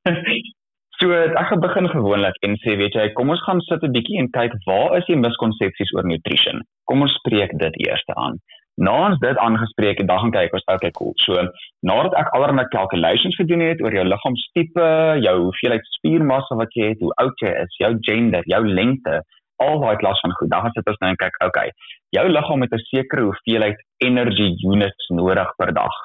so 1.00 1.12
ek 1.16 1.48
gaan 1.48 1.64
begin 1.64 1.90
gewoonlik 1.90 2.38
en 2.46 2.60
sê 2.64 2.76
weet 2.78 2.94
jy 2.94 3.08
kom 3.18 3.30
ons 3.30 3.44
gaan 3.48 3.62
sit 3.72 3.84
'n 3.84 3.96
bietjie 3.96 4.20
en 4.20 4.32
kyk 4.40 4.54
waar 4.68 4.98
is 5.00 5.08
die 5.08 5.16
miskonsepsies 5.26 5.94
oor 5.96 6.06
nutrition. 6.06 6.62
Kom 6.84 7.02
ons 7.02 7.18
spreek 7.24 7.58
dit 7.58 7.76
eers 7.88 8.04
aan. 8.06 8.38
Na 8.80 8.94
ons 9.10 9.20
dit 9.20 9.38
aangespreek 9.44 9.98
het, 10.00 10.08
dan 10.08 10.22
gaan 10.24 10.32
kyk 10.32 10.54
ons 10.56 10.70
okay 10.72 10.92
cool. 10.96 11.12
So 11.26 11.42
nadat 11.90 12.14
ek 12.22 12.30
allerlei 12.38 12.64
calculations 12.72 13.36
gedoen 13.36 13.64
het 13.66 13.82
oor 13.84 13.96
jou 13.98 14.06
liggaamstipe, 14.08 14.86
jou 15.26 15.36
hoeveelheid 15.42 15.90
spiermassa 15.98 16.56
wat 16.62 16.78
jy 16.80 16.94
het, 16.94 17.04
hoe 17.04 17.12
oud 17.24 17.44
jy 17.44 17.52
is, 17.66 17.76
jou 17.82 17.92
gender, 18.08 18.48
jou 18.48 18.62
lengte, 18.68 19.20
al 19.60 19.82
daai 19.84 20.00
klas 20.00 20.22
van 20.24 20.36
goed. 20.38 20.52
Dan 20.54 20.64
gaan 20.64 20.78
sit 20.78 20.88
ons 20.88 21.02
nou 21.04 21.12
en 21.12 21.20
kyk, 21.20 21.42
okay, 21.50 21.68
jou 22.16 22.26
liggaam 22.30 22.64
het 22.64 22.78
'n 22.78 22.86
sekere 22.88 23.28
hoeveelheid 23.28 23.84
energy 24.08 24.50
units 24.64 25.12
nodig 25.20 25.52
per 25.58 25.74
dag. 25.74 25.96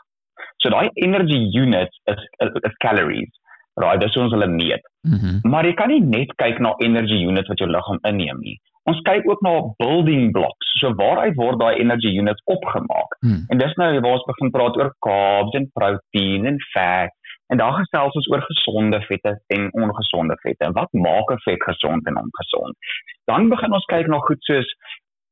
So 0.58 0.70
daai 0.70 0.90
energy 0.94 1.40
units 1.62 1.94
is, 2.10 2.20
is, 2.44 2.52
is 2.68 2.76
calories. 2.84 3.32
Right, 3.76 4.00
dis 4.00 4.16
ons 4.16 4.32
hulle 4.32 4.46
meet. 4.46 4.82
Mhm. 5.02 5.40
Maar 5.50 5.66
jy 5.66 5.74
kan 5.74 5.88
nie 5.88 6.00
net 6.00 6.30
kyk 6.38 6.58
na 6.58 6.74
energy 6.78 7.18
units 7.26 7.48
wat 7.48 7.58
jou 7.58 7.70
liggaam 7.70 7.98
inneem 8.02 8.38
nie. 8.40 8.58
Ons 8.90 9.00
kyk 9.08 9.24
ook 9.30 9.40
na 9.40 9.52
building 9.80 10.32
blocks. 10.32 10.72
So 10.80 10.92
waaruit 10.98 11.36
word 11.40 11.60
daai 11.60 11.80
energy 11.80 12.12
units 12.12 12.42
opgemaak? 12.44 13.16
Hmm. 13.24 13.44
En 13.48 13.58
dis 13.58 13.76
nou 13.80 13.90
waar 14.00 14.18
ons 14.18 14.30
begin 14.30 14.50
praat 14.50 14.76
oor 14.76 14.90
carbs 15.06 15.56
en 15.58 15.70
proteïen 15.78 16.50
en 16.50 16.58
vet. 16.74 17.14
En 17.52 17.60
daar 17.60 17.78
gesels 17.78 18.18
ons 18.20 18.28
oor 18.32 18.44
gesonde 18.44 19.00
vette 19.08 19.32
en 19.56 19.70
ongesonde 19.72 20.36
vette. 20.42 20.70
Wat 20.76 20.92
maak 21.06 21.32
'n 21.32 21.42
vet 21.46 21.62
gesond 21.70 22.06
en 22.06 22.20
ongesond? 22.24 22.76
Dan 23.24 23.48
begin 23.48 23.72
ons 23.72 23.90
kyk 23.94 24.06
na 24.06 24.18
goed 24.18 24.42
soos 24.44 24.68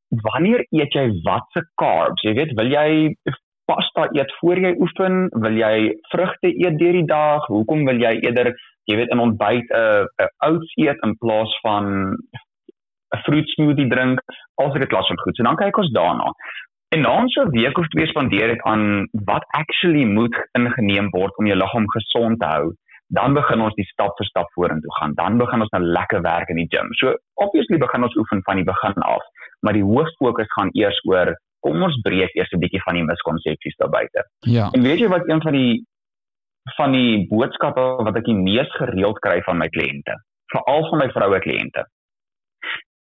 wanneer 0.09 0.67
eet 0.71 0.93
jy 0.93 1.07
watse 1.25 1.63
carbs? 1.75 2.23
Jy 2.23 2.35
weet, 2.35 2.53
wil 2.59 2.71
jy 2.71 3.17
pasta 3.65 4.09
eet 4.13 4.33
voor 4.41 4.61
jy 4.61 4.75
oefen? 4.79 5.29
Wil 5.45 5.57
jy 5.57 5.77
vrugte 6.13 6.49
eet 6.53 6.79
deur 6.79 6.93
die 6.93 7.09
dag? 7.09 7.47
Hoekom 7.47 7.85
wil 7.85 8.01
jy 8.01 8.13
eerder, 8.21 8.53
jy 8.91 8.97
weet, 8.97 9.13
in 9.15 9.25
ontbyt 9.25 9.69
'n 9.71 10.07
'n 10.25 10.33
oats 10.49 10.73
eet 10.77 10.99
in 11.07 11.17
plaas 11.19 11.53
van 11.63 12.17
'n 13.17 13.23
fruit 13.27 13.49
smoothie 13.49 13.89
drink? 13.89 14.21
Al 14.55 14.73
dit 14.73 14.89
klas 14.89 15.07
van 15.07 15.19
goed. 15.19 15.37
So 15.37 15.43
dan 15.43 15.57
kyk 15.57 15.77
ons 15.77 15.93
daarna. 15.93 16.33
En 16.95 17.01
na 17.01 17.11
ons 17.23 17.35
'n 17.35 17.51
week 17.51 17.79
of 17.79 17.89
twee 17.89 18.07
spandeer 18.07 18.49
het 18.49 18.63
aan 18.63 19.09
wat 19.25 19.45
actually 19.49 20.05
moet 20.05 20.37
ingeneem 20.53 21.11
word 21.11 21.37
om 21.37 21.47
jou 21.47 21.59
liggaam 21.59 21.91
gesond 21.91 22.41
te 22.41 22.47
hou, 22.47 22.75
dan 23.07 23.35
begin 23.35 23.61
ons 23.61 23.75
die 23.75 23.85
stap 23.93 24.17
vir 24.17 24.27
stap 24.27 24.49
vorentoe 24.57 24.95
gaan. 24.99 25.15
Dan 25.15 25.39
begin 25.39 25.61
ons 25.61 25.71
nou 25.71 25.83
lekker 25.83 26.21
werk 26.21 26.49
in 26.49 26.57
die 26.57 26.69
gym. 26.69 26.89
So 27.01 27.15
obviously 27.35 27.79
begin 27.79 28.03
ons 28.03 28.17
oefen 28.17 28.43
van 28.43 28.57
die 28.57 28.65
begin 28.65 28.93
af, 28.93 29.25
maar 29.61 29.73
die 29.73 29.85
hooffokus 29.85 30.53
gaan 30.57 30.71
eers 30.73 31.01
oor 31.05 31.35
kom 31.61 31.83
ons 31.83 32.01
breek 32.03 32.35
eers 32.35 32.53
'n 32.53 32.59
bietjie 32.65 32.83
van 32.83 32.95
die 32.95 33.05
miskonsepsies 33.05 33.77
daar 33.77 33.89
buite. 33.89 34.25
Ja. 34.41 34.69
En 34.73 34.83
weet 34.83 34.99
jy 34.99 35.09
wat 35.09 35.29
een 35.29 35.43
van 35.43 35.53
die 35.53 35.85
van 36.77 36.93
die 36.93 37.27
boodskappe 37.29 38.05
wat 38.07 38.17
ek 38.17 38.25
die 38.25 38.39
mees 38.39 38.71
gereeld 38.79 39.19
kry 39.19 39.41
van 39.43 39.59
my 39.59 39.69
kliënte, 39.69 40.15
veral 40.55 40.89
van 40.91 40.99
my 40.99 41.09
vroue 41.11 41.39
kliënte. 41.39 41.85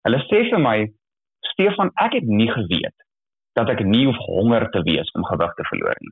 Hulle 0.08 0.20
sê 0.30 0.50
vir 0.50 0.60
my, 0.60 0.78
Stefan, 1.52 1.92
ek 2.02 2.14
het 2.20 2.24
nie 2.28 2.50
geweet 2.52 2.96
dat 3.60 3.70
ek 3.70 3.82
nie 3.86 4.06
hoef 4.08 4.18
honger 4.26 4.70
te 4.72 4.82
wees 4.88 5.10
om 5.18 5.26
gewig 5.28 5.52
te 5.58 5.64
verloor 5.70 5.98
nie. 6.00 6.12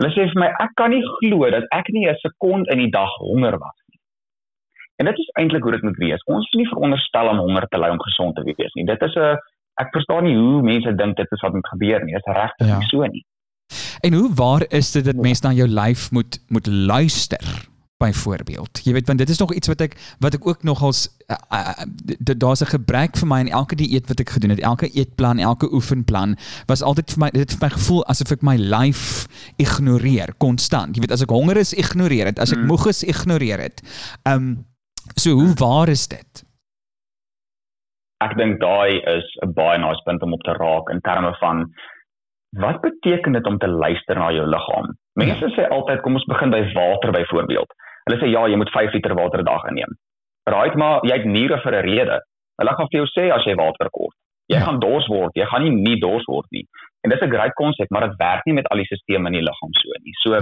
Hulle 0.00 0.10
sê 0.14 0.26
vir 0.32 0.40
my, 0.42 0.48
ek 0.64 0.74
kan 0.76 0.90
nie 0.92 1.00
glo 1.18 1.48
dat 1.50 1.64
ek 1.72 1.88
nie 1.94 2.06
'n 2.08 2.16
sekond 2.20 2.68
in 2.70 2.78
die 2.78 2.90
dag 2.90 3.08
honger 3.18 3.56
was 3.58 3.76
nie. 3.88 3.98
En 5.00 5.06
dit 5.06 5.18
is 5.18 5.30
eintlik 5.40 5.62
hoe 5.62 5.72
dit 5.72 5.82
moet 5.82 5.96
wees. 5.96 6.20
Ons 6.26 6.44
is 6.48 6.58
nie 6.60 6.68
veronderstel 6.68 7.28
om 7.28 7.38
honger 7.38 7.66
te 7.70 7.78
ly 7.78 7.88
om 7.88 7.98
gesond 8.00 8.36
te 8.36 8.42
wees 8.44 8.72
nie. 8.74 8.84
Dit 8.84 9.02
is 9.02 9.16
'n 9.16 9.36
ek 9.80 9.88
verstaan 9.92 10.24
nie 10.24 10.36
hoe 10.36 10.62
mense 10.62 10.92
dink 10.96 11.16
dit 11.16 11.26
is 11.32 11.40
wat 11.40 11.52
moet 11.52 11.68
gebeur 11.72 12.04
nie. 12.04 12.12
Dit 12.14 12.26
is 12.26 12.34
regtig 12.34 12.66
Ja. 12.66 12.78
nie 12.78 12.88
so 12.88 13.04
nie. 13.06 13.24
En 14.02 14.12
hoe 14.12 14.28
waar 14.34 14.62
is 14.70 14.92
dit 14.92 15.04
dat 15.04 15.14
mense 15.16 15.42
na 15.46 15.52
jou 15.52 15.68
lyf 15.68 16.10
moet 16.12 16.38
moet 16.48 16.66
luister? 16.66 17.69
Byvoorbeeld. 18.00 18.80
Jy 18.84 18.92
weet 18.96 19.06
want 19.06 19.18
dit 19.20 19.28
is 19.28 19.38
nog 19.38 19.52
iets 19.54 19.68
wat 19.68 19.80
ek 19.84 19.94
wat 20.24 20.34
ek 20.38 20.46
ook 20.48 20.62
nogals 20.64 21.02
uh, 21.28 21.36
uh, 21.52 21.84
daar's 22.40 22.62
'n 22.64 22.72
gebrek 22.72 23.16
vir 23.20 23.28
my 23.28 23.40
in 23.44 23.52
elke 23.60 23.76
dieet 23.76 24.08
wat 24.08 24.20
ek 24.24 24.30
gedoen 24.36 24.50
het, 24.56 24.60
elke 24.64 24.88
eetplan, 24.88 25.38
elke 25.38 25.68
oefenplan 25.72 26.36
was 26.66 26.82
altyd 26.82 27.12
vir 27.12 27.20
my 27.24 27.30
dit 27.30 27.44
het 27.44 27.52
vir 27.58 27.68
my 27.68 27.72
gevoel 27.76 28.02
asof 28.12 28.32
ek 28.32 28.42
my 28.42 28.56
lyf 28.56 29.26
ignoreer 29.56 30.34
konstant. 30.38 30.96
Jy 30.96 31.00
weet 31.04 31.12
as 31.12 31.22
ek 31.22 31.30
honger 31.36 31.56
is, 31.60 31.74
ignoreer 31.74 32.24
dit. 32.32 32.38
As 32.38 32.52
ek 32.52 32.58
Mm. 32.58 32.66
moeg 32.72 32.86
is, 32.86 33.04
ignoreer 33.04 33.56
dit. 33.68 33.82
Ehm 34.24 34.36
um, 34.36 34.64
so 35.16 35.30
hoe 35.32 35.54
waar 35.54 35.88
is 35.88 36.08
dit? 36.08 36.44
Ek 38.20 38.36
dink 38.36 38.60
daai 38.60 39.00
is 39.16 39.26
'n 39.44 39.52
baie 39.52 39.78
nice 39.78 40.02
punt 40.04 40.22
om 40.22 40.32
op 40.32 40.42
te 40.42 40.52
raak 40.52 40.90
in 40.90 41.00
terme 41.00 41.34
van 41.40 41.72
wat 42.58 42.80
beteken 42.80 43.32
dit 43.32 43.46
om 43.46 43.58
te 43.58 43.68
luister 43.68 44.16
na 44.18 44.30
jou 44.32 44.46
liggaam? 44.46 44.96
Mense 45.14 45.46
sê 45.56 45.68
altyd 45.68 46.00
kom 46.02 46.14
ons 46.14 46.24
begin 46.24 46.50
by 46.50 46.62
water 46.74 47.12
byvoorbeeld. 47.12 47.70
Hulle 48.08 48.18
sê 48.20 48.30
ja, 48.30 48.46
jy 48.48 48.56
moet 48.56 48.70
5 48.70 48.92
liter 48.92 49.14
water 49.14 49.40
'n 49.40 49.44
dag 49.44 49.64
inneem. 49.68 49.92
Right, 50.48 50.74
maar 50.74 51.00
jy 51.04 51.12
het 51.16 51.24
niere 51.24 51.60
vir 51.60 51.72
'n 51.72 51.84
rede. 51.84 52.20
Hulle 52.58 52.74
gaan 52.76 52.88
vir 52.90 53.00
jou 53.00 53.08
sê 53.16 53.30
as 53.32 53.44
jy 53.44 53.54
water 53.54 53.88
kort. 53.90 54.16
Jy 54.48 54.56
Ja. 54.58 54.64
gaan 54.64 54.80
dors 54.80 55.06
word, 55.06 55.30
jy 55.34 55.44
gaan 55.46 55.62
nie 55.62 55.70
nie 55.70 56.00
dors 56.00 56.24
word 56.26 56.46
nie. 56.50 56.66
En 57.04 57.10
dis 57.10 57.20
'n 57.22 57.30
great 57.30 57.54
konsep, 57.54 57.86
maar 57.90 58.08
dit 58.08 58.16
werk 58.18 58.44
nie 58.46 58.54
met 58.54 58.66
al 58.68 58.76
die 58.78 58.84
stelsels 58.84 59.26
in 59.26 59.32
die 59.32 59.42
liggaam 59.48 59.72
so 59.72 59.88
nie. 60.04 60.12
So 60.22 60.34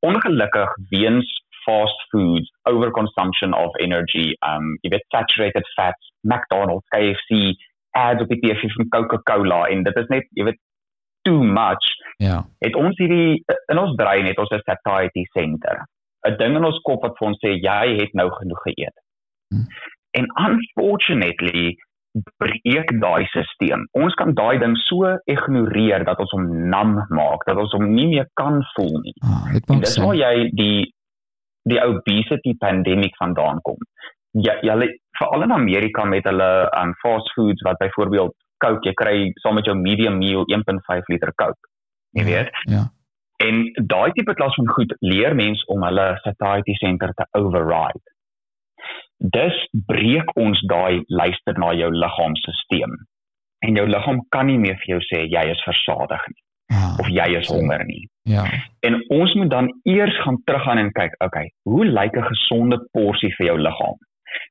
ongelukkig 0.00 0.68
weens 0.90 1.42
fast 1.64 2.00
foods, 2.10 2.50
overconsumption 2.68 3.54
of 3.54 3.70
energy, 3.80 4.34
um 4.42 4.76
jy 4.82 4.90
weet 4.90 5.04
saturated 5.08 5.66
fats, 5.76 6.12
McDonald's, 6.22 6.86
KFC, 6.88 7.54
ads 7.96 8.22
op 8.22 8.28
die 8.28 8.40
TV 8.40 8.68
van 8.76 8.88
Coca-Cola 8.88 9.66
en 9.68 9.82
dit 9.82 9.96
is 9.96 10.08
net 10.08 10.24
jy 10.36 10.44
weet 10.44 10.58
too 11.22 11.42
much. 11.42 11.86
Ja. 12.18 12.44
Het 12.60 12.74
ons 12.76 12.98
hierdie 12.98 13.42
in 13.72 13.78
ons 13.78 13.94
brein 13.96 14.26
het 14.26 14.38
ons 14.38 14.50
'n 14.50 14.60
satiety 14.64 15.24
center. 15.32 15.86
'n 16.24 16.36
Ding 16.38 16.56
in 16.56 16.64
ons 16.64 16.80
kop 16.82 17.02
wat 17.02 17.18
vir 17.18 17.28
ons 17.28 17.40
sê 17.44 17.56
jy 17.60 17.96
het 18.00 18.14
nou 18.14 18.30
genoeg 18.30 18.62
geëet. 18.68 18.96
Hmm. 19.52 19.66
En 20.18 20.26
unfortunately 20.48 21.74
breek 22.38 22.92
daai 23.02 23.26
stelsel. 23.26 23.86
Ons 23.98 24.14
kan 24.18 24.34
daai 24.38 24.58
ding 24.62 24.76
so 24.86 25.10
ignoreer 25.30 26.04
dat 26.06 26.20
ons 26.22 26.34
hom 26.36 26.46
nam 26.70 26.94
maak, 27.10 27.42
dat 27.48 27.58
ons 27.58 27.74
hom 27.74 27.88
nie 27.90 28.06
meer 28.12 28.28
kan 28.38 28.60
voel 28.74 29.00
nie. 29.02 29.14
Ah, 29.26 29.50
En 29.70 29.80
dis 29.82 29.98
waar 29.98 30.14
jy 30.14 30.50
die 30.54 30.92
die 31.64 31.80
obesity 31.80 32.52
pandemic 32.60 33.16
vandaan 33.16 33.60
kom. 33.64 33.78
Ja, 34.36 34.58
julle 34.60 34.90
veral 35.18 35.46
in 35.46 35.52
Amerika 35.52 36.04
met 36.04 36.26
hulle 36.28 36.50
um 36.80 36.92
fast 37.00 37.30
foods 37.32 37.62
wat 37.62 37.80
byvoorbeeld 37.80 38.34
Coke, 38.64 38.86
jy 38.86 38.94
kry 38.94 39.14
saam 39.42 39.56
met 39.58 39.66
jou 39.66 39.74
medium 39.76 40.18
meal 40.18 40.44
1.5 40.46 41.08
liter 41.12 41.32
Coke. 41.34 41.70
Jy 42.14 42.24
weet. 42.24 42.50
Ja. 42.70 42.84
En 43.42 43.64
daai 43.90 44.12
tipe 44.12 44.34
klas 44.34 44.54
van 44.54 44.68
goed 44.68 44.94
leer 45.00 45.34
mens 45.34 45.64
om 45.64 45.82
hulle 45.82 46.18
satiety 46.22 46.74
center 46.74 47.12
te 47.14 47.26
override. 47.32 48.02
Dus 49.18 49.56
breek 49.86 50.36
ons 50.36 50.60
daai 50.70 51.02
luister 51.06 51.58
na 51.58 51.72
jou 51.74 51.90
liggaamstelsel. 51.90 52.94
En 53.64 53.74
jou 53.74 53.86
liggaam 53.88 54.26
kan 54.28 54.46
nie 54.46 54.58
meer 54.58 54.76
vir 54.82 54.96
jou 54.96 55.02
sê 55.08 55.24
jy 55.26 55.44
is 55.50 55.62
versadig 55.64 56.26
nie 56.28 56.44
Ah, 56.72 56.94
of 56.98 57.08
jy 57.12 57.26
is 57.38 57.48
honger 57.52 57.84
nie. 57.84 58.08
Ja. 58.22 58.44
En 58.80 58.96
ons 59.12 59.34
moet 59.34 59.50
dan 59.50 59.68
eers 59.82 60.16
gaan 60.22 60.40
teruggaan 60.44 60.78
en 60.78 60.92
kyk, 60.92 61.14
okay, 61.24 61.52
hoe 61.68 61.84
lyk 61.84 62.16
'n 62.16 62.30
gesonde 62.30 62.78
porsie 62.92 63.34
vir 63.36 63.46
jou 63.46 63.58
liggaam? 63.60 63.98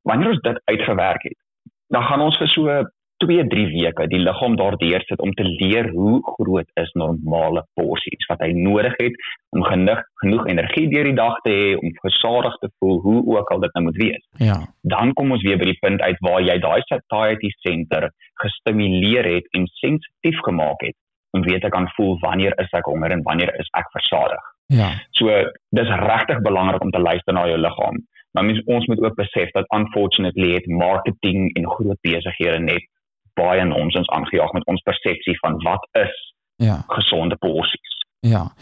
Wanneer 0.01 0.29
ons 0.29 0.41
dit 0.41 0.61
uitgewerk 0.65 1.23
het, 1.23 1.37
dan 1.87 2.03
gaan 2.03 2.21
ons 2.21 2.37
vir 2.37 2.47
so 2.47 2.83
2-3 3.23 3.63
weke 3.71 4.07
die 4.11 4.19
liggaam 4.19 4.55
daardeur 4.59 5.03
sit 5.07 5.21
om 5.23 5.31
te 5.33 5.43
leer 5.43 5.89
hoe 5.95 6.19
groot 6.35 6.69
is 6.81 6.91
normale 6.99 7.63
porsies 7.79 8.27
wat 8.29 8.43
hy 8.45 8.51
nodig 8.57 8.95
het 8.99 9.15
om 9.55 9.63
genoeg 9.63 10.03
genoeg 10.23 10.47
energie 10.51 10.85
deur 10.91 11.09
die 11.09 11.17
dag 11.17 11.39
te 11.45 11.53
hê 11.53 11.69
om 11.77 11.91
gesadig 12.01 12.55
te 12.61 12.69
voel, 12.79 12.99
hoe 13.05 13.19
ook 13.37 13.51
al 13.51 13.63
dit 13.63 13.73
nou 13.73 13.83
moet 13.87 13.99
wees. 14.01 14.23
Ja. 14.39 14.57
Dan 14.81 15.13
kom 15.13 15.31
ons 15.35 15.43
weer 15.43 15.59
by 15.61 15.69
die 15.71 15.79
punt 15.81 16.01
uit 16.01 16.19
waar 16.27 16.41
jy 16.41 16.57
daai 16.63 16.81
satiety 16.89 17.51
center 17.65 18.09
gestimuleer 18.43 19.29
het 19.35 19.49
en 19.57 19.67
sensitief 19.79 20.39
gemaak 20.47 20.81
het 20.87 20.97
om 21.33 21.43
weer 21.43 21.59
te 21.59 21.69
kan 21.73 21.89
voel 21.97 22.17
wanneer 22.21 22.53
is 22.61 22.73
ek 22.77 22.89
honger 22.89 23.11
en 23.11 23.23
wanneer 23.25 23.53
is 23.59 23.69
ek 23.77 23.89
versadig. 23.91 24.49
Ja. 24.73 24.93
So 25.17 25.29
dis 25.75 25.93
regtig 26.07 26.41
belangrik 26.45 26.83
om 26.83 26.91
te 26.91 27.01
luister 27.01 27.33
na 27.33 27.47
jou 27.49 27.59
liggaam. 27.59 28.01
Maar 28.33 28.45
mens 28.45 28.63
ons 28.65 28.85
moet 28.89 29.01
ook 29.01 29.15
besef 29.15 29.51
dat 29.51 29.69
unfortunately 29.75 30.53
het 30.53 30.67
marketing 30.67 31.53
en 31.53 31.69
groot 31.69 31.99
besighede 32.01 32.59
net 32.59 32.87
baie 33.33 33.65
nonsens 33.65 34.09
aangejaag 34.09 34.51
met 34.53 34.65
ons 34.65 34.81
persepsie 34.81 35.37
van 35.39 35.53
wat 35.63 35.87
is 35.91 36.15
Ja. 36.57 36.83
gesonde 36.87 37.35
porsies. 37.35 37.91
Ja. 38.23 38.53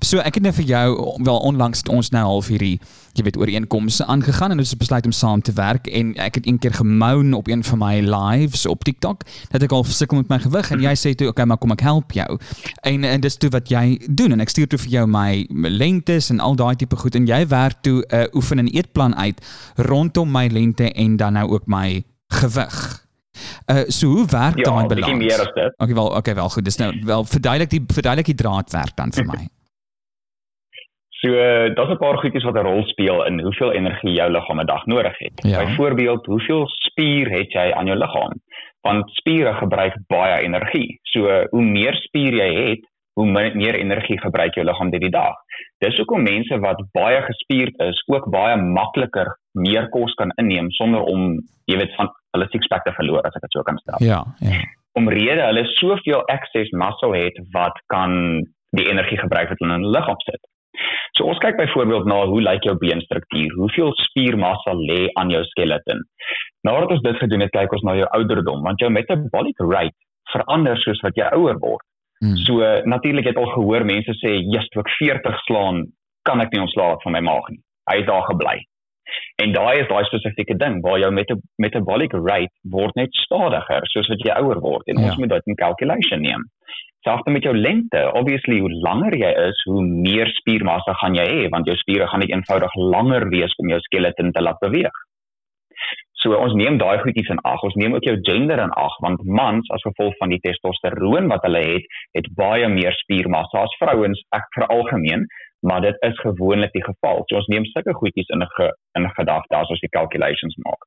So 0.00 0.18
ek 0.22 0.34
het 0.38 0.42
net 0.42 0.54
vir 0.54 0.64
jou 0.64 1.16
wel 1.26 1.38
onlangs 1.38 1.78
het 1.78 1.88
ons 1.88 2.10
nou 2.14 2.22
half 2.22 2.46
hierdie 2.46 2.78
jy 3.18 3.24
weet 3.26 3.36
ooreenkomste 3.36 4.04
aangegaan 4.06 4.52
en 4.54 4.58
ons 4.62 4.70
het 4.70 4.78
besluit 4.78 5.04
om 5.06 5.12
saam 5.12 5.42
te 5.42 5.52
werk 5.52 5.86
en 5.90 6.14
ek 6.22 6.34
het 6.38 6.46
een 6.46 6.58
keer 6.58 6.72
gemoun 6.78 7.32
op 7.34 7.48
een 7.48 7.64
van 7.64 7.78
my 7.78 7.98
lives 8.00 8.66
op 8.66 8.84
TikTok 8.84 9.24
dat 9.50 9.62
ek 9.62 9.72
al 9.74 9.82
sukkel 9.84 10.16
met 10.22 10.28
my 10.28 10.38
gewig 10.38 10.70
en 10.70 10.80
jy 10.86 10.94
sê 10.94 11.14
toe 11.18 11.28
okay 11.32 11.44
maar 11.50 11.58
kom 11.58 11.74
ek 11.74 11.80
help 11.80 12.12
jou. 12.12 12.38
En 12.86 13.04
en 13.04 13.20
dis 13.20 13.36
toe 13.36 13.50
wat 13.50 13.68
jy 13.74 13.98
doen 14.06 14.32
en 14.32 14.40
ek 14.40 14.48
stuur 14.54 14.68
toe 14.68 14.78
vir 14.78 14.90
jou 15.00 15.06
my 15.06 15.46
my 15.50 15.68
lengtes 15.68 16.30
en 16.30 16.38
al 16.40 16.54
daai 16.54 16.76
tipe 16.76 16.96
goed 16.96 17.14
en 17.18 17.26
jy 17.26 17.42
werk 17.50 17.82
toe 17.82 18.04
'n 18.06 18.14
uh, 18.14 18.24
oefen 18.34 18.58
en 18.58 18.70
eetplan 18.70 19.16
uit 19.16 19.42
rondom 19.76 20.30
my 20.30 20.46
lengte 20.46 20.92
en 20.92 21.16
dan 21.16 21.32
nou 21.32 21.48
ook 21.50 21.66
my 21.66 22.04
gewig. 22.28 23.07
Uh 23.72 23.84
so 23.88 24.06
hoe 24.06 24.26
werk 24.26 24.56
Ja, 24.58 24.64
daai 24.70 24.86
balans? 24.86 25.18
meer 25.24 25.40
as 25.46 25.52
dit. 25.54 25.72
Okay 25.76 25.94
wel 25.94 26.10
okay 26.16 26.34
wel 26.34 26.48
goed. 26.48 26.64
Dis 26.64 26.76
nou 26.76 26.90
wel 27.04 27.24
verduidelik 27.24 27.70
die 27.70 27.84
verduidelik 27.86 28.26
die 28.26 28.40
draadwerk 28.44 28.96
dan 28.96 29.12
vir 29.12 29.24
my. 29.24 29.42
So 31.20 31.28
uh, 31.34 31.74
daar's 31.74 31.90
'n 31.90 31.98
paar 31.98 32.18
goedjies 32.18 32.44
wat 32.46 32.54
'n 32.54 32.66
rol 32.66 32.84
speel 32.86 33.24
in 33.26 33.40
hoeveel 33.40 33.72
energie 33.72 34.12
jou 34.12 34.30
liggaam 34.30 34.60
'n 34.60 34.66
dag 34.66 34.86
nodig 34.86 35.18
het. 35.18 35.32
Ja. 35.42 35.64
Byvoorbeeld, 35.64 36.26
hoeveel 36.26 36.64
spier 36.68 37.30
het 37.30 37.52
jy 37.52 37.72
aan 37.72 37.86
jou 37.86 37.98
liggaam? 37.98 38.32
Want 38.80 39.10
spiere 39.10 39.54
gebruik 39.54 39.94
baie 40.06 40.42
energie. 40.42 40.98
So 41.02 41.20
hoe 41.50 41.62
meer 41.62 41.94
spier 41.94 42.34
jy 42.34 42.68
het, 42.68 42.80
hoe 43.18 43.26
meer 43.54 43.74
energie 43.74 44.20
gebruik 44.20 44.54
jou 44.54 44.64
liggaam 44.66 44.90
deur 44.90 45.00
die 45.00 45.10
dag. 45.10 45.34
Dis 45.78 45.96
hoekom 45.96 46.22
mense 46.22 46.58
wat 46.58 46.82
baie 46.92 47.22
gespierd 47.22 47.74
is, 47.78 48.02
ook 48.06 48.30
baie 48.30 48.56
makliker 48.56 49.38
meer 49.52 49.88
kos 49.88 50.14
kan 50.14 50.30
inneem 50.36 50.70
sonder 50.70 51.00
om, 51.00 51.34
jy 51.64 51.76
weet, 51.76 51.94
van 51.96 52.08
hulle 52.36 52.48
six-pack 52.52 52.84
te 52.84 52.94
verloor 52.98 53.26
as 53.26 53.36
ek 53.38 53.46
dit 53.46 53.56
so 53.56 53.64
kan 53.66 53.80
stel 53.82 54.04
Ja, 54.04 54.20
ja. 54.44 54.60
omrede 54.98 55.42
hulle 55.46 55.64
soveel 55.76 56.22
excess 56.34 56.70
muscle 56.84 57.16
het 57.16 57.40
wat 57.56 57.76
kan 57.94 58.44
die 58.76 58.88
energie 58.90 59.18
gebruik 59.18 59.52
wat 59.52 59.60
hulle 59.62 59.74
in 59.74 59.84
hulle 59.84 59.96
liggaam 59.96 60.22
sit. 60.26 60.42
So 61.16 61.26
ons 61.30 61.40
kyk 61.42 61.56
byvoorbeeld 61.58 62.06
na 62.06 62.18
hoe 62.30 62.40
lyk 62.44 62.66
jou 62.68 62.76
beenstruktuur, 62.78 63.54
hoeveel 63.58 63.94
spiermassa 64.04 64.74
lê 64.78 65.08
aan 65.18 65.32
jou 65.34 65.40
skeleton. 65.50 66.04
Nadat 66.66 66.92
ons 66.94 67.04
dit 67.06 67.18
gedoen 67.22 67.42
het, 67.42 67.54
kyk 67.54 67.72
ons 67.74 67.86
na 67.86 67.96
jou 67.98 68.08
ouderdom 68.20 68.62
want 68.66 68.82
jou 68.82 68.90
metabolic 68.92 69.58
rate 69.64 69.96
verander 70.32 70.78
soos 70.84 71.00
wat 71.06 71.16
jy 71.18 71.28
ouer 71.34 71.58
word. 71.62 71.84
Mm. 72.20 72.36
So 72.44 72.66
natuurlik 72.90 73.30
het 73.30 73.38
al 73.38 73.50
gehoor 73.54 73.84
mense 73.86 74.12
sê, 74.20 74.42
"Jesus, 74.42 74.68
toe 74.70 74.82
ek 74.82 74.90
40 74.98 75.38
slaan, 75.46 75.86
kan 76.24 76.40
ek 76.40 76.52
nie 76.52 76.60
ontslae 76.60 76.96
van 77.02 77.12
my 77.12 77.20
maag 77.20 77.48
nie." 77.50 77.62
Hy 77.90 77.96
het 77.96 78.06
daar 78.06 78.26
gebly. 78.28 78.58
En 79.42 79.52
daai 79.52 79.80
is 79.80 79.88
daai 79.88 80.04
spesifieke 80.04 80.56
ding 80.58 80.80
waar 80.82 80.98
jou 80.98 81.10
meta 81.14 81.34
metabolic 81.62 82.12
rate 82.12 82.54
word 82.70 82.94
net 82.96 83.14
stadiger 83.24 83.86
soos 83.92 84.08
wat 84.12 84.24
jy 84.26 84.34
ouer 84.42 84.60
word 84.60 84.86
en 84.86 84.98
Ja. 85.00 85.08
ons 85.10 85.16
moet 85.16 85.28
dit 85.34 85.42
in 85.46 85.54
calculation 85.56 86.20
neem. 86.20 86.44
Selfs 87.06 87.22
met 87.30 87.42
jou 87.46 87.54
lengte, 87.56 88.00
obviously 88.12 88.58
hoe 88.58 88.70
langer 88.82 89.14
jy 89.16 89.30
is, 89.48 89.60
hoe 89.64 89.82
meer 89.86 90.26
spiermassa 90.40 90.92
gaan 90.98 91.14
jy 91.14 91.26
hê 91.30 91.48
want 91.48 91.66
jou 91.66 91.76
spiere 91.76 92.08
gaan 92.08 92.20
net 92.20 92.30
eenvoudig 92.34 92.74
langer 92.74 93.28
wees 93.30 93.54
om 93.62 93.68
jou 93.68 93.78
skeleton 93.80 94.32
te 94.32 94.42
laat 94.42 94.58
beweeg. 94.60 94.96
So 96.18 96.34
ons 96.34 96.54
neem 96.58 96.78
daai 96.80 96.98
goedjies 96.98 97.28
in 97.30 97.38
ag. 97.46 97.62
Ons 97.62 97.76
neem 97.78 97.94
ook 97.94 98.02
jou 98.02 98.16
gender 98.26 98.58
in 98.58 98.72
ag 98.74 98.94
want 99.04 99.22
mans 99.24 99.68
as 99.70 99.84
gevolg 99.86 100.16
van 100.18 100.32
die 100.34 100.40
testosteroon 100.42 101.28
wat 101.30 101.44
hulle 101.46 101.62
het, 101.62 101.86
het 102.18 102.26
baie 102.34 102.66
meer 102.68 102.96
spiermassa 103.04 103.62
as 103.62 103.76
vrouens, 103.78 104.18
ek 104.34 104.48
veralgemeen, 104.56 105.28
maar 105.60 105.80
dit 105.80 105.96
is 106.08 106.20
gewoonlik 106.20 106.72
die 106.72 106.84
geval. 106.84 107.22
So 107.26 107.36
ons 107.36 107.46
neem 107.46 107.64
sulke 107.64 107.94
goedjies 107.94 108.28
in 108.34 108.44
ge, 108.56 108.68
in 108.98 109.10
gedagte 109.10 109.56
as 109.56 109.68
ons 109.74 109.80
die 109.80 109.94
calculations 109.98 110.56
maak. 110.56 110.86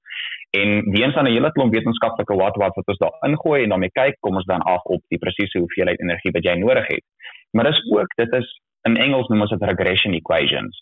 En 0.62 0.92
weens 0.92 1.16
aan 1.16 1.28
'n 1.28 1.36
hele 1.36 1.52
klomp 1.52 1.74
wetenskaplike 1.74 2.36
wat 2.36 2.56
wat 2.56 2.76
wat 2.76 2.88
ons 2.88 2.98
daar 2.98 3.18
ingooi 3.30 3.64
en 3.64 3.70
daarmee 3.70 3.92
kyk, 3.92 4.16
kom 4.20 4.36
ons 4.36 4.46
dan 4.46 4.62
af 4.62 4.84
op 4.84 5.02
die 5.08 5.18
presiese 5.18 5.60
hoeveelheid 5.60 6.00
energie 6.00 6.32
wat 6.32 6.44
jy 6.44 6.56
nodig 6.56 6.88
het. 6.88 7.06
Maar 7.52 7.66
dis 7.72 7.92
ook, 7.92 8.16
dit 8.16 8.34
is 8.34 8.62
in 8.82 8.98
Engels 8.98 9.28
noem 9.28 9.42
ons 9.42 9.50
dit 9.50 9.64
regression 9.64 10.14
equations. 10.14 10.82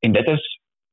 En 0.00 0.12
dit 0.12 0.28
is 0.28 0.42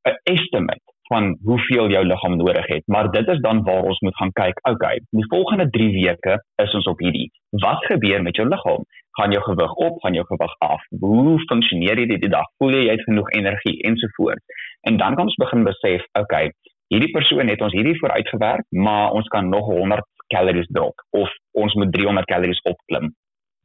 'n 0.08 0.20
estimate 0.24 0.95
van 1.08 1.38
hoeveel 1.43 1.89
jou 1.89 2.06
liggaam 2.06 2.36
nodig 2.36 2.68
het, 2.68 2.84
maar 2.86 3.12
dit 3.12 3.28
is 3.28 3.39
dan 3.39 3.64
waar 3.64 3.84
ons 3.84 4.00
moet 4.00 4.16
gaan 4.16 4.32
kyk. 4.32 4.60
Okay, 4.70 5.02
die 5.10 5.28
volgende 5.28 5.70
3 5.70 5.91
weke 5.91 6.43
is 6.56 6.74
ons 6.74 6.88
op 6.88 7.00
hierdie. 7.00 7.32
Wat 7.50 7.86
gebeur 7.86 8.22
met 8.22 8.36
jou 8.36 8.48
liggaam? 8.48 8.84
Gaan 9.18 9.34
jou 9.34 9.43
gewig 9.43 9.74
op, 9.74 10.01
gaan 10.01 10.13
jou 10.13 10.26
gewig 10.30 10.55
af? 10.59 10.82
Hoe 10.99 11.39
funksioneer 11.49 11.99
jy 11.99 12.18
die 12.22 12.30
dag? 12.30 12.47
Voel 12.61 12.76
jy 12.78 12.84
jy 12.86 12.97
het 12.97 13.05
genoeg 13.09 13.32
energie 13.34 13.78
ensovoorts? 13.89 14.45
En 14.88 14.97
dan 14.97 15.15
kan 15.15 15.26
ons 15.26 15.39
begin 15.41 15.63
besef, 15.65 16.03
okay, 16.20 16.51
hierdie 16.93 17.11
persoon 17.11 17.49
het 17.49 17.61
ons 17.65 17.74
hierdie 17.74 17.97
vooruitgewerk, 17.99 18.65
maar 18.70 19.11
ons 19.18 19.28
kan 19.34 19.49
nog 19.49 19.65
100 19.65 20.05
calories 20.34 20.70
drop 20.70 21.01
of 21.18 21.32
ons 21.51 21.74
moet 21.74 21.91
300 21.93 22.28
calories 22.30 22.61
opklim 22.61 23.15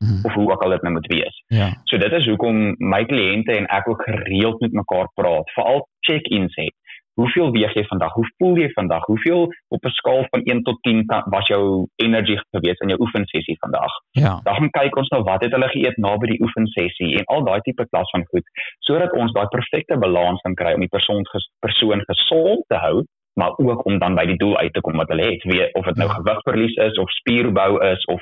Mhm. 0.03 0.27
of 0.27 0.33
hoe 0.33 0.51
ook 0.51 0.63
al 0.63 0.71
dit 0.71 0.83
nou 0.83 0.93
moet 0.95 1.07
wees. 1.07 1.45
Ja. 1.47 1.69
So 1.85 1.99
dit 1.99 2.13
is 2.13 2.27
hoekom 2.27 2.75
my 2.79 3.05
kliënte 3.05 3.55
en 3.57 3.67
ek 3.67 3.89
ook 3.89 4.03
gereeld 4.03 4.61
met 4.61 4.73
mekaar 4.73 5.09
praat, 5.15 5.51
veral 5.55 5.89
check-ins 6.01 6.55
het. 6.57 6.75
Hoeveel 7.21 7.51
weeg 7.53 7.75
jy 7.77 7.85
vandag? 7.85 8.13
Hoe 8.13 8.29
voel 8.37 8.57
jy 8.57 8.69
vandag? 8.73 9.05
Hoeveel 9.07 9.43
op 9.69 9.85
'n 9.85 9.95
skaal 9.99 10.25
van 10.31 10.41
1 10.45 10.63
tot 10.63 10.83
10 10.83 11.07
kan, 11.07 11.23
was 11.27 11.47
jou 11.47 11.87
energie 11.97 12.41
gewees 12.51 12.79
in 12.79 12.89
jou 12.89 13.01
oefensessie 13.01 13.57
vandag? 13.59 13.93
Ja. 14.11 14.41
Dan 14.43 14.55
gaan 14.55 14.71
kyk 14.71 14.97
ons 14.97 15.09
na 15.09 15.23
wat 15.23 15.43
het 15.43 15.53
hulle 15.53 15.69
geëet 15.69 15.97
na 15.97 16.17
by 16.17 16.27
die 16.27 16.43
oefensessie 16.43 17.17
en 17.19 17.25
al 17.25 17.45
daai 17.45 17.61
tipe 17.61 17.87
klas 17.89 18.11
van 18.11 18.25
goed 18.31 18.47
sodat 18.79 19.13
ons 19.13 19.33
daai 19.33 19.47
perfekte 19.47 19.99
balans 19.99 20.41
kan 20.41 20.55
kry 20.55 20.73
om 20.73 20.81
die 20.81 20.95
persoon 20.97 21.27
ges, 21.27 21.51
persoon 21.61 22.01
gesond 22.07 22.65
te 22.69 22.77
hou 22.77 23.05
maar 23.35 23.53
ook 23.57 23.85
om 23.85 23.99
dan 23.99 24.15
by 24.15 24.25
die 24.27 24.37
doel 24.37 24.57
uit 24.59 24.73
te 24.73 24.81
kom 24.81 24.97
wat 24.97 25.09
hulle 25.09 25.25
het, 25.25 25.43
weet 25.43 25.75
of 25.75 25.85
dit 25.85 25.97
nou 25.97 26.09
gewigverlies 26.11 26.75
is 26.75 26.99
of 26.99 27.11
spierbou 27.11 27.71
is 27.93 28.05
of 28.05 28.21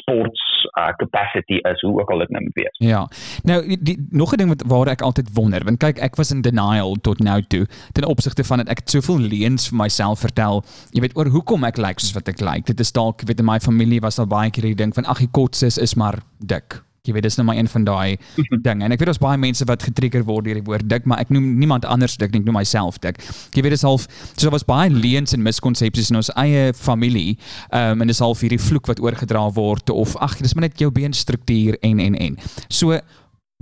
sports 0.00 0.42
uh, 0.78 0.92
capacity 0.96 1.58
is, 1.70 1.80
hoe 1.80 2.00
ook 2.00 2.10
al 2.10 2.24
dit 2.24 2.30
nou 2.34 2.42
moet 2.44 2.54
wees. 2.54 2.76
Ja. 2.78 3.08
Nou 3.42 3.76
die, 3.80 3.96
nog 4.10 4.32
'n 4.32 4.36
ding 4.36 4.48
wat 4.48 4.62
waar 4.66 4.92
ek 4.94 5.00
altyd 5.00 5.28
wonder, 5.32 5.64
want 5.64 5.78
kyk 5.78 5.98
ek 5.98 6.16
was 6.16 6.30
in 6.30 6.42
denial 6.42 6.96
tot 7.00 7.18
nou 7.18 7.42
toe 7.42 7.66
ten 7.92 8.04
opsigte 8.04 8.44
van 8.44 8.58
dat 8.58 8.68
ek 8.68 8.80
soveel 8.84 9.18
leuns 9.18 9.68
vir 9.68 9.76
myself 9.76 10.20
vertel. 10.20 10.64
Jy 10.90 11.00
weet 11.00 11.16
oor 11.16 11.26
hoekom 11.26 11.64
ek 11.64 11.76
lyk 11.76 12.00
soos 12.00 12.14
wat 12.14 12.28
ek 12.28 12.40
lyk. 12.40 12.66
Dit 12.66 12.80
is 12.80 12.92
dalk 12.92 13.20
jy 13.20 13.26
weet 13.26 13.40
in 13.40 13.50
my 13.52 13.60
familie 13.60 14.00
was 14.00 14.16
daar 14.16 14.26
baie 14.26 14.50
keer 14.50 14.62
die 14.62 14.74
ding 14.74 14.94
van 14.94 15.04
ag 15.04 15.18
die 15.18 15.30
kotses 15.30 15.78
is 15.78 15.94
maar 15.94 16.22
dik. 16.38 16.85
Jy 17.06 17.14
weet 17.16 17.26
dis 17.28 17.38
nou 17.38 17.46
maar 17.46 17.56
een 17.56 17.68
van 17.68 17.84
daai 17.84 18.16
dinge. 18.50 18.84
En 18.84 18.92
ek 18.94 19.00
weet 19.00 19.10
daar's 19.12 19.22
baie 19.22 19.38
mense 19.38 19.64
wat 19.68 19.82
getrigger 19.82 20.24
word 20.26 20.44
deur 20.48 20.60
die 20.60 20.66
woord 20.66 20.88
dik, 20.88 21.06
maar 21.06 21.22
ek 21.24 21.32
noem 21.34 21.56
niemand 21.60 21.84
anders 21.84 22.16
dik 22.20 22.32
nie, 22.32 22.42
ek 22.42 22.48
noem 22.48 22.58
myself 22.60 22.98
dik. 23.04 23.20
Jy 23.54 23.62
weet 23.62 23.76
dis 23.76 23.86
half 23.86 24.06
so 24.08 24.42
daar 24.46 24.54
was 24.56 24.66
baie 24.66 24.90
leuns 24.90 25.34
en 25.36 25.44
miskonsepsies 25.44 26.10
in 26.10 26.20
ons 26.20 26.32
eie 26.36 26.72
familie. 26.76 27.36
Ehm 27.70 27.96
um, 27.96 28.04
en 28.06 28.12
dis 28.12 28.22
half 28.22 28.42
hierdie 28.44 28.60
vloek 28.60 28.90
wat 28.90 29.00
oorgedra 29.00 29.46
word 29.56 29.90
of 29.90 30.16
ag, 30.24 30.38
dis 30.42 30.54
maar 30.54 30.68
net 30.68 30.80
jou 30.80 30.90
beenstruktuur 30.90 31.78
en 31.80 32.00
en 32.00 32.14
en. 32.28 32.38
So 32.68 32.98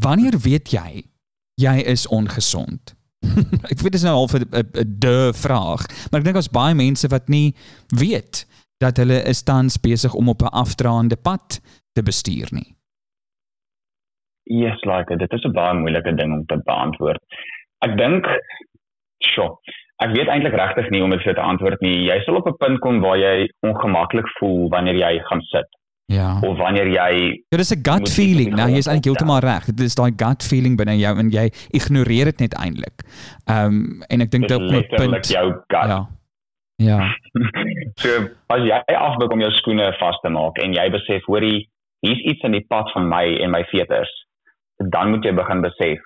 wanneer 0.03 0.39
weet 0.39 0.73
jy 0.75 1.05
jy 1.61 1.77
is 1.87 2.07
ongesond? 2.11 2.95
ek 3.73 3.81
weet 3.81 3.95
dit 3.95 4.01
is 4.01 4.07
nou 4.07 4.17
al 4.17 4.29
'n 4.29 4.99
de 4.99 5.33
vraag, 5.35 5.87
maar 6.11 6.21
ek 6.21 6.25
dink 6.27 6.37
daar's 6.37 6.53
baie 6.53 6.75
mense 6.75 7.09
wat 7.09 7.29
nie 7.29 7.55
weet 7.89 8.45
dat 8.83 8.97
hulle 8.97 9.23
is 9.23 9.43
tans 9.43 9.79
besig 9.81 10.15
om 10.15 10.29
op 10.29 10.43
'n 10.43 10.53
afdraande 10.53 11.17
pad 11.17 11.61
te 11.93 12.03
bestuur 12.03 12.49
nie. 12.51 12.75
Yes, 14.45 14.81
like 14.85 15.17
dit 15.17 15.33
is 15.33 15.45
'n 15.45 15.53
baie 15.53 15.75
moeilike 15.75 16.15
ding 16.15 16.33
om 16.33 16.47
te 16.47 16.61
beantwoord. 16.65 17.21
Ek 17.79 17.97
dink 17.97 18.27
sjoe, 19.19 19.57
ek 20.05 20.13
weet 20.17 20.29
eintlik 20.29 20.57
regtig 20.59 20.91
nie 20.91 21.03
om 21.03 21.11
dit 21.11 21.23
vir 21.23 21.35
te 21.35 21.41
antwoord 21.41 21.81
nie. 21.81 22.05
Jy 22.05 22.21
sal 22.25 22.37
op 22.37 22.49
'n 22.49 22.57
punt 22.59 22.81
kom 22.81 23.01
waar 23.01 23.17
jy 23.17 23.49
ongemaklik 23.61 24.29
voel 24.39 24.69
wanneer 24.69 24.95
jy 24.95 25.19
gaan 25.29 25.41
sit. 25.41 25.69
Ja. 26.07 26.39
Of 26.43 26.59
wanneer 26.59 26.89
jy 26.89 27.43
Dit 27.49 27.61
is 27.61 27.73
'n 27.73 27.83
gut 27.83 28.09
feeling. 28.09 28.55
Nou, 28.55 28.69
jy 28.69 28.77
is 28.77 28.87
eintlik 28.87 29.05
heeltemal 29.05 29.41
reg. 29.41 29.65
Dit 29.65 29.81
is 29.81 29.95
daai 29.95 30.13
gut 30.17 30.43
feeling 30.43 30.77
binne 30.77 30.99
jou 30.99 31.19
en 31.19 31.31
jy 31.31 31.51
ignoreer 31.71 32.25
dit 32.25 32.39
net 32.39 32.55
eintlik. 32.55 33.01
Ehm 33.49 33.67
um, 33.67 34.03
en 34.09 34.21
ek 34.21 34.31
dink 34.31 34.49
dit 34.49 34.57
op 34.57 34.63
'n 34.63 34.97
punt 34.97 35.27
jou 35.27 35.53
gut. 35.53 35.89
Ja. 35.89 36.09
Ja. 36.77 36.99
so 38.03 38.09
as 38.47 38.63
jy 38.63 38.95
afbuk 38.95 39.33
om 39.33 39.41
jou 39.41 39.51
skoene 39.51 39.93
vas 39.99 40.19
te 40.21 40.29
maak 40.29 40.59
en 40.59 40.73
jy 40.73 40.91
besef 40.91 41.25
hoorie 41.25 41.69
hier's 42.01 42.21
iets 42.25 42.43
in 42.43 42.53
die 42.53 42.67
pad 42.69 42.91
van 42.93 43.09
my 43.09 43.25
en 43.41 43.51
my 43.51 43.65
veters 43.71 44.11
dan 44.77 45.11
moet 45.11 45.25
jy 45.25 45.35
begin 45.35 45.61
besef 45.61 46.01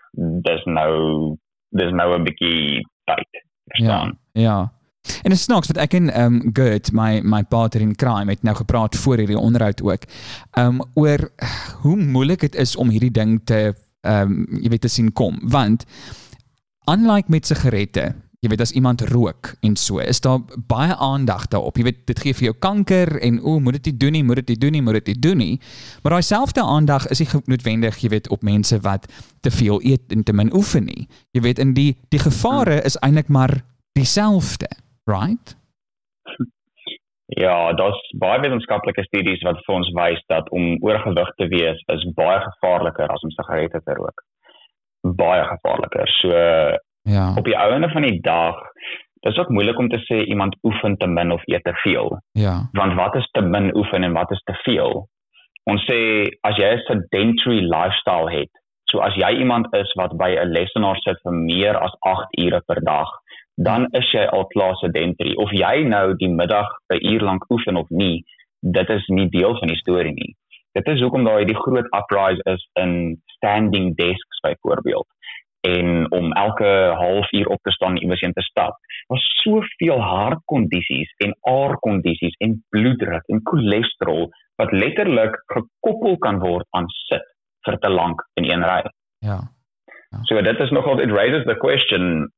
dis 0.46 0.64
nou 0.64 1.36
dis 1.76 1.92
nou 1.92 2.14
'n 2.18 2.24
bietjie 2.24 2.86
Ja. 3.08 3.16
verstaan 3.64 4.18
Ja. 4.32 4.72
En 5.22 5.30
dit 5.30 5.38
snaaks 5.38 5.66
wat 5.66 5.76
ek 5.76 5.92
en 5.94 6.22
um, 6.22 6.50
Gert 6.52 6.92
my 6.92 7.20
my 7.24 7.42
partner 7.42 7.80
in 7.82 7.94
crime 7.96 8.30
het 8.30 8.42
nou 8.42 8.56
gepraat 8.56 8.96
voor 8.96 9.16
hierdie 9.16 9.38
onderhoud 9.38 9.82
ook. 9.82 10.02
Um, 10.58 10.80
oor 10.94 11.30
hoe 11.82 11.96
moeilik 11.96 12.40
dit 12.40 12.54
is 12.54 12.76
om 12.76 12.88
hierdie 12.88 13.10
ding 13.10 13.40
te 13.44 13.74
um, 14.02 14.46
jy 14.62 14.68
weet 14.68 14.80
te 14.80 14.88
sien 14.92 15.12
kom 15.12 15.38
want 15.42 15.84
unlike 16.90 17.30
met 17.30 17.46
sigarette 17.46 18.14
Jy 18.38 18.52
weet 18.52 18.60
as 18.62 18.70
iemand 18.78 19.00
rook 19.10 19.48
en 19.66 19.72
so, 19.76 19.98
is 19.98 20.20
daar 20.22 20.38
baie 20.70 20.94
aandag 20.94 21.48
daarop. 21.50 21.78
Jy 21.80 21.88
weet 21.88 22.04
dit 22.06 22.20
gee 22.22 22.36
vir 22.38 22.46
jou 22.52 22.54
kanker 22.62 23.10
en 23.26 23.40
o, 23.42 23.56
moet 23.58 23.80
dit 23.80 23.90
nie 23.90 23.96
doen 24.04 24.14
nie, 24.14 24.22
moet 24.22 24.38
dit 24.44 24.52
nie 24.54 24.60
doen 24.62 24.76
nie, 24.76 24.82
moet 24.86 25.00
dit 25.00 25.10
nie 25.10 25.22
doen 25.26 25.42
nie. 25.42 25.56
Maar 26.04 26.14
daai 26.14 26.28
selfde 26.28 26.62
aandag 26.62 27.08
is 27.10 27.24
nie 27.24 27.42
noodwendig, 27.50 27.98
jy 27.98 28.12
weet, 28.14 28.30
op 28.30 28.46
mense 28.46 28.78
wat 28.86 29.10
te 29.42 29.50
veel 29.50 29.82
eet 29.82 30.14
en 30.14 30.22
te 30.22 30.36
min 30.38 30.54
oefen 30.54 30.86
nie. 30.86 31.08
Jy 31.34 31.42
weet 31.50 31.58
in 31.58 31.74
die 31.74 31.96
die 32.14 32.22
gevare 32.22 32.78
is 32.86 33.00
eintlik 33.02 33.26
maar 33.26 33.58
dieselfde, 33.98 34.70
right? 35.10 35.56
Ja, 37.34 37.72
daar's 37.74 37.98
baie 38.22 38.38
wetenskaplike 38.46 39.02
studies 39.10 39.42
wat 39.42 39.58
vir 39.66 39.80
ons 39.82 39.90
wys 39.98 40.22
dat 40.30 40.46
om 40.54 40.76
oorgewig 40.86 41.34
te 41.42 41.50
wees 41.50 41.82
is 41.90 42.06
baie 42.14 42.38
gevaarliker 42.46 43.10
as 43.10 43.26
om 43.26 43.34
sigarette 43.34 43.82
te 43.82 43.98
rook. 43.98 44.22
Baie 45.02 45.42
gevaarliker. 45.56 46.06
So 46.22 46.30
Ja. 47.08 47.32
op 47.36 47.44
die 47.44 47.56
ouene 47.56 47.88
van 47.88 48.02
die 48.02 48.20
dag, 48.20 48.56
dis 49.20 49.38
ook 49.38 49.48
moeilik 49.48 49.78
om 49.78 49.88
te 49.88 50.00
sê 50.06 50.24
iemand 50.24 50.56
oefen 50.62 50.96
te 50.96 51.06
min 51.06 51.32
of 51.32 51.42
eet 51.44 51.64
te 51.64 51.74
veel. 51.82 52.20
Ja. 52.32 52.68
want 52.72 52.94
wat 52.94 53.14
is 53.14 53.28
te 53.32 53.40
min 53.40 53.76
oefen 53.76 54.04
en 54.04 54.12
wat 54.12 54.30
is 54.30 54.42
te 54.44 54.54
veel? 54.64 55.08
Ons 55.64 55.84
sê 55.90 55.98
as 56.48 56.56
jy 56.56 56.68
'n 56.74 56.84
sedentary 56.88 57.60
lifestyle 57.60 58.30
het, 58.30 58.50
so 58.90 58.98
as 58.98 59.14
jy 59.14 59.30
iemand 59.38 59.66
is 59.74 59.92
wat 60.00 60.16
by 60.16 60.30
'n 60.36 60.52
lesenaar 60.52 60.96
sit 61.00 61.18
vir 61.22 61.32
meer 61.32 61.76
as 61.76 61.96
8 62.00 62.38
ure 62.44 62.60
per 62.66 62.80
dag, 62.84 63.08
dan 63.56 63.86
is 63.92 64.12
jy 64.12 64.24
al 64.24 64.46
klaar 64.46 64.76
sedentary. 64.76 65.34
Of 65.34 65.50
jy 65.50 65.82
nou 65.84 66.16
die 66.16 66.28
middag 66.28 66.68
'n 66.92 67.06
uur 67.12 67.20
lank 67.20 67.44
oefen 67.50 67.76
of 67.76 67.88
nie, 67.90 68.24
dit 68.60 68.88
is 68.90 69.06
nie 69.06 69.28
deel 69.28 69.58
van 69.58 69.68
die 69.68 69.82
storie 69.82 70.14
nie. 70.14 70.36
Dit 70.72 70.86
is 70.86 71.00
hoekom 71.00 71.24
daar 71.24 71.44
die 71.44 71.62
groot 71.64 71.86
uprise 72.00 72.42
is 72.44 72.68
in 72.74 73.22
standing 73.36 73.96
desks 73.96 74.40
byvoorbeeld 74.40 75.06
en 75.60 76.10
om 76.12 76.32
elke 76.32 76.70
halfuur 76.98 77.46
op 77.46 77.62
te 77.62 77.70
staan 77.70 77.96
en 77.96 78.02
iewers 78.02 78.20
heen 78.20 78.32
te 78.32 78.42
stap. 78.42 78.76
Daar's 79.08 79.26
soveel 79.42 80.00
hartkondisies 80.00 81.12
en 81.24 81.34
aarkondisies 81.40 82.34
en 82.38 82.64
bloeddruk 82.68 83.26
en 83.26 83.40
cholesterol 83.42 84.28
wat 84.56 84.72
letterlik 84.72 85.36
gekoppel 85.46 86.18
kan 86.18 86.38
word 86.38 86.66
aan 86.70 86.88
sit 87.08 87.24
vir 87.66 87.78
te 87.78 87.90
lank 87.90 88.22
in 88.34 88.50
een 88.50 88.64
ry. 88.64 88.82
Ja. 89.18 89.40
So 90.24 90.40
dit 90.42 90.60
is 90.60 90.70
nogal 90.70 91.00
it 91.00 91.10
raises 91.12 91.44
the 91.44 91.56
question 91.60 92.28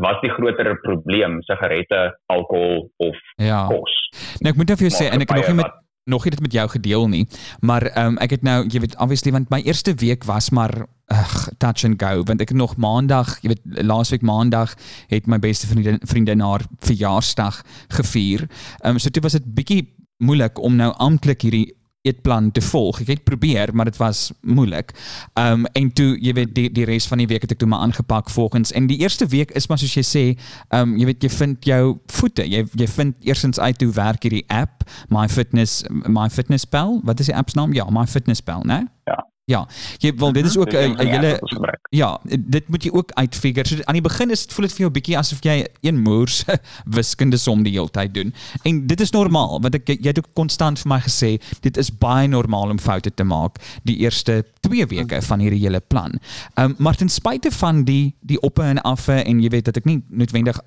wat 0.00 0.22
die 0.22 0.30
groter 0.30 0.76
probleem 0.84 1.40
sigarette, 1.42 2.18
alkohol 2.26 2.90
of 2.96 3.16
Ja. 3.36 3.66
kos. 3.66 3.94
Nou 4.40 4.52
ek 4.52 4.56
moet 4.56 4.68
nou 4.68 4.76
vir 4.78 4.88
jou 4.88 4.96
sê 4.96 5.10
en 5.10 5.20
ek 5.20 5.28
het 5.28 5.36
nog 5.36 5.48
nie 5.48 5.62
met 5.62 5.66
Maatskappye 5.66 5.89
nog 6.10 6.26
nie 6.26 6.34
dit 6.34 6.42
met 6.44 6.56
jou 6.56 6.66
gedeel 6.76 7.08
nie, 7.08 7.26
maar 7.60 7.86
ehm 7.90 8.14
um, 8.14 8.18
ek 8.22 8.36
het 8.38 8.46
nou 8.46 8.64
jy 8.66 8.82
weet 8.82 8.96
obviously 8.98 9.32
want 9.32 9.50
my 9.50 9.62
eerste 9.62 9.94
week 10.02 10.26
was 10.28 10.50
maar 10.50 10.74
ugh, 11.10 11.48
touch 11.58 11.84
and 11.84 11.98
go 12.02 12.22
want 12.26 12.40
ek 12.42 12.52
het 12.52 12.58
nog 12.58 12.76
maandag, 12.76 13.38
jy 13.42 13.54
weet 13.54 13.84
laasweek 13.86 14.22
maandag 14.22 14.74
het 15.10 15.26
my 15.26 15.38
beste 15.38 15.70
vriendin 15.70 15.98
vriendin 16.02 16.44
haar 16.44 16.66
verjaarsdag 16.78 17.62
gevier. 17.88 18.46
Ehm 18.82 18.94
um, 18.94 18.98
so 18.98 19.10
toe 19.10 19.22
was 19.22 19.38
dit 19.38 19.54
bietjie 19.54 19.82
moeilik 20.20 20.58
om 20.58 20.76
nou 20.76 20.92
amptelik 21.00 21.42
hierdie 21.46 21.68
eetplan 22.02 22.50
te 22.50 22.60
volg. 22.60 23.00
Ek 23.00 23.06
het 23.12 23.24
probeer, 23.24 23.74
maar 23.74 23.84
dit 23.84 23.96
was 24.00 24.30
moeilik. 24.40 24.92
Ehm 25.34 25.64
en 25.72 25.92
toe 25.92 26.16
jy 26.20 26.32
weet 26.32 26.54
die 26.54 26.70
die 26.72 27.00
van 27.00 27.18
die 27.18 27.26
week 27.26 27.42
het 27.42 27.50
ek 27.52 27.58
toe 27.58 27.68
maar 27.68 27.84
aangepak 27.84 28.30
volgens 28.30 28.72
en 28.72 28.86
die 28.86 28.98
eerste 28.98 29.26
week 29.26 29.50
is 29.50 29.66
maar 29.68 29.78
soos 29.78 29.94
jy 29.94 30.04
sê, 30.04 30.24
ehm 30.68 30.92
um, 30.92 30.96
jy 30.98 31.04
weet 31.04 31.22
jy 31.22 31.30
vind 31.30 31.64
jou 31.64 31.98
voete. 32.06 32.48
Jy 32.48 32.64
jy 32.72 32.86
vind 32.88 33.14
eersins 33.20 33.60
uit 33.60 33.82
hoe 33.82 33.92
werk 33.92 34.22
hierdie 34.22 34.44
app, 34.48 34.88
My 35.08 35.28
Fitness 35.28 35.84
My 35.88 36.28
Fitness. 36.30 36.66
Wat 36.70 37.20
is 37.20 37.26
die 37.26 37.36
app 37.36 37.50
se 37.50 37.58
naam? 37.58 37.72
Ja, 37.72 37.84
My 37.90 38.06
Fitness 38.06 38.42
né? 38.64 38.86
Ja. 39.04 39.26
Ja. 39.50 39.64
Jy 39.98 40.12
wil 40.20 40.32
dit 40.32 40.46
is 40.46 40.56
ook 40.58 40.72
'n 40.72 40.94
ons 41.40 41.52
gebruik. 41.52 41.86
Ja, 41.90 42.20
dit 42.24 42.68
moet 42.68 42.82
jy 42.84 42.90
ook 42.90 43.10
uitfigure. 43.12 43.68
So 43.68 43.76
aan 43.84 43.98
die 43.98 44.02
begin 44.02 44.30
is 44.30 44.46
dit 44.46 44.52
voel 44.52 44.66
dit 44.66 44.74
vir 44.74 44.80
jou 44.80 44.90
bietjie 44.90 45.18
asof 45.18 45.38
jy 45.42 45.66
een 45.80 46.02
moers 46.02 46.44
wiskunde 46.98 47.36
som 47.36 47.62
die 47.62 47.72
hele 47.72 47.90
tyd 47.90 48.14
doen. 48.14 48.34
En 48.62 48.86
dit 48.86 49.00
is 49.00 49.10
normaal 49.10 49.60
want 49.60 49.74
ek 49.74 49.88
jy 49.88 50.08
het 50.08 50.18
ook 50.18 50.30
konstant 50.34 50.78
vir 50.78 50.88
my 50.88 51.00
gesê 51.00 51.40
dit 51.60 51.76
is 51.76 51.90
baie 51.90 52.28
normaal 52.28 52.70
om 52.70 52.78
foute 52.78 53.10
te 53.14 53.24
maak 53.24 53.58
die 53.82 53.96
eerste 53.96 54.44
2 54.60 54.86
weke 54.86 55.22
van 55.22 55.40
hierdie 55.40 55.60
hele 55.60 55.80
plan. 55.80 56.18
Ehm 56.54 56.70
um, 56.70 56.74
maar 56.78 56.96
ten 56.96 57.08
spyte 57.08 57.50
van 57.50 57.84
die 57.84 58.14
die 58.20 58.40
oppe 58.40 58.62
en 58.62 58.82
affe 58.82 59.22
en 59.24 59.40
jy 59.40 59.48
weet 59.48 59.64
dat 59.64 59.76
ek 59.76 59.84
nie 59.84 60.02
noodwendig 60.08 60.60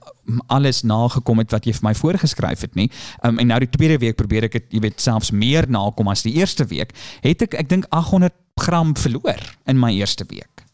alles 0.47 0.81
nagekom 0.81 1.37
het 1.37 1.51
wat 1.51 1.65
jy 1.65 1.73
vir 1.73 1.87
my 1.89 1.95
voorgeskryf 1.95 2.61
het 2.61 2.75
nie. 2.75 2.91
Ehm 3.21 3.33
um, 3.33 3.39
en 3.39 3.47
nou 3.47 3.59
die 3.59 3.69
tweede 3.69 3.97
week 3.97 4.15
probeer 4.15 4.43
ek 4.43 4.51
dit 4.51 4.65
jy 4.69 4.79
weet 4.79 5.01
selfs 5.01 5.31
meer 5.31 5.69
nakom 5.69 6.07
as 6.07 6.23
die 6.23 6.33
eerste 6.33 6.65
week. 6.65 6.91
Het 7.21 7.41
ek 7.41 7.53
ek 7.53 7.69
dink 7.69 7.85
800 7.89 8.33
gram 8.61 8.95
verloor 8.95 9.41
in 9.65 9.79
my 9.79 9.91
eerste 9.91 10.25
week. 10.29 10.65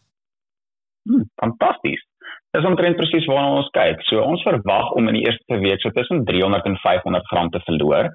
Hmm, 1.02 1.24
fantasties. 1.34 2.02
Dis 2.50 2.66
omtrent 2.66 2.96
presies 2.98 3.26
waarna 3.30 3.60
ons 3.60 3.68
kyk. 3.74 4.00
So 4.08 4.22
ons 4.26 4.42
verwag 4.42 4.88
om 4.98 5.08
in 5.08 5.20
die 5.20 5.22
eerste 5.22 5.58
week 5.62 5.82
so 5.84 5.94
tussen 5.94 6.24
300 6.26 6.66
en 6.66 6.76
500 6.82 7.28
gram 7.30 7.50
te 7.54 7.60
verloor, 7.66 8.08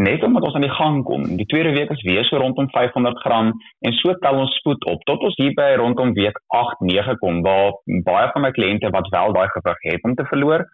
net 0.00 0.22
omdat 0.24 0.46
ons 0.48 0.54
aan 0.56 0.64
die 0.64 0.76
gang 0.78 1.02
kom. 1.04 1.26
Die 1.36 1.46
tweede 1.50 1.74
week 1.76 1.92
is 1.92 2.04
weer 2.08 2.24
so 2.24 2.40
rondom 2.40 2.70
500 2.72 3.20
gram 3.24 3.52
en 3.84 3.96
so 4.00 4.14
tel 4.24 4.40
ons 4.44 4.54
spoed 4.62 4.86
op 4.88 5.04
tot 5.10 5.26
ons 5.28 5.36
hier 5.36 5.52
by 5.58 5.74
rondom 5.82 6.14
week 6.16 6.40
8, 6.56 6.80
9 6.88 7.18
kom 7.20 7.42
waar 7.44 7.76
baie 8.08 8.30
van 8.32 8.46
my 8.46 8.52
kliënte 8.56 8.94
wat 8.96 9.12
wel 9.12 9.36
daai 9.36 9.48
gewig 9.58 9.84
het 9.90 10.08
om 10.08 10.16
te 10.16 10.26
verloor, 10.32 10.64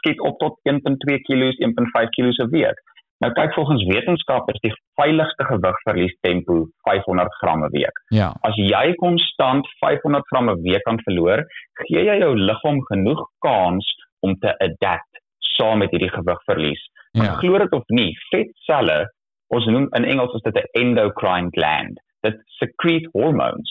skiet 0.00 0.24
op 0.24 0.40
tot 0.40 0.56
1.2 0.72 1.20
kg, 1.28 1.52
1.5 1.68 2.08
kg 2.16 2.32
'n 2.32 2.50
week. 2.56 2.80
Nou 3.22 3.30
kyk 3.36 3.52
volgens 3.54 3.84
wetenskap 3.86 4.48
is 4.50 4.60
die 4.64 4.72
veiligste 4.98 5.44
gewigverlies 5.46 6.14
tempo 6.26 6.64
500 6.88 7.34
gram 7.40 7.62
'n 7.64 7.70
week. 7.70 7.96
Ja. 8.10 8.32
As 8.48 8.56
jy 8.56 8.94
konstant 8.98 9.68
500 9.78 10.26
gram 10.30 10.50
'n 10.50 10.62
week 10.62 10.82
kan 10.82 10.98
verloor, 11.06 11.44
gee 11.86 12.02
jy 12.04 12.16
jou 12.18 12.34
liggaam 12.36 12.80
genoeg 12.90 13.22
kans 13.38 13.86
om 14.20 14.34
te 14.38 14.50
adapt 14.58 15.20
saam 15.38 15.78
met 15.78 15.90
hierdie 15.90 16.10
gewigverlies. 16.10 16.82
Ja. 17.12 17.22
Ja. 17.24 17.34
Glo 17.34 17.58
dit 17.58 17.72
of 17.72 17.84
nie, 17.86 18.10
vetselle, 18.30 19.12
ons 19.48 19.66
noem 19.66 19.86
in 19.98 20.04
Engels 20.04 20.34
is 20.34 20.42
dit 20.42 20.56
'n 20.56 20.80
endocrine 20.80 21.50
gland. 21.50 22.00
Dit 22.22 22.42
secrete 22.58 23.08
hormones. 23.12 23.70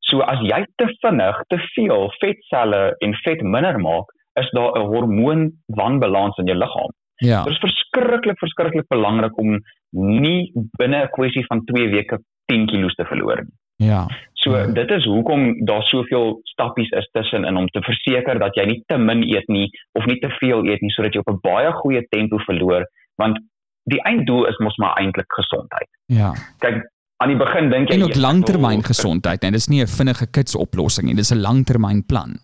So 0.00 0.20
as 0.20 0.40
jy 0.40 0.66
te 0.76 0.86
vinnig 1.00 1.36
te 1.48 1.58
veel 1.74 2.10
vetselle 2.18 2.94
en 2.98 3.14
vet 3.14 3.40
minder 3.42 3.78
maak, 3.78 4.12
is 4.40 4.50
daar 4.50 4.72
'n 4.76 4.86
hormoon 4.92 5.52
wanbalans 5.66 6.36
in 6.36 6.46
jou 6.46 6.58
liggaam. 6.58 6.92
Ja. 7.16 7.44
Dit 7.44 7.52
is 7.52 7.58
verskriklik 7.58 8.38
verskriklik 8.38 8.88
belangrik 8.88 9.38
om 9.38 9.60
nie 9.90 10.52
binne 10.78 11.04
'n 11.04 11.08
kwessie 11.12 11.44
van 11.46 11.64
2 11.64 11.88
weke 11.90 12.18
10 12.46 12.66
kg 12.66 12.94
te 12.94 13.04
verloor 13.04 13.42
nie. 13.44 13.54
Ja. 13.88 14.06
So 14.32 14.50
Ja. 14.56 14.66
dit 14.66 14.90
is 14.90 15.04
hoekom 15.04 15.64
daar 15.64 15.82
soveel 15.82 16.40
stappies 16.42 16.90
is 16.90 17.08
tussenin 17.12 17.56
om 17.56 17.66
te 17.68 17.80
verseker 17.82 18.38
dat 18.38 18.54
jy 18.54 18.64
nie 18.66 18.82
te 18.86 18.98
min 18.98 19.22
eet 19.22 19.48
nie 19.48 19.70
of 19.92 20.04
nie 20.06 20.18
te 20.20 20.28
veel 20.40 20.64
eet 20.66 20.82
nie 20.82 20.90
sodat 20.90 21.12
jy 21.14 21.20
op 21.20 21.28
'n 21.34 21.40
baie 21.42 21.72
goeie 21.72 22.06
tempo 22.10 22.38
verloor 22.38 22.84
want 23.16 23.38
die 23.84 24.00
einddoel 24.02 24.46
is 24.46 24.58
mos 24.58 24.76
maar 24.76 24.94
eintlik 24.98 25.26
gesondheid. 25.28 25.88
Ja. 26.06 26.32
Kyk 26.58 26.82
aan 27.22 27.28
die 27.28 27.36
begin 27.36 27.70
dink 27.70 27.88
jy 27.88 27.94
En 27.94 28.02
ook 28.02 28.08
"Yes, 28.08 28.16
ek 28.18 28.22
langtermyn 28.22 28.82
gesondheid, 28.82 29.42
nee, 29.42 29.50
dis 29.50 29.68
nie 29.68 29.82
'n 29.82 29.86
vinnige 29.86 30.26
kits 30.30 30.54
oplossing 30.56 31.06
nie, 31.06 31.14
dis 31.14 31.30
'n 31.32 31.40
langtermynplan. 31.40 32.38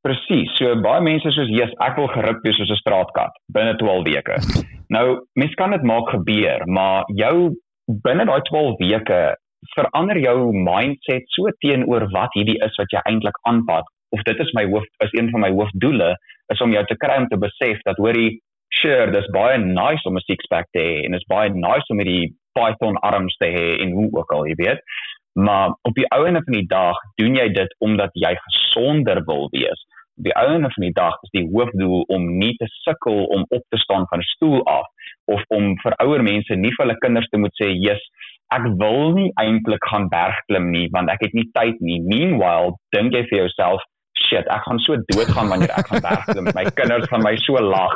Presies. 0.00 0.52
So 0.56 0.76
baie 0.80 1.02
mense 1.04 1.28
soos 1.34 1.50
Jesus, 1.52 1.76
ek 1.84 1.98
wil 2.00 2.08
gerip 2.14 2.40
wees 2.44 2.56
soos 2.56 2.72
'n 2.72 2.80
straatkat 2.80 3.36
binne 3.52 3.76
12 3.76 4.04
weke. 4.08 4.36
nou, 4.96 5.06
mens 5.36 5.54
kan 5.60 5.70
dit 5.76 5.82
maak 5.82 6.08
gebeur, 6.08 6.64
maar 6.66 7.04
jou 7.08 7.52
binne 8.04 8.24
daai 8.24 8.40
12 8.48 8.78
weke 8.80 9.20
verander 9.76 10.18
jou 10.18 10.52
mindset 10.56 11.26
so 11.36 11.50
teenoor 11.60 12.08
wat 12.14 12.32
hierdie 12.38 12.58
is 12.64 12.76
wat 12.80 12.92
jy 12.94 13.02
eintlik 13.04 13.36
aanpad. 13.48 13.84
Of 14.16 14.22
dit 14.26 14.40
is 14.40 14.52
my 14.56 14.64
hoof 14.70 14.86
is 15.04 15.12
een 15.12 15.30
van 15.30 15.44
my 15.44 15.50
hoofdoele 15.50 16.14
is 16.52 16.60
om 16.64 16.72
jou 16.72 16.84
te 16.86 16.96
kry 16.96 17.20
om 17.20 17.28
te 17.28 17.38
besef 17.38 17.82
dat 17.84 18.00
hoorie 18.00 18.40
sure, 18.80 19.10
dis 19.12 19.28
baie 19.34 19.58
nice 19.58 20.08
om 20.08 20.16
'n 20.16 20.26
six 20.26 20.46
pack 20.48 20.66
te 20.72 20.80
hê 20.80 21.04
en 21.04 21.12
dis 21.12 21.28
baie 21.28 21.50
nice 21.50 21.86
om 21.90 21.98
hierdie 21.98 22.32
python 22.58 22.96
arms 23.02 23.36
te 23.36 23.46
hê 23.46 23.68
en 23.82 23.92
hoe 23.92 24.08
ook 24.12 24.32
al, 24.32 24.46
jy 24.46 24.56
weet. 24.64 24.80
Maar 25.38 25.74
op 25.82 25.94
die 25.94 26.08
ou 26.10 26.24
einde 26.26 26.42
van 26.44 26.54
die 26.54 26.66
dag 26.66 26.96
doen 27.16 27.36
jy 27.36 27.48
dit 27.54 27.74
omdat 27.78 28.10
jy 28.14 28.34
gesonder 28.46 29.22
wil 29.26 29.48
wees. 29.52 29.86
Die 30.22 30.34
einde 30.36 30.68
van 30.74 30.84
die 30.84 30.92
dag 30.92 31.16
is 31.24 31.32
die 31.32 31.46
hoofdoel 31.52 32.02
om 32.12 32.26
nie 32.38 32.52
te 32.60 32.66
sukkel 32.84 33.24
om 33.36 33.44
op 33.48 33.62
te 33.68 33.78
staan 33.78 34.06
van 34.10 34.18
'n 34.18 34.32
stoel 34.34 34.66
af 34.66 34.86
of 35.24 35.44
om 35.48 35.76
vir 35.82 35.94
ouer 36.04 36.22
mense 36.22 36.54
nie 36.56 36.72
vir 36.74 36.86
hulle 36.86 36.98
kinders 37.04 37.28
te 37.28 37.38
moet 37.38 37.54
sê, 37.62 37.70
"Jesus, 37.72 38.10
ek 38.52 38.66
wil 38.82 39.12
nie 39.14 39.30
eintlik 39.40 39.84
gaan 39.90 40.08
bergklim 40.08 40.70
nie 40.70 40.88
want 40.90 41.08
ek 41.10 41.20
het 41.20 41.32
nie 41.32 41.48
tyd 41.52 41.80
nie." 41.80 42.00
Meanwhile, 42.00 42.76
dink 42.96 43.12
jy 43.12 43.22
vir 43.30 43.38
jouself, 43.38 43.80
"Shit, 44.28 44.46
ek 44.48 44.62
gaan 44.66 44.78
so 44.78 44.96
doodgaan 44.96 45.48
wanneer 45.48 45.72
ek 45.78 45.86
gaan 45.86 46.00
bergklim. 46.00 46.44
My 46.54 46.64
kinders 46.64 47.08
gaan 47.08 47.22
my 47.22 47.36
so 47.36 47.52
lag." 47.52 47.94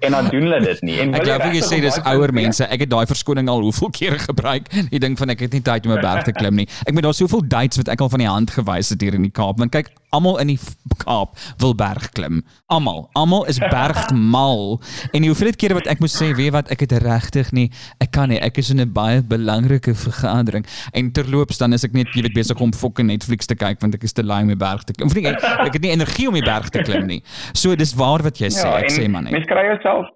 En 0.00 0.10
dan 0.10 0.28
doen 0.28 0.42
hulle 0.42 0.60
dit 0.60 0.82
nie. 0.82 1.00
En 1.00 1.14
Ek 1.14 1.22
glo 1.22 1.52
jy 1.52 1.62
sê 1.62 1.80
dis 1.80 1.98
ouer 2.04 2.32
mense. 2.32 2.64
Ek 2.64 2.80
het 2.80 2.90
daai 2.90 3.06
verskoning 3.06 3.48
al 3.48 3.60
hoeveel 3.60 3.90
kere 3.90 4.18
gebruik. 4.18 4.70
Die 4.90 4.98
ding 4.98 5.18
van 5.18 5.30
ek 5.30 5.40
het 5.40 5.52
nie 5.52 5.62
tyd 5.62 5.86
om 5.86 5.92
'n 5.92 6.00
berg 6.00 6.24
te 6.24 6.32
klim 6.32 6.54
nie. 6.54 6.68
Ek 6.86 6.92
meen 6.92 7.02
daar's 7.02 7.16
soveel 7.22 7.42
dates 7.48 7.76
wat 7.76 7.88
ek 7.88 8.00
al 8.00 8.08
van 8.08 8.18
die 8.18 8.28
hand 8.28 8.50
gewys 8.50 8.88
het 8.90 9.00
hier 9.00 9.14
in 9.14 9.22
die 9.22 9.30
Kaap. 9.30 9.58
Want 9.58 9.70
kyk, 9.70 9.88
almal 10.14 10.40
in 10.42 10.54
die 10.54 10.60
Kaap 11.04 11.34
wil 11.60 11.74
berg 11.74 12.06
klim. 12.14 12.42
Almal, 12.72 13.08
almal 13.18 13.44
is 13.50 13.58
bergmal. 13.58 14.78
En 15.12 15.24
die 15.24 15.30
hoeveelheid 15.30 15.58
kere 15.60 15.76
wat 15.78 15.88
ek 15.90 16.00
moes 16.00 16.14
sê, 16.16 16.30
weet 16.38 16.54
wat, 16.54 16.70
ek 16.72 16.86
het 16.86 16.94
regtig 17.04 17.50
nie, 17.56 17.66
ek 18.04 18.12
kan 18.14 18.30
nie. 18.30 18.38
Ek 18.38 18.60
is 18.62 18.70
in 18.70 18.80
'n 18.80 18.92
baie 18.94 19.20
belangrike 19.22 19.94
vergadering 19.94 20.64
en 20.94 21.12
terloops 21.12 21.58
dan 21.58 21.72
is 21.72 21.84
ek 21.84 21.92
net 21.92 22.08
jy 22.14 22.22
weet 22.22 22.38
besig 22.38 22.60
om 22.60 22.72
fucking 22.72 23.10
Netflix 23.10 23.46
te 23.46 23.56
kyk 23.58 23.80
want 23.82 23.94
ek 23.94 24.04
is 24.04 24.12
te 24.12 24.22
lui 24.22 24.42
om 24.42 24.48
die 24.48 24.56
berg 24.56 24.84
te 24.84 24.92
klim. 24.92 25.08
Of 25.08 25.14
nie, 25.14 25.26
ek, 25.26 25.42
ek 25.42 25.72
het 25.72 25.82
nie 25.82 25.92
energie 25.92 26.28
om 26.28 26.34
die 26.34 26.46
berg 26.46 26.70
te 26.70 26.82
klim 26.82 27.06
nie. 27.06 27.22
So 27.52 27.74
dis 27.74 27.94
waar 27.94 28.22
wat 28.22 28.38
jy 28.38 28.48
sê. 28.48 28.68
Ek 28.68 28.90
en 28.90 28.96
sê 28.96 29.08
man. 29.10 29.24
Mens 29.30 29.50
kry 29.50 29.66
jouself 29.66 30.06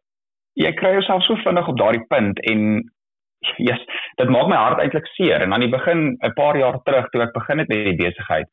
jy 0.59 0.71
kry 0.79 0.95
jouself 0.97 1.25
so 1.27 1.39
vinnig 1.45 1.69
op 1.71 1.79
daardie 1.79 2.05
punt 2.11 2.41
en 2.51 2.63
yes, 3.63 3.83
dit 4.19 4.31
maak 4.35 4.49
my 4.51 4.59
hart 4.59 4.83
eintlik 4.83 5.07
seer 5.15 5.45
en 5.45 5.55
aan 5.55 5.63
die 5.63 5.71
begin 5.71 6.17
'n 6.19 6.35
paar 6.35 6.59
jaar 6.59 6.81
terug 6.85 7.07
toe 7.11 7.23
ek 7.23 7.35
begin 7.35 7.59
het 7.63 7.69
met 7.69 7.85
die 7.87 8.01
besigheid, 8.03 8.49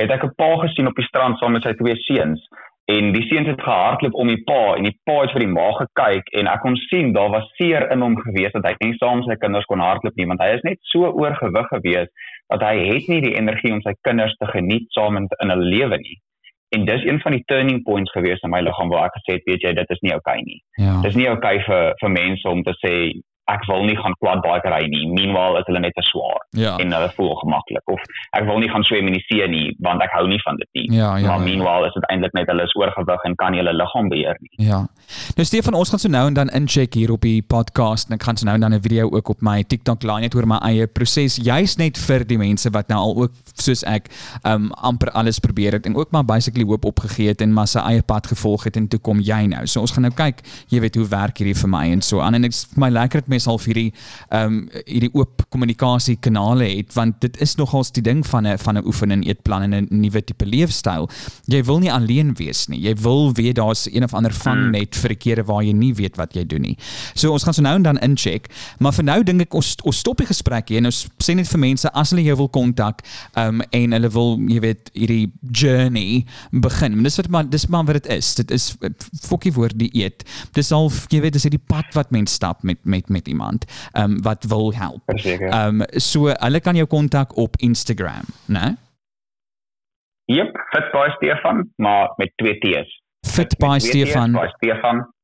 het 0.00 0.10
ek 0.10 0.24
'n 0.24 0.34
pa 0.36 0.50
gesien 0.64 0.86
op 0.86 0.96
die 0.96 1.08
strand 1.08 1.38
saam 1.38 1.52
met 1.52 1.62
sy 1.62 1.72
twee 1.72 1.96
seuns 2.08 2.40
en 2.86 3.12
die 3.12 3.26
seuns 3.26 3.48
het 3.50 3.62
gehardloop 3.62 4.14
om 4.14 4.28
die 4.30 4.42
pa 4.46 4.76
en 4.76 4.84
die 4.86 4.98
pa 5.04 5.16
het 5.20 5.32
vir 5.34 5.42
die 5.42 5.54
ma 5.54 5.70
gekyk 5.78 6.28
en 6.38 6.46
ek 6.46 6.60
kon 6.62 6.76
sien 6.76 7.12
daar 7.16 7.32
was 7.34 7.48
seer 7.58 7.90
in 7.90 8.04
hom 8.04 8.14
gewees 8.20 8.54
dat 8.54 8.68
hy 8.68 8.74
nie 8.80 8.98
saam 9.00 9.24
sy 9.26 9.34
kinders 9.42 9.66
kon 9.70 9.82
hardloop 9.82 10.14
nie 10.20 10.28
want 10.30 10.44
hy 10.44 10.52
is 10.54 10.62
net 10.68 10.78
so 10.92 11.10
oorgewig 11.10 11.66
gewees 11.72 12.12
dat 12.54 12.62
hy 12.62 12.76
het 12.92 13.08
nie 13.10 13.20
die 13.24 13.34
energie 13.40 13.72
om 13.74 13.82
sy 13.82 13.94
kinders 14.06 14.36
te 14.38 14.46
geniet 14.52 14.86
saam 14.94 15.18
in, 15.18 15.26
in 15.42 15.50
hulle 15.50 15.70
lewe 15.74 15.98
nie. 15.98 16.18
En 16.74 16.84
dis 16.86 17.04
een 17.06 17.18
van 17.22 17.34
die 17.34 17.42
turning 17.50 17.82
points 17.86 18.12
gewees 18.14 18.42
in 18.46 18.52
my 18.54 18.60
liggaam 18.62 18.90
waar 18.92 19.08
ek 19.08 19.18
gesê 19.18 19.38
het, 19.38 19.46
weet 19.50 19.66
jy, 19.66 19.72
dit 19.78 19.92
is 19.94 20.02
nie 20.02 20.14
oukei 20.14 20.36
nie. 20.42 20.58
Ja. 20.82 20.96
Dis 21.02 21.18
nie 21.18 21.28
oukei 21.30 21.56
vir 21.66 21.94
vir 22.02 22.12
mense 22.14 22.50
om 22.50 22.62
te 22.66 22.74
sê 22.82 22.94
ek 23.48 23.64
wil 23.70 23.84
nie 23.86 23.96
gaan 23.96 24.14
plat 24.20 24.40
bike 24.42 24.68
ry 24.68 24.86
nie. 24.90 25.04
Meanwhile 25.14 25.58
is 25.60 25.66
hulle 25.66 25.80
net 25.80 25.94
te 25.94 26.02
swaar 26.02 26.40
Ja. 26.56 26.76
en 26.82 26.92
hulle 26.92 27.10
voel 27.16 27.34
gemaklik 27.42 27.82
of 27.86 28.00
ek 28.32 28.44
wil 28.48 28.58
nie 28.58 28.68
gaan 28.68 28.82
swem 28.82 29.06
in 29.06 29.12
die 29.12 29.24
see 29.28 29.46
nie 29.48 29.76
want 29.80 30.02
ek 30.02 30.10
hou 30.16 30.26
nie 30.28 30.40
van 30.44 30.56
dit 30.56 30.68
nie. 30.74 30.86
Ja, 30.98 31.16
ja, 31.16 31.26
maar 31.26 31.38
ja. 31.38 31.44
meanwhile 31.44 31.86
is 31.86 31.94
dit 31.94 32.06
eintlik 32.10 32.32
net 32.32 32.46
hulle 32.50 32.62
is 32.62 32.74
oorgewig 32.74 33.24
en 33.24 33.34
kan 33.34 33.52
nie 33.52 33.60
hulle 33.62 33.72
liggaam 33.76 34.08
beheer 34.08 34.36
nie. 34.40 34.66
Ja. 34.66 34.80
Nou 35.36 35.44
Stefan, 35.46 35.74
ons 35.74 35.90
gaan 35.90 35.98
so 36.02 36.08
nou 36.08 36.26
en 36.26 36.34
dan 36.34 36.48
incheck 36.48 36.94
hier 36.94 37.12
op 37.12 37.20
die 37.20 37.42
podcast 37.42 38.08
en 38.08 38.14
ek 38.18 38.22
gaan 38.22 38.36
so 38.36 38.46
nou 38.46 38.54
en 38.54 38.60
dan 38.66 38.74
'n 38.74 38.82
video 38.82 39.10
ook 39.10 39.28
op 39.28 39.40
my 39.40 39.62
TikTok 39.62 40.02
laai 40.02 40.20
net 40.20 40.34
oor 40.34 40.46
my 40.46 40.58
eie 40.62 40.86
proses, 40.86 41.36
juis 41.36 41.76
net 41.76 41.98
vir 41.98 42.24
die 42.24 42.38
mense 42.38 42.70
wat 42.70 42.88
nou 42.88 42.98
al 42.98 43.14
ook 43.22 43.32
soos 43.54 43.84
ek 43.84 44.08
um 44.44 44.72
amper 44.72 45.10
alles 45.10 45.38
probeer 45.38 45.72
het 45.72 45.86
en 45.86 45.96
ook 45.96 46.10
maar 46.10 46.24
basically 46.24 46.64
hoop 46.64 46.84
opgegee 46.84 47.28
het 47.28 47.40
en 47.40 47.52
maar 47.52 47.66
sy 47.66 47.78
eie 47.78 48.02
pad 48.02 48.26
gevolg 48.26 48.64
het 48.64 48.76
en 48.76 48.88
toe 48.88 48.98
kom 49.00 49.20
jy 49.20 49.46
nou. 49.46 49.66
So 49.66 49.80
ons 49.80 49.92
gaan 49.92 50.02
nou 50.02 50.12
kyk, 50.14 50.42
jy 50.68 50.80
weet 50.80 50.94
hoe 50.94 51.06
werk 51.08 51.38
hierdie 51.38 51.54
vir 51.56 51.68
my 51.68 51.84
en 51.92 52.00
so 52.02 52.20
aan 52.20 52.34
en 52.34 52.44
ek 52.44 52.52
vir 52.52 52.80
my 52.80 52.88
lekker 52.90 53.20
dat 53.20 53.28
mense 53.36 53.50
al 53.52 53.60
hierdie 53.62 53.90
um 54.34 54.64
hierdie 54.84 55.12
oop 55.14 55.44
kommunikasie 55.52 56.16
kanale 56.20 56.68
het 56.70 56.94
want 56.96 57.20
dit 57.24 57.40
is 57.44 57.56
nogals 57.60 57.92
die 57.96 58.04
ding 58.04 58.24
van 58.26 58.46
'n 58.46 58.58
van 58.58 58.78
'n 58.78 58.86
oefen 58.86 59.10
en 59.10 59.22
eetplan 59.22 59.62
en 59.62 59.74
'n 59.74 59.88
nuwe 59.90 60.24
tipe 60.24 60.46
leefstyl. 60.46 61.08
Jy 61.46 61.62
wil 61.64 61.78
nie 61.78 61.92
alleen 61.92 62.34
wees 62.34 62.66
nie. 62.68 62.80
Jy 62.80 62.94
wil 63.02 63.32
weet 63.32 63.56
daar's 63.56 63.86
een 63.86 64.04
of 64.04 64.14
ander 64.14 64.32
vang 64.32 64.70
net 64.70 64.96
vir 64.96 65.08
die 65.08 65.16
kere 65.16 65.44
waar 65.44 65.62
jy 65.62 65.72
nie 65.72 65.94
weet 65.94 66.16
wat 66.16 66.34
jy 66.34 66.44
doen 66.44 66.62
nie. 66.62 66.76
So 67.14 67.32
ons 67.32 67.44
gaan 67.44 67.54
so 67.54 67.62
nou 67.62 67.74
en 67.76 67.82
dan 67.82 67.98
incheck, 67.98 68.48
maar 68.78 68.92
vir 68.92 69.04
nou 69.04 69.22
dink 69.22 69.40
ek 69.40 69.54
ons 69.54 69.76
ons 69.84 69.98
stop 69.98 70.16
die 70.18 70.26
gesprek 70.26 70.68
hier 70.68 70.78
en 70.78 70.86
ons 70.86 71.06
sê 71.22 71.34
net 71.34 71.48
vir 71.48 71.60
mense 71.60 71.92
as 71.92 72.10
hulle 72.10 72.24
jou 72.24 72.36
wil 72.36 72.48
kontak 72.48 73.02
um 73.36 73.62
en 73.70 73.92
hulle 73.92 74.08
wil 74.08 74.38
jy 74.48 74.60
weet 74.60 74.90
hierdie 74.94 75.32
journey 75.52 76.24
begin. 76.52 76.94
Maar 76.94 77.02
dis 77.02 77.16
wat 77.16 77.28
maar 77.28 77.50
dis 77.50 77.66
maar 77.66 77.84
wat 77.84 78.02
dit 78.02 78.06
is. 78.16 78.34
Dit 78.34 78.50
is 78.50 78.74
eh, 78.80 78.90
fokkie 79.22 79.52
woord 79.52 79.78
die 79.78 79.90
eet. 79.94 80.24
Dis 80.52 80.72
al 80.72 80.90
jy 81.10 81.20
weet 81.20 81.32
dis 81.36 81.46
hierdie 81.46 81.62
pad 81.62 81.92
wat 81.94 82.10
mens 82.10 82.32
stap 82.32 82.62
met 82.62 82.78
met 82.84 83.08
met 83.08 83.25
iemand 83.26 83.64
um 83.98 84.22
wat 84.22 84.44
wil 84.48 84.72
help. 84.74 85.02
Verseker. 85.06 85.66
Um 85.66 85.82
so 85.90 86.32
hulle 86.32 86.60
kan 86.60 86.74
jou 86.74 86.86
kontak 86.86 87.36
op 87.36 87.56
Instagram, 87.56 88.24
né? 88.46 88.76
Jep, 90.24 90.56
fit 90.70 90.90
by 90.92 91.08
Stefan, 91.16 91.70
maar 91.76 92.12
met 92.16 92.32
twee 92.36 92.58
T's. 92.58 93.02
Fit 93.26 93.56
by 93.58 93.66
Met 93.66 93.82
Stefan. 93.82 94.32
by 94.32 94.46
Stefan. 94.46 95.14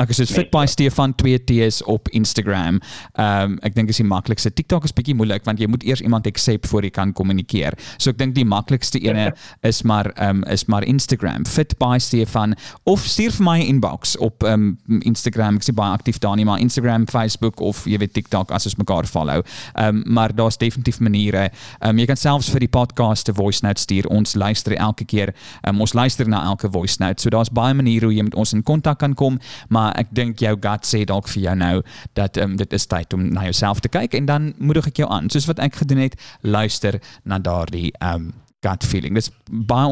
Ek 0.00 0.14
is 0.14 0.16
so 0.16 0.24
fit 0.24 0.48
by 0.48 0.64
Stefan 0.64 1.12
2T's 1.20 1.82
op 1.84 2.08
Instagram. 2.16 2.78
Ehm 3.20 3.52
um, 3.52 3.56
ek 3.66 3.74
dink 3.76 3.90
is 3.92 3.98
die 4.00 4.06
maklikste. 4.08 4.48
TikTok 4.48 4.86
is 4.88 4.94
bietjie 4.96 5.12
moeilik 5.16 5.44
want 5.44 5.60
jy 5.60 5.66
moet 5.68 5.82
eers 5.84 6.00
iemand 6.00 6.24
accept 6.30 6.70
voor 6.70 6.86
jy 6.86 6.90
kan 6.94 7.12
kommunikeer. 7.12 7.76
So 7.98 8.14
ek 8.14 8.20
dink 8.20 8.32
die 8.38 8.46
maklikste 8.48 9.00
ene 9.04 9.26
is 9.70 9.82
maar 9.84 10.08
ehm 10.14 10.40
um, 10.40 10.44
is 10.48 10.64
maar 10.72 10.86
Instagram. 10.88 11.44
Fit 11.44 11.74
by 11.82 11.98
Stefan 12.00 12.56
of 12.88 13.04
stuur 13.04 13.34
vir 13.36 13.44
my 13.44 13.58
'n 13.60 13.66
inbox 13.74 14.16
op 14.16 14.42
ehm 14.42 14.78
um, 14.88 15.02
Instagram. 15.04 15.60
Ek 15.60 15.68
is 15.68 15.74
baie 15.76 15.92
aktief 15.92 16.18
daar 16.18 16.36
nie, 16.36 16.48
maar 16.48 16.60
Instagram, 16.60 17.04
Facebook 17.06 17.60
of 17.60 17.84
jy 17.84 17.98
weet 17.98 18.14
TikTok 18.14 18.50
as 18.50 18.64
ons 18.64 18.76
mekaar 18.80 19.04
follow. 19.04 19.44
Ehm 19.74 20.00
um, 20.00 20.02
maar 20.06 20.34
daar's 20.34 20.56
definitief 20.56 21.00
maniere. 21.00 21.50
Ehm 21.80 21.90
um, 21.90 21.98
jy 21.98 22.06
kan 22.06 22.16
selfs 22.16 22.48
vir 22.50 22.60
die 22.60 22.72
podcast 22.72 23.28
'n 23.28 23.34
voice 23.34 23.60
note 23.62 23.80
stuur. 23.80 24.08
Ons 24.08 24.34
luister 24.34 24.72
elke 24.76 25.04
keer. 25.04 25.34
Um, 25.68 25.80
ons 25.80 25.92
luister 25.92 26.28
na 26.28 26.44
elke 26.44 26.70
voice 26.70 26.96
note. 26.98 27.20
So 27.20 27.28
daar's 27.28 27.52
baie 27.52 27.74
maniere 27.74 28.06
hoe 28.06 28.14
jy 28.14 28.22
met 28.22 28.34
ons 28.34 28.52
in 28.52 28.62
kontak 28.62 28.98
kan 28.98 29.14
kom, 29.14 29.38
maar 29.68 29.89
ek 29.98 30.12
dink 30.16 30.40
jou 30.40 30.54
gut 30.56 30.86
sê 30.86 31.04
dalk 31.04 31.28
vir 31.28 31.42
jou 31.42 31.56
nou 31.56 31.82
dat 32.18 32.36
um, 32.36 32.56
dit 32.56 32.72
is 32.72 32.86
tyd 32.86 33.12
om 33.16 33.28
na 33.32 33.46
jouself 33.48 33.80
te 33.80 33.88
kyk 33.88 34.14
en 34.14 34.26
dan 34.26 34.52
moedig 34.58 34.86
ek 34.86 35.02
jou 35.02 35.10
aan. 35.10 35.30
Soos 35.30 35.48
wat 35.50 35.58
ek 35.58 35.80
gedoen 35.82 35.98
het, 35.98 36.16
luister 36.42 37.00
na 37.24 37.38
daardie 37.38 37.90
um, 38.02 38.32
gut 38.60 38.84
feeling. 38.84 39.14
Dit 39.14 39.28
is 39.28 39.32
baie 39.50 39.88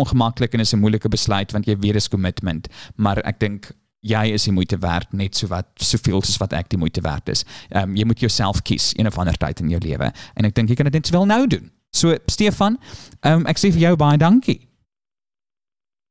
en 0.51 0.61
is 0.61 0.73
'n 0.75 0.79
moeilike 0.79 1.09
besluit 1.09 1.53
want 1.53 1.66
jy 1.66 1.77
weet 1.79 1.93
dis 1.93 2.09
commitment, 2.09 2.69
maar 2.97 3.19
ek 3.25 3.41
dink 3.41 3.73
jy 4.01 4.33
is 4.33 4.45
die 4.45 4.53
moeite 4.53 4.79
werd 4.79 5.12
net 5.12 5.37
so 5.37 5.47
wat 5.51 5.66
soveel 5.77 6.23
soos 6.23 6.39
wat 6.39 6.53
ek 6.53 6.69
die 6.69 6.79
moeite 6.79 7.01
werd 7.01 7.29
is. 7.29 7.45
Ehm 7.70 7.91
um, 7.91 7.97
jy 7.97 8.05
moet 8.05 8.20
jouself 8.20 8.62
kies 8.62 8.93
een 8.97 9.07
of 9.07 9.19
ander 9.19 9.37
tyd 9.37 9.61
in 9.61 9.70
jou 9.70 9.81
lewe 9.81 10.12
en 10.35 10.45
ek 10.45 10.55
dink 10.55 10.69
jy 10.69 10.75
kan 10.75 10.85
dit 10.85 10.95
net 10.95 11.07
sowel 11.07 11.27
nou 11.27 11.47
doen. 11.47 11.70
So 11.91 12.16
Stefan, 12.27 12.79
ehm 13.20 13.41
um, 13.41 13.47
ek 13.47 13.59
sê 13.59 13.73
vir 13.73 13.81
jou 13.89 13.97
baie 13.97 14.19
dankie. 14.19 14.68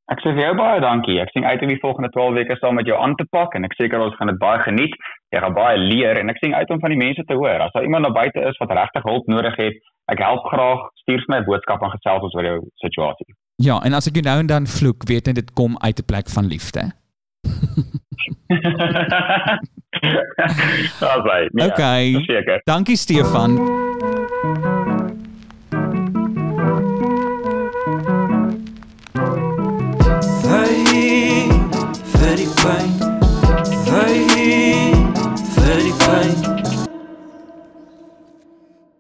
Ek 0.07 0.21
sê 0.23 0.31
vir 0.31 0.39
jou 0.45 0.53
baie 0.55 0.79
dankie. 0.79 1.17
Ek 1.19 1.31
sien 1.35 1.43
uit 1.43 1.61
om 1.61 1.67
die 1.67 1.79
volgende 1.81 2.09
12 2.13 2.33
weke 2.37 2.55
saam 2.61 2.77
met 2.79 2.87
jou 2.87 2.95
aan 2.95 3.15
te 3.19 3.25
pak 3.35 3.55
en 3.59 3.67
ek 3.67 3.75
seker 3.75 3.99
ons 3.99 4.15
gaan 4.15 4.31
dit 4.31 4.39
baie 4.39 4.59
geniet. 4.63 4.93
Jy 5.35 5.41
gaan 5.43 5.55
baie 5.57 5.77
leer 5.77 6.15
en 6.21 6.31
ek 6.31 6.39
sien 6.39 6.55
uit 6.55 6.69
om 6.71 6.79
van 6.79 6.93
die 6.95 7.01
mense 7.01 7.25
te 7.27 7.35
hoor. 7.35 7.59
As 7.65 7.73
daar 7.75 7.83
iemand 7.83 8.07
daar 8.07 8.15
buite 8.15 8.39
is 8.47 8.59
wat 8.63 8.71
regtig 8.71 9.03
hulp 9.03 9.27
nodig 9.27 9.55
het, 9.59 9.75
ek 10.13 10.23
help 10.23 10.47
graag. 10.47 10.85
Stuur 11.03 11.19
vir 11.25 11.33
my 11.33 11.39
'n 11.41 11.49
boodskap 11.49 11.83
en 11.83 11.91
gesels 11.91 12.23
ons 12.23 12.35
oor 12.39 12.47
jou 12.47 12.59
situasie. 12.85 13.35
Ja, 13.59 13.81
en 13.83 13.93
as 13.93 14.07
ek 14.07 14.15
jou 14.15 14.23
nou 14.23 14.39
en 14.39 14.47
dan 14.47 14.65
vloek, 14.67 15.03
weet 15.11 15.25
net 15.27 15.35
dit 15.35 15.51
kom 15.53 15.75
uit 15.83 15.99
'n 15.99 16.05
plek 16.07 16.29
van 16.29 16.47
liefde. 16.47 16.91
Daar's 20.99 21.25
hy. 21.31 21.47
Nee, 21.51 21.67
Okay. 21.67 22.23
Seker. 22.25 22.61
Dankie 22.63 22.95
Stefan. 22.95 23.59
vem. 32.67 32.96